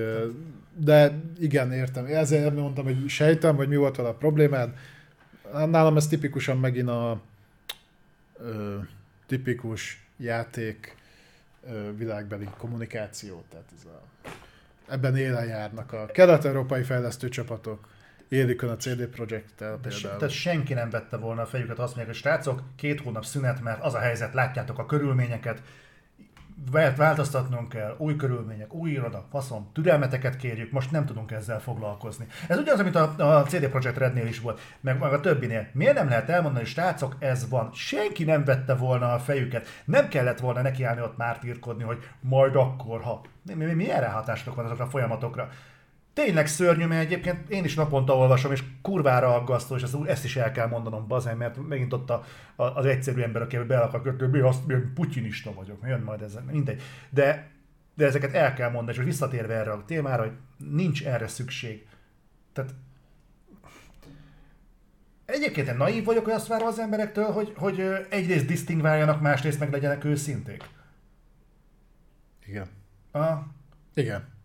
de 0.75 1.19
igen, 1.39 1.71
értem. 1.71 2.05
Ezért 2.05 2.55
mondtam, 2.55 2.83
hogy 2.83 3.07
sejtem, 3.07 3.55
hogy 3.55 3.67
mi 3.67 3.75
volt 3.75 3.95
vele 3.95 4.09
a 4.09 4.13
problémád. 4.13 4.73
Nálam 5.51 5.97
ez 5.97 6.07
tipikusan 6.07 6.57
megint 6.57 6.89
a 6.89 7.21
ö, 8.39 8.77
tipikus 9.27 10.07
játék 10.17 10.95
világbeli 11.97 12.49
kommunikáció. 12.57 13.43
Tehát 13.49 13.65
ez 13.77 13.85
a, 13.85 14.01
ebben 14.93 15.17
élen 15.17 15.45
járnak 15.45 15.93
a 15.93 16.05
kelet-európai 16.05 16.83
fejlesztő 16.83 17.29
csapatok, 17.29 17.87
élik 18.27 18.63
a 18.63 18.75
CD 18.75 19.05
Projekt-tel 19.05 19.79
De 19.81 19.89
se, 19.89 19.99
például. 19.99 20.19
tehát 20.19 20.35
senki 20.35 20.73
nem 20.73 20.89
vette 20.89 21.17
volna 21.17 21.41
a 21.41 21.45
fejüket, 21.45 21.79
azt 21.79 21.95
mondják, 21.95 22.07
hogy 22.07 22.15
srácok, 22.15 22.61
két 22.75 23.01
hónap 23.01 23.25
szünet, 23.25 23.61
mert 23.61 23.83
az 23.83 23.93
a 23.93 23.99
helyzet, 23.99 24.33
látjátok 24.33 24.79
a 24.79 24.85
körülményeket, 24.85 25.61
változtatnunk 26.95 27.69
kell, 27.69 27.95
új 27.97 28.15
körülmények, 28.15 28.73
új 28.73 28.89
iroda, 28.89 29.25
faszom, 29.31 29.69
türelmeteket 29.73 30.37
kérjük, 30.37 30.71
most 30.71 30.91
nem 30.91 31.05
tudunk 31.05 31.31
ezzel 31.31 31.59
foglalkozni. 31.59 32.25
Ez 32.47 32.57
ugyanaz, 32.57 32.81
mint 32.81 32.95
a, 32.95 33.37
a 33.37 33.43
CD 33.43 33.67
Projekt 33.67 33.97
Rednél 33.97 34.27
is 34.27 34.39
volt, 34.39 34.59
meg, 34.81 34.99
meg 34.99 35.13
a 35.13 35.19
többinél. 35.19 35.67
Miért 35.73 35.95
nem 35.95 36.09
lehet 36.09 36.29
elmondani, 36.29 36.63
hogy 36.63 36.73
srácok, 36.73 37.15
ez 37.19 37.49
van. 37.49 37.69
Senki 37.73 38.23
nem 38.23 38.43
vette 38.43 38.75
volna 38.75 39.13
a 39.13 39.19
fejüket. 39.19 39.67
Nem 39.85 40.07
kellett 40.07 40.39
volna 40.39 40.61
nekiállni 40.61 41.01
ott 41.01 41.17
mártírkodni, 41.17 41.83
hogy 41.83 42.09
majd 42.19 42.55
akkor, 42.55 43.01
ha. 43.01 43.21
Mi, 43.43 43.53
mi, 43.53 43.73
milyen 43.73 44.01
ráhatásotok 44.01 44.55
van 44.55 44.65
azokra 44.65 44.85
a 44.85 44.89
folyamatokra? 44.89 45.49
Tényleg 46.23 46.47
szörnyű, 46.47 46.85
mert 46.85 47.05
egyébként 47.05 47.49
én 47.49 47.63
is 47.63 47.75
naponta 47.75 48.17
olvasom, 48.17 48.51
és 48.51 48.63
kurvára 48.81 49.35
aggasztó, 49.35 49.75
és 49.75 49.81
ezt, 49.81 49.95
ezt 50.05 50.23
is 50.23 50.35
el 50.35 50.51
kell 50.51 50.67
mondanom, 50.67 51.07
bazen, 51.07 51.37
mert 51.37 51.67
megint 51.67 51.93
ott 51.93 52.09
a, 52.09 52.23
a, 52.55 52.63
az 52.63 52.85
egyszerű 52.85 53.21
ember, 53.21 53.41
aki 53.41 53.57
be 53.57 53.79
akar 53.79 54.01
kötni, 54.01 54.27
mi 54.27 54.39
azt, 54.39 54.67
mi 54.67 54.75
putyinista 54.93 55.53
vagyok, 55.53 55.79
jön 55.83 56.01
majd 56.01 56.21
ezzel, 56.21 56.43
mindegy. 56.51 56.81
De, 57.09 57.51
de 57.95 58.05
ezeket 58.05 58.33
el 58.33 58.53
kell 58.53 58.69
mondani, 58.69 58.91
és 58.91 58.97
most 58.97 59.09
visszatérve 59.09 59.53
erre 59.53 59.71
a 59.71 59.85
témára, 59.85 60.21
hogy 60.21 60.31
nincs 60.57 61.05
erre 61.05 61.27
szükség. 61.27 61.87
Tehát 62.53 62.73
Egyébként 65.25 65.67
én 65.67 65.75
naív 65.75 66.03
vagyok, 66.03 66.23
hogy 66.23 66.33
azt 66.33 66.47
várom 66.47 66.67
az 66.67 66.79
emberektől, 66.79 67.31
hogy, 67.31 67.53
hogy 67.55 67.81
egyrészt 68.09 68.45
disztingváljanak, 68.45 69.21
másrészt 69.21 69.59
meg 69.59 69.71
legyenek 69.71 70.03
őszinték. 70.03 70.63
Igen. 72.45 72.67
Ah, 73.11 73.39
Igen. 73.93 74.36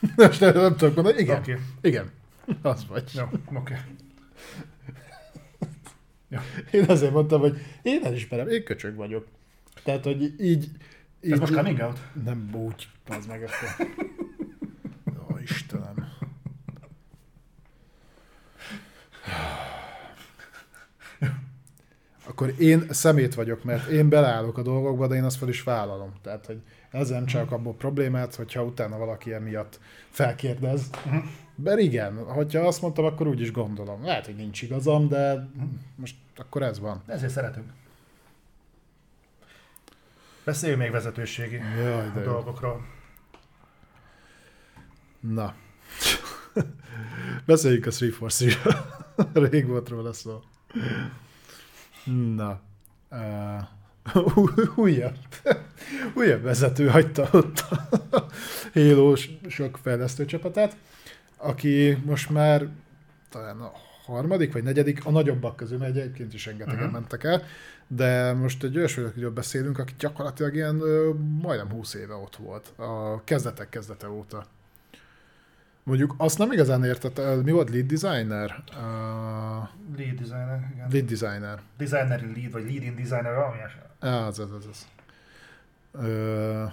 Jó. 0.00 0.24
Most 0.26 0.40
nem, 0.40 0.54
nem 0.54 0.76
tudok 0.76 0.94
mondani. 0.94 1.18
Igen. 1.18 1.38
Oké. 1.38 1.56
Igen. 1.80 2.10
Az 2.62 2.86
vagy. 2.86 3.10
Jó, 3.14 3.24
oké. 3.54 3.74
Én 6.70 6.84
azért 6.88 7.12
mondtam, 7.12 7.40
hogy 7.40 7.58
én 7.82 8.04
elismerem, 8.04 8.48
én 8.48 8.64
köcsög 8.64 8.94
vagyok. 8.94 9.26
Tehát, 9.84 10.04
hogy 10.04 10.22
így... 10.40 10.68
így 11.20 11.32
Ez 11.32 11.38
most 11.38 11.54
coming 11.54 11.80
out? 11.80 11.98
Nem 12.24 12.50
úgy, 12.54 12.88
az 13.08 13.26
meg 13.26 13.42
akkor. 13.42 13.86
Ó, 15.30 15.38
Istenem. 15.38 16.10
Akkor 22.24 22.54
én 22.58 22.86
szemét 22.90 23.34
vagyok, 23.34 23.64
mert 23.64 23.88
én 23.88 24.08
beleállok 24.08 24.58
a 24.58 24.62
dolgokba, 24.62 25.06
de 25.06 25.14
én 25.14 25.24
azt 25.24 25.36
fel 25.36 25.48
is 25.48 25.62
vállalom. 25.62 26.12
Tehát, 26.22 26.46
hogy 26.46 26.62
ez 26.92 27.08
nem 27.08 27.26
csak 27.26 27.52
abból 27.52 27.74
problémát, 27.74 28.34
hogyha 28.34 28.64
utána 28.64 28.98
valaki 28.98 29.32
emiatt 29.32 29.80
felkérdez. 30.10 30.90
Mert 31.54 31.78
igen, 31.78 32.24
hogyha 32.24 32.66
azt 32.66 32.82
mondtam, 32.82 33.04
akkor 33.04 33.26
úgy 33.26 33.40
is 33.40 33.52
gondolom. 33.52 34.04
Lehet, 34.04 34.26
hogy 34.26 34.36
nincs 34.36 34.62
igazam, 34.62 35.08
de 35.08 35.48
most 35.96 36.14
akkor 36.36 36.62
ez 36.62 36.78
van. 36.78 37.02
Ezért 37.06 37.32
szeretünk. 37.32 37.72
Beszéljünk 40.44 40.82
még 40.82 40.90
vezetőségi 40.90 41.56
Jaj, 41.76 42.10
de 42.14 42.20
jó. 42.20 42.24
dolgokról. 42.24 42.86
Na. 45.20 45.54
Beszéljünk 47.46 47.86
a 47.86 47.90
343 47.90 49.44
Rég 49.50 49.66
volt 49.66 49.88
róla 49.88 50.12
szó. 50.12 50.40
Na. 52.34 52.60
Uh, 53.10 53.62
újabb, 54.74 55.16
újabb 56.16 56.42
vezető 56.42 56.88
hagyta 56.88 57.28
ott 57.32 57.64
a 58.10 58.24
Halo 58.74 59.14
sok 59.48 59.78
fejlesztő 59.82 60.24
csapatát, 60.24 60.76
aki 61.36 61.98
most 62.04 62.30
már 62.30 62.68
talán 63.30 63.60
a 63.60 63.72
harmadik 64.04 64.52
vagy 64.52 64.62
negyedik, 64.62 65.04
a 65.04 65.10
nagyobbak 65.10 65.56
közül, 65.56 65.78
mert 65.78 65.96
egyébként 65.96 66.34
is 66.34 66.46
rengetegen 66.46 66.78
uh-huh. 66.78 66.92
mentek 66.92 67.24
el, 67.24 67.42
de 67.86 68.32
most 68.32 68.62
egy 68.62 68.76
olyasmiről 68.76 69.30
beszélünk, 69.30 69.78
aki 69.78 69.92
gyakorlatilag 69.98 70.54
ilyen 70.54 70.80
ö, 70.80 71.10
majdnem 71.42 71.70
20 71.70 71.94
éve 71.94 72.14
ott 72.14 72.36
volt, 72.36 72.72
a 72.76 73.24
kezdetek 73.24 73.68
kezdete 73.68 74.10
óta. 74.10 74.46
Mondjuk 75.84 76.14
azt 76.16 76.38
nem 76.38 76.52
igazán 76.52 76.84
értett, 76.84 77.42
mi 77.44 77.50
volt 77.50 77.70
lead 77.70 77.86
designer? 77.86 78.64
Uh, 78.70 78.76
lead 79.96 80.14
designer, 80.18 80.70
igen. 80.74 80.88
Lead 80.90 81.04
designer. 81.04 81.60
Designer 81.76 82.20
lead, 82.20 82.50
vagy 82.50 82.64
leading 82.64 82.96
designer, 82.96 83.34
valami 83.34 83.56
Ah, 83.98 84.26
az, 84.26 84.38
az, 84.38 84.52
az. 84.52 84.66
az. 84.66 84.86
Ö, 85.92 86.64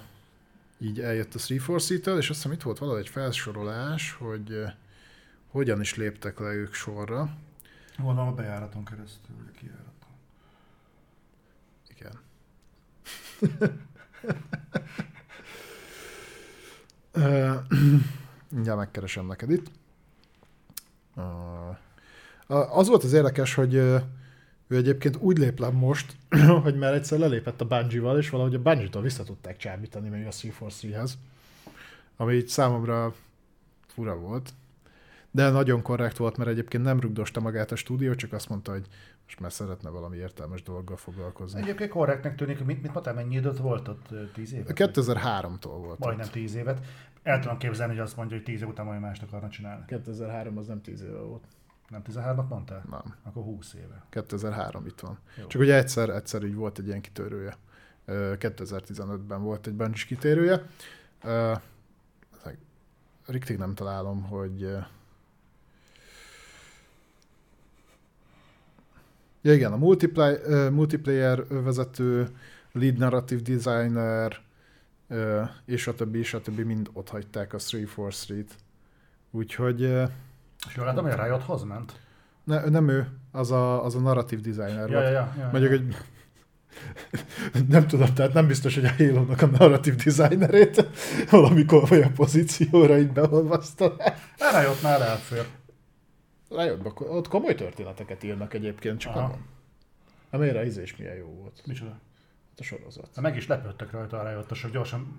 így 0.77 0.99
eljött 0.99 1.34
a 1.34 1.38
343-től, 1.38 2.18
és 2.18 2.30
azt 2.30 2.41
hiszem 2.41 2.52
itt 2.52 2.61
volt 2.61 2.77
valahogy 2.77 2.99
egy 3.02 3.10
felsorolás, 3.10 4.14
hogy 4.14 4.64
hogyan 5.48 5.80
is 5.81 5.95
léptek 5.95 6.40
le 6.40 6.53
ők 6.53 6.73
sorra. 6.73 7.30
Gondolom 7.98 8.27
a 8.30 8.34
bejáraton 8.34 8.86
keresztül, 8.86 9.36
vagy 9.38 9.45
a 9.53 9.57
kijáraton. 9.57 10.10
Igen. 11.95 12.19
Mindjárt 18.51 18.77
megkeresem 18.77 19.26
neked 19.26 19.51
itt. 19.51 19.71
Az 22.69 22.88
volt 22.88 23.03
az 23.03 23.13
érdekes, 23.13 23.53
hogy 23.53 23.73
ő 23.73 24.77
egyébként 24.77 25.15
úgy 25.15 25.38
lép 25.38 25.59
le 25.59 25.69
most, 25.69 26.15
hogy 26.63 26.77
már 26.77 26.93
egyszer 26.93 27.19
lelépett 27.19 27.61
a 27.61 27.67
Bungie-val, 27.67 28.17
és 28.17 28.30
valahogy 28.30 28.55
a 28.55 28.61
Bungie-tól 28.61 29.01
vissza 29.01 29.23
tudták 29.23 29.57
csábítani 29.57 30.09
még 30.09 30.26
a 30.26 30.30
343-hez. 30.30 31.11
Ami 32.17 32.34
így 32.34 32.47
számomra 32.47 33.13
fura 33.88 34.15
volt. 34.15 34.53
De 35.31 35.49
nagyon 35.49 35.81
korrekt 35.81 36.18
volt, 36.18 36.38
mert 36.38 36.49
egyébként 36.49 36.84
nem 36.84 36.99
rugdosta 36.99 37.39
magát 37.39 37.72
a 37.72 37.76
stúdió, 37.76 38.14
csak 38.14 38.34
azt 38.34 38.49
mondta, 38.49 38.72
hogy 38.72 38.88
most 39.23 39.39
már 39.39 39.51
szeretne 39.51 39.89
valami 39.89 40.18
értelmes 40.18 40.64
dolggal 40.64 40.97
foglalkozni. 40.97 41.61
Egyébként 41.61 41.89
korrektnek 41.89 42.35
tűnik, 42.35 42.65
mit, 42.65 42.81
mit 42.81 42.93
mondtál, 42.93 43.14
mennyi 43.14 43.35
időt 43.35 43.57
volt 43.57 43.88
ott? 43.88 44.07
Tíz 44.34 44.53
évet? 44.53 44.72
2003-tól 44.76 45.60
volt. 45.61 45.99
Majdnem 45.99 46.26
ott. 46.26 46.31
tíz 46.31 46.56
évet. 46.56 46.85
El 47.23 47.39
tudom 47.39 47.57
képzelni, 47.57 47.93
hogy 47.93 48.01
azt 48.01 48.15
mondja, 48.15 48.35
hogy 48.35 48.45
tíz 48.45 48.61
év 48.61 48.68
után 48.68 48.85
majd 48.85 48.99
mást 48.99 49.23
akarna 49.23 49.49
csinálni. 49.49 49.84
2003 49.88 50.57
az 50.57 50.68
nem 50.68 50.81
tíz 50.81 51.01
éve 51.01 51.19
volt. 51.19 51.43
Nem 51.88 52.01
13-at 52.11 52.47
mondtál? 52.47 52.84
Nem. 52.89 53.15
Akkor 53.23 53.43
20 53.43 53.73
éve. 53.73 54.06
2003 54.10 54.85
itt 54.85 54.99
van. 54.99 55.18
Jó. 55.38 55.47
Csak 55.47 55.61
ugye 55.61 55.76
egyszer, 55.76 56.10
egyszer 56.10 56.43
így 56.43 56.56
volt 56.56 56.77
egy 56.80 56.88
ilyen 56.88 57.01
kitörője. 57.01 57.57
2015-ben 58.07 59.41
volt 59.41 59.68
egy 59.68 59.73
bungie 59.73 60.06
kitérője. 60.07 60.65
Riktig 63.26 63.57
nem 63.57 63.73
találom, 63.73 64.23
hogy 64.23 64.77
Ja 69.41 69.53
igen, 69.53 69.72
a 69.72 69.78
multiplayer, 69.78 70.70
multiplayer 70.70 71.48
vezető, 71.48 72.28
lead 72.72 72.98
narrative 72.98 73.41
designer, 73.41 74.40
és 75.66 75.88
a 75.88 75.94
többi, 75.94 76.20
és 76.20 76.34
a 76.34 76.41
többi 76.41 76.64
mind 76.64 76.90
ott 76.94 77.10
hagyták 77.10 77.53
a 77.53 77.57
343-t. 77.57 78.45
Úgyhogy... 79.32 79.82
És 80.68 80.76
jól 80.76 80.86
látom, 80.86 81.03
hogy 81.03 81.20
a 81.20 81.24
Riothoz 81.24 81.64
ment? 81.64 81.99
Ne, 82.44 82.70
nem 82.70 82.90
ő, 82.90 83.07
az 83.32 83.52
a, 83.52 83.86
az 83.86 83.95
a 83.95 83.99
narrative 83.99 84.41
designer 84.41 84.90
ja, 84.90 84.99
volt. 84.99 85.03
Ja, 85.03 85.11
ja, 85.11 85.34
ja, 85.38 85.49
Mondjuk, 85.52 85.72
hogy 85.72 85.95
nem 87.68 87.88
tudom, 87.88 88.14
tehát 88.14 88.34
nem 88.34 88.48
biztos, 88.48 88.76
hogy 88.76 88.86
a 88.86 88.91
halo 88.98 89.26
a 89.38 89.45
narrative 89.45 89.95
designerét 90.03 90.86
valamikor 91.30 91.91
olyan 91.91 92.14
pozícióra 92.14 92.98
így 92.98 93.11
beolvasztanák. 93.11 94.18
A 94.38 94.60
Riotnál 94.60 95.03
elfér. 95.03 95.45
Riotban 96.49 96.93
ott 96.97 97.27
komoly 97.27 97.55
történeteket 97.55 98.23
írnak 98.23 98.53
egyébként, 98.53 98.99
csak 98.99 99.15
Aha. 99.15 99.38
a 100.30 100.38
miért 100.38 100.65
íze 100.65 100.81
is 100.81 100.97
milyen 100.97 101.15
jó 101.15 101.27
volt. 101.27 101.61
Micsoda? 101.65 101.91
Hát 102.49 102.59
a 102.59 102.63
sorozat. 102.63 103.09
Ha 103.15 103.21
meg 103.21 103.35
is 103.35 103.47
lepődtek 103.47 103.91
rajta 103.91 104.19
a 104.19 104.30
Riotosok, 104.30 104.71
gyorsan 104.71 105.17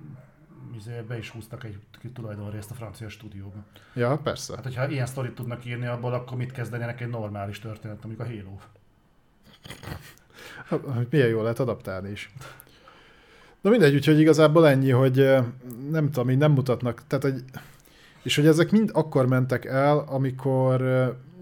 izé, 0.76 1.00
be 1.08 1.18
is 1.18 1.30
húztak 1.30 1.64
egy 1.64 1.78
tulajdonrészt 2.14 2.70
a 2.70 2.74
francia 2.74 3.08
stúdióba. 3.08 3.64
Ja, 3.94 4.18
persze. 4.18 4.54
Hát, 4.54 4.64
hogyha 4.64 4.88
ilyen 4.88 5.06
sztorit 5.06 5.34
tudnak 5.34 5.64
írni 5.64 5.86
abból, 5.86 6.12
akkor 6.12 6.36
mit 6.36 6.52
kezdenének 6.52 7.00
egy 7.00 7.08
normális 7.08 7.58
történet, 7.58 8.04
amikor 8.04 8.24
a 8.24 8.28
Halo? 8.28 8.58
Hát, 10.94 11.10
milyen 11.10 11.28
jól 11.28 11.42
lehet 11.42 11.58
adaptálni 11.58 12.10
is. 12.10 12.32
Na 13.60 13.70
mindegy, 13.70 13.94
úgyhogy 13.94 14.20
igazából 14.20 14.68
ennyi, 14.68 14.90
hogy 14.90 15.14
nem 15.90 16.10
tudom, 16.10 16.30
így 16.30 16.38
nem 16.38 16.52
mutatnak, 16.52 17.02
tehát 17.06 17.24
hogy 17.24 17.44
és 18.22 18.36
hogy 18.36 18.46
ezek 18.46 18.70
mind 18.70 18.90
akkor 18.92 19.26
mentek 19.26 19.64
el, 19.64 19.98
amikor 19.98 20.82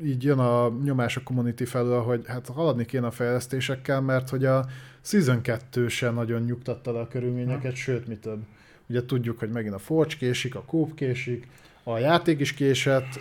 így 0.04 0.24
jön 0.24 0.38
a 0.38 0.68
nyomás 0.84 1.16
a 1.16 1.22
community 1.22 1.64
felől, 1.64 2.02
hogy 2.02 2.24
hát 2.26 2.46
haladni 2.46 2.84
kéne 2.84 3.06
a 3.06 3.10
fejlesztésekkel, 3.10 4.00
mert 4.00 4.28
hogy 4.28 4.44
a 4.44 4.66
Season 5.00 5.40
2 5.40 5.88
sem 5.88 6.14
nagyon 6.14 6.42
nyugtatta 6.42 6.92
le 6.92 7.00
a 7.00 7.08
körülményeket, 7.08 7.62
hmm. 7.62 7.74
sőt, 7.74 8.06
mi 8.06 8.16
több. 8.16 8.40
Ugye 8.86 9.04
tudjuk, 9.04 9.38
hogy 9.38 9.50
megint 9.50 9.74
a 9.74 9.78
Forge 9.78 10.14
késik, 10.18 10.54
a 10.54 10.62
Coop 10.66 10.94
késik, 10.94 11.48
a 11.82 11.98
játék 11.98 12.40
is 12.40 12.52
késett, 12.52 13.20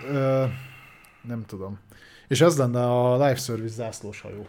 nem 1.22 1.44
tudom. 1.46 1.80
És 2.28 2.42
ez 2.42 2.58
lenne 2.58 2.84
a 2.84 3.14
live 3.14 3.36
service 3.36 3.74
zászlós 3.74 4.22
hajó. 4.22 4.48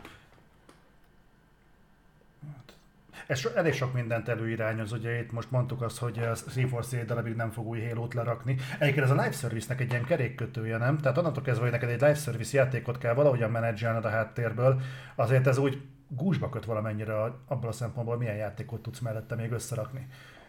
Ez 3.28 3.38
so, 3.38 3.50
elég 3.54 3.72
sok 3.72 3.92
mindent 3.92 4.28
előirányoz, 4.28 4.92
ugye 4.92 5.18
itt 5.18 5.32
most 5.32 5.50
mondtuk 5.50 5.82
azt, 5.82 5.98
hogy 5.98 6.18
a 6.18 6.22
343 6.22 7.06
darabig 7.06 7.34
nem 7.34 7.50
fog 7.50 7.66
új 7.66 7.88
halo 7.88 8.08
lerakni. 8.12 8.56
Egyébként 8.78 9.04
ez 9.04 9.10
a 9.10 9.14
live 9.14 9.32
service-nek 9.32 9.80
egy 9.80 9.90
ilyen 9.90 10.04
kerékkötője, 10.04 10.76
nem? 10.76 10.98
Tehát 10.98 11.18
onnantól 11.18 11.42
kezdve, 11.42 11.62
hogy 11.62 11.72
neked 11.72 11.88
egy 11.88 12.00
live 12.00 12.14
service 12.14 12.56
játékot 12.56 12.98
kell 12.98 13.14
valahogyan 13.14 13.50
menedzselned 13.50 14.04
a 14.04 14.08
háttérből, 14.08 14.80
azért 15.14 15.46
ez 15.46 15.58
úgy 15.58 15.82
gúzsba 16.08 16.48
köt 16.48 16.64
valamennyire 16.64 17.14
abból 17.46 17.68
a 17.68 17.72
szempontból, 17.72 18.16
milyen 18.16 18.36
játékot 18.36 18.82
tudsz 18.82 18.98
mellette 18.98 19.34
még 19.34 19.52
összerakni. 19.52 20.06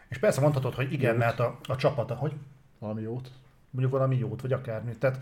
És 0.08 0.18
persze 0.18 0.42
mondhatod, 0.42 0.74
hogy 0.74 0.94
igen, 0.94 1.12
jót. 1.12 1.20
mert 1.20 1.40
a, 1.40 1.60
a 1.68 1.76
csapata, 1.76 2.16
hogy? 2.16 2.34
Valami 2.78 3.02
jót. 3.02 3.32
Mondjuk 3.70 3.94
valami 3.94 4.18
jót, 4.18 4.42
vagy 4.42 4.54
akármi. 4.54 4.98
Tehát 4.98 5.20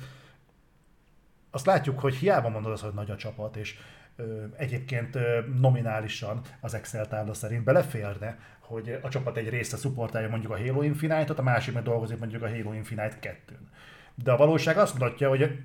azt 1.52 1.66
látjuk, 1.66 2.00
hogy 2.00 2.16
hiába 2.16 2.50
mondod 2.50 2.72
azt, 2.72 2.84
hogy 2.84 2.94
nagy 2.94 3.12
a 3.12 3.16
csapat, 3.16 3.56
és 3.56 3.78
egyébként 4.58 5.18
nominálisan 5.60 6.42
az 6.62 6.74
Excel 6.74 7.08
tábla 7.08 7.34
szerint 7.34 7.64
beleférne, 7.64 8.38
hogy 8.60 9.00
a 9.02 9.10
csapat 9.10 9.38
egy 9.38 9.50
része 9.50 9.78
szupportálja 9.78 10.30
mondjuk 10.30 10.52
a 10.52 10.58
Halo 10.58 10.82
Infinite-ot, 10.82 11.40
a 11.40 11.44
másik 11.44 11.74
meg 11.74 11.84
dolgozik 11.84 12.20
mondjuk 12.20 12.44
a 12.44 12.50
Halo 12.50 12.74
Infinite 12.74 13.18
2-n. 13.22 13.68
De 14.16 14.32
a 14.32 14.38
valóság 14.38 14.78
azt 14.78 14.94
mutatja, 14.94 15.30
hogy 15.30 15.60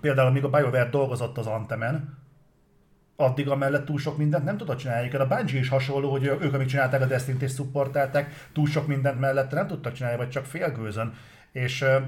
például 0.00 0.28
amíg 0.28 0.44
a 0.44 0.48
BioWare 0.48 0.88
dolgozott 0.88 1.38
az 1.38 1.46
Antemen, 1.46 2.18
addig 3.16 3.48
amellett 3.48 3.84
túl 3.84 3.98
sok 3.98 4.16
mindent 4.16 4.44
nem 4.44 4.56
tudott 4.56 4.78
csinálni. 4.78 5.10
A 5.10 5.26
Bungie 5.26 5.58
is 5.58 5.68
hasonló, 5.68 6.10
hogy 6.10 6.24
ők, 6.24 6.54
amik 6.54 6.66
csinálták 6.66 7.00
a 7.00 7.06
Destiny-t 7.06 7.42
és 7.42 7.50
szupportálták, 7.50 8.48
túl 8.52 8.66
sok 8.66 8.86
mindent 8.86 9.20
mellett 9.20 9.50
nem 9.50 9.66
tudtak 9.66 9.92
csinálni, 9.92 10.18
vagy 10.18 10.28
csak 10.28 10.44
félgőzön. 10.44 11.14
És 11.52 11.82
uh, 11.82 12.02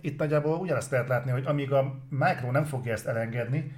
itt 0.00 0.18
nagyjából 0.18 0.58
ugyanezt 0.58 0.90
lehet 0.90 1.08
látni, 1.08 1.30
hogy 1.30 1.46
amíg 1.46 1.72
a 1.72 1.94
Micro 2.08 2.50
nem 2.50 2.64
fogja 2.64 2.92
ezt 2.92 3.06
elengedni, 3.06 3.72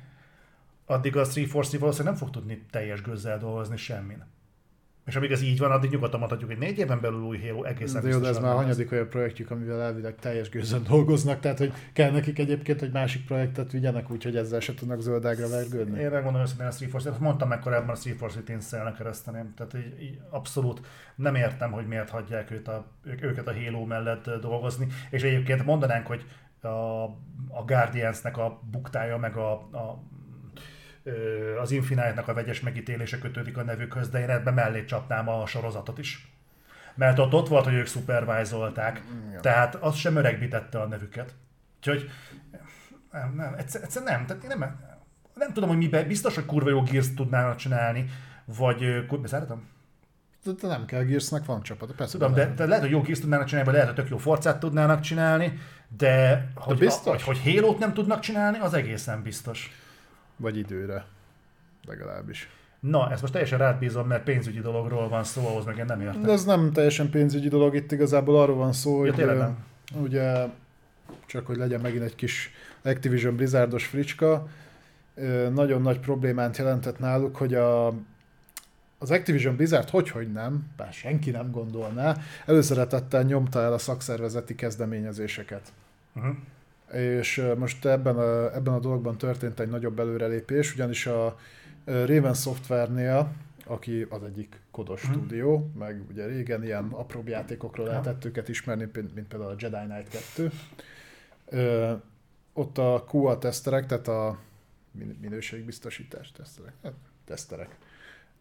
addig 0.88 1.16
a 1.16 1.24
340 1.24 1.80
valószínűleg 1.80 2.12
nem 2.12 2.22
fog 2.22 2.30
tudni 2.30 2.66
teljes 2.70 3.02
gőzzel 3.02 3.38
dolgozni 3.38 3.76
semmin. 3.76 4.24
És 5.08 5.16
amíg 5.16 5.30
ez 5.30 5.42
így 5.42 5.58
van, 5.58 5.70
addig 5.70 5.90
nyugodtan 5.90 6.18
mondhatjuk, 6.18 6.50
hogy 6.50 6.58
négy 6.58 6.78
éven 6.78 7.00
belül 7.00 7.22
új 7.22 7.38
Halo 7.38 7.64
egészen 7.64 8.02
De 8.02 8.08
jó, 8.08 8.18
de 8.18 8.28
ez 8.28 8.38
már 8.38 8.54
hanyadik 8.54 8.92
olyan 8.92 9.08
projektjük, 9.08 9.50
amivel 9.50 9.82
elvileg 9.82 10.14
teljes 10.14 10.48
gőzön 10.48 10.82
dolgoznak, 10.88 11.40
tehát 11.40 11.58
hogy 11.58 11.72
kell 11.92 12.10
nekik 12.10 12.38
egyébként, 12.38 12.80
hogy 12.80 12.92
másik 12.92 13.24
projektet 13.24 13.72
vigyenek, 13.72 14.10
úgyhogy 14.10 14.36
ezzel 14.36 14.60
se 14.60 14.74
tudnak 14.74 15.00
zöldágra 15.00 15.48
vergődni. 15.48 16.00
Én 16.00 16.10
megmondom 16.10 16.42
őszintén 16.42 16.66
a 16.66 16.70
340 16.70 17.16
mondtam 17.20 17.48
meg 17.48 17.58
korábban 17.58 17.94
a 17.94 17.98
340 17.98 18.44
én 18.48 18.60
szelnek 18.60 18.94
kereszteném, 18.94 19.54
tehát 19.56 19.74
így, 19.74 20.02
így, 20.02 20.20
abszolút 20.30 20.80
nem 21.16 21.34
értem, 21.34 21.70
hogy 21.70 21.86
miért 21.86 22.10
hagyják 22.10 22.50
őt 22.50 22.68
a, 22.68 22.86
őket 23.20 23.48
a 23.48 23.54
Halo 23.54 23.84
mellett 23.84 24.30
dolgozni, 24.40 24.86
és 25.10 25.22
egyébként 25.22 25.64
mondanánk, 25.64 26.06
hogy 26.06 26.24
a, 26.60 27.04
a 27.48 27.64
Guardiansnek 27.66 28.36
a 28.36 28.60
buktája, 28.70 29.18
meg 29.18 29.36
a, 29.36 29.52
a 29.52 30.02
az 31.60 31.70
Infinite-nak 31.70 32.28
a 32.28 32.34
vegyes 32.34 32.60
megítélése 32.60 33.18
kötődik 33.18 33.56
a 33.56 33.62
nevükhöz, 33.62 34.08
de 34.08 34.20
én 34.20 34.30
ebben 34.30 34.54
mellé 34.54 34.84
csapnám 34.84 35.28
a 35.28 35.46
sorozatot 35.46 35.98
is. 35.98 36.32
Mert 36.94 37.18
ott, 37.18 37.32
ott 37.32 37.48
volt, 37.48 37.64
hogy 37.64 37.74
ők 37.74 37.86
szupervájzolták, 37.86 39.02
ja. 39.32 39.40
tehát 39.40 39.74
az 39.74 39.96
sem 39.96 40.16
öregbítette 40.16 40.80
a 40.80 40.86
nevüket. 40.86 41.34
Úgyhogy 41.76 42.10
nem, 43.12 43.34
nem, 43.36 43.54
egyszer, 43.54 43.82
egyszer 43.82 44.02
nem, 44.02 44.26
tehát 44.26 44.42
én 44.42 44.58
nem, 44.58 44.80
nem 45.34 45.52
tudom, 45.52 45.68
hogy 45.68 45.78
miben, 45.78 46.06
biztos, 46.06 46.34
hogy 46.34 46.44
kurva 46.44 46.70
jó 46.70 46.82
Gears 46.82 47.14
tudnának 47.14 47.56
csinálni, 47.56 48.10
vagy 48.44 49.06
bezártam? 49.20 49.68
De 50.60 50.68
nem 50.68 50.84
kell 50.84 51.02
Gearsnek, 51.02 51.44
van 51.44 51.62
csapat, 51.62 51.92
persze. 51.92 52.12
Tudom, 52.12 52.34
de, 52.34 52.52
de, 52.54 52.66
lehet, 52.66 52.82
hogy 52.82 52.90
jó 52.90 53.00
Gears 53.00 53.20
tudnának 53.20 53.46
csinálni, 53.46 53.70
vagy 53.70 53.78
lehet, 53.78 53.94
hogy 53.94 54.04
tök 54.04 54.12
jó 54.12 54.18
Forcát 54.18 54.58
tudnának 54.58 55.00
csinálni, 55.00 55.58
de 55.96 56.46
hogy, 56.54 56.78
de 56.78 56.84
biztos? 56.84 57.22
A, 57.22 57.24
hogy, 57.24 57.38
hogy 57.38 57.54
Halo-t 57.54 57.78
nem 57.78 57.92
tudnak 57.94 58.20
csinálni, 58.20 58.58
az 58.58 58.74
egészen 58.74 59.22
biztos. 59.22 59.70
Vagy 60.38 60.56
időre. 60.56 61.04
Legalábbis. 61.86 62.48
Na, 62.80 63.10
ezt 63.10 63.20
most 63.20 63.32
teljesen 63.32 63.58
rád 63.58 63.78
bízom, 63.78 64.06
mert 64.06 64.24
pénzügyi 64.24 64.60
dologról 64.60 65.08
van 65.08 65.24
szó, 65.24 65.46
ahhoz 65.46 65.64
meg 65.64 65.76
én 65.76 65.84
nem 65.84 66.00
értek. 66.00 66.20
De 66.20 66.32
ez 66.32 66.44
nem 66.44 66.72
teljesen 66.72 67.10
pénzügyi 67.10 67.48
dolog, 67.48 67.74
itt 67.74 67.92
igazából 67.92 68.40
arról 68.40 68.56
van 68.56 68.72
szó, 68.72 69.04
Ja, 69.04 69.14
hogy 69.14 69.24
nem. 69.24 69.58
ugye 70.00 70.46
csak 71.26 71.46
hogy 71.46 71.56
legyen 71.56 71.80
megint 71.80 72.02
egy 72.02 72.14
kis 72.14 72.50
Activision 72.82 73.36
Blizzardos 73.36 73.86
fricska, 73.86 74.48
nagyon 75.52 75.82
nagy 75.82 76.00
problémát 76.00 76.56
jelentett 76.56 76.98
náluk, 76.98 77.36
hogy 77.36 77.54
a, 77.54 77.86
az 78.98 79.10
Activision 79.10 79.56
Blizzard 79.56 79.88
hogy, 79.88 80.10
hogy 80.10 80.32
nem, 80.32 80.66
bár 80.76 80.92
senki 80.92 81.30
nem 81.30 81.50
gondolná, 81.50 82.16
előszeretettel 82.46 83.22
nyomta 83.22 83.60
el 83.60 83.72
a 83.72 83.78
szakszervezeti 83.78 84.54
kezdeményezéseket. 84.54 85.72
Uh-huh. 86.14 86.36
És 86.92 87.42
most 87.56 87.84
ebben 87.86 88.16
a, 88.16 88.54
ebben 88.54 88.74
a 88.74 88.78
dologban 88.78 89.18
történt 89.18 89.60
egy 89.60 89.68
nagyobb 89.68 89.98
előrelépés, 89.98 90.74
ugyanis 90.74 91.06
a 91.06 91.38
Raven 91.84 92.34
Software-nél, 92.34 93.32
aki 93.64 94.06
az 94.10 94.22
egyik 94.22 94.60
kodos 94.70 95.02
Mhm. 95.02 95.12
stúdió, 95.12 95.70
meg 95.78 96.02
ugye 96.10 96.26
régen 96.26 96.64
ilyen 96.64 96.84
apróbb 96.90 97.28
játékokról 97.28 97.86
lehetett 97.86 98.24
őket 98.24 98.48
ismerni, 98.48 98.88
mint 99.14 99.28
például 99.28 99.50
a 99.50 99.54
Jedi 99.58 99.76
Knight 99.88 100.08
2. 100.08 100.50
Ö, 101.46 101.92
ott 102.52 102.78
a 102.78 103.04
QA 103.12 103.38
teszterek, 103.38 103.86
tehát 103.86 104.08
a 104.08 104.38
min- 104.90 105.20
minőségbiztosítás 105.20 106.32
teszterek, 106.32 106.72
hát, 106.82 106.92
teszterek, 107.24 107.76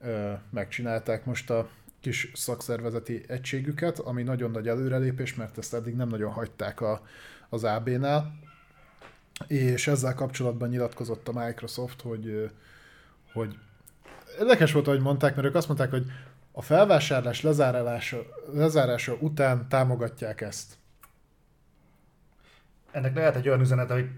ö, 0.02 0.32
megcsinálták 0.50 1.26
most 1.26 1.50
a 1.50 1.70
kis 2.00 2.32
szakszervezeti 2.34 3.24
egységüket, 3.28 4.00
ami 4.00 4.24
nagyon 4.24 4.52
nagy 4.52 4.68
előrelépés, 4.68 5.36
mert 5.36 5.58
ezt 5.58 5.74
eddig 5.74 5.96
nem 5.96 6.08
nagyon 6.08 6.32
hagyták 6.32 6.82
a, 6.82 7.02
az 7.50 7.64
AB-nál, 7.64 8.40
és 9.48 9.88
ezzel 9.88 10.14
kapcsolatban 10.14 10.70
nyilatkozott 10.70 11.28
a 11.28 11.46
Microsoft, 11.46 12.02
hogy, 12.02 12.52
hogy 13.34 13.58
érdekes 14.40 14.72
volt, 14.72 14.88
ahogy 14.88 15.02
mondták, 15.02 15.36
mert 15.36 15.48
ők 15.48 15.56
azt 15.56 15.68
mondták, 15.68 15.90
hogy 15.90 16.06
a 16.52 16.62
felvásárlás 16.62 17.42
lezárása, 17.42 18.18
lezárása 18.54 19.14
után 19.20 19.70
támogatják 19.70 20.42
ezt. 20.42 20.78
Ennek 22.92 23.16
lehet 23.16 23.36
egy 23.36 23.48
olyan 23.48 23.62
üzenete, 23.62 23.94
hogy 23.94 24.10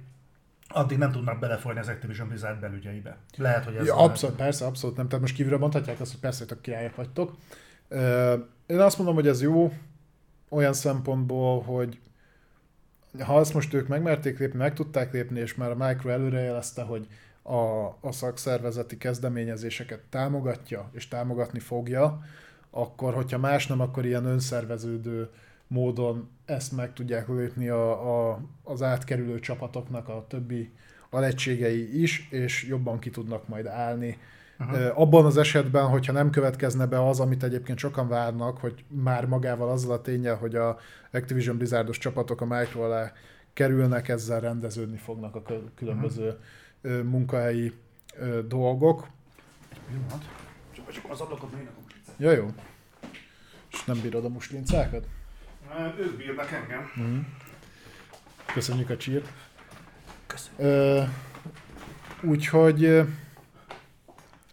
addig 0.68 0.98
nem 0.98 1.12
tudnak 1.12 1.40
belefolyni 1.40 1.80
az 1.80 1.88
Activision 1.88 2.28
Blizzard 2.28 2.60
belügyeibe. 2.60 3.18
Lehet, 3.38 3.66
hogy 3.66 3.76
ez... 3.76 3.86
Ja, 3.86 3.96
abszolút, 3.96 4.36
persze, 4.36 4.66
abszolút 4.66 4.98
nem. 4.98 5.08
Tehát 5.08 5.22
most 5.22 5.36
kívülről 5.36 5.60
mondhatják 5.60 6.00
azt, 6.00 6.12
hogy 6.12 6.20
persze, 6.20 6.46
hogy 6.48 6.62
királyok 6.62 6.96
vagytok. 6.96 7.38
Én 8.66 8.80
azt 8.80 8.98
mondom, 8.98 9.16
hogy 9.16 9.28
ez 9.28 9.42
jó 9.42 9.74
olyan 10.50 10.74
szempontból, 10.74 11.62
hogy 11.62 12.00
ha 13.20 13.36
azt 13.38 13.54
most 13.54 13.74
ők 13.74 13.88
megmerték 13.88 14.40
lépni, 14.40 14.58
meg 14.58 14.74
tudták 14.74 15.14
lépni, 15.14 15.40
és 15.40 15.56
már 15.56 15.72
a 15.72 15.88
Micro 15.88 16.10
előrejelezte, 16.10 16.82
hogy 16.82 17.08
a, 17.42 17.86
a 18.02 18.12
szakszervezeti 18.12 18.98
kezdeményezéseket 18.98 20.02
támogatja, 20.10 20.90
és 20.94 21.08
támogatni 21.08 21.60
fogja, 21.60 22.22
akkor, 22.72 23.14
hogyha 23.14 23.38
más 23.38 23.68
nem, 23.68 23.80
akkor 23.80 24.06
ilyen 24.06 24.26
önszerveződő 24.26 25.30
módon 25.68 26.30
ezt 26.46 26.76
meg 26.76 26.94
tudják 26.94 27.28
lépni 27.28 27.70
a, 27.70 28.30
a, 28.30 28.40
az 28.64 28.82
átkerülő 28.82 29.40
csapatoknak 29.40 30.08
a 30.08 30.26
többi 30.28 30.72
alegységei 31.10 32.02
is, 32.02 32.28
és 32.32 32.64
jobban 32.64 33.00
ki 33.00 33.10
tudnak 33.10 33.48
majd 33.48 33.66
állni. 33.66 34.18
Aha. 34.62 34.78
Uh-huh. 34.78 35.00
Abban 35.00 35.26
az 35.26 35.38
esetben, 35.38 35.88
hogyha 35.88 36.14
nem 36.14 36.30
következne 36.30 36.86
be 36.86 37.08
az, 37.08 37.20
amit 37.20 37.44
egyébként 37.44 37.78
sokan 37.78 38.08
várnak, 38.08 38.58
hogy 38.58 38.84
már 38.88 39.26
magával 39.26 39.70
azzal 39.70 39.92
a 39.92 40.02
tényel, 40.02 40.36
hogy 40.36 40.56
a 40.56 40.78
Activision 41.12 41.58
Blizzardos 41.58 41.98
csapatok 41.98 42.42
a 42.42 42.46
Micro 42.46 42.82
alá 42.82 43.12
kerülnek, 43.54 44.08
ezzel 44.08 44.40
rendeződni 44.40 44.98
fognak 44.98 45.36
a 45.36 45.42
különböző 45.76 46.38
uh-huh. 46.84 47.04
munkahelyi 47.04 47.74
dolgok. 48.48 49.08
Pillanat. 49.88 50.30
Csak, 50.72 50.92
csak 50.92 51.12
az 51.12 51.20
ablakot 51.20 51.56
még 51.56 51.68
Ja, 52.18 52.32
jó. 52.32 52.54
És 53.72 53.84
nem 53.86 54.02
bírod 54.02 54.26
a 54.26 54.30
muslincákat? 54.30 55.08
Ők 56.00 56.18
bírnak 56.18 56.52
engem. 56.52 56.92
Köszönjük 58.54 58.90
a 58.90 58.98
csírt. 58.98 59.32
Köszönöm. 60.28 60.72
Ö, 60.72 61.04
úgyhogy, 62.22 63.02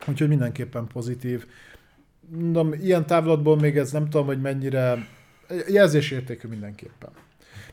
úgyhogy 0.08 0.28
mindenképpen 0.28 0.86
pozitív. 0.86 1.46
Mondom, 2.28 2.72
ilyen 2.72 3.06
távlatból 3.06 3.56
még 3.56 3.76
ez 3.76 3.92
nem 3.92 4.08
tudom, 4.08 4.26
hogy 4.26 4.40
mennyire 4.40 5.06
jelzésértékű 5.68 6.48
mindenképpen. 6.48 7.10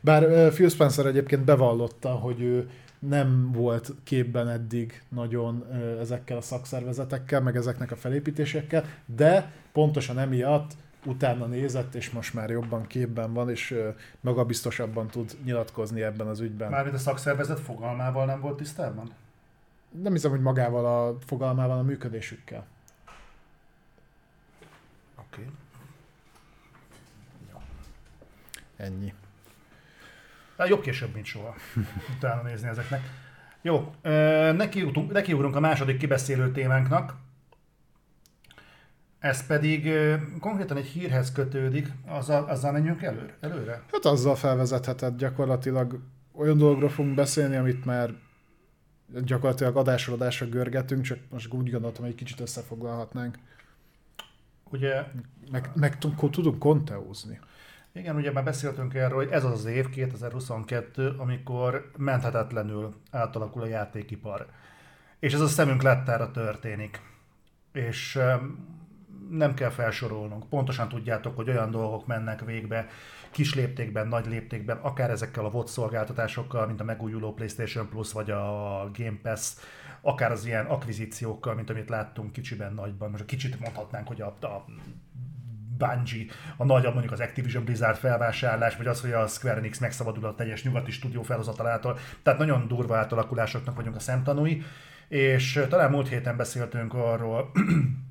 Bár 0.02 0.50
Phil 0.50 0.70
Spencer 0.70 1.06
egyébként 1.06 1.44
bevallotta, 1.44 2.10
hogy 2.10 2.42
ő 2.42 2.70
nem 3.00 3.52
volt 3.52 3.94
képben 4.04 4.50
eddig 4.50 5.02
nagyon 5.10 5.66
ezekkel 6.00 6.38
a 6.38 6.42
szakszervezetekkel, 6.42 7.42
meg 7.42 7.56
ezeknek 7.56 7.92
a 7.92 7.96
felépítésekkel, 7.96 8.86
de 9.06 9.52
pontosan 9.72 10.20
emiatt 10.20 10.72
utána 11.06 11.46
nézett, 11.46 11.96
és 11.96 12.10
most 12.10 12.34
már 12.34 12.50
jobban 12.50 12.88
képben 12.88 13.34
van, 13.34 13.50
és 13.50 13.76
magabiztosabban 14.22 15.08
tud 15.08 15.32
nyilatkozni 15.44 16.02
ebben 16.02 16.28
az 16.28 16.40
ügyben. 16.40 16.70
Mármint 16.70 16.96
a 16.96 17.00
szakszervezet 17.00 17.60
fogalmával 17.60 18.26
nem 18.26 18.40
volt 18.40 18.58
tisztában? 18.58 19.12
Nem 20.02 20.12
hiszem, 20.12 20.32
hogy 20.32 20.42
magával 20.42 20.86
a 20.86 21.18
fogalmával, 21.26 21.78
a 21.78 21.84
működésükkel. 21.84 22.66
Oké. 25.16 25.42
Okay. 25.42 25.52
Ennyi. 28.78 29.14
Hát 30.58 30.68
jobb 30.68 30.82
később, 30.82 31.14
mint 31.14 31.26
soha. 31.26 31.56
Utána 32.18 32.42
nézni 32.42 32.68
ezeknek. 32.68 33.02
Jó, 33.62 33.94
ö, 34.02 34.52
nekiutunk- 34.52 35.12
nekiugrunk 35.12 35.56
a 35.56 35.60
második 35.60 35.98
kibeszélő 35.98 36.52
témánknak. 36.52 37.16
Ez 39.20 39.46
pedig 39.46 39.90
konkrétan 40.40 40.78
egy 40.78 40.86
hírhez 40.86 41.32
kötődik. 41.32 41.88
Azzal, 42.08 42.44
azzal 42.44 42.72
menjünk 42.72 43.02
előre? 43.02 43.38
előre? 43.40 43.82
Hát 43.92 44.06
azzal 44.06 44.36
felvezethetett 44.36 45.18
gyakorlatilag 45.18 46.00
olyan 46.32 46.58
dologról 46.58 46.90
fogunk 46.90 47.16
beszélni, 47.16 47.56
amit 47.56 47.86
már 47.86 48.14
gyakorlatilag 49.08 49.76
adásról 49.78 50.16
adásra 50.16 50.46
görgetünk, 50.48 51.04
csak 51.04 51.20
most 51.30 51.54
úgy 51.54 51.72
gondoltam, 51.72 52.02
hogy 52.02 52.12
egy 52.12 52.18
kicsit 52.18 52.40
összefoglalhatnánk. 52.40 53.38
Ugye, 54.70 55.04
Meg, 55.52 55.70
meg 55.76 55.98
tud- 55.98 56.32
tudunk 56.32 56.60
konteózni. 56.60 57.40
igen, 57.92 58.16
ugye 58.16 58.32
már 58.32 58.44
beszéltünk 58.44 58.94
erről, 58.94 59.18
hogy 59.18 59.30
ez 59.32 59.44
az 59.44 59.52
az 59.52 59.66
év, 59.66 59.90
2022, 59.90 61.10
amikor 61.18 61.92
menthetetlenül 61.98 62.96
átalakul 63.12 63.62
a 63.62 63.66
játékipar. 63.68 64.48
És 65.20 65.34
ez 65.34 65.42
a 65.42 65.48
szemünk 65.48 65.82
láttára 65.82 66.32
történik. 66.32 67.02
És 67.72 68.16
em, 68.16 68.68
nem 69.30 69.54
kell 69.54 69.70
felsorolnunk. 69.70 70.50
Pontosan 70.50 70.90
tudjátok, 70.90 71.36
hogy 71.36 71.50
olyan 71.50 71.72
dolgok 71.72 72.08
mennek 72.08 72.46
végbe, 72.46 72.88
kis 73.34 73.56
léptékben, 73.56 74.08
nagy 74.08 74.26
léptékben, 74.26 74.78
akár 74.78 75.10
ezekkel 75.10 75.46
a 75.46 75.50
VOD 75.50 75.68
szolgáltatásokkal, 75.68 76.68
mint 76.68 76.82
a 76.82 76.84
megújuló 76.84 77.34
PlayStation 77.34 77.90
Plus, 77.90 78.12
vagy 78.12 78.32
a 78.32 78.90
Game 78.98 79.20
Pass, 79.22 79.54
akár 80.02 80.32
az 80.32 80.46
ilyen 80.46 80.66
akvizíciókkal, 80.66 81.56
mint 81.56 81.70
amit 81.70 81.90
láttunk 81.90 82.32
kicsiben, 82.32 82.74
nagyban. 82.74 83.10
Most 83.10 83.24
a 83.24 83.26
kicsit 83.26 83.60
mondhatnánk, 83.60 84.08
hogy 84.08 84.22
a, 84.22 84.28
a 84.28 84.66
Bungie, 85.78 86.26
a 86.58 86.66
nagyobb 86.66 86.92
mondjuk 86.92 87.14
az 87.14 87.20
Activision 87.20 87.64
Blizzard 87.64 87.98
felvásárlás, 87.98 88.76
vagy 88.76 88.88
az, 88.88 89.02
hogy 89.02 89.12
a 89.12 89.28
Square 89.28 89.58
Enix 89.58 89.80
megszabadul 89.80 90.26
a 90.26 90.36
teljes 90.36 90.64
nyugati 90.64 90.92
stúdió 90.92 91.22
felhozatalától. 91.22 91.98
Tehát 92.24 92.40
nagyon 92.40 92.68
durva 92.68 92.98
átalakulásoknak 92.98 93.76
vagyunk 93.76 93.96
a 93.96 94.00
szemtanúi, 94.00 94.62
és 95.08 95.66
talán 95.70 95.92
múlt 95.92 96.08
héten 96.08 96.38
beszéltünk 96.38 96.94
arról, 96.94 97.52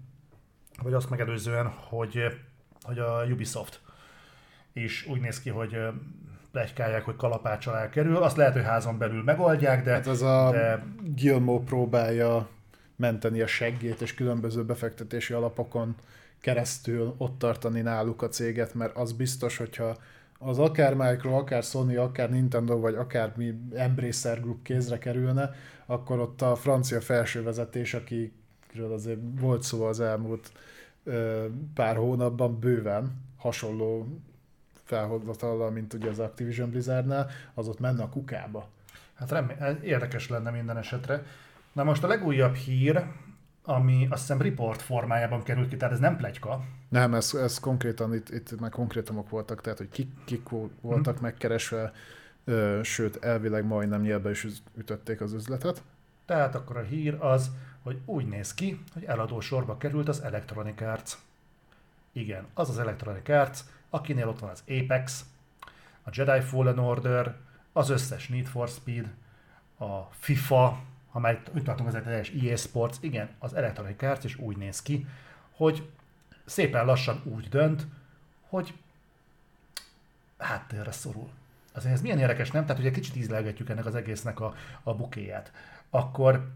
vagy 0.82 0.92
azt 0.92 1.10
megelőzően, 1.10 1.66
hogy, 1.66 2.24
hogy 2.82 2.98
a 2.98 3.24
Ubisoft 3.30 3.80
is 4.72 5.06
úgy 5.06 5.20
néz 5.20 5.40
ki, 5.40 5.50
hogy 5.50 5.76
plegykálják, 6.52 7.04
hogy 7.04 7.16
kalapács 7.16 7.66
alá 7.66 7.88
kerül. 7.88 8.16
Azt 8.16 8.36
lehet, 8.36 8.52
hogy 8.52 8.64
házon 8.64 8.98
belül 8.98 9.22
megoldják, 9.22 9.84
de, 9.84 9.92
Hát 9.92 10.06
ez 10.06 10.22
a 10.22 10.50
de 10.50 10.84
Gilmo 11.14 11.60
próbálja 11.60 12.48
menteni 12.96 13.40
a 13.40 13.46
seggét, 13.46 14.00
és 14.00 14.14
különböző 14.14 14.64
befektetési 14.64 15.32
alapokon 15.32 15.94
keresztül 16.40 17.14
ott 17.18 17.38
tartani 17.38 17.80
náluk 17.80 18.22
a 18.22 18.28
céget, 18.28 18.74
mert 18.74 18.96
az 18.96 19.12
biztos, 19.12 19.56
hogyha 19.56 19.96
az 20.38 20.58
akár 20.58 20.94
Micro, 20.94 21.32
akár 21.32 21.62
Sony, 21.62 21.96
akár 21.96 22.30
Nintendo, 22.30 22.78
vagy 22.78 22.94
akár 22.94 23.32
mi 23.36 23.54
Embracer 23.74 24.40
Group 24.40 24.62
kézre 24.62 24.98
kerülne, 24.98 25.50
akkor 25.86 26.18
ott 26.18 26.42
a 26.42 26.56
francia 26.56 27.00
felsővezetés, 27.00 27.94
akiről 27.94 28.92
azért 28.92 29.18
volt 29.40 29.62
szó 29.62 29.84
az 29.84 30.00
elmúlt 30.00 30.52
pár 31.74 31.96
hónapban 31.96 32.58
bőven 32.58 33.20
hasonló 33.36 34.06
felhozatallal, 34.82 35.70
mint 35.70 35.94
ugye 35.94 36.08
az 36.08 36.18
Activision 36.18 36.70
Blizzardnál, 36.70 37.30
az 37.54 37.68
ott 37.68 37.80
menne 37.80 38.02
a 38.02 38.08
kukába. 38.08 38.68
Hát 39.14 39.30
remé- 39.30 39.82
érdekes 39.82 40.28
lenne 40.28 40.50
minden 40.50 40.76
esetre. 40.76 41.22
Na 41.72 41.84
most 41.84 42.04
a 42.04 42.06
legújabb 42.06 42.54
hír, 42.54 43.04
ami 43.64 44.06
azt 44.10 44.20
hiszem 44.20 44.42
report 44.42 44.82
formájában 44.82 45.42
került 45.42 45.68
ki, 45.68 45.76
tehát 45.76 45.94
ez 45.94 46.00
nem 46.00 46.16
plegyka. 46.16 46.64
Nem, 46.88 47.14
ez, 47.14 47.34
ez 47.34 47.58
konkrétan, 47.58 48.14
itt, 48.14 48.28
itt 48.28 48.60
már 48.60 48.70
konkrétumok 48.70 49.28
voltak, 49.28 49.60
tehát 49.60 49.78
hogy 49.78 49.88
kik, 49.88 50.10
kik 50.24 50.48
voltak 50.80 51.20
megkeresve, 51.20 51.92
ö, 52.44 52.80
sőt, 52.82 53.24
elvileg 53.24 53.64
majdnem 53.64 54.00
nyilván 54.00 54.32
is 54.32 54.46
ütötték 54.76 55.20
az 55.20 55.32
üzletet. 55.32 55.82
Tehát 56.26 56.54
akkor 56.54 56.76
a 56.76 56.82
hír 56.82 57.16
az, 57.20 57.50
hogy 57.82 58.00
úgy 58.04 58.26
néz 58.26 58.54
ki, 58.54 58.82
hogy 58.92 59.04
eladó 59.04 59.40
sorba 59.40 59.76
került 59.76 60.08
az 60.08 60.22
Electronic 60.22 60.80
Arts. 60.80 61.12
Igen, 62.12 62.46
az 62.54 62.68
az 62.68 62.78
Electronic 62.78 63.28
Arts, 63.28 63.60
akinél 63.92 64.28
ott 64.28 64.38
van 64.38 64.50
az 64.50 64.62
Apex, 64.68 65.24
a 66.02 66.10
Jedi 66.12 66.40
Fallen 66.40 66.78
Order, 66.78 67.36
az 67.72 67.90
összes 67.90 68.28
Need 68.28 68.46
for 68.46 68.68
Speed, 68.68 69.14
a 69.78 70.00
FIFA, 70.10 70.82
ha 71.10 71.18
már 71.18 71.42
itt 71.54 71.64
tartunk 71.64 71.88
az 71.88 72.02
teljes 72.04 72.30
EA 72.30 72.56
Sports, 72.56 72.96
igen, 73.00 73.28
az 73.38 73.54
Electronic 73.54 74.02
Arts 74.02 74.24
is 74.24 74.36
úgy 74.36 74.56
néz 74.56 74.82
ki, 74.82 75.06
hogy 75.50 75.90
szépen 76.44 76.84
lassan 76.84 77.20
úgy 77.24 77.48
dönt, 77.48 77.86
hogy 78.48 78.74
háttérre 80.38 80.92
szorul. 80.92 81.30
Azért 81.72 81.94
ez 81.94 82.02
milyen 82.02 82.18
érdekes, 82.18 82.50
nem? 82.50 82.66
Tehát, 82.66 82.84
egy 82.84 82.92
kicsit 82.92 83.16
ízlelgetjük 83.16 83.68
ennek 83.68 83.86
az 83.86 83.94
egésznek 83.94 84.40
a, 84.40 84.54
a 84.82 84.94
bukéját. 84.94 85.52
Akkor 85.90 86.50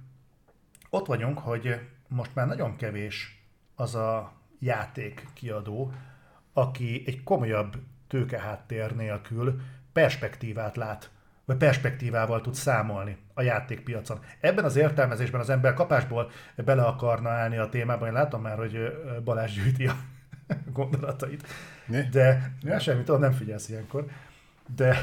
ott 0.91 1.07
vagyunk, 1.07 1.39
hogy 1.39 1.81
most 2.09 2.35
már 2.35 2.47
nagyon 2.47 2.77
kevés 2.77 3.43
az 3.75 3.95
a 3.95 4.33
játék 4.59 5.29
kiadó, 5.33 5.93
aki 6.57 7.03
egy 7.07 7.23
komolyabb 7.23 7.77
tőkeháttér 8.09 8.97
nélkül 8.97 9.61
perspektívát 9.93 10.77
lát, 10.77 11.11
vagy 11.45 11.57
perspektívával 11.57 12.41
tud 12.41 12.55
számolni 12.55 13.17
a 13.35 13.43
játékpiacon. 13.43 14.21
Ebben 14.41 14.65
az 14.65 14.77
értelmezésben 14.77 15.41
az 15.41 15.51
ember 15.51 15.75
kapásból 15.75 16.31
bele 16.57 16.83
akarna 16.83 17.29
állni 17.29 17.57
a 17.57 17.69
témában. 17.69 18.09
Én 18.09 18.15
látom 18.15 18.43
már, 18.43 18.57
hogy 18.57 18.79
Balázs 19.25 19.55
gyűjti 19.55 19.87
a 19.87 19.95
gondolatait. 20.73 21.47
Ne? 21.87 22.09
De 22.09 22.53
ja, 22.63 22.79
semmit, 22.79 23.19
nem 23.19 23.33
figyelsz 23.33 23.69
ilyenkor. 23.69 24.07
De, 24.77 24.97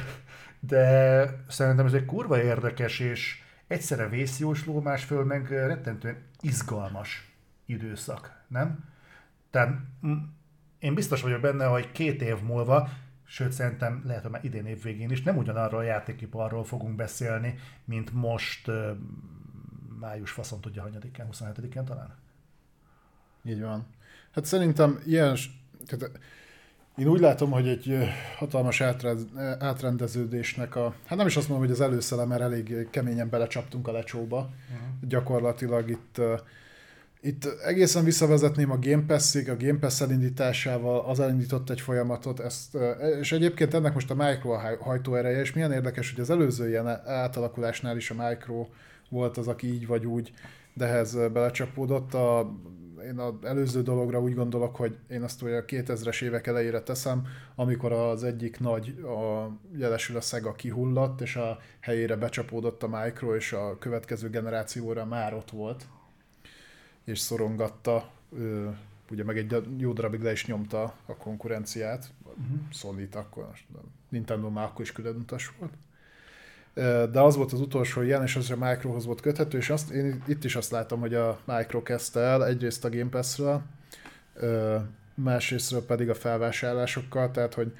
de 0.59 1.25
szerintem 1.47 1.85
ez 1.85 1.93
egy 1.93 2.05
kurva 2.05 2.41
érdekes 2.41 2.99
és 2.99 3.41
egyszerre 3.67 4.07
vészjósló, 4.07 4.81
másföl 4.81 5.23
meg 5.23 5.49
rettentően 5.49 6.17
izgalmas 6.41 7.31
időszak, 7.65 8.43
nem? 8.47 8.91
Tehát 9.51 9.77
én 10.83 10.93
biztos 10.93 11.21
vagyok 11.21 11.41
benne, 11.41 11.65
hogy 11.65 11.91
két 11.91 12.21
év 12.21 12.41
múlva, 12.41 12.89
sőt 13.25 13.51
szerintem 13.51 14.01
lehet, 14.05 14.21
hogy 14.21 14.31
már 14.31 14.45
idén 14.45 14.65
év 14.65 14.83
végén 14.83 15.11
is 15.11 15.21
nem 15.21 15.37
ugyanarról 15.37 15.79
a 15.79 15.83
játékiparról 15.83 16.63
fogunk 16.63 16.95
beszélni, 16.95 17.55
mint 17.85 18.13
most 18.13 18.71
május 19.99 20.31
faszon 20.31 20.61
tudja, 20.61 20.81
hanyadikán, 20.81 21.27
27-én 21.31 21.85
talán. 21.85 22.15
Így 23.43 23.61
van. 23.61 23.85
Hát 24.31 24.45
szerintem 24.45 24.99
ilyen, 25.05 25.37
tehát 25.85 26.19
én 26.97 27.07
úgy 27.07 27.19
látom, 27.19 27.51
hogy 27.51 27.67
egy 27.67 27.97
hatalmas 28.37 28.81
átrendeződésnek 29.59 30.75
a, 30.75 30.95
hát 31.05 31.17
nem 31.17 31.27
is 31.27 31.37
azt 31.37 31.49
mondom, 31.49 31.67
hogy 31.67 31.75
az 31.75 31.81
előszele, 31.81 32.25
mert 32.25 32.41
elég 32.41 32.87
keményen 32.89 33.29
belecsaptunk 33.29 33.87
a 33.87 33.91
lecsóba. 33.91 34.37
Uh-huh. 34.37 35.09
Gyakorlatilag 35.09 35.89
itt 35.89 36.21
itt 37.25 37.45
egészen 37.45 38.03
visszavezetném 38.03 38.71
a 38.71 38.77
Game 38.79 39.03
Pass-ig, 39.07 39.49
a 39.49 39.57
Game 39.57 39.79
Pass 39.79 40.01
elindításával, 40.01 40.99
az 40.99 41.19
elindított 41.19 41.69
egy 41.69 41.81
folyamatot, 41.81 42.39
ezt, 42.39 42.77
és 43.19 43.31
egyébként 43.31 43.73
ennek 43.73 43.93
most 43.93 44.11
a 44.11 44.15
Micro 44.15 44.51
hajtóereje, 44.79 45.39
és 45.39 45.53
milyen 45.53 45.71
érdekes, 45.71 46.11
hogy 46.11 46.19
az 46.19 46.29
előző 46.29 46.67
ilyen 46.69 46.87
átalakulásnál 47.05 47.97
is 47.97 48.09
a 48.09 48.27
Micro 48.27 48.67
volt 49.09 49.37
az, 49.37 49.47
aki 49.47 49.67
így 49.67 49.87
vagy 49.87 50.05
úgy, 50.05 50.33
de 50.73 50.85
ehhez 50.85 51.17
belecsapódott. 51.33 52.13
A, 52.13 52.55
én 53.03 53.17
az 53.17 53.33
előző 53.43 53.81
dologra 53.81 54.21
úgy 54.21 54.35
gondolok, 54.35 54.75
hogy 54.75 54.97
én 55.09 55.21
azt 55.21 55.43
a 55.43 55.45
2000-es 55.45 56.21
évek 56.21 56.47
elejére 56.47 56.81
teszem, 56.81 57.27
amikor 57.55 57.91
az 57.91 58.23
egyik 58.23 58.59
nagy, 58.59 58.95
a, 59.03 59.49
jelesül 59.77 60.17
a 60.17 60.21
Sega 60.21 60.53
kihullott, 60.53 61.21
és 61.21 61.35
a 61.35 61.57
helyére 61.79 62.15
becsapódott 62.15 62.83
a 62.83 62.87
Micro, 62.87 63.35
és 63.35 63.53
a 63.53 63.77
következő 63.79 64.29
generációra 64.29 65.05
már 65.05 65.33
ott 65.33 65.49
volt 65.51 65.85
és 67.03 67.19
szorongatta, 67.19 68.09
ugye 69.11 69.23
meg 69.23 69.37
egy 69.37 69.63
jó 69.77 69.93
darabig 69.93 70.21
le 70.21 70.31
is 70.31 70.45
nyomta 70.45 70.95
a 71.05 71.15
konkurenciát, 71.15 72.11
uh-huh. 72.23 72.57
Sony-t 72.69 73.15
akkor, 73.15 73.51
Nintendo 74.09 74.49
már 74.49 74.65
akkor 74.65 74.81
is 74.81 74.91
külön 74.91 75.15
utas 75.15 75.53
volt. 75.59 75.73
De 77.11 77.21
az 77.21 77.35
volt 77.35 77.53
az 77.53 77.59
utolsó 77.59 78.01
ilyen, 78.01 78.23
és 78.23 78.35
az 78.35 78.51
a 78.51 78.55
Microhoz 78.55 79.05
volt 79.05 79.21
köthető, 79.21 79.57
és 79.57 79.69
azt, 79.69 79.89
én 79.89 80.23
itt 80.27 80.43
is 80.43 80.55
azt 80.55 80.71
látom, 80.71 80.99
hogy 80.99 81.13
a 81.13 81.39
Micro 81.45 81.83
kezdte 81.83 82.19
el 82.19 82.45
egyrészt 82.45 82.85
a 82.85 82.89
Game 82.89 83.09
Pass-ről, 83.09 83.61
másrésztről 85.13 85.85
pedig 85.85 86.09
a 86.09 86.15
felvásárlásokkal, 86.15 87.31
tehát 87.31 87.53
hogy 87.53 87.75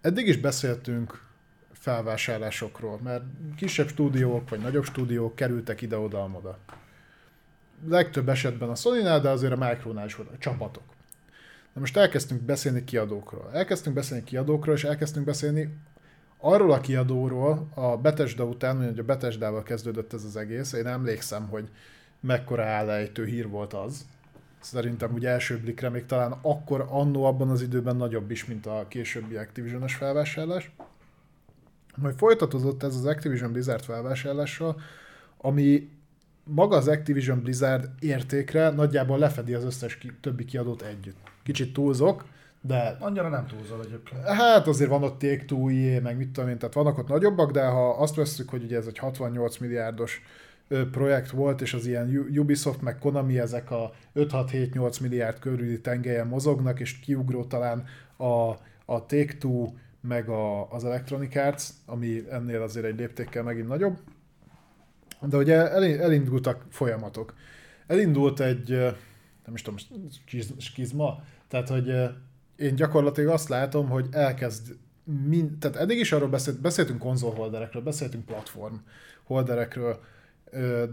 eddig 0.00 0.26
is 0.26 0.36
beszéltünk 0.36 1.26
felvásárlásokról, 1.72 3.00
mert 3.02 3.24
kisebb 3.56 3.88
stúdiók 3.88 4.48
vagy 4.48 4.60
nagyobb 4.60 4.84
stúdiók 4.84 5.34
kerültek 5.34 5.80
ide-oda-oda 5.80 6.58
legtöbb 7.88 8.28
esetben 8.28 8.68
a 8.68 8.74
sony 8.74 9.02
de 9.02 9.28
azért 9.28 9.52
a 9.52 9.68
Micronál 9.68 10.06
is 10.06 10.14
voltak 10.14 10.38
csapatok. 10.38 10.82
Na 11.72 11.80
most 11.80 11.96
elkezdtünk 11.96 12.40
beszélni 12.40 12.84
kiadókról. 12.84 13.50
Elkezdtünk 13.52 13.94
beszélni 13.94 14.24
kiadókról, 14.24 14.74
és 14.74 14.84
elkezdtünk 14.84 15.26
beszélni 15.26 15.76
arról 16.38 16.72
a 16.72 16.80
kiadóról, 16.80 17.68
a 17.74 17.96
Betesda 17.96 18.44
után, 18.44 18.84
hogy 18.86 18.98
a 18.98 19.04
Betesdával 19.04 19.62
kezdődött 19.62 20.12
ez 20.12 20.24
az 20.24 20.36
egész, 20.36 20.72
én 20.72 20.86
emlékszem, 20.86 21.48
hogy 21.48 21.68
mekkora 22.20 22.64
állejtő 22.64 23.24
hír 23.24 23.48
volt 23.48 23.72
az. 23.72 24.06
Szerintem 24.60 25.12
ugye 25.12 25.28
első 25.28 25.58
blikre 25.58 25.88
még 25.88 26.06
talán 26.06 26.38
akkor 26.42 26.86
annó 26.88 27.24
abban 27.24 27.50
az 27.50 27.62
időben 27.62 27.96
nagyobb 27.96 28.30
is, 28.30 28.44
mint 28.44 28.66
a 28.66 28.86
későbbi 28.88 29.36
Activision-es 29.36 29.94
felvásárlás. 29.94 30.70
Majd 31.96 32.18
folytatódott 32.18 32.82
ez 32.82 32.94
az 32.94 33.04
Activision 33.04 33.52
Blizzard 33.52 33.84
felvásárlással, 33.84 34.80
ami 35.36 35.88
maga 36.48 36.76
az 36.76 36.88
Activision 36.88 37.40
Blizzard 37.40 37.88
értékre 38.00 38.70
nagyjából 38.70 39.18
lefedi 39.18 39.54
az 39.54 39.64
összes 39.64 39.98
ki, 39.98 40.12
többi 40.20 40.44
kiadót 40.44 40.82
együtt. 40.82 41.16
Kicsit 41.42 41.72
túlzok, 41.72 42.24
de... 42.60 42.96
Annyira 43.00 43.28
nem 43.28 43.46
túlzol 43.46 43.80
egyébként. 43.84 44.22
Hát 44.22 44.66
azért 44.66 44.90
van 44.90 45.02
ott 45.02 45.18
Take-Two, 45.18 45.68
EA, 45.68 46.00
meg 46.00 46.16
mit 46.16 46.28
tudom 46.30 46.48
én, 46.48 46.58
tehát 46.58 46.74
vannak 46.74 46.98
ott 46.98 47.08
nagyobbak, 47.08 47.50
de 47.50 47.64
ha 47.64 47.88
azt 47.88 48.14
veszük, 48.14 48.48
hogy 48.48 48.62
ugye 48.62 48.76
ez 48.76 48.86
egy 48.86 48.98
68 48.98 49.56
milliárdos 49.56 50.22
projekt 50.90 51.30
volt, 51.30 51.60
és 51.60 51.74
az 51.74 51.86
ilyen 51.86 52.28
Ubisoft 52.36 52.82
meg 52.82 52.98
Konami 52.98 53.38
ezek 53.38 53.70
a 53.70 53.92
5-6-7-8 54.14 55.00
milliárd 55.00 55.38
körüli 55.38 55.80
tengelyen 55.80 56.26
mozognak, 56.26 56.80
és 56.80 56.98
kiugró 56.98 57.44
talán 57.44 57.84
a, 58.16 58.48
a 58.84 59.06
Take-Two 59.06 59.66
meg 60.00 60.28
a, 60.28 60.72
az 60.72 60.84
Electronic 60.84 61.36
Arts, 61.36 61.64
ami 61.86 62.24
ennél 62.30 62.62
azért 62.62 62.86
egy 62.86 62.98
léptékkel 62.98 63.42
megint 63.42 63.68
nagyobb, 63.68 63.98
de 65.22 65.36
ugye 65.36 65.70
elindultak 66.00 66.66
folyamatok. 66.68 67.34
Elindult 67.86 68.40
egy, 68.40 68.68
nem 69.44 69.54
is 69.54 69.62
tudom, 69.62 69.78
skizma, 70.58 71.22
tehát 71.48 71.68
hogy 71.68 71.88
én 72.56 72.74
gyakorlatilag 72.74 73.32
azt 73.32 73.48
látom, 73.48 73.88
hogy 73.88 74.06
elkezd 74.10 74.76
mind, 75.26 75.58
tehát 75.58 75.76
eddig 75.76 75.98
is 75.98 76.12
arról 76.12 76.28
beszélt, 76.28 76.60
beszéltünk 76.60 76.98
konzolholderekről, 76.98 77.82
beszéltünk 77.82 78.24
platform 78.24 78.74
holderekről, 79.22 80.00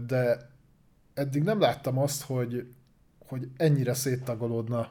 de 0.06 0.50
eddig 1.14 1.42
nem 1.42 1.60
láttam 1.60 1.98
azt, 1.98 2.22
hogy, 2.22 2.66
hogy 3.26 3.48
ennyire 3.56 3.94
széttagolódna, 3.94 4.88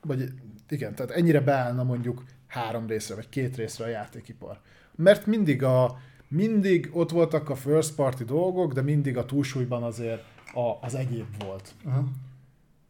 vagy 0.00 0.32
igen, 0.68 0.94
tehát 0.94 1.10
ennyire 1.10 1.40
beállna 1.40 1.82
mondjuk 1.82 2.24
három 2.46 2.86
részre, 2.86 3.14
vagy 3.14 3.28
két 3.28 3.56
részre 3.56 3.84
a 3.84 3.88
játékipar. 3.88 4.60
Mert 4.94 5.26
mindig 5.26 5.62
a, 5.62 5.98
mindig 6.28 6.90
ott 6.92 7.10
voltak 7.10 7.48
a 7.48 7.54
first 7.54 7.94
party 7.94 8.24
dolgok, 8.24 8.72
de 8.72 8.82
mindig 8.82 9.16
a 9.16 9.24
túlsúlyban 9.24 9.82
azért 9.82 10.24
a, 10.54 10.78
az 10.80 10.94
egyéb 10.94 11.26
volt. 11.44 11.74
Uh-huh. 11.84 12.04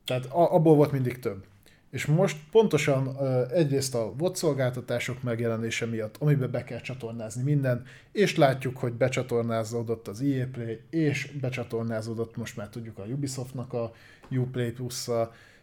Tehát 0.05 0.25
a, 0.25 0.55
abból 0.55 0.75
volt 0.75 0.93
mindig 0.93 1.19
több. 1.19 1.45
És 1.91 2.07
most 2.07 2.37
pontosan 2.51 3.17
egyrészt 3.53 3.95
a 3.95 4.13
VOD 4.17 4.37
szolgáltatások 4.37 5.23
megjelenése 5.23 5.87
miatt, 5.87 6.17
amiben 6.19 6.51
be 6.51 6.65
kell 6.65 6.81
csatornázni 6.81 7.43
minden, 7.43 7.85
és 8.13 8.37
látjuk, 8.37 8.77
hogy 8.77 8.93
becsatornázódott 8.93 10.09
az 10.09 10.21
EA 10.21 10.47
Play, 10.53 10.81
és 10.91 11.31
becsatornázódott 11.41 12.37
most 12.37 12.57
már 12.57 12.69
tudjuk 12.69 12.99
a 12.99 13.05
Ubisoftnak 13.05 13.73
a 13.73 13.93
Uplay 14.31 14.71
plus 14.71 15.09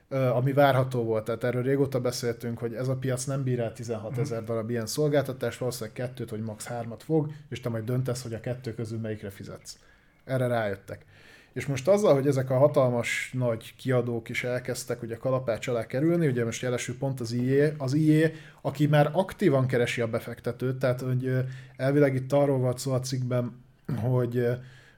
ami 0.10 0.54
várható 0.54 1.04
volt. 1.04 1.24
Tehát 1.24 1.44
erről 1.44 1.64
régóta 1.64 2.00
beszéltünk, 2.00 2.58
hogy 2.58 2.74
ez 2.74 2.88
a 2.88 2.96
piac 2.96 3.24
nem 3.24 3.44
bír 3.44 3.60
el 3.60 3.74
16 3.74 4.12
mhm. 4.12 4.20
ezer 4.20 4.44
darab 4.44 4.70
ilyen 4.70 4.86
szolgáltatást, 4.86 5.60
valószínűleg 5.60 5.96
kettőt 5.96 6.30
vagy 6.30 6.42
max. 6.42 6.66
hármat 6.66 7.04
fog, 7.04 7.32
és 7.50 7.60
te 7.60 7.70
majd 7.70 7.84
döntesz, 7.84 8.24
hogy 8.24 8.34
a 8.34 8.40
kettő 8.40 8.74
közül 8.74 9.00
melyikre 9.00 9.30
fizetsz. 9.30 9.78
Erre 10.26 10.48
rájöttek. 10.48 11.06
És 11.54 11.66
most 11.66 11.88
azzal, 11.88 12.14
hogy 12.14 12.28
ezek 12.28 12.50
a 12.50 12.58
hatalmas 12.58 13.32
nagy 13.34 13.76
kiadók 13.76 14.30
is 14.30 14.44
elkezdtek 14.44 15.02
ugye 15.02 15.16
kalapács 15.16 15.68
alá 15.68 15.86
kerülni, 15.86 16.28
ugye 16.28 16.46
most 16.46 16.62
jelesül 16.62 16.98
pont 16.98 17.20
az 17.20 17.32
IE, 17.32 17.74
az 17.78 17.94
IE, 17.94 18.32
aki 18.62 18.88
már 18.88 19.10
aktívan 19.14 19.68
keresi 19.68 20.02
a 20.02 20.08
befektetőt, 20.08 20.80
tehát 20.80 21.02
hogy 21.02 21.46
elvileg 21.78 22.16
itt 22.16 22.34
arról 22.34 22.58
volt 22.58 22.78
szó 22.78 22.92
a 22.92 23.00
cikkben, 23.00 23.64
hogy 23.96 24.48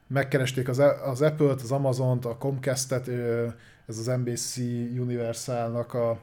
megkeresték 0.08 0.68
az, 0.68 0.82
az 1.04 1.22
Apple-t, 1.22 1.62
az 1.62 1.72
Amazon-t, 1.72 2.26
a 2.26 2.38
Comcast-et, 2.38 3.10
ez 3.88 3.98
az 3.98 4.06
NBC 4.06 4.58
Universalnak 5.00 5.94
a 5.94 6.20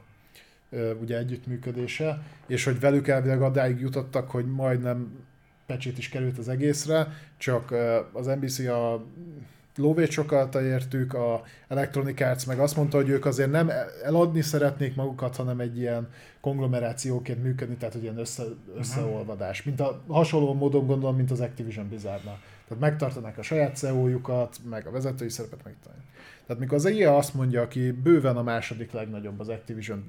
ugye 1.01 1.17
együttműködése, 1.17 2.21
és 2.47 2.63
hogy 2.63 2.79
velük 2.79 3.07
elvileg 3.07 3.41
adáig 3.41 3.79
jutottak, 3.79 4.31
hogy 4.31 4.45
majdnem 4.45 5.25
pecsét 5.65 5.97
is 5.97 6.09
került 6.09 6.37
az 6.37 6.49
egészre, 6.49 7.07
csak 7.37 7.73
az 8.11 8.25
NBC 8.25 8.59
a 8.59 9.05
lóvét 9.75 10.11
sokalta 10.11 10.61
értük, 10.61 11.13
a 11.13 11.43
Electronic 11.67 12.21
Arts 12.21 12.47
meg 12.47 12.59
azt 12.59 12.75
mondta, 12.75 12.97
hogy 12.97 13.09
ők 13.09 13.25
azért 13.25 13.51
nem 13.51 13.71
eladni 14.03 14.41
szeretnék 14.41 14.95
magukat, 14.95 15.35
hanem 15.35 15.59
egy 15.59 15.77
ilyen 15.77 16.09
konglomerációként 16.41 17.43
működni, 17.43 17.75
tehát 17.75 17.95
egy 17.95 18.03
ilyen 18.03 18.17
össze, 18.17 18.43
összeolvadás. 18.77 19.63
Mint 19.63 19.79
a 19.79 20.01
hasonló 20.07 20.53
módon 20.53 20.85
gondolom, 20.85 21.15
mint 21.15 21.31
az 21.31 21.39
Activision 21.39 21.87
Blizzardnál. 21.87 22.39
Tehát 22.67 22.83
megtartanák 22.83 23.37
a 23.37 23.41
saját 23.41 23.75
CEO-jukat, 23.75 24.59
meg 24.69 24.87
a 24.87 24.91
vezetői 24.91 25.29
szerepet 25.29 25.63
megtartani. 25.63 26.03
Tehát 26.45 26.61
mikor 26.61 26.77
az 26.77 26.85
EA 26.85 27.17
azt 27.17 27.33
mondja, 27.33 27.61
aki 27.61 27.91
bőven 27.91 28.37
a 28.37 28.43
második 28.43 28.91
legnagyobb 28.91 29.39
az 29.39 29.49
Activision 29.49 30.03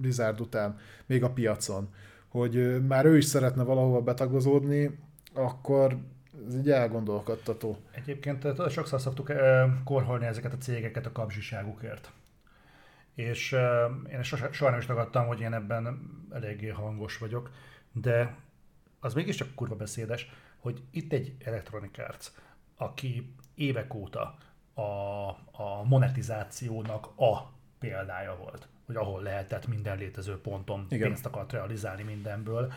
Blizzard 0.00 0.40
után, 0.40 0.78
még 1.06 1.22
a 1.22 1.30
piacon, 1.30 1.88
hogy 2.28 2.86
már 2.86 3.04
ő 3.04 3.16
is 3.16 3.24
szeretne 3.24 3.62
valahova 3.62 4.00
betagozódni, 4.00 4.98
akkor 5.34 5.96
ez 6.46 6.56
így 6.56 6.70
elgondolkodtató. 6.70 7.78
Egyébként 7.90 8.46
sokszor 8.70 9.00
szoktuk 9.00 9.32
korholni 9.84 10.26
ezeket 10.26 10.52
a 10.52 10.58
cégeket 10.58 11.06
a 11.06 11.12
kapzsiságukért. 11.12 12.12
És 13.14 13.56
én 14.10 14.22
soha 14.22 14.70
nem 14.70 14.78
is 14.78 14.86
tagadtam, 14.86 15.26
hogy 15.26 15.40
én 15.40 15.52
ebben 15.52 16.00
eléggé 16.30 16.68
hangos 16.68 17.18
vagyok, 17.18 17.50
de 17.92 18.34
az 19.00 19.14
mégiscsak 19.14 19.54
kurva 19.54 19.74
beszédes, 19.74 20.30
hogy 20.62 20.82
itt 20.90 21.12
egy 21.12 21.36
Electronic 21.44 21.98
Arts, 21.98 22.26
aki 22.76 23.34
évek 23.54 23.94
óta 23.94 24.36
a, 24.74 24.82
a 25.50 25.82
monetizációnak 25.84 27.06
a 27.16 27.52
példája 27.78 28.36
volt, 28.36 28.68
hogy 28.86 28.96
ahol 28.96 29.22
lehetett 29.22 29.66
minden 29.66 29.98
létező 29.98 30.40
ponton 30.40 30.86
Igen. 30.88 31.06
pénzt 31.06 31.26
akart 31.26 31.52
realizálni 31.52 32.02
mindenből, 32.02 32.72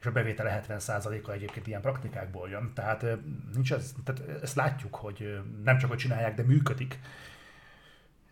és 0.00 0.06
a 0.06 0.12
bevétele 0.12 0.62
70%-a 0.68 1.30
egyébként 1.30 1.66
ilyen 1.66 1.80
praktikákból 1.80 2.48
jön. 2.48 2.72
Tehát, 2.74 3.06
nincs 3.52 3.72
ez, 3.72 3.94
tehát 4.04 4.42
ezt 4.42 4.56
látjuk, 4.56 4.94
hogy 4.94 5.40
nem 5.64 5.78
csak 5.78 5.88
hogy 5.88 5.98
csinálják, 5.98 6.34
de 6.34 6.42
működik. 6.42 6.98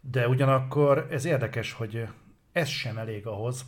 De 0.01 0.29
ugyanakkor 0.29 1.07
ez 1.11 1.25
érdekes, 1.25 1.73
hogy 1.73 2.09
ez 2.53 2.69
sem 2.69 2.99
elég 2.99 3.27
ahhoz, 3.27 3.65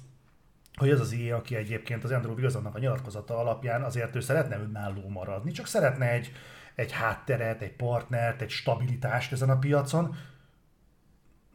hogy 0.81 0.91
ez 0.91 1.01
az 1.01 1.13
IE, 1.13 1.35
aki 1.35 1.57
egyébként 1.57 2.05
az 2.05 2.11
Andrew 2.11 2.35
Wilsonnak 2.35 2.75
a 2.75 2.79
nyilatkozata 2.79 3.39
alapján 3.39 3.83
azért 3.83 4.17
ő 4.17 4.21
szeretne 4.21 4.59
önálló 4.59 5.09
maradni, 5.09 5.51
csak 5.51 5.67
szeretne 5.67 6.11
egy, 6.11 6.33
egy 6.75 6.93
hátteret, 6.93 7.63
egy 7.63 7.77
partnert, 7.77 8.41
egy 8.41 8.51
stabilitást 8.51 9.33
ezen 9.33 9.51
a 9.51 9.59
piacon. 9.59 10.17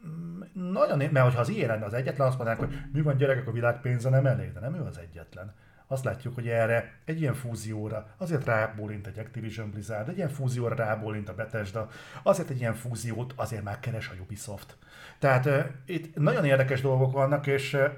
Mm, 0.07 0.41
nagyon, 0.71 0.97
mert 0.97 1.25
hogyha 1.25 1.39
az 1.39 1.49
IE 1.49 1.67
lenne 1.67 1.85
az 1.85 1.93
egyetlen, 1.93 2.27
azt 2.27 2.37
mondanák, 2.37 2.61
hogy 2.61 2.77
mi 2.93 3.01
van 3.01 3.17
gyerekek, 3.17 3.47
a 3.47 3.51
világ 3.51 3.81
pénze 3.81 4.09
nem 4.09 4.25
elég, 4.25 4.53
de 4.53 4.59
nem 4.59 4.75
ő 4.75 4.81
az 4.81 4.97
egyetlen 4.97 5.53
azt 5.87 6.03
látjuk, 6.03 6.35
hogy 6.35 6.47
erre 6.47 6.93
egy 7.05 7.21
ilyen 7.21 7.33
fúzióra 7.33 8.07
azért 8.17 8.45
rábólint 8.45 9.07
egy 9.07 9.19
Activision 9.19 9.69
Blizzard, 9.69 10.09
egy 10.09 10.17
ilyen 10.17 10.29
fúzióra 10.29 10.75
rábólint 10.75 11.29
a 11.29 11.33
Bethesda, 11.35 11.89
azért 12.23 12.49
egy 12.49 12.59
ilyen 12.59 12.73
fúziót 12.73 13.33
azért 13.35 13.63
már 13.63 13.79
keres 13.79 14.09
a 14.09 14.13
Ubisoft. 14.21 14.77
Tehát 15.19 15.45
uh, 15.45 15.65
itt 15.85 16.15
nagyon 16.15 16.45
érdekes 16.45 16.81
dolgok 16.81 17.11
vannak, 17.11 17.47
és 17.47 17.73
uh, 17.73 17.91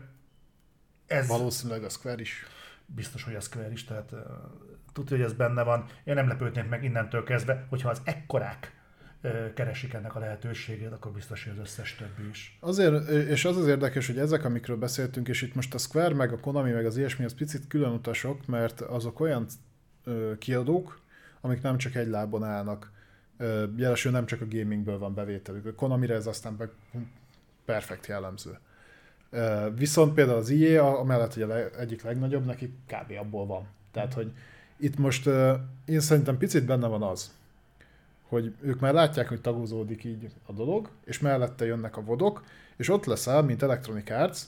ez... 1.07 1.27
Valószínűleg 1.27 1.83
a 1.83 1.89
Square 1.89 2.21
is. 2.21 2.45
Biztos, 2.85 3.23
hogy 3.23 3.35
a 3.35 3.39
Square 3.39 3.71
is, 3.71 3.83
tehát 3.83 4.11
uh, 4.11 4.19
tudja, 4.93 5.15
hogy 5.17 5.25
ez 5.25 5.33
benne 5.33 5.63
van. 5.63 5.85
Én 6.03 6.13
nem 6.13 6.27
lepődnék 6.27 6.69
meg 6.69 6.83
innentől 6.83 7.23
kezdve, 7.23 7.65
hogyha 7.69 7.89
az 7.89 8.01
ekkorák 8.03 8.75
keresik 9.53 9.93
ennek 9.93 10.15
a 10.15 10.19
lehetőségét, 10.19 10.91
akkor 10.91 11.11
biztos, 11.11 11.43
hogy 11.43 11.53
az 11.53 11.59
összes 11.59 11.95
többi 11.95 12.29
is. 12.29 12.57
Azért, 12.61 13.09
és 13.09 13.45
az 13.45 13.57
az 13.57 13.67
érdekes, 13.67 14.07
hogy 14.07 14.17
ezek, 14.17 14.43
amikről 14.43 14.77
beszéltünk, 14.77 15.27
és 15.27 15.41
itt 15.41 15.55
most 15.55 15.73
a 15.73 15.77
Square, 15.77 16.13
meg 16.13 16.31
a 16.33 16.39
Konami, 16.39 16.71
meg 16.71 16.85
az 16.85 16.97
ilyesmi, 16.97 17.25
az 17.25 17.33
picit 17.33 17.67
külön 17.67 17.91
utasok, 17.91 18.45
mert 18.45 18.81
azok 18.81 19.19
olyan 19.19 19.45
kiadók, 20.37 21.01
amik 21.41 21.61
nem 21.61 21.77
csak 21.77 21.95
egy 21.95 22.07
lábon 22.07 22.43
állnak. 22.43 22.91
Jelesül 23.75 24.11
nem 24.11 24.25
csak 24.25 24.41
a 24.41 24.47
gamingből 24.49 24.97
van 24.97 25.13
bevételük. 25.13 25.65
A 25.65 25.73
Konamire 25.73 26.13
ez 26.13 26.27
aztán 26.27 26.71
perfekt 27.65 28.07
jellemző. 28.07 28.59
Viszont 29.75 30.13
például 30.13 30.37
az 30.37 30.49
IE, 30.49 30.81
amellett, 30.81 31.33
hogy 31.33 31.43
a 31.43 31.79
egyik 31.79 32.03
legnagyobb, 32.03 32.45
neki 32.45 32.73
kb. 32.85 33.13
abból 33.19 33.45
van. 33.45 33.67
Tehát, 33.91 34.13
hogy 34.13 34.31
itt 34.77 34.97
most 34.97 35.29
én 35.85 35.99
szerintem 35.99 36.37
picit 36.37 36.65
benne 36.65 36.87
van 36.87 37.03
az, 37.03 37.31
hogy 38.27 38.55
ők 38.61 38.79
már 38.79 38.93
látják, 38.93 39.27
hogy 39.27 39.41
tagozódik 39.41 40.03
így 40.03 40.29
a 40.45 40.51
dolog, 40.51 40.89
és 41.05 41.19
mellette 41.19 41.65
jönnek 41.65 41.97
a 41.97 42.01
vodok, 42.01 42.43
és 42.77 42.89
ott 42.89 43.05
leszel, 43.05 43.41
mint 43.43 43.63
Electronic 43.63 44.09
Arts, 44.09 44.39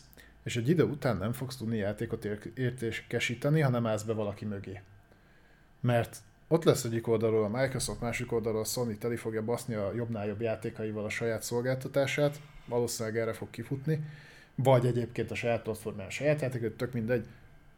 és 0.43 0.57
egy 0.57 0.69
idő 0.69 0.83
után 0.83 1.17
nem 1.17 1.31
fogsz 1.31 1.57
tudni 1.57 1.77
játékot 1.77 2.25
értékesíteni, 2.55 3.59
hanem 3.59 3.85
állsz 3.85 4.03
be 4.03 4.13
valaki 4.13 4.45
mögé. 4.45 4.81
Mert 5.79 6.17
ott 6.47 6.63
lesz 6.63 6.83
egyik 6.83 7.07
oldalról 7.07 7.43
a 7.43 7.61
Microsoft, 7.61 8.01
másik 8.01 8.31
oldalról 8.31 8.61
a 8.61 8.65
Sony 8.65 8.97
teli 8.97 9.15
fogja 9.15 9.43
baszni 9.43 9.73
a 9.73 9.93
jobbnál 9.95 10.27
jobb 10.27 10.41
játékaival 10.41 11.05
a 11.05 11.09
saját 11.09 11.43
szolgáltatását, 11.43 12.39
valószínűleg 12.65 13.17
erre 13.17 13.33
fog 13.33 13.49
kifutni, 13.49 14.03
vagy 14.63 14.85
egyébként 14.85 15.31
a 15.31 15.35
saját 15.35 15.61
platformán 15.61 16.05
a 16.05 16.09
saját 16.09 16.41
játékot, 16.41 16.71
tök 16.71 16.93
mindegy, 16.93 17.25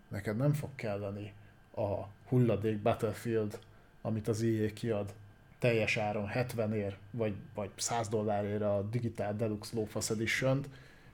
neked 0.07 0.37
nem 0.37 0.53
fog 0.53 0.69
kelleni 0.75 1.33
a 1.75 2.07
hulladék 2.27 2.81
Battlefield, 2.81 3.59
amit 4.01 4.27
az 4.27 4.43
EA 4.43 4.73
kiad, 4.73 5.13
teljes 5.59 5.97
áron 5.97 6.27
70 6.27 6.73
ér, 6.73 6.97
vagy, 7.11 7.33
vagy 7.55 7.69
100 7.75 8.07
dollárért 8.07 8.61
a 8.61 8.87
Digital 8.91 9.33
Deluxe 9.33 9.75
Lowfasz 9.75 10.09
edition 10.09 10.65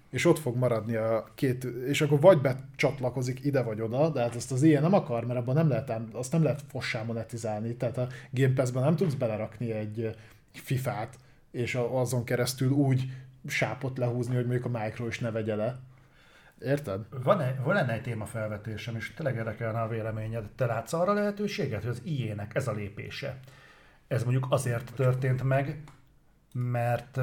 és 0.10 0.26
ott 0.26 0.39
fog 0.39 0.56
maradni 0.56 0.95
a 0.95 1.31
két, 1.35 1.64
és 1.64 2.02
akkor 2.02 2.19
vagy 2.19 2.41
becsatlakozik 2.41 3.45
ide 3.45 3.61
vagy 3.61 3.81
oda, 3.81 4.10
de 4.10 4.22
hát 4.22 4.35
ezt 4.35 4.52
az 4.52 4.64
ilyen 4.64 4.81
nem 4.81 4.94
akar, 4.94 5.26
mert 5.26 5.39
abban 5.39 5.56
nem 5.56 5.69
lehet, 5.69 5.91
azt 6.11 6.31
nem 6.31 6.44
lehet 6.44 6.61
fossá 6.68 7.03
monetizálni, 7.03 7.76
tehát 7.76 7.98
a 7.98 8.07
Game 8.31 8.53
Pass-ben 8.53 8.84
nem 8.84 8.95
tudsz 8.95 9.14
belerakni 9.14 9.72
egy 9.72 10.15
FIFA-t, 10.52 11.15
és 11.52 11.76
azon 11.76 12.23
keresztül 12.23 12.72
úgy 12.72 13.03
sápot 13.49 13.97
lehúzni, 13.97 14.35
hogy 14.35 14.45
mondjuk 14.45 14.75
a 14.75 14.79
Micro 14.79 15.07
is 15.07 15.19
ne 15.19 15.31
vegye 15.31 15.55
le. 15.55 15.79
Érted? 16.61 17.05
Van, 17.23 17.41
egy, 17.41 17.61
van 17.61 17.75
lenne 17.75 17.93
egy 17.93 18.01
témafelvetésem, 18.01 18.95
és 18.95 19.13
tényleg 19.13 19.35
érdekelne 19.35 19.81
a 19.81 19.87
véleményed. 19.87 20.45
Te 20.55 20.65
látsz 20.65 20.93
arra 20.93 21.13
lehetőséget, 21.13 21.81
hogy 21.81 21.89
az 21.89 22.01
IE-nek 22.03 22.55
ez 22.55 22.67
a 22.67 22.71
lépése, 22.71 23.39
ez 24.07 24.23
mondjuk 24.23 24.47
azért 24.49 24.93
történt 24.93 25.43
meg, 25.43 25.83
mert 26.53 27.19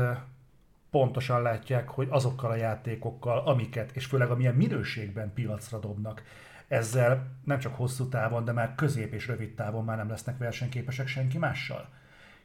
pontosan 0.90 1.42
látják, 1.42 1.88
hogy 1.88 2.08
azokkal 2.10 2.50
a 2.50 2.56
játékokkal, 2.56 3.38
amiket, 3.38 3.90
és 3.96 4.04
főleg 4.04 4.30
amilyen 4.30 4.54
minőségben 4.54 5.32
piacra 5.32 5.78
dobnak, 5.78 6.22
ezzel 6.68 7.26
nem 7.44 7.58
csak 7.58 7.74
hosszú 7.74 8.08
távon, 8.08 8.44
de 8.44 8.52
már 8.52 8.74
közép 8.74 9.12
és 9.12 9.26
rövid 9.26 9.54
távon 9.54 9.84
már 9.84 9.96
nem 9.96 10.08
lesznek 10.08 10.38
versenyképesek 10.38 11.06
senki 11.06 11.38
mással. 11.38 11.88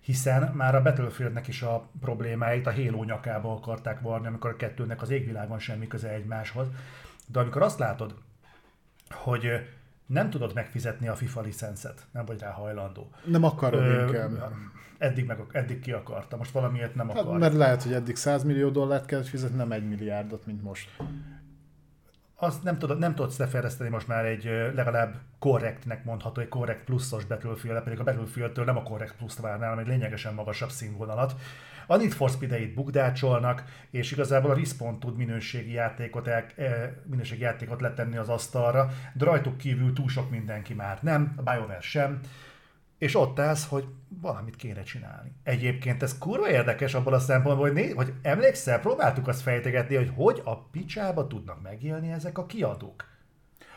Hiszen 0.02 0.52
már 0.54 0.76
a 0.76 0.82
Battlefieldnek 0.82 1.48
is 1.48 1.62
a 1.62 1.90
problémáit 2.00 2.68
a 2.68 2.74
Halo 2.74 3.04
nyakába 3.04 3.54
akarták 3.54 4.00
varni, 4.00 4.28
amikor 4.28 4.50
a 4.50 4.56
kettőnek 4.56 5.02
az 5.02 5.10
égvilágon 5.10 5.60
semmi 5.60 5.88
köze 5.88 6.10
egymáshoz. 6.10 6.68
De 7.28 7.40
amikor 7.40 7.62
azt 7.62 7.80
látod, 7.80 8.16
hogy 9.10 9.52
nem 10.06 10.30
tudod 10.30 10.54
megfizetni 10.54 11.08
a 11.08 11.16
FIFA 11.16 11.42
licenszet, 11.42 12.06
nem 12.12 12.26
vagy 12.26 12.40
rá 12.40 12.52
hajlandó. 12.52 13.10
Nem 13.26 13.44
akarod 13.44 13.82
Ö, 13.82 14.06
inkább. 14.06 14.32
Eddig, 14.98 15.26
meg, 15.26 15.40
eddig 15.52 15.80
ki 15.80 15.92
akarta, 15.92 16.38
most 16.38 16.52
valamiért 16.52 16.96
nem 16.96 17.10
akar. 17.10 17.26
Hát, 17.26 17.40
mert 17.40 17.54
lehet, 17.54 17.84
hogy 17.84 17.94
eddig 17.94 18.16
100 18.16 18.44
millió 18.44 18.70
dollárt 18.70 19.06
kellett 19.06 19.28
fizetni, 19.28 19.58
nem 19.58 19.72
egy 19.72 19.88
milliárdot, 19.88 20.46
mint 20.46 20.64
most. 20.64 20.90
Azt 22.41 22.64
nem 22.64 22.78
tudod, 22.78 22.99
nem 22.99 23.16
tudsz 23.16 23.38
lefejleszteni 23.38 23.90
most 23.90 24.07
már 24.07 24.26
egy 24.26 24.44
legalább 24.76 25.16
korrektnek 25.40 26.03
mondható, 26.03 26.41
egy 26.41 26.48
korrekt 26.48 26.84
pluszos 26.84 27.26
Battlefield, 27.26 27.84
pedig 27.84 27.99
a 27.99 28.03
Battlefield-től 28.03 28.66
nem 28.66 28.78
a 28.78 28.84
korrekt 28.84 29.16
pluszt 29.16 29.40
várnál, 29.40 29.70
hanem 29.70 29.84
egy 29.84 29.90
lényegesen 29.90 30.34
magasabb 30.34 30.70
színvonalat. 30.70 31.36
A 31.88 31.95
Need 31.95 32.11
for 32.11 32.30
speed 32.30 32.74
bukdácsolnak, 32.74 33.64
és 33.90 34.11
igazából 34.11 34.52
a 34.52 34.53
Respawn 34.53 34.99
tud 34.99 35.18
minőségi 35.18 35.72
játékot, 35.72 36.28
el, 36.28 36.45
e, 36.56 36.94
minőségi 37.06 37.41
játékot 37.41 37.82
letenni 37.82 38.18
az 38.18 38.30
asztalra, 38.30 38.90
de 39.14 39.26
rajtuk 39.26 39.57
kívül 39.57 39.94
túl 39.94 40.10
sok 40.10 40.30
mindenki 40.30 40.74
már 40.74 40.98
nem, 41.02 41.34
a 41.36 41.41
BioWare 41.41 41.82
sem, 41.82 42.20
és 43.00 43.16
ott 43.16 43.40
állsz, 43.40 43.68
hogy 43.68 43.86
valamit 44.22 44.56
kéne 44.56 44.84
csinálni. 44.84 45.32
Egyébként 45.44 46.04
ez 46.04 46.18
kurva 46.18 46.50
érdekes 46.50 46.94
abból 46.94 47.14
a 47.14 47.20
szempontból, 47.20 47.66
hogy, 47.66 47.76
né, 47.76 47.90
hogy 47.90 48.14
emlékszel, 48.22 48.80
próbáltuk 48.80 49.28
azt 49.28 49.42
fejtegetni, 49.42 49.96
hogy 49.96 50.12
hogy 50.16 50.42
a 50.46 50.58
picsába 50.58 51.28
tudnak 51.28 51.62
megélni 51.62 52.12
ezek 52.12 52.38
a 52.38 52.46
kiadók. 52.46 53.08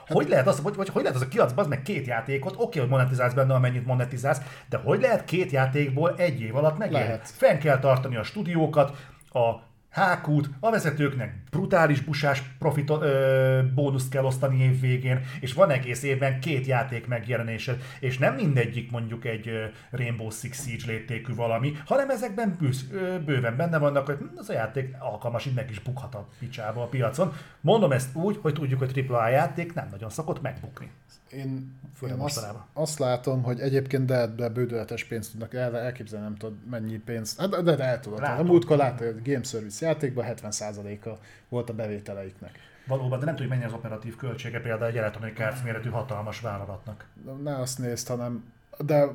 Hogy 0.07 0.29
lehet 0.29 0.47
az, 0.47 0.61
hogy, 0.61 0.75
vagy 0.75 0.89
hogy 0.89 1.03
lehet 1.03 1.17
az 1.17 1.23
a 1.23 1.29
kiadsz, 1.29 1.53
az 1.57 1.67
meg 1.67 1.83
két 1.83 2.07
játékot, 2.07 2.55
oké, 2.59 2.79
hogy 2.79 2.89
monetizálsz 2.89 3.35
benne, 3.35 3.55
amennyit 3.55 3.87
monetizálsz, 3.87 4.41
de 4.69 4.77
hogy 4.77 5.01
lehet 5.01 5.25
két 5.25 5.51
játékból 5.51 6.15
egy 6.17 6.41
év 6.41 6.57
alatt 6.57 6.79
megélni? 6.79 7.19
Fenn 7.23 7.59
kell 7.59 7.79
tartani 7.79 8.17
a 8.17 8.23
stúdiókat, 8.23 9.07
a 9.33 9.71
hákút, 9.93 10.51
a 10.61 10.71
vezetőknek 10.71 11.35
brutális 11.51 12.01
busás 12.01 12.43
profit, 12.59 12.91
ö, 12.91 13.61
bónuszt 13.75 14.11
kell 14.11 14.25
osztani 14.25 14.63
év 14.63 14.81
végén, 14.81 15.21
és 15.41 15.53
van 15.53 15.71
egész 15.71 16.03
évben 16.03 16.41
két 16.41 16.67
játék 16.67 17.07
megjelenésed, 17.07 17.83
és 18.01 18.19
nem 18.19 18.35
mindegyik 18.35 18.91
mondjuk 18.91 19.25
egy 19.25 19.49
ö, 19.49 19.65
Rainbow 19.91 20.31
Six 20.31 20.65
Siege 20.65 20.87
léptékű 20.87 21.35
valami, 21.35 21.73
hanem 21.87 22.11
ezekben 22.11 22.57
bűz, 22.59 22.87
ö, 22.93 23.19
bőven 23.25 23.57
benne 23.57 23.79
vannak, 23.79 24.07
hogy 24.07 24.19
az 24.37 24.49
a 24.49 24.53
játék 24.53 24.95
alkalmas, 24.99 25.47
így 25.47 25.55
meg 25.55 25.71
is 25.71 25.81
bukhat 25.81 26.15
a 26.15 26.29
picsába 26.39 26.83
a 26.83 26.87
piacon. 26.87 27.33
Mondom 27.61 27.93
ezt 27.93 28.17
úgy, 28.17 28.39
hogy 28.43 28.55
tudjuk, 28.55 28.79
hogy 28.79 29.07
AAA 29.09 29.29
játék 29.29 29.75
nem 29.75 29.89
nagyon 29.91 30.11
szokott 30.11 30.43
megbukni. 30.43 30.91
Én, 31.33 31.81
Főleg 31.97 32.17
én 32.17 32.23
azt, 32.23 32.47
azt 32.73 32.99
látom, 32.99 33.43
hogy 33.43 33.61
egyébként 33.61 34.05
de, 34.05 34.27
de 34.27 34.49
bődöletes 34.49 35.05
pénzt 35.05 35.31
tudnak 35.31 35.55
el, 35.55 35.79
elképzelni, 35.79 36.25
nem 36.25 36.37
tudod 36.37 36.57
mennyi 36.71 36.99
pénzt. 36.99 37.41
Hát, 37.41 37.63
de, 37.63 37.77
de 37.77 37.85
el 37.85 38.01
tudod. 38.01 38.23
A 38.23 38.43
múltkor 38.43 38.77
láttad, 38.77 39.13
hogy 39.13 39.33
Game 39.33 39.43
Service 39.43 39.82
játékban 39.83 40.27
70%-a 40.29 41.09
volt 41.49 41.71
a 41.71 41.75
bevételeiknek. 41.75 42.59
Valóban, 42.87 43.19
de 43.19 43.25
nem 43.25 43.35
tudjuk 43.35 43.53
mennyi 43.53 43.65
az 43.65 43.73
operatív 43.73 44.17
költsége 44.17 44.61
például 44.61 44.91
egy 44.91 44.97
Electronic 44.97 45.41
Arts 45.41 45.63
méretű 45.63 45.89
hatalmas 45.89 46.41
vállalatnak. 46.41 47.07
Ne 47.43 47.57
azt 47.57 47.79
nézd, 47.79 48.09
hanem, 48.09 48.53
de 48.79 49.07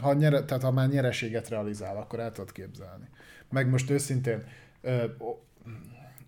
ha, 0.00 0.12
nyere, 0.12 0.44
tehát 0.44 0.62
ha 0.62 0.70
már 0.70 0.88
nyereséget 0.88 1.48
realizál, 1.48 1.96
akkor 1.96 2.20
el 2.20 2.32
tudod 2.32 2.52
képzelni. 2.52 3.08
Meg 3.50 3.68
most 3.68 3.90
őszintén, 3.90 4.44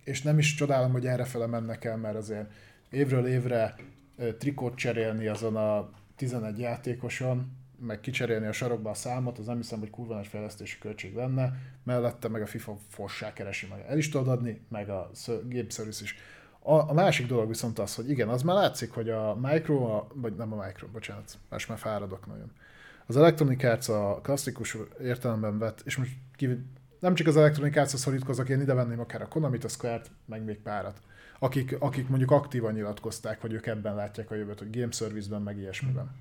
és 0.03 0.21
nem 0.21 0.37
is 0.37 0.55
csodálom, 0.55 0.91
hogy 0.91 1.05
errefele 1.05 1.45
mennek 1.45 1.85
el, 1.85 1.97
mert 1.97 2.15
azért 2.15 2.51
évről 2.89 3.27
évre 3.27 3.75
trikót 4.37 4.75
cserélni 4.75 5.27
azon 5.27 5.55
a 5.55 5.89
11 6.15 6.59
játékoson, 6.59 7.51
meg 7.85 7.99
kicserélni 7.99 8.47
a 8.47 8.51
sarokba 8.51 8.89
a 8.89 8.93
számot, 8.93 9.37
az 9.37 9.45
nem 9.45 9.57
hiszem, 9.57 9.79
hogy 9.79 9.89
kurva 9.89 10.15
nagy 10.15 10.27
fejlesztési 10.27 10.77
költség 10.77 11.15
lenne, 11.15 11.53
mellette 11.83 12.27
meg 12.27 12.41
a 12.41 12.45
FIFA 12.45 12.77
fossá 12.87 13.33
keresi 13.33 13.67
meg. 13.67 13.85
El 13.87 13.97
is 13.97 14.09
tudod 14.09 14.27
adni, 14.27 14.61
meg 14.69 14.89
a 14.89 15.09
sz- 15.13 15.49
Game 15.49 15.69
Service 15.69 16.03
is. 16.03 16.15
A, 16.59 16.73
a 16.73 16.93
másik 16.93 17.27
dolog 17.27 17.47
viszont 17.47 17.79
az, 17.79 17.95
hogy 17.95 18.09
igen, 18.09 18.29
az 18.29 18.41
már 18.41 18.55
látszik, 18.55 18.91
hogy 18.91 19.09
a 19.09 19.35
Micro, 19.41 19.83
a, 19.83 20.07
vagy 20.13 20.35
nem 20.35 20.53
a 20.53 20.65
Micro, 20.65 20.87
bocsánat, 20.87 21.37
most 21.49 21.69
már 21.69 21.77
fáradok 21.77 22.27
nagyon. 22.27 22.51
Az 23.05 23.17
Electronic 23.17 23.63
Arts 23.63 23.89
a 23.89 24.19
klasszikus 24.23 24.77
értelemben 25.01 25.57
vett, 25.57 25.81
és 25.85 25.97
most 25.97 26.11
kívül, 26.35 26.59
nem 26.99 27.15
csak 27.15 27.27
az 27.27 27.37
Electronic 27.37 27.77
Arts-ra 27.77 27.97
szorítkozok, 27.97 28.49
én 28.49 28.61
ide 28.61 28.73
venném 28.73 28.99
akár 28.99 29.21
a 29.21 29.27
Konamit, 29.27 29.63
a 29.63 29.67
Square-t, 29.67 30.11
meg 30.25 30.43
még 30.43 30.59
párat. 30.59 31.01
Akik, 31.39 31.75
akik 31.79 32.07
mondjuk 32.07 32.31
aktívan 32.31 32.73
nyilatkozták, 32.73 33.41
hogy 33.41 33.53
ők 33.53 33.65
ebben 33.65 33.95
látják 33.95 34.31
a 34.31 34.35
jövőt, 34.35 34.59
hogy 34.59 34.79
game 34.79 34.91
service-ben, 34.91 35.41
meg 35.41 35.57
ilyesmiben. 35.57 36.11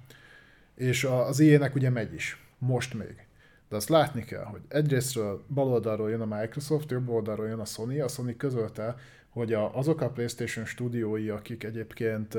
És 0.75 1.05
az 1.05 1.41
ilyenek 1.41 1.75
ugye 1.75 1.91
megy 1.91 2.15
is, 2.15 2.45
most 2.59 2.95
még. 2.95 3.27
De 3.69 3.77
azt 3.77 3.89
látni 3.89 4.25
kell, 4.25 4.45
hogy 4.45 4.61
egyrésztről 4.69 5.45
bal 5.49 5.69
oldalról 5.69 6.11
jön 6.11 6.21
a 6.21 6.37
Microsoft, 6.41 6.91
jobb 6.91 7.09
oldalról 7.09 7.47
jön 7.47 7.59
a 7.59 7.65
Sony. 7.65 8.01
A 8.01 8.09
Sony 8.09 8.37
közölte, 8.37 8.95
hogy 9.29 9.53
a, 9.53 9.77
azok 9.77 10.01
a 10.01 10.11
PlayStation 10.11 10.65
stúdiói, 10.65 11.29
akik 11.29 11.65
egyébként 11.65 12.39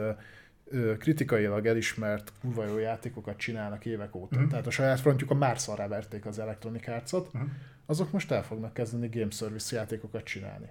kritikailag 0.97 1.65
elismert 1.65 2.31
kurva 2.41 2.65
jó 2.65 2.77
játékokat 2.77 3.37
csinálnak 3.37 3.85
évek 3.85 4.15
óta. 4.15 4.39
Mm. 4.39 4.47
Tehát 4.47 4.67
a 4.67 4.71
saját 4.71 4.99
frontjukon 4.99 5.37
már 5.37 5.59
szarrá 5.59 5.87
verték 5.87 6.25
az 6.25 6.39
Electronic 6.39 6.87
Arts-ot, 6.87 7.37
mm. 7.37 7.41
azok 7.85 8.11
most 8.11 8.31
el 8.31 8.43
fognak 8.43 8.73
kezdeni 8.73 9.07
Game 9.07 9.31
Service 9.31 9.75
játékokat 9.75 10.23
csinálni. 10.23 10.69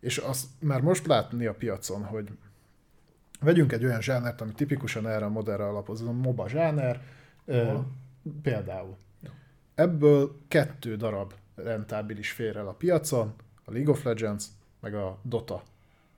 És 0.00 0.18
azt 0.18 0.46
már 0.58 0.80
most 0.80 1.06
látni 1.06 1.46
a 1.46 1.54
piacon, 1.54 2.04
hogy 2.04 2.28
vegyünk 3.40 3.72
egy 3.72 3.84
olyan 3.84 4.02
zsánert, 4.02 4.40
ami 4.40 4.52
tipikusan 4.52 5.08
erre 5.08 5.24
a 5.24 5.28
modellre 5.28 5.64
alapozó, 5.66 6.08
a 6.08 6.12
MOBA 6.12 6.48
zsáner, 6.48 7.00
Hol? 7.44 7.86
például. 8.42 8.96
Ebből 9.74 10.36
kettő 10.48 10.96
darab 10.96 11.32
rentábilis 11.54 12.30
fér 12.30 12.56
el 12.56 12.68
a 12.68 12.72
piacon, 12.72 13.34
a 13.64 13.72
League 13.72 13.92
of 13.92 14.04
Legends, 14.04 14.44
meg 14.80 14.94
a 14.94 15.18
Dota. 15.22 15.62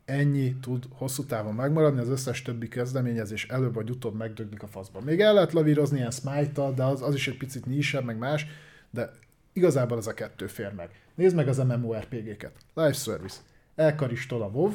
Ennyi 0.05 0.57
tud 0.61 0.85
hosszú 0.93 1.24
távon 1.24 1.55
megmaradni, 1.55 2.01
az 2.01 2.09
összes 2.09 2.43
többi 2.43 2.69
kezdeményezés 2.69 3.47
előbb 3.47 3.74
vagy 3.74 3.90
utóbb 3.90 4.16
megdöglik 4.16 4.62
a 4.62 4.66
faszba. 4.66 5.01
Még 5.01 5.20
el 5.20 5.35
lehet 5.35 5.53
lavírozni 5.53 5.97
ilyen 5.97 6.11
smite 6.11 6.70
de 6.70 6.85
az, 6.85 7.03
az 7.03 7.15
is 7.15 7.28
egy 7.28 7.36
picit 7.36 7.66
nísebb, 7.66 8.05
meg 8.05 8.19
más, 8.19 8.47
de 8.90 9.11
igazából 9.53 9.99
ez 9.99 10.07
a 10.07 10.15
kettő 10.15 10.47
fér 10.47 10.73
meg. 10.73 10.90
Nézd 11.15 11.36
meg 11.36 11.49
az 11.49 11.59
MMORPG-ket. 11.59 12.53
Live 12.74 12.93
Service. 12.93 13.36
Elkaristol 13.74 14.43
a 14.43 14.47
WoW, 14.47 14.73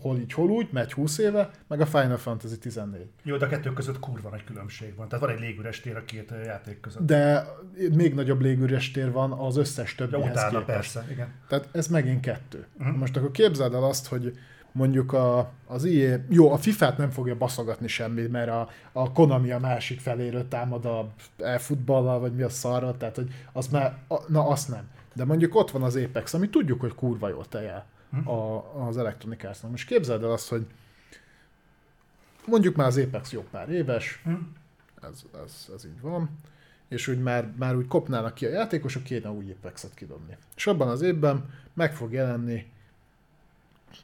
hol 0.00 0.18
így, 0.18 0.32
hol 0.32 0.50
úgy, 0.50 0.68
megy 0.72 0.92
20 0.92 1.18
éve, 1.18 1.50
meg 1.68 1.80
a 1.80 1.86
Final 1.86 2.16
Fantasy 2.16 2.58
14. 2.58 3.06
Jó, 3.22 3.36
de 3.36 3.44
a 3.44 3.48
kettő 3.48 3.72
között 3.72 3.98
kurva 3.98 4.28
nagy 4.28 4.44
különbség 4.44 4.94
van. 4.96 5.08
Tehát 5.08 5.24
van 5.24 5.34
egy 5.34 5.40
légüres 5.40 5.80
tér 5.80 5.96
a 5.96 6.04
két 6.04 6.32
játék 6.44 6.80
között. 6.80 7.06
De 7.06 7.46
még 7.94 8.14
nagyobb 8.14 8.40
légüres 8.40 8.90
tér 8.90 9.12
van 9.12 9.32
az 9.32 9.56
összes 9.56 9.94
Ja, 9.98 10.06
többihez 10.06 10.30
utána 10.30 10.58
képest. 10.58 10.66
persze, 10.66 11.06
igen. 11.10 11.28
Tehát 11.48 11.68
ez 11.72 11.86
megint 11.86 12.20
kettő. 12.20 12.66
Uh-huh. 12.78 12.96
Most 12.96 13.16
akkor 13.16 13.30
képzeld 13.30 13.74
el 13.74 13.84
azt, 13.84 14.06
hogy 14.06 14.38
mondjuk 14.72 15.12
a, 15.12 15.50
az 15.66 15.84
IE, 15.84 16.24
jó, 16.28 16.52
a 16.52 16.56
FIFA-t 16.56 16.96
nem 16.96 17.10
fogja 17.10 17.36
baszogatni 17.36 17.88
semmi, 17.88 18.26
mert 18.26 18.50
a, 18.50 18.68
a 18.92 19.12
Konami 19.12 19.50
a 19.50 19.58
másik 19.58 20.00
feléről 20.00 20.48
támad 20.48 20.84
a 20.84 21.12
e-futballal, 21.38 22.20
vagy 22.20 22.34
mi 22.34 22.42
a 22.42 22.48
szarral, 22.48 22.96
tehát 22.96 23.16
hogy 23.16 23.28
az 23.52 23.68
már, 23.68 23.96
a, 24.08 24.16
na 24.26 24.46
azt 24.46 24.68
nem. 24.68 24.88
De 25.14 25.24
mondjuk 25.24 25.54
ott 25.54 25.70
van 25.70 25.82
az 25.82 25.96
Apex, 25.96 26.34
ami 26.34 26.48
tudjuk, 26.48 26.80
hogy 26.80 26.94
kurva 26.94 27.28
jól 27.28 27.46
tejel 27.48 27.86
a, 28.24 28.64
az 28.86 28.96
Electronic 28.96 29.44
Arts-nak. 29.44 29.70
Most 29.70 29.86
képzeld 29.86 30.22
el 30.22 30.30
azt, 30.30 30.48
hogy 30.48 30.66
mondjuk 32.46 32.76
már 32.76 32.86
az 32.86 32.96
Apex 32.96 33.32
jó 33.32 33.44
pár 33.50 33.68
éves, 33.68 34.22
ez, 35.02 35.22
ez, 35.44 35.68
ez 35.74 35.84
így 35.84 36.00
van, 36.00 36.30
és 36.88 37.08
úgy 37.08 37.22
már, 37.22 37.52
már 37.56 37.76
úgy 37.76 37.86
kopnának 37.86 38.34
ki 38.34 38.46
a 38.46 38.50
játékosok, 38.50 39.02
kéne 39.02 39.30
új 39.30 39.50
Apex-et 39.50 39.94
kidobni. 39.94 40.36
És 40.56 40.66
abban 40.66 40.88
az 40.88 41.02
évben 41.02 41.50
meg 41.72 41.94
fog 41.94 42.12
jelenni 42.12 42.70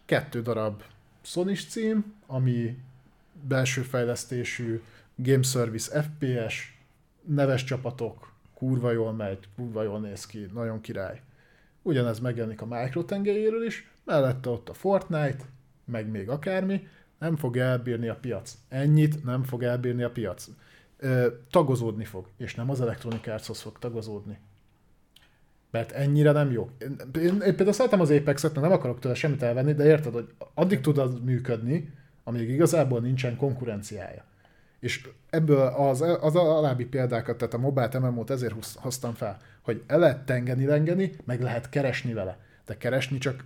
kettő 0.05 0.43
darab 0.43 0.83
sony 1.23 1.55
cím, 1.55 2.15
ami 2.27 2.79
belső 3.49 3.83
fejlesztésű 3.83 4.83
Game 5.15 5.43
Service 5.43 6.03
FPS, 6.03 6.79
neves 7.25 7.65
csapatok, 7.65 8.33
kurva 8.55 8.91
jól 8.91 9.13
megy, 9.13 9.39
kurva 9.57 9.83
jól 9.83 10.01
néz 10.01 10.27
ki, 10.27 10.49
nagyon 10.53 10.81
király. 10.81 11.21
Ugyanez 11.83 12.19
megjelenik 12.19 12.61
a 12.61 12.67
Micro 12.67 13.05
tengelyéről 13.05 13.65
is, 13.65 13.91
mellette 14.09 14.49
ott 14.49 14.69
a 14.69 14.75
Fortnite, 14.75 15.45
meg 15.85 16.11
még 16.11 16.29
akármi, 16.29 16.87
nem 17.19 17.37
fog 17.37 17.57
elbírni 17.57 18.09
a 18.09 18.17
piac. 18.17 18.55
Ennyit 18.69 19.25
nem 19.25 19.43
fog 19.43 19.63
elbírni 19.63 20.03
a 20.03 20.11
piac. 20.11 20.49
Ö, 20.97 21.29
tagozódni 21.51 22.05
fog, 22.05 22.27
és 22.37 22.55
nem 22.55 22.71
az 22.71 22.81
Electronic 22.81 23.27
Arts-hoz 23.27 23.61
fog 23.61 23.79
tagozódni. 23.79 24.39
Mert 25.71 25.93
ennyire 25.93 26.33
nem 26.33 26.51
jó. 26.51 26.71
Én, 26.79 26.97
én, 27.15 27.23
én 27.23 27.39
például 27.39 27.73
szeretem 27.73 28.01
az 28.01 28.11
Apex-et, 28.11 28.55
nem 28.55 28.73
akarok 28.73 28.99
tőle 28.99 29.15
semmit 29.15 29.43
elvenni, 29.43 29.73
de 29.73 29.85
érted, 29.85 30.13
hogy 30.13 30.29
addig 30.55 30.81
tud 30.81 30.99
az 30.99 31.15
működni, 31.25 31.93
amíg 32.25 32.49
igazából 32.49 33.01
nincsen 33.01 33.37
konkurenciája. 33.37 34.25
És 34.81 35.09
ebből 35.31 35.67
az, 35.67 36.01
az 36.01 36.37
alábbi 36.37 36.85
példákat, 36.85 37.37
tehát 37.39 37.55
a 37.55 37.59
mobilt 37.59 38.01
MMO-t 38.01 38.31
ezért 38.31 38.77
hoztam 38.77 39.15
fel, 39.15 39.39
hogy 39.63 39.83
el 39.87 39.99
lehet 39.99 40.25
tengeni, 40.25 40.67
lengeni, 40.67 41.13
meg 41.25 41.41
lehet 41.41 41.69
keresni 41.69 42.13
vele. 42.13 42.39
De 42.67 42.77
keresni 42.77 43.19
csak 43.19 43.45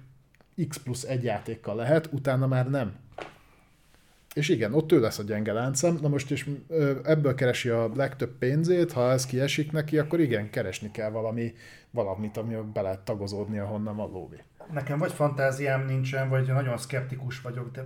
X 0.69 0.77
plusz 0.77 1.05
egy 1.05 1.23
játékkal 1.23 1.75
lehet, 1.75 2.09
utána 2.13 2.47
már 2.47 2.71
nem. 2.71 2.95
És 4.35 4.49
igen, 4.49 4.75
ott 4.75 4.93
ő 4.93 5.01
lesz 5.01 5.19
a 5.19 5.23
gyenge 5.23 5.53
láncem, 5.53 5.99
na 6.03 6.09
most 6.09 6.31
is 6.31 6.49
ebből 7.05 7.35
keresi 7.35 7.69
a 7.69 7.91
legtöbb 7.95 8.39
pénzét, 8.39 8.93
ha 8.93 9.11
ez 9.11 9.27
kiesik 9.27 9.73
neki, 9.73 9.99
akkor 9.99 10.21
igen, 10.21 10.51
keresni 10.51 10.91
kell 10.91 11.11
valami, 11.11 11.55
valamit, 11.91 12.37
ami 12.37 12.57
be 12.73 12.81
lehet 12.81 13.01
tagozódni, 13.01 13.59
ahonnan 13.59 13.97
van 13.97 14.11
lóvé. 14.11 14.43
Nekem 14.73 14.99
vagy 14.99 15.13
fantáziám 15.13 15.87
nincsen, 15.87 16.29
vagy 16.29 16.47
nagyon 16.47 16.79
szkeptikus 16.79 17.41
vagyok, 17.41 17.71
de... 17.71 17.85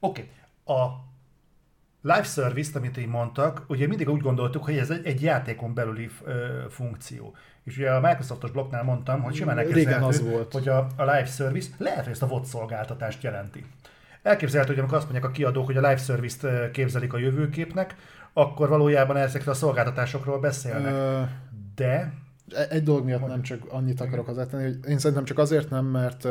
Oké, 0.00 0.28
okay. 0.64 0.76
a 0.76 1.10
live 2.02 2.22
service-t, 2.22 2.76
amit 2.76 2.96
így 2.96 3.06
mondtak, 3.06 3.64
ugye 3.68 3.86
mindig 3.86 4.08
úgy 4.08 4.20
gondoltuk, 4.20 4.64
hogy 4.64 4.76
ez 4.76 4.90
egy, 4.90 5.06
egy 5.06 5.22
játékon 5.22 5.74
belüli 5.74 6.10
ö, 6.24 6.64
funkció. 6.68 7.36
És 7.64 7.76
ugye 7.76 7.90
a 7.90 8.00
Microsoftos 8.00 8.50
blokknál 8.50 8.82
mondtam, 8.82 9.22
hogy 9.22 9.34
simán 9.34 9.58
elképzelhető, 9.58 10.06
az 10.06 10.22
volt. 10.22 10.52
hogy 10.52 10.68
a, 10.68 10.78
a 10.96 11.02
live 11.02 11.24
service 11.24 11.70
lehet, 11.78 12.02
hogy 12.02 12.12
ezt 12.12 12.22
a 12.22 12.26
VOD 12.26 12.44
szolgáltatást 12.44 13.22
jelenti. 13.22 13.64
Elképzelhető, 14.22 14.70
hogy 14.70 14.80
amikor 14.80 14.98
azt 14.98 15.10
mondják 15.10 15.30
a 15.30 15.34
kiadók, 15.34 15.66
hogy 15.66 15.76
a 15.76 15.80
live 15.80 15.96
service-t 15.96 16.70
képzelik 16.70 17.12
a 17.12 17.18
jövőképnek, 17.18 17.96
akkor 18.32 18.68
valójában 18.68 19.16
ezekről 19.16 19.54
a 19.54 19.56
szolgáltatásokról 19.56 20.40
beszélnek. 20.40 20.92
Ö, 20.92 21.22
De 21.74 22.12
Egy 22.70 22.82
dolog 22.82 23.04
miatt 23.04 23.26
nem 23.26 23.42
csak 23.42 23.62
annyit 23.68 24.00
akarok 24.00 24.26
hozzátenni, 24.26 24.62
hogy 24.62 24.78
én 24.88 24.98
szerintem 24.98 25.24
csak 25.24 25.38
azért 25.38 25.70
nem, 25.70 25.84
mert 25.84 26.28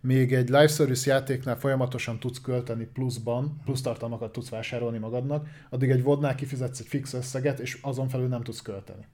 még 0.00 0.34
egy 0.34 0.48
live 0.48 0.66
service 0.66 1.10
játéknál 1.10 1.58
folyamatosan 1.58 2.18
tudsz 2.18 2.40
költeni 2.40 2.84
pluszban, 2.84 3.60
plusz 3.64 3.80
tartalmakat 3.80 4.32
tudsz 4.32 4.48
vásárolni 4.48 4.98
magadnak, 4.98 5.46
addig 5.70 5.90
egy 5.90 6.02
vodnál 6.02 6.34
kifizetsz 6.34 6.80
egy 6.80 6.86
fix 6.86 7.12
összeget, 7.14 7.58
és 7.58 7.78
azon 7.82 8.08
felül 8.08 8.28
nem 8.28 8.42
tudsz 8.42 8.60
költeni. 8.62 9.06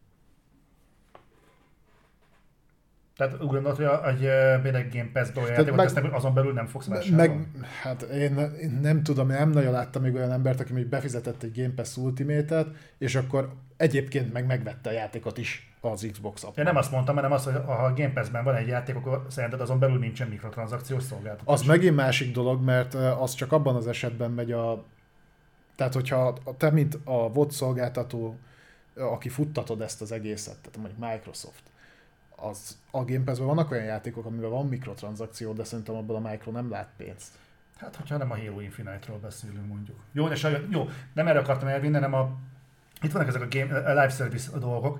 Tehát 3.20 3.42
úgy 3.42 3.48
gondolod, 3.48 3.76
hogy 3.76 3.84
egy 3.84 4.18
például 4.62 4.84
Game 4.92 5.10
Pass-be 5.12 5.40
olyan 5.40 5.52
játékot 5.52 5.76
meg- 5.76 5.86
tesznek, 5.86 6.04
hogy 6.04 6.12
azon 6.14 6.34
belül 6.34 6.52
nem 6.52 6.66
fogsz 6.66 6.86
vásárolni? 6.86 7.26
Meg, 7.26 7.68
hát 7.82 8.02
én, 8.02 8.38
én 8.60 8.78
nem 8.82 9.02
tudom, 9.02 9.26
nem 9.26 9.50
nagyon 9.50 9.72
láttam 9.72 10.02
még 10.02 10.14
olyan 10.14 10.32
embert, 10.32 10.60
aki 10.60 10.72
még 10.72 10.86
befizetett 10.86 11.42
egy 11.42 11.52
Game 11.62 11.74
Pass 11.74 11.96
Ultimate-et, 11.96 12.66
és 12.98 13.14
akkor 13.14 13.52
egyébként 13.76 14.32
meg 14.32 14.46
megvette 14.46 14.90
a 14.90 14.92
játékot 14.92 15.38
is. 15.38 15.74
az 15.80 16.08
Xbox 16.12 16.44
app. 16.44 16.58
Én 16.58 16.64
nem 16.64 16.76
azt 16.76 16.90
mondtam, 16.90 17.14
hanem 17.14 17.32
azt, 17.32 17.44
hogy 17.44 17.54
ha 17.66 17.72
a 17.72 17.92
Game 17.92 18.12
Pass-ben 18.12 18.44
van 18.44 18.54
egy 18.54 18.66
játék, 18.66 18.96
akkor 18.96 19.26
szerinted 19.28 19.60
azon 19.60 19.78
belül 19.78 19.98
nincsen 19.98 20.28
mikrotranszakciós 20.28 21.02
szolgáltatás. 21.02 21.60
Az 21.60 21.66
megint 21.66 21.96
másik 21.96 22.32
dolog, 22.32 22.62
mert 22.62 22.94
az 22.94 23.34
csak 23.34 23.52
abban 23.52 23.76
az 23.76 23.86
esetben 23.86 24.30
megy 24.30 24.52
a... 24.52 24.84
Tehát, 25.76 25.94
hogyha 25.94 26.38
te, 26.56 26.70
mint 26.70 26.98
a 27.04 27.32
VOD 27.32 27.50
szolgáltató, 27.50 28.36
aki 28.94 29.28
futtatod 29.28 29.80
ezt 29.80 30.00
az 30.02 30.12
egészet, 30.12 30.56
tehát 30.56 30.76
mondjuk 30.76 31.10
Microsoft, 31.10 31.62
az 32.40 32.78
a 32.90 33.04
Game 33.04 33.24
Pass-ben 33.24 33.46
vannak 33.46 33.70
olyan 33.70 33.84
játékok, 33.84 34.24
amiben 34.24 34.50
van 34.50 34.66
mikrotranszakció, 34.66 35.52
de 35.52 35.64
szerintem 35.64 35.94
abban 35.94 36.24
a 36.24 36.28
Micro 36.28 36.50
nem 36.50 36.70
lát 36.70 36.88
pénzt. 36.96 37.32
Hát, 37.78 37.96
hogyha 37.96 38.16
nem 38.16 38.30
a 38.30 38.36
Halo 38.36 38.60
Infinite-ról 38.60 39.18
beszélünk 39.18 39.66
mondjuk. 39.66 39.98
Jó, 40.12 40.26
és 40.26 40.44
a, 40.44 40.48
jó, 40.70 40.88
nem 41.12 41.26
erre 41.26 41.38
akartam 41.38 41.68
elvinni, 41.68 41.94
hanem 41.94 42.14
a, 42.14 42.30
itt 43.02 43.12
vannak 43.12 43.28
ezek 43.28 43.42
a, 43.42 43.46
game, 43.50 43.76
a 43.76 43.88
live 43.88 44.08
service 44.08 44.58
dolgok, 44.58 44.98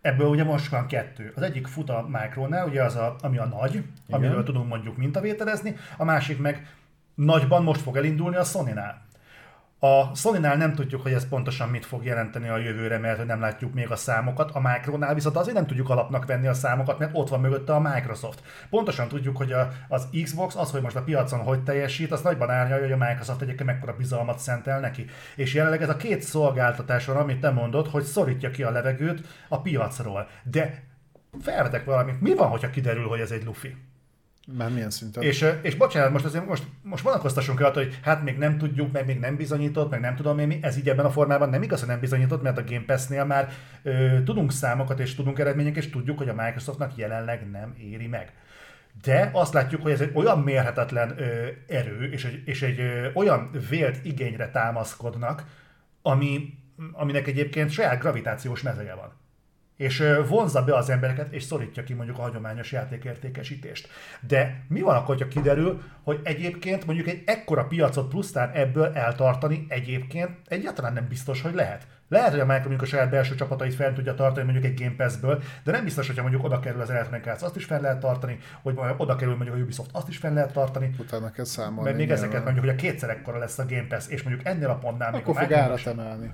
Ebből 0.00 0.26
ugye 0.26 0.44
most 0.44 0.68
van 0.68 0.86
kettő. 0.86 1.32
Az 1.36 1.42
egyik 1.42 1.66
fut 1.66 1.90
a 1.90 2.06
Micronál, 2.08 2.66
ugye 2.66 2.82
az, 2.82 2.96
a, 2.96 3.16
ami 3.20 3.38
a 3.38 3.46
nagy, 3.46 3.74
Igen. 3.74 3.84
amiről 4.08 4.42
tudunk 4.42 4.68
mondjuk 4.68 4.96
mintavételezni, 4.96 5.76
a 5.96 6.04
másik 6.04 6.38
meg 6.38 6.66
nagyban 7.14 7.62
most 7.62 7.80
fog 7.80 7.96
elindulni 7.96 8.36
a 8.36 8.44
Sony-nál. 8.44 9.02
A 9.82 10.14
Sony-nál 10.14 10.56
nem 10.56 10.74
tudjuk, 10.74 11.02
hogy 11.02 11.12
ez 11.12 11.28
pontosan 11.28 11.68
mit 11.68 11.86
fog 11.86 12.04
jelenteni 12.04 12.48
a 12.48 12.56
jövőre, 12.56 12.98
mert 12.98 13.26
nem 13.26 13.40
látjuk 13.40 13.74
még 13.74 13.90
a 13.90 13.96
számokat. 13.96 14.50
A 14.50 14.60
Micronál 14.60 15.14
viszont 15.14 15.36
azért 15.36 15.56
nem 15.56 15.66
tudjuk 15.66 15.90
alapnak 15.90 16.26
venni 16.26 16.46
a 16.46 16.54
számokat, 16.54 16.98
mert 16.98 17.10
ott 17.14 17.28
van 17.28 17.40
mögötte 17.40 17.74
a 17.74 17.80
Microsoft. 17.80 18.42
Pontosan 18.70 19.08
tudjuk, 19.08 19.36
hogy 19.36 19.52
a, 19.52 19.70
az 19.88 20.08
Xbox, 20.22 20.56
az, 20.56 20.70
hogy 20.70 20.82
most 20.82 20.96
a 20.96 21.02
piacon 21.02 21.38
hogy 21.38 21.62
teljesít, 21.62 22.12
az 22.12 22.20
nagyban 22.20 22.50
árnyalja, 22.50 22.82
hogy 22.82 22.92
a 22.92 23.06
Microsoft 23.06 23.42
egyébként 23.42 23.68
mekkora 23.68 23.96
bizalmat 23.96 24.38
szentel 24.38 24.80
neki. 24.80 25.06
És 25.36 25.54
jelenleg 25.54 25.82
ez 25.82 25.88
a 25.88 25.96
két 25.96 26.22
szolgáltatás 26.22 27.04
van, 27.04 27.16
amit 27.16 27.40
te 27.40 27.50
mondod, 27.50 27.88
hogy 27.88 28.04
szorítja 28.04 28.50
ki 28.50 28.62
a 28.62 28.70
levegőt 28.70 29.26
a 29.48 29.60
piacról. 29.60 30.28
De 30.42 30.82
felvetek 31.42 31.84
valamit. 31.84 32.20
Mi 32.20 32.34
van, 32.34 32.48
hogyha 32.48 32.70
kiderül, 32.70 33.08
hogy 33.08 33.20
ez 33.20 33.30
egy 33.30 33.44
lufi? 33.44 33.89
Már 34.56 34.70
milyen 34.70 34.90
szinten? 34.90 35.22
És, 35.22 35.46
és 35.62 35.74
bocsánat, 35.74 36.12
most 36.12 36.24
azért 36.24 36.46
most, 36.46 36.64
most 36.82 37.04
vonatkoztassunk 37.04 37.60
el, 37.60 37.70
hogy 37.70 37.98
hát 38.02 38.22
még 38.22 38.38
nem 38.38 38.58
tudjuk, 38.58 38.92
meg 38.92 39.06
még 39.06 39.18
nem 39.18 39.36
bizonyított, 39.36 39.90
meg 39.90 40.00
nem 40.00 40.16
tudom 40.16 40.38
én 40.38 40.46
mi, 40.46 40.58
ez 40.62 40.76
így 40.76 40.88
ebben 40.88 41.04
a 41.04 41.10
formában 41.10 41.48
nem 41.48 41.62
igaz, 41.62 41.78
hogy 41.78 41.88
nem 41.88 42.00
bizonyított, 42.00 42.42
mert 42.42 42.58
a 42.58 42.64
Game 42.64 42.84
Pass-nél 42.86 43.24
már 43.24 43.48
ö, 43.82 44.22
tudunk 44.24 44.52
számokat 44.52 45.00
és 45.00 45.14
tudunk 45.14 45.38
eredményeket, 45.38 45.84
és 45.84 45.90
tudjuk, 45.90 46.18
hogy 46.18 46.28
a 46.28 46.34
Microsoftnak 46.34 46.96
jelenleg 46.96 47.50
nem 47.50 47.74
éri 47.78 48.06
meg. 48.06 48.32
De 49.02 49.30
azt 49.32 49.52
látjuk, 49.52 49.82
hogy 49.82 49.92
ez 49.92 50.00
egy 50.00 50.12
olyan 50.14 50.38
mérhetetlen 50.38 51.14
ö, 51.18 51.46
erő, 51.66 52.10
és 52.10 52.24
egy, 52.24 52.42
és 52.44 52.62
egy 52.62 52.80
ö, 52.80 53.08
olyan 53.14 53.50
vélt 53.68 54.04
igényre 54.04 54.50
támaszkodnak, 54.50 55.44
ami, 56.02 56.54
aminek 56.92 57.26
egyébként 57.26 57.70
saját 57.70 58.00
gravitációs 58.00 58.62
mezeje 58.62 58.94
van 58.94 59.19
és 59.80 60.04
vonzza 60.28 60.64
be 60.64 60.74
az 60.74 60.90
embereket, 60.90 61.32
és 61.32 61.42
szorítja 61.42 61.84
ki 61.84 61.94
mondjuk 61.94 62.18
a 62.18 62.22
hagyományos 62.22 62.72
játékértékesítést. 62.72 63.88
De 64.20 64.64
mi 64.68 64.80
van 64.80 64.96
akkor, 64.96 65.16
ha 65.18 65.28
kiderül, 65.28 65.82
hogy 66.02 66.20
egyébként 66.22 66.86
mondjuk 66.86 67.08
egy 67.08 67.22
ekkora 67.26 67.64
piacot 67.64 68.08
plusztán 68.08 68.50
ebből 68.50 68.92
eltartani 68.94 69.66
egyébként 69.68 70.30
egyáltalán 70.48 70.92
nem 70.92 71.06
biztos, 71.08 71.42
hogy 71.42 71.54
lehet. 71.54 71.86
Lehet, 72.08 72.30
hogy 72.30 72.40
a 72.40 72.44
Micro 72.44 72.60
mondjuk 72.60 72.82
a 72.82 72.84
saját 72.84 73.10
belső 73.10 73.34
csapatait 73.34 73.74
fel 73.74 73.92
tudja 73.92 74.14
tartani 74.14 74.44
mondjuk 74.52 74.64
egy 74.64 74.80
Game 74.80 74.94
Pass-ből, 74.96 75.42
de 75.64 75.72
nem 75.72 75.84
biztos, 75.84 76.06
hogyha 76.06 76.22
mondjuk 76.22 76.44
oda 76.44 76.60
kerül 76.60 76.80
az 76.80 76.90
Electronic 76.90 77.26
Arts, 77.26 77.42
azt 77.42 77.56
is 77.56 77.64
fel 77.64 77.80
lehet 77.80 78.00
tartani, 78.00 78.38
hogy 78.62 78.78
oda 78.96 79.16
kerül 79.16 79.36
mondjuk 79.36 79.56
a 79.56 79.58
Ubisoft, 79.58 79.90
azt 79.92 80.08
is 80.08 80.16
fel 80.16 80.32
lehet 80.32 80.52
tartani. 80.52 80.94
Utána 80.98 81.30
kell 81.30 81.44
számolni. 81.44 81.82
Mert 81.82 81.96
még 81.96 82.10
ezeket 82.10 82.44
mondjuk, 82.44 82.64
hogy 82.64 82.74
a 82.74 82.76
kétszer 82.76 83.10
ekkora 83.10 83.38
lesz 83.38 83.58
a 83.58 83.66
Game 83.66 83.86
Pass, 83.88 84.08
és 84.08 84.22
mondjuk 84.22 84.46
ennél 84.46 84.68
a 84.68 84.74
pontnál 84.74 85.14
Akkor 85.14 85.36
fog 85.36 85.52
árat 85.52 85.86
emelni. 85.86 86.32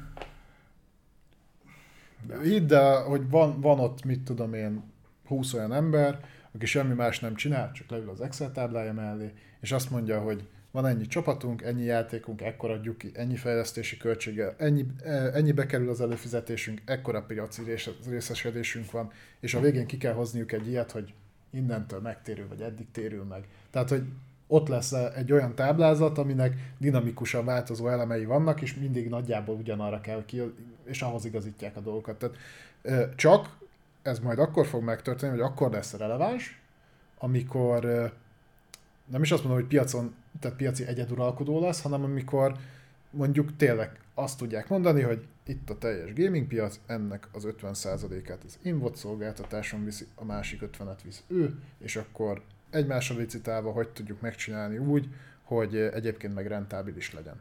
Hidd 2.42 2.72
el, 2.72 3.02
hogy 3.02 3.30
van, 3.30 3.60
van 3.60 3.78
ott, 3.78 4.04
mit 4.04 4.20
tudom 4.20 4.54
én, 4.54 4.82
20 5.26 5.52
olyan 5.52 5.72
ember, 5.72 6.20
aki 6.52 6.66
semmi 6.66 6.94
más 6.94 7.20
nem 7.20 7.34
csinál, 7.34 7.72
csak 7.72 7.90
leül 7.90 8.10
az 8.10 8.20
Excel 8.20 8.52
táblája 8.52 8.92
mellé, 8.92 9.32
és 9.60 9.72
azt 9.72 9.90
mondja, 9.90 10.20
hogy 10.20 10.48
van 10.70 10.86
ennyi 10.86 11.06
csapatunk, 11.06 11.62
ennyi 11.62 11.84
játékunk, 11.84 12.42
ekkor 12.42 12.70
adjuk 12.70 12.98
ki, 12.98 13.10
ennyi 13.14 13.36
fejlesztési 13.36 13.96
költsége, 13.96 14.54
ennyi, 14.58 14.86
e, 15.04 15.10
ennyi 15.10 15.52
bekerül 15.52 15.88
az 15.88 16.00
előfizetésünk, 16.00 16.82
ekkora 16.84 17.22
piaci 17.22 17.62
részesedésünk 18.08 18.90
van, 18.90 19.10
és 19.40 19.54
a 19.54 19.60
végén 19.60 19.86
ki 19.86 19.96
kell 19.96 20.12
hozniuk 20.12 20.52
egy 20.52 20.68
ilyet, 20.68 20.90
hogy 20.90 21.14
innentől 21.50 22.00
megtérül, 22.00 22.48
vagy 22.48 22.60
eddig 22.60 22.86
térül 22.92 23.24
meg. 23.24 23.48
Tehát, 23.70 23.88
hogy 23.88 24.02
ott 24.46 24.68
lesz 24.68 24.92
egy 24.92 25.32
olyan 25.32 25.54
táblázat, 25.54 26.18
aminek 26.18 26.74
dinamikusan 26.78 27.44
változó 27.44 27.88
elemei 27.88 28.24
vannak, 28.24 28.62
és 28.62 28.74
mindig 28.74 29.08
nagyjából 29.08 29.56
ugyanarra 29.56 30.00
kell 30.00 30.24
ki, 30.24 30.42
és 30.86 31.02
ahhoz 31.02 31.24
igazítják 31.24 31.76
a 31.76 31.80
dolgokat. 31.80 32.16
Tehát 32.18 32.36
csak 33.14 33.56
ez 34.02 34.18
majd 34.18 34.38
akkor 34.38 34.66
fog 34.66 34.82
megtörténni, 34.82 35.32
hogy 35.32 35.44
akkor 35.44 35.70
lesz 35.70 35.92
releváns, 35.92 36.60
amikor 37.18 37.84
nem 39.06 39.22
is 39.22 39.32
azt 39.32 39.42
mondom, 39.44 39.60
hogy 39.60 39.70
piacon, 39.70 40.14
tehát 40.40 40.56
piaci 40.56 40.86
egyeduralkodó 40.86 41.60
lesz, 41.60 41.82
hanem 41.82 42.04
amikor 42.04 42.56
mondjuk 43.10 43.56
tényleg 43.56 44.00
azt 44.14 44.38
tudják 44.38 44.68
mondani, 44.68 45.02
hogy 45.02 45.26
itt 45.46 45.70
a 45.70 45.78
teljes 45.78 46.12
gaming 46.12 46.46
piac, 46.46 46.78
ennek 46.86 47.28
az 47.32 47.46
50%-át 47.62 48.44
az 48.44 48.58
Invot 48.62 48.96
szolgáltatáson 48.96 49.84
viszi, 49.84 50.06
a 50.14 50.24
másik 50.24 50.60
50-et 50.62 50.98
visz 51.04 51.22
ő, 51.26 51.58
és 51.78 51.96
akkor 51.96 52.42
egymásra 52.70 53.16
licitálva 53.16 53.72
hogy 53.72 53.88
tudjuk 53.88 54.20
megcsinálni 54.20 54.78
úgy, 54.78 55.08
hogy 55.42 55.76
egyébként 55.76 56.34
meg 56.34 56.46
rentábilis 56.46 57.12
legyen. 57.12 57.40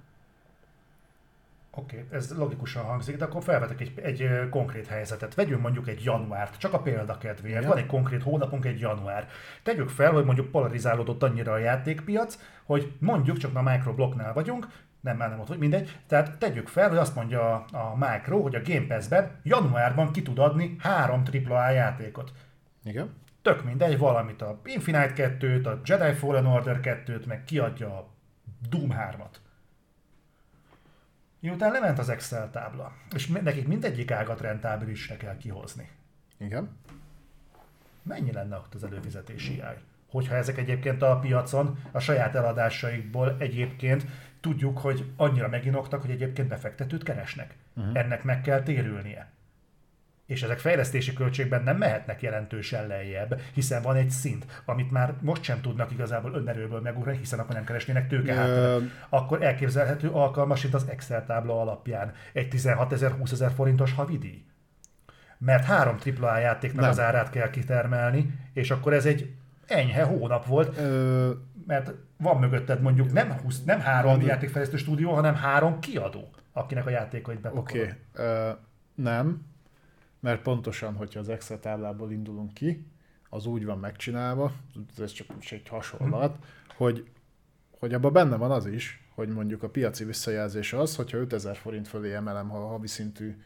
Oké, 1.76 1.95
okay, 1.95 2.18
ez 2.18 2.38
logikusan 2.38 2.84
hangzik, 2.84 3.18
de 3.18 3.26
akkor 3.26 3.43
felvetek 3.43 3.81
egy, 3.81 3.99
egy 4.03 4.49
konkrét 4.49 4.88
helyzetet. 4.88 5.35
Vegyünk 5.35 5.61
mondjuk 5.61 5.88
egy 5.88 6.03
januárt, 6.03 6.57
csak 6.57 6.73
a 6.73 6.80
példa 6.80 7.18
kedvéért. 7.18 7.61
Ja. 7.61 7.68
Van 7.68 7.77
egy 7.77 7.85
konkrét 7.85 8.23
hónapunk, 8.23 8.65
egy 8.65 8.80
január. 8.80 9.27
Tegyük 9.64 9.89
fel, 9.89 10.11
hogy 10.11 10.26
mondjuk 10.26 10.52
polarizálódott 10.52 11.23
annyira 11.23 11.52
a 11.52 11.57
játékpiac, 11.57 12.39
hogy 12.64 12.93
mondjuk 12.99 13.38
csak 13.38 13.56
a 13.56 13.61
microblocknál 13.61 14.34
vagyunk, 14.34 14.68
nem, 15.02 15.18
már 15.18 15.30
nem 15.30 15.39
ott, 15.39 15.47
hogy 15.47 15.57
mindegy. 15.57 15.99
Tehát 16.07 16.38
tegyük 16.38 16.68
fel, 16.68 16.89
hogy 16.89 16.97
azt 16.97 17.15
mondja 17.15 17.53
a, 17.53 17.65
a 17.72 17.95
Micro, 17.97 18.41
hogy 18.41 18.56
a 18.56 18.61
Game 18.65 18.85
Pass-ben 18.88 19.39
januárban 19.43 20.11
ki 20.11 20.22
tud 20.22 20.39
adni 20.39 20.76
három 20.80 21.23
AAA 21.47 21.69
játékot. 21.69 22.31
Igen 22.84 23.23
tök 23.45 23.64
mindegy, 23.64 23.97
valamit 23.97 24.41
a 24.41 24.60
Infinite 24.64 25.38
2-t, 25.39 25.65
a 25.65 25.81
Jedi 25.85 26.14
Fallen 26.14 26.45
Order 26.45 26.80
2-t, 26.84 27.26
meg 27.27 27.43
kiadja 27.43 27.88
a 27.88 28.07
Doom 28.69 28.89
3-at. 28.91 29.35
Miután 31.45 31.72
lement 31.72 31.99
az 31.99 32.09
Excel 32.09 32.49
tábla, 32.51 32.91
és 33.15 33.27
nekik 33.27 33.67
mindegyik 33.67 34.11
ágat 34.11 34.41
rentábilisre 34.41 35.17
kell 35.17 35.38
kihozni. 35.38 35.89
Igen. 36.38 36.77
Mennyi 38.03 38.31
lenne 38.31 38.55
ott 38.55 38.73
az 38.73 38.84
előfizetési 38.84 39.61
áj? 39.61 39.77
Hogyha 40.09 40.35
ezek 40.35 40.57
egyébként 40.57 41.01
a 41.01 41.19
piacon, 41.19 41.77
a 41.91 41.99
saját 41.99 42.35
eladásaikból 42.35 43.35
egyébként 43.39 44.05
tudjuk, 44.39 44.77
hogy 44.77 45.11
annyira 45.15 45.47
meginoktak, 45.47 46.01
hogy 46.01 46.09
egyébként 46.09 46.47
befektetőt 46.47 47.03
keresnek. 47.03 47.55
Uh-huh. 47.76 47.97
Ennek 47.97 48.23
meg 48.23 48.41
kell 48.41 48.63
térülnie 48.63 49.31
és 50.26 50.43
ezek 50.43 50.60
fejlesztési 50.60 51.14
költségben 51.14 51.64
nem 51.64 51.77
mehetnek 51.77 52.22
jelentősen 52.22 52.88
lejjebb, 52.88 53.41
hiszen 53.53 53.81
van 53.81 53.95
egy 53.95 54.10
szint, 54.10 54.61
amit 54.65 54.91
már 54.91 55.14
most 55.22 55.43
sem 55.43 55.61
tudnak 55.61 55.91
igazából 55.91 56.34
önerőből 56.34 56.81
megugrani, 56.81 57.18
hiszen 57.18 57.39
akkor 57.39 57.56
nem 57.56 57.64
keresnének 57.64 58.07
tőke 58.07 58.45
Ö... 58.47 58.77
Akkor 59.10 59.43
elképzelhető 59.43 60.10
alkalmas 60.10 60.64
itt 60.64 60.73
az 60.73 60.85
Excel 60.89 61.26
tábla 61.26 61.61
alapján 61.61 62.14
egy 62.34 62.49
16 62.49 62.91
ezer, 62.91 63.11
20 63.11 63.31
ezer 63.31 63.52
forintos 63.52 63.93
havidíj. 63.93 64.45
Mert 65.38 65.65
három 65.65 65.97
AAA 66.19 66.38
játéknak 66.38 66.81
nem. 66.81 66.89
az 66.89 66.99
árát 66.99 67.30
kell 67.30 67.49
kitermelni, 67.49 68.39
és 68.53 68.72
akkor 68.72 68.93
ez 68.93 69.06
egy 69.06 69.34
enyhe 69.68 70.03
hónap 70.03 70.45
volt, 70.45 70.77
Ö... 70.77 71.31
mert 71.68 71.93
van 72.18 72.39
mögötted 72.39 72.81
mondjuk 72.81 73.11
nem, 73.11 73.31
20, 73.31 73.64
nem 73.64 73.80
három 73.80 74.22
játékfejlesztő 74.22 74.77
stúdió, 74.77 75.14
hanem 75.14 75.35
három 75.35 75.80
kiadó, 75.80 76.30
akinek 76.53 76.85
a 76.85 76.89
játékait 76.89 77.39
bepakolod. 77.39 77.69
Oké, 77.69 77.95
okay. 78.14 78.52
nem, 78.95 79.53
mert 80.26 80.41
pontosan, 80.41 80.95
hogyha 80.95 81.19
az 81.19 81.30
Excel 81.30 81.60
táblából 81.60 82.11
indulunk 82.11 82.53
ki, 82.53 82.85
az 83.30 83.45
úgy 83.45 83.65
van 83.65 83.80
megcsinálva, 83.80 84.53
ez 84.97 85.11
csak 85.11 85.27
egy 85.49 85.68
hasonlat, 85.68 86.38
hogy, 86.77 87.07
hogy 87.80 87.93
abban 87.93 88.14
benne 88.14 88.35
van 88.35 88.52
az 88.52 88.65
is, 88.65 89.07
hogy 89.15 89.30
mondjuk 89.30 89.64
a 89.64 89.69
piaci 89.69 90.03
visszajelzés 90.03 90.73
az, 90.73 90.95
hogyha 90.95 91.18
5000 91.18 91.56
forint 91.56 91.88
fölé 91.88 92.14
emelem 92.14 92.52
a 92.52 92.68
havi 92.68 92.88
szintű 92.88 93.38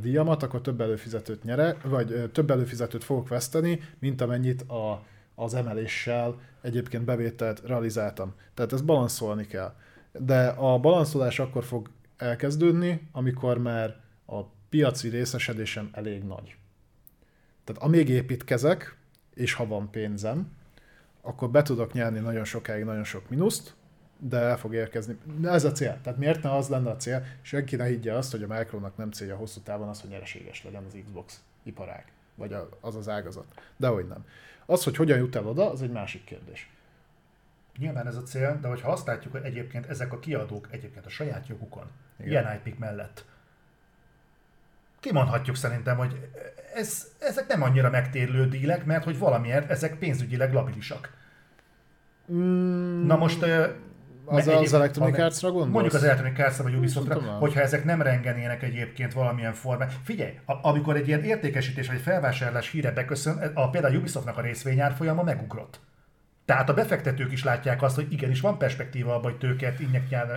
díjamat, 0.00 0.42
akkor 0.42 0.60
több 0.60 0.80
előfizetőt 0.80 1.44
nyere, 1.44 1.76
vagy 1.84 2.30
több 2.32 2.50
előfizetőt 2.50 3.04
fogok 3.04 3.28
veszteni, 3.28 3.80
mint 3.98 4.20
amennyit 4.20 4.62
a, 4.62 5.04
az 5.34 5.54
emeléssel 5.54 6.40
egyébként 6.60 7.04
bevételt 7.04 7.62
realizáltam. 7.66 8.34
Tehát 8.54 8.72
ezt 8.72 8.84
balanszolni 8.84 9.46
kell. 9.46 9.74
De 10.12 10.46
a 10.46 10.78
balanszolás 10.78 11.38
akkor 11.38 11.64
fog 11.64 11.90
elkezdődni, 12.16 13.08
amikor 13.12 13.58
már 13.58 14.02
a 14.26 14.40
piaci 14.74 15.08
részesedésem 15.08 15.88
elég 15.92 16.22
nagy. 16.22 16.56
Tehát 17.64 17.82
amíg 17.82 18.08
építkezek, 18.08 18.96
és 19.34 19.52
ha 19.52 19.66
van 19.66 19.90
pénzem, 19.90 20.52
akkor 21.20 21.50
be 21.50 21.62
tudok 21.62 21.92
nyerni 21.92 22.18
nagyon 22.18 22.44
sokáig 22.44 22.84
nagyon 22.84 23.04
sok 23.04 23.28
minuszt, 23.28 23.74
de 24.18 24.36
el 24.36 24.58
fog 24.58 24.74
érkezni. 24.74 25.16
De 25.38 25.50
ez 25.50 25.64
a 25.64 25.72
cél. 25.72 25.98
Tehát 26.02 26.18
miért 26.18 26.42
ne 26.42 26.54
az 26.54 26.68
lenne 26.68 26.90
a 26.90 26.96
cél? 26.96 27.24
Senki 27.42 27.76
ne 27.76 27.84
higgye 27.84 28.12
azt, 28.12 28.30
hogy 28.30 28.42
a 28.42 28.46
Micronak 28.46 28.96
nem 28.96 29.10
célja 29.10 29.36
hosszú 29.36 29.60
távon 29.60 29.88
az, 29.88 30.00
hogy 30.00 30.10
nyereséges 30.10 30.64
legyen 30.64 30.84
az 30.84 30.96
Xbox 31.04 31.42
iparág. 31.62 32.12
vagy 32.34 32.52
az 32.80 32.96
az 32.96 33.08
ágazat. 33.08 33.46
De 33.76 33.88
hogy 33.88 34.06
nem. 34.06 34.26
Az, 34.66 34.84
hogy 34.84 34.96
hogyan 34.96 35.18
jut 35.18 35.36
el 35.36 35.46
oda, 35.46 35.70
az 35.70 35.82
egy 35.82 35.92
másik 35.92 36.24
kérdés. 36.24 36.70
Nyilván 37.78 38.06
ez 38.06 38.16
a 38.16 38.22
cél, 38.22 38.58
de 38.60 38.68
hogyha 38.68 38.92
azt 38.92 39.06
látjuk, 39.06 39.32
hogy 39.32 39.44
egyébként 39.44 39.86
ezek 39.86 40.12
a 40.12 40.18
kiadók 40.18 40.68
egyébként 40.70 41.06
a 41.06 41.08
saját 41.10 41.46
jogukon, 41.48 41.86
Igen. 42.16 42.30
ilyen 42.30 42.60
IP 42.64 42.78
mellett, 42.78 43.24
kimondhatjuk 45.04 45.56
szerintem, 45.56 45.96
hogy 45.96 46.28
ez, 46.74 47.06
ezek 47.18 47.46
nem 47.48 47.62
annyira 47.62 47.90
megtérlő 47.90 48.48
dílek, 48.48 48.84
mert 48.84 49.04
hogy 49.04 49.18
valamiért 49.18 49.70
ezek 49.70 49.98
pénzügyileg 49.98 50.52
labilisak. 50.52 51.12
Mm, 52.32 53.06
Na 53.06 53.16
most... 53.16 53.46
Az 54.26 54.46
az 54.46 54.72
Electronic 54.72 55.18
Arts-ra 55.18 55.48
gondolsz? 55.48 55.72
Mondjuk 55.72 55.94
az 55.94 56.02
Electronic 56.04 56.38
arts 56.38 56.56
vagy 56.56 56.74
Ubisoftra, 56.74 57.20
hogyha 57.20 57.60
ezek 57.60 57.84
nem 57.84 58.02
rengenének 58.02 58.62
egyébként 58.62 59.12
valamilyen 59.12 59.52
formán. 59.52 59.88
Figyelj, 60.04 60.38
a, 60.44 60.68
amikor 60.68 60.96
egy 60.96 61.08
ilyen 61.08 61.22
értékesítés 61.22 61.86
vagy 61.86 62.00
felvásárlás 62.00 62.70
híre 62.70 62.90
beköszön, 62.90 63.50
a, 63.54 63.70
például 63.70 63.96
Ubisoftnak 63.96 64.38
a 64.38 64.40
részvényárfolyama 64.40 65.22
megugrott. 65.22 65.80
Tehát 66.44 66.68
a 66.68 66.74
befektetők 66.74 67.32
is 67.32 67.44
látják 67.44 67.82
azt, 67.82 67.94
hogy 67.94 68.12
igenis 68.12 68.40
van 68.40 68.58
perspektíva 68.58 69.14
abban, 69.14 69.30
hogy 69.30 69.38
tőket 69.38 69.80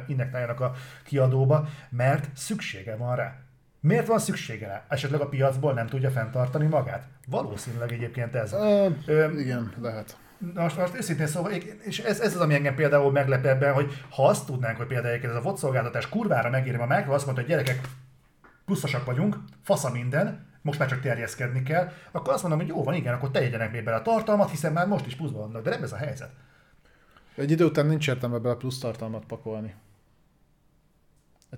injektáljanak 0.08 0.60
a 0.60 0.74
kiadóba, 1.04 1.68
mert 1.90 2.30
szüksége 2.34 2.96
van 2.96 3.16
rá. 3.16 3.47
Miért 3.88 4.08
van 4.08 4.20
szüksége 4.20 4.68
rá? 4.68 4.86
Esetleg 4.88 5.22
a 5.22 5.28
piacból 5.28 5.74
nem 5.74 5.88
tudja 5.88 6.10
fenntartani 6.10 6.66
magát? 6.66 7.08
Valószínűleg 7.28 7.92
egyébként 7.92 8.36
ez. 8.36 8.54
Uh, 8.54 8.92
Ö, 9.06 9.40
igen, 9.40 9.74
lehet. 9.82 10.18
Most, 10.54 10.78
most 10.78 10.96
őszintén 10.96 11.28
szóval, 11.28 11.52
és 11.82 12.00
ez, 12.00 12.20
ez 12.20 12.36
az, 12.36 12.42
ami 12.42 12.54
engem 12.54 12.76
például 12.76 13.12
meglep 13.12 13.46
ebben, 13.46 13.74
hogy 13.74 14.04
ha 14.10 14.28
azt 14.28 14.46
tudnánk, 14.46 14.78
hogy 14.78 14.88
például 14.88 15.24
ez 15.24 15.36
a 15.36 15.42
VOD 15.42 15.58
szolgáltatás 15.58 16.10
kurvára 16.10 16.50
megéri, 16.50 16.78
a 16.78 16.86
Micro 16.86 17.14
azt 17.14 17.26
mondta, 17.26 17.44
hogy 17.44 17.52
gyerekek, 17.52 17.80
pluszosak 18.66 19.06
vagyunk, 19.06 19.38
fasza 19.64 19.92
minden, 19.92 20.46
most 20.62 20.80
már 20.80 20.90
csak 20.90 21.02
terjeszkedni 21.02 21.64
kell, 21.64 21.92
akkor 22.12 22.34
azt 22.34 22.42
mondom, 22.42 22.60
hogy 22.60 22.70
jó 22.70 22.84
van, 22.84 22.94
igen, 22.94 23.14
akkor 23.14 23.32
tegyenek 23.32 23.72
még 23.72 23.84
bele 23.84 23.98
a 23.98 24.02
tartalmat, 24.02 24.50
hiszen 24.50 24.74
már 24.74 24.88
most 24.88 25.06
is 25.06 25.16
pluszban 25.16 25.42
vannak, 25.42 25.64
de 25.64 25.70
nem 25.70 25.84
ez 25.84 25.92
a 25.92 25.98
helyzet. 25.98 26.30
Egy 27.36 27.52
idő 27.52 27.66
után 27.66 27.86
nincs 27.86 28.08
értelme 28.08 28.38
bele 28.38 28.56
plusz 28.56 28.80
tartalmat 28.80 29.26
pakolni. 29.26 29.74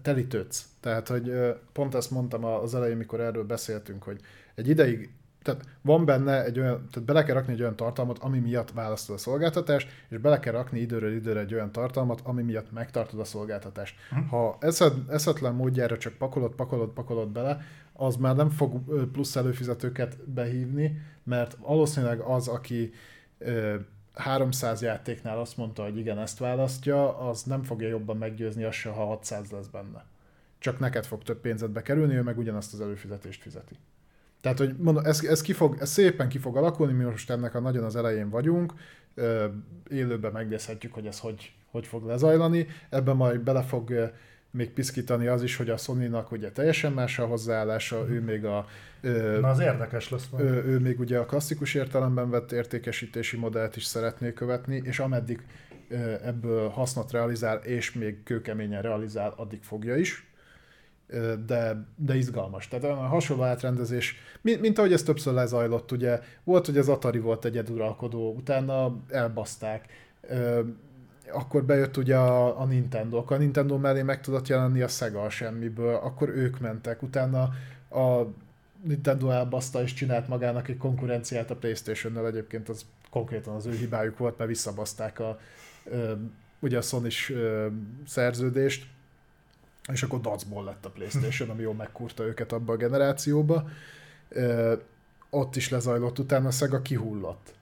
Telítődsz. 0.01 0.65
Tehát, 0.79 1.07
hogy 1.07 1.31
pont 1.73 1.95
ezt 1.95 2.11
mondtam 2.11 2.43
az 2.43 2.75
elején, 2.75 2.97
mikor 2.97 3.19
erről 3.19 3.43
beszéltünk, 3.43 4.03
hogy 4.03 4.19
egy 4.55 4.69
ideig 4.69 5.09
tehát 5.41 5.65
van 5.81 6.05
benne 6.05 6.43
egy 6.43 6.59
olyan, 6.59 6.87
tehát 6.91 7.07
bele 7.07 7.23
kell 7.23 7.35
rakni 7.35 7.53
egy 7.53 7.61
olyan 7.61 7.75
tartalmat, 7.75 8.17
ami 8.17 8.39
miatt 8.39 8.71
választod 8.71 9.15
a 9.15 9.19
szolgáltatást, 9.19 9.89
és 10.09 10.17
bele 10.17 10.39
kell 10.39 10.53
rakni 10.53 10.79
időről 10.79 11.13
időre 11.13 11.39
egy 11.39 11.53
olyan 11.53 11.71
tartalmat, 11.71 12.21
ami 12.23 12.41
miatt 12.41 12.71
megtartod 12.71 13.19
a 13.19 13.23
szolgáltatást. 13.23 13.95
Uh-huh. 14.11 14.27
Ha 14.27 14.57
eszed, 14.59 14.93
eszetlen 15.09 15.53
módjára 15.53 15.97
csak 15.97 16.13
pakolod, 16.13 16.55
pakolod, 16.55 16.89
pakolod 16.89 17.29
bele, 17.29 17.61
az 17.93 18.15
már 18.15 18.35
nem 18.35 18.49
fog 18.49 18.81
plusz 19.11 19.35
előfizetőket 19.35 20.29
behívni, 20.29 21.01
mert 21.23 21.57
valószínűleg 21.61 22.19
az, 22.19 22.47
aki 22.47 22.91
300 24.19 24.81
játéknál 24.81 25.39
azt 25.39 25.57
mondta, 25.57 25.83
hogy 25.83 25.97
igen, 25.97 26.17
ezt 26.17 26.39
választja, 26.39 27.17
az 27.17 27.43
nem 27.43 27.63
fogja 27.63 27.87
jobban 27.87 28.17
meggyőzni 28.17 28.63
azt 28.63 28.77
se, 28.77 28.89
ha 28.89 29.05
600 29.05 29.51
lesz 29.51 29.67
benne. 29.67 30.05
Csak 30.59 30.79
neked 30.79 31.05
fog 31.05 31.23
több 31.23 31.39
pénzet 31.39 31.71
bekerülni, 31.71 32.15
ő 32.15 32.21
meg 32.21 32.37
ugyanazt 32.37 32.73
az 32.73 32.81
előfizetést 32.81 33.41
fizeti. 33.41 33.75
Tehát, 34.41 34.57
hogy 34.57 34.75
mondom, 34.77 35.05
ez, 35.05 35.23
ez, 35.23 35.41
ki 35.41 35.53
fog, 35.53 35.77
ez 35.79 35.89
szépen 35.89 36.29
ki 36.29 36.37
fog 36.37 36.57
alakulni, 36.57 36.93
mi 36.93 37.03
most 37.03 37.29
ennek 37.29 37.55
a 37.55 37.59
nagyon 37.59 37.83
az 37.83 37.95
elején 37.95 38.29
vagyunk, 38.29 38.73
élőben 39.89 40.31
megnézhetjük, 40.31 40.93
hogy 40.93 41.07
ez 41.07 41.19
hogy, 41.19 41.53
hogy 41.71 41.87
fog 41.87 42.05
lezajlani, 42.05 42.67
ebben 42.89 43.15
majd 43.15 43.39
bele 43.39 43.61
fog 43.61 44.11
még 44.51 44.69
piszkítani 44.71 45.27
az 45.27 45.43
is, 45.43 45.55
hogy 45.55 45.69
a 45.69 45.77
Sony-nak 45.77 46.31
ugye 46.31 46.51
teljesen 46.51 46.91
más 46.91 47.19
a 47.19 47.25
hozzáállása, 47.25 48.05
ő 48.09 48.21
még 48.21 48.45
a... 48.45 48.65
Na 49.39 49.47
az 49.47 49.59
érdekes 49.59 50.09
lesz 50.09 50.27
majd. 50.31 50.45
Ő, 50.45 50.63
ő 50.63 50.79
még 50.79 50.99
ugye 50.99 51.17
a 51.17 51.25
klasszikus 51.25 51.73
értelemben 51.73 52.29
vett 52.29 52.51
értékesítési 52.51 53.37
modellt 53.37 53.75
is 53.75 53.83
szeretné 53.83 54.33
követni, 54.33 54.81
és 54.83 54.99
ameddig 54.99 55.45
ebből 56.23 56.69
hasznot 56.69 57.11
realizál, 57.11 57.57
és 57.57 57.93
még 57.93 58.23
kőkeményen 58.23 58.81
realizál, 58.81 59.33
addig 59.37 59.61
fogja 59.61 59.95
is 59.95 60.27
de, 61.45 61.85
de 61.95 62.15
izgalmas. 62.15 62.67
Tehát 62.67 62.85
a 62.85 62.93
hasonló 62.95 63.43
átrendezés, 63.43 64.15
mint, 64.41 64.61
mint 64.61 64.77
ahogy 64.77 64.93
ez 64.93 65.03
többször 65.03 65.33
lezajlott, 65.33 65.91
ugye 65.91 66.19
volt, 66.43 66.65
hogy 66.65 66.77
az 66.77 66.89
Atari 66.89 67.19
volt 67.19 67.45
egyeduralkodó, 67.45 68.33
utána 68.33 68.99
elbaszták, 69.09 69.85
akkor 71.31 71.63
bejött 71.63 71.97
ugye 71.97 72.15
a, 72.15 72.61
a 72.61 72.65
Nintendo, 72.65 73.17
akkor 73.17 73.37
a 73.37 73.39
Nintendo 73.39 73.77
mellé 73.77 74.01
meg 74.01 74.21
tudott 74.21 74.47
jelenni 74.47 74.81
a 74.81 74.87
Sega 74.87 75.21
a 75.21 75.29
semmiből, 75.29 75.95
akkor 75.95 76.29
ők 76.29 76.59
mentek, 76.59 77.01
utána 77.01 77.41
a 77.89 78.25
Nintendo 78.83 79.29
elbaszta 79.29 79.81
és 79.81 79.93
csinált 79.93 80.27
magának 80.27 80.67
egy 80.67 80.77
konkurenciát 80.77 81.51
a 81.51 81.55
Playstation-nel, 81.55 82.27
egyébként 82.27 82.69
az 82.69 82.85
konkrétan 83.09 83.55
az 83.55 83.65
ő 83.65 83.71
hibájuk 83.71 84.17
volt, 84.17 84.37
mert 84.37 84.49
visszabaszták 84.49 85.19
a, 85.19 85.39
ugye 86.59 86.77
a 86.77 86.81
sony 86.81 87.07
szerződést, 88.07 88.87
és 89.91 90.03
akkor 90.03 90.21
dacból 90.21 90.63
lett 90.63 90.85
a 90.85 90.89
Playstation, 90.89 91.49
ami 91.49 91.61
jól 91.61 91.73
megkurta 91.73 92.23
őket 92.23 92.51
abba 92.51 92.73
a 92.73 92.77
generációba. 92.77 93.69
Ott 95.29 95.55
is 95.55 95.69
lezajlott, 95.69 96.19
utána 96.19 96.47
a 96.47 96.51
Sega 96.51 96.81
kihullott. 96.81 97.53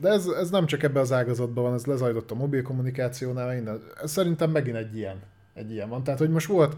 De 0.00 0.08
ez, 0.08 0.26
ez 0.26 0.50
nem 0.50 0.66
csak 0.66 0.82
ebben 0.82 1.02
az 1.02 1.12
ágazatban 1.12 1.64
van, 1.64 1.74
ez 1.74 1.86
lezajlott 1.86 2.30
a 2.30 2.34
mobil 2.34 2.62
kommunikációnál, 2.62 3.56
innen. 3.56 3.80
Ez 4.02 4.10
szerintem 4.10 4.50
megint 4.50 4.76
egy 4.76 4.96
ilyen, 4.96 5.22
egy 5.54 5.70
ilyen 5.72 5.88
van. 5.88 6.02
Tehát, 6.02 6.18
hogy 6.18 6.30
most 6.30 6.46
volt 6.46 6.76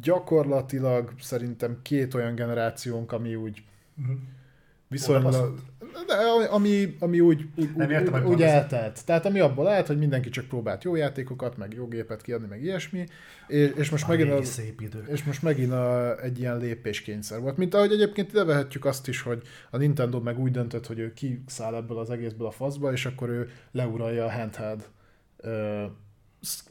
gyakorlatilag 0.00 1.12
szerintem 1.20 1.78
két 1.82 2.14
olyan 2.14 2.34
generációnk, 2.34 3.12
ami 3.12 3.34
úgy 3.34 3.62
uh-huh 4.00 4.16
viszonylag, 4.88 5.54
de 6.06 6.14
ami, 6.50 6.96
ami 6.98 7.20
úgy, 7.20 7.46
úgy, 7.56 7.74
nem 7.76 7.90
értem, 7.90 8.24
úgy, 8.24 8.32
úgy 8.32 8.42
eltelt. 8.42 9.04
Tehát 9.04 9.26
ami 9.26 9.38
abból 9.38 9.64
lehet, 9.64 9.86
hogy 9.86 9.98
mindenki 9.98 10.28
csak 10.28 10.44
próbált 10.44 10.84
jó 10.84 10.94
játékokat, 10.94 11.56
meg 11.56 11.74
jó 11.74 11.88
gépet 11.88 12.22
kiadni, 12.22 12.46
meg 12.46 12.62
ilyesmi, 12.62 13.06
és, 13.46 13.72
és 13.76 13.90
most 13.90 14.04
a 14.04 14.08
megint, 14.08 14.30
az, 14.30 14.48
szép 14.48 14.80
idő. 14.80 15.04
és 15.08 15.24
most 15.24 15.42
megint 15.42 15.72
a, 15.72 16.20
egy 16.22 16.38
ilyen 16.38 16.58
lépéskényszer 16.58 17.40
volt. 17.40 17.56
Mint 17.56 17.74
ahogy 17.74 17.92
egyébként 17.92 18.30
ide 18.30 18.44
vehetjük 18.44 18.84
azt 18.84 19.08
is, 19.08 19.20
hogy 19.20 19.42
a 19.70 19.76
Nintendo 19.76 20.20
meg 20.20 20.38
úgy 20.38 20.50
döntött, 20.50 20.86
hogy 20.86 20.98
ő 20.98 21.12
kiszáll 21.12 21.74
ebből 21.74 21.98
az 21.98 22.10
egészből 22.10 22.46
a 22.46 22.50
faszba, 22.50 22.92
és 22.92 23.06
akkor 23.06 23.28
ő 23.28 23.50
leuralja 23.72 24.24
a 24.24 24.30
handheld 24.30 24.88
uh, 25.42 25.82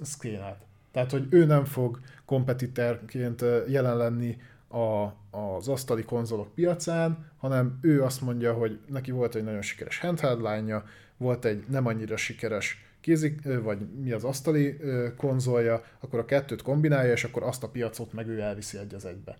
szkénát. 0.02 0.66
Tehát, 0.92 1.12
hogy 1.12 1.28
ő 1.30 1.46
nem 1.46 1.66
fog 1.66 2.00
kompetiterként 2.26 3.46
jelen 3.68 3.98
lenni 3.98 4.38
a, 4.68 5.04
az 5.36 5.68
asztali 5.68 6.04
konzolok 6.04 6.54
piacán, 6.54 7.32
hanem 7.38 7.80
ő 7.82 8.04
azt 8.04 8.22
mondja, 8.22 8.54
hogy 8.54 8.80
neki 8.88 9.12
volt 9.12 9.36
egy 9.36 9.44
nagyon 9.44 9.62
sikeres 9.62 10.00
handheld 10.00 10.42
lánya, 10.42 10.84
volt 11.18 11.46
egy 11.46 11.64
nem 11.70 11.86
annyira 11.86 12.18
sikeres 12.18 12.84
kézik, 13.02 13.42
vagy 13.64 13.80
mi 14.02 14.12
az 14.12 14.24
asztali 14.24 14.78
konzolja, 15.18 15.84
akkor 16.00 16.20
a 16.20 16.26
kettőt 16.26 16.62
kombinálja, 16.62 17.12
és 17.12 17.24
akkor 17.24 17.44
azt 17.44 17.64
a 17.64 17.70
piacot 17.70 18.14
meg 18.14 18.28
ő 18.28 18.40
elviszi 18.40 18.78
egy 18.78 18.94
az 18.94 19.06
egybe. 19.06 19.38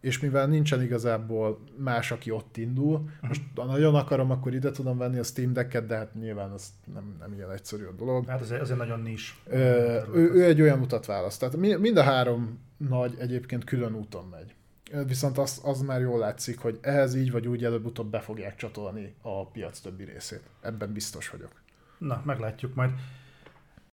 És 0.00 0.20
mivel 0.20 0.46
nincsen 0.46 0.82
igazából 0.82 1.60
más, 1.76 2.10
aki 2.10 2.30
ott 2.30 2.56
indul, 2.56 3.08
most 3.20 3.42
ha 3.54 3.64
nagyon 3.64 3.94
akarom, 3.94 4.30
akkor 4.30 4.54
ide 4.54 4.70
tudom 4.70 4.98
venni 4.98 5.18
a 5.18 5.22
Steam 5.22 5.52
Deck-et, 5.52 5.86
de 5.86 5.96
hát 5.96 6.14
nyilván 6.14 6.52
ez 6.52 6.68
nem, 6.94 7.16
nem 7.20 7.32
ilyen 7.32 7.52
egyszerű 7.52 7.84
a 7.84 7.92
dolog. 7.92 8.26
Hát 8.26 8.50
ez 8.50 8.70
egy 8.70 8.76
nagyon 8.76 9.00
nis. 9.00 9.42
Ő, 9.50 10.30
ő 10.34 10.44
egy 10.44 10.60
olyan 10.60 10.80
utat 10.80 11.06
választ. 11.06 11.40
Tehát 11.40 11.78
mind 11.78 11.96
a 11.96 12.02
három 12.02 12.58
nagy 12.76 13.14
egyébként 13.18 13.64
külön 13.64 13.94
úton 13.94 14.24
megy. 14.30 14.54
Viszont 15.06 15.38
az, 15.38 15.60
az 15.64 15.80
már 15.80 16.00
jól 16.00 16.18
látszik, 16.18 16.58
hogy 16.58 16.78
ehhez 16.82 17.14
így 17.14 17.30
vagy 17.30 17.46
úgy 17.48 17.64
előbb-utóbb 17.64 18.10
be 18.10 18.20
fogják 18.20 18.56
csatolni 18.56 19.14
a 19.22 19.46
piac 19.46 19.80
többi 19.80 20.04
részét. 20.04 20.42
Ebben 20.60 20.92
biztos 20.92 21.30
vagyok. 21.30 21.52
Na, 21.98 22.22
meglátjuk 22.24 22.74
majd. 22.74 22.90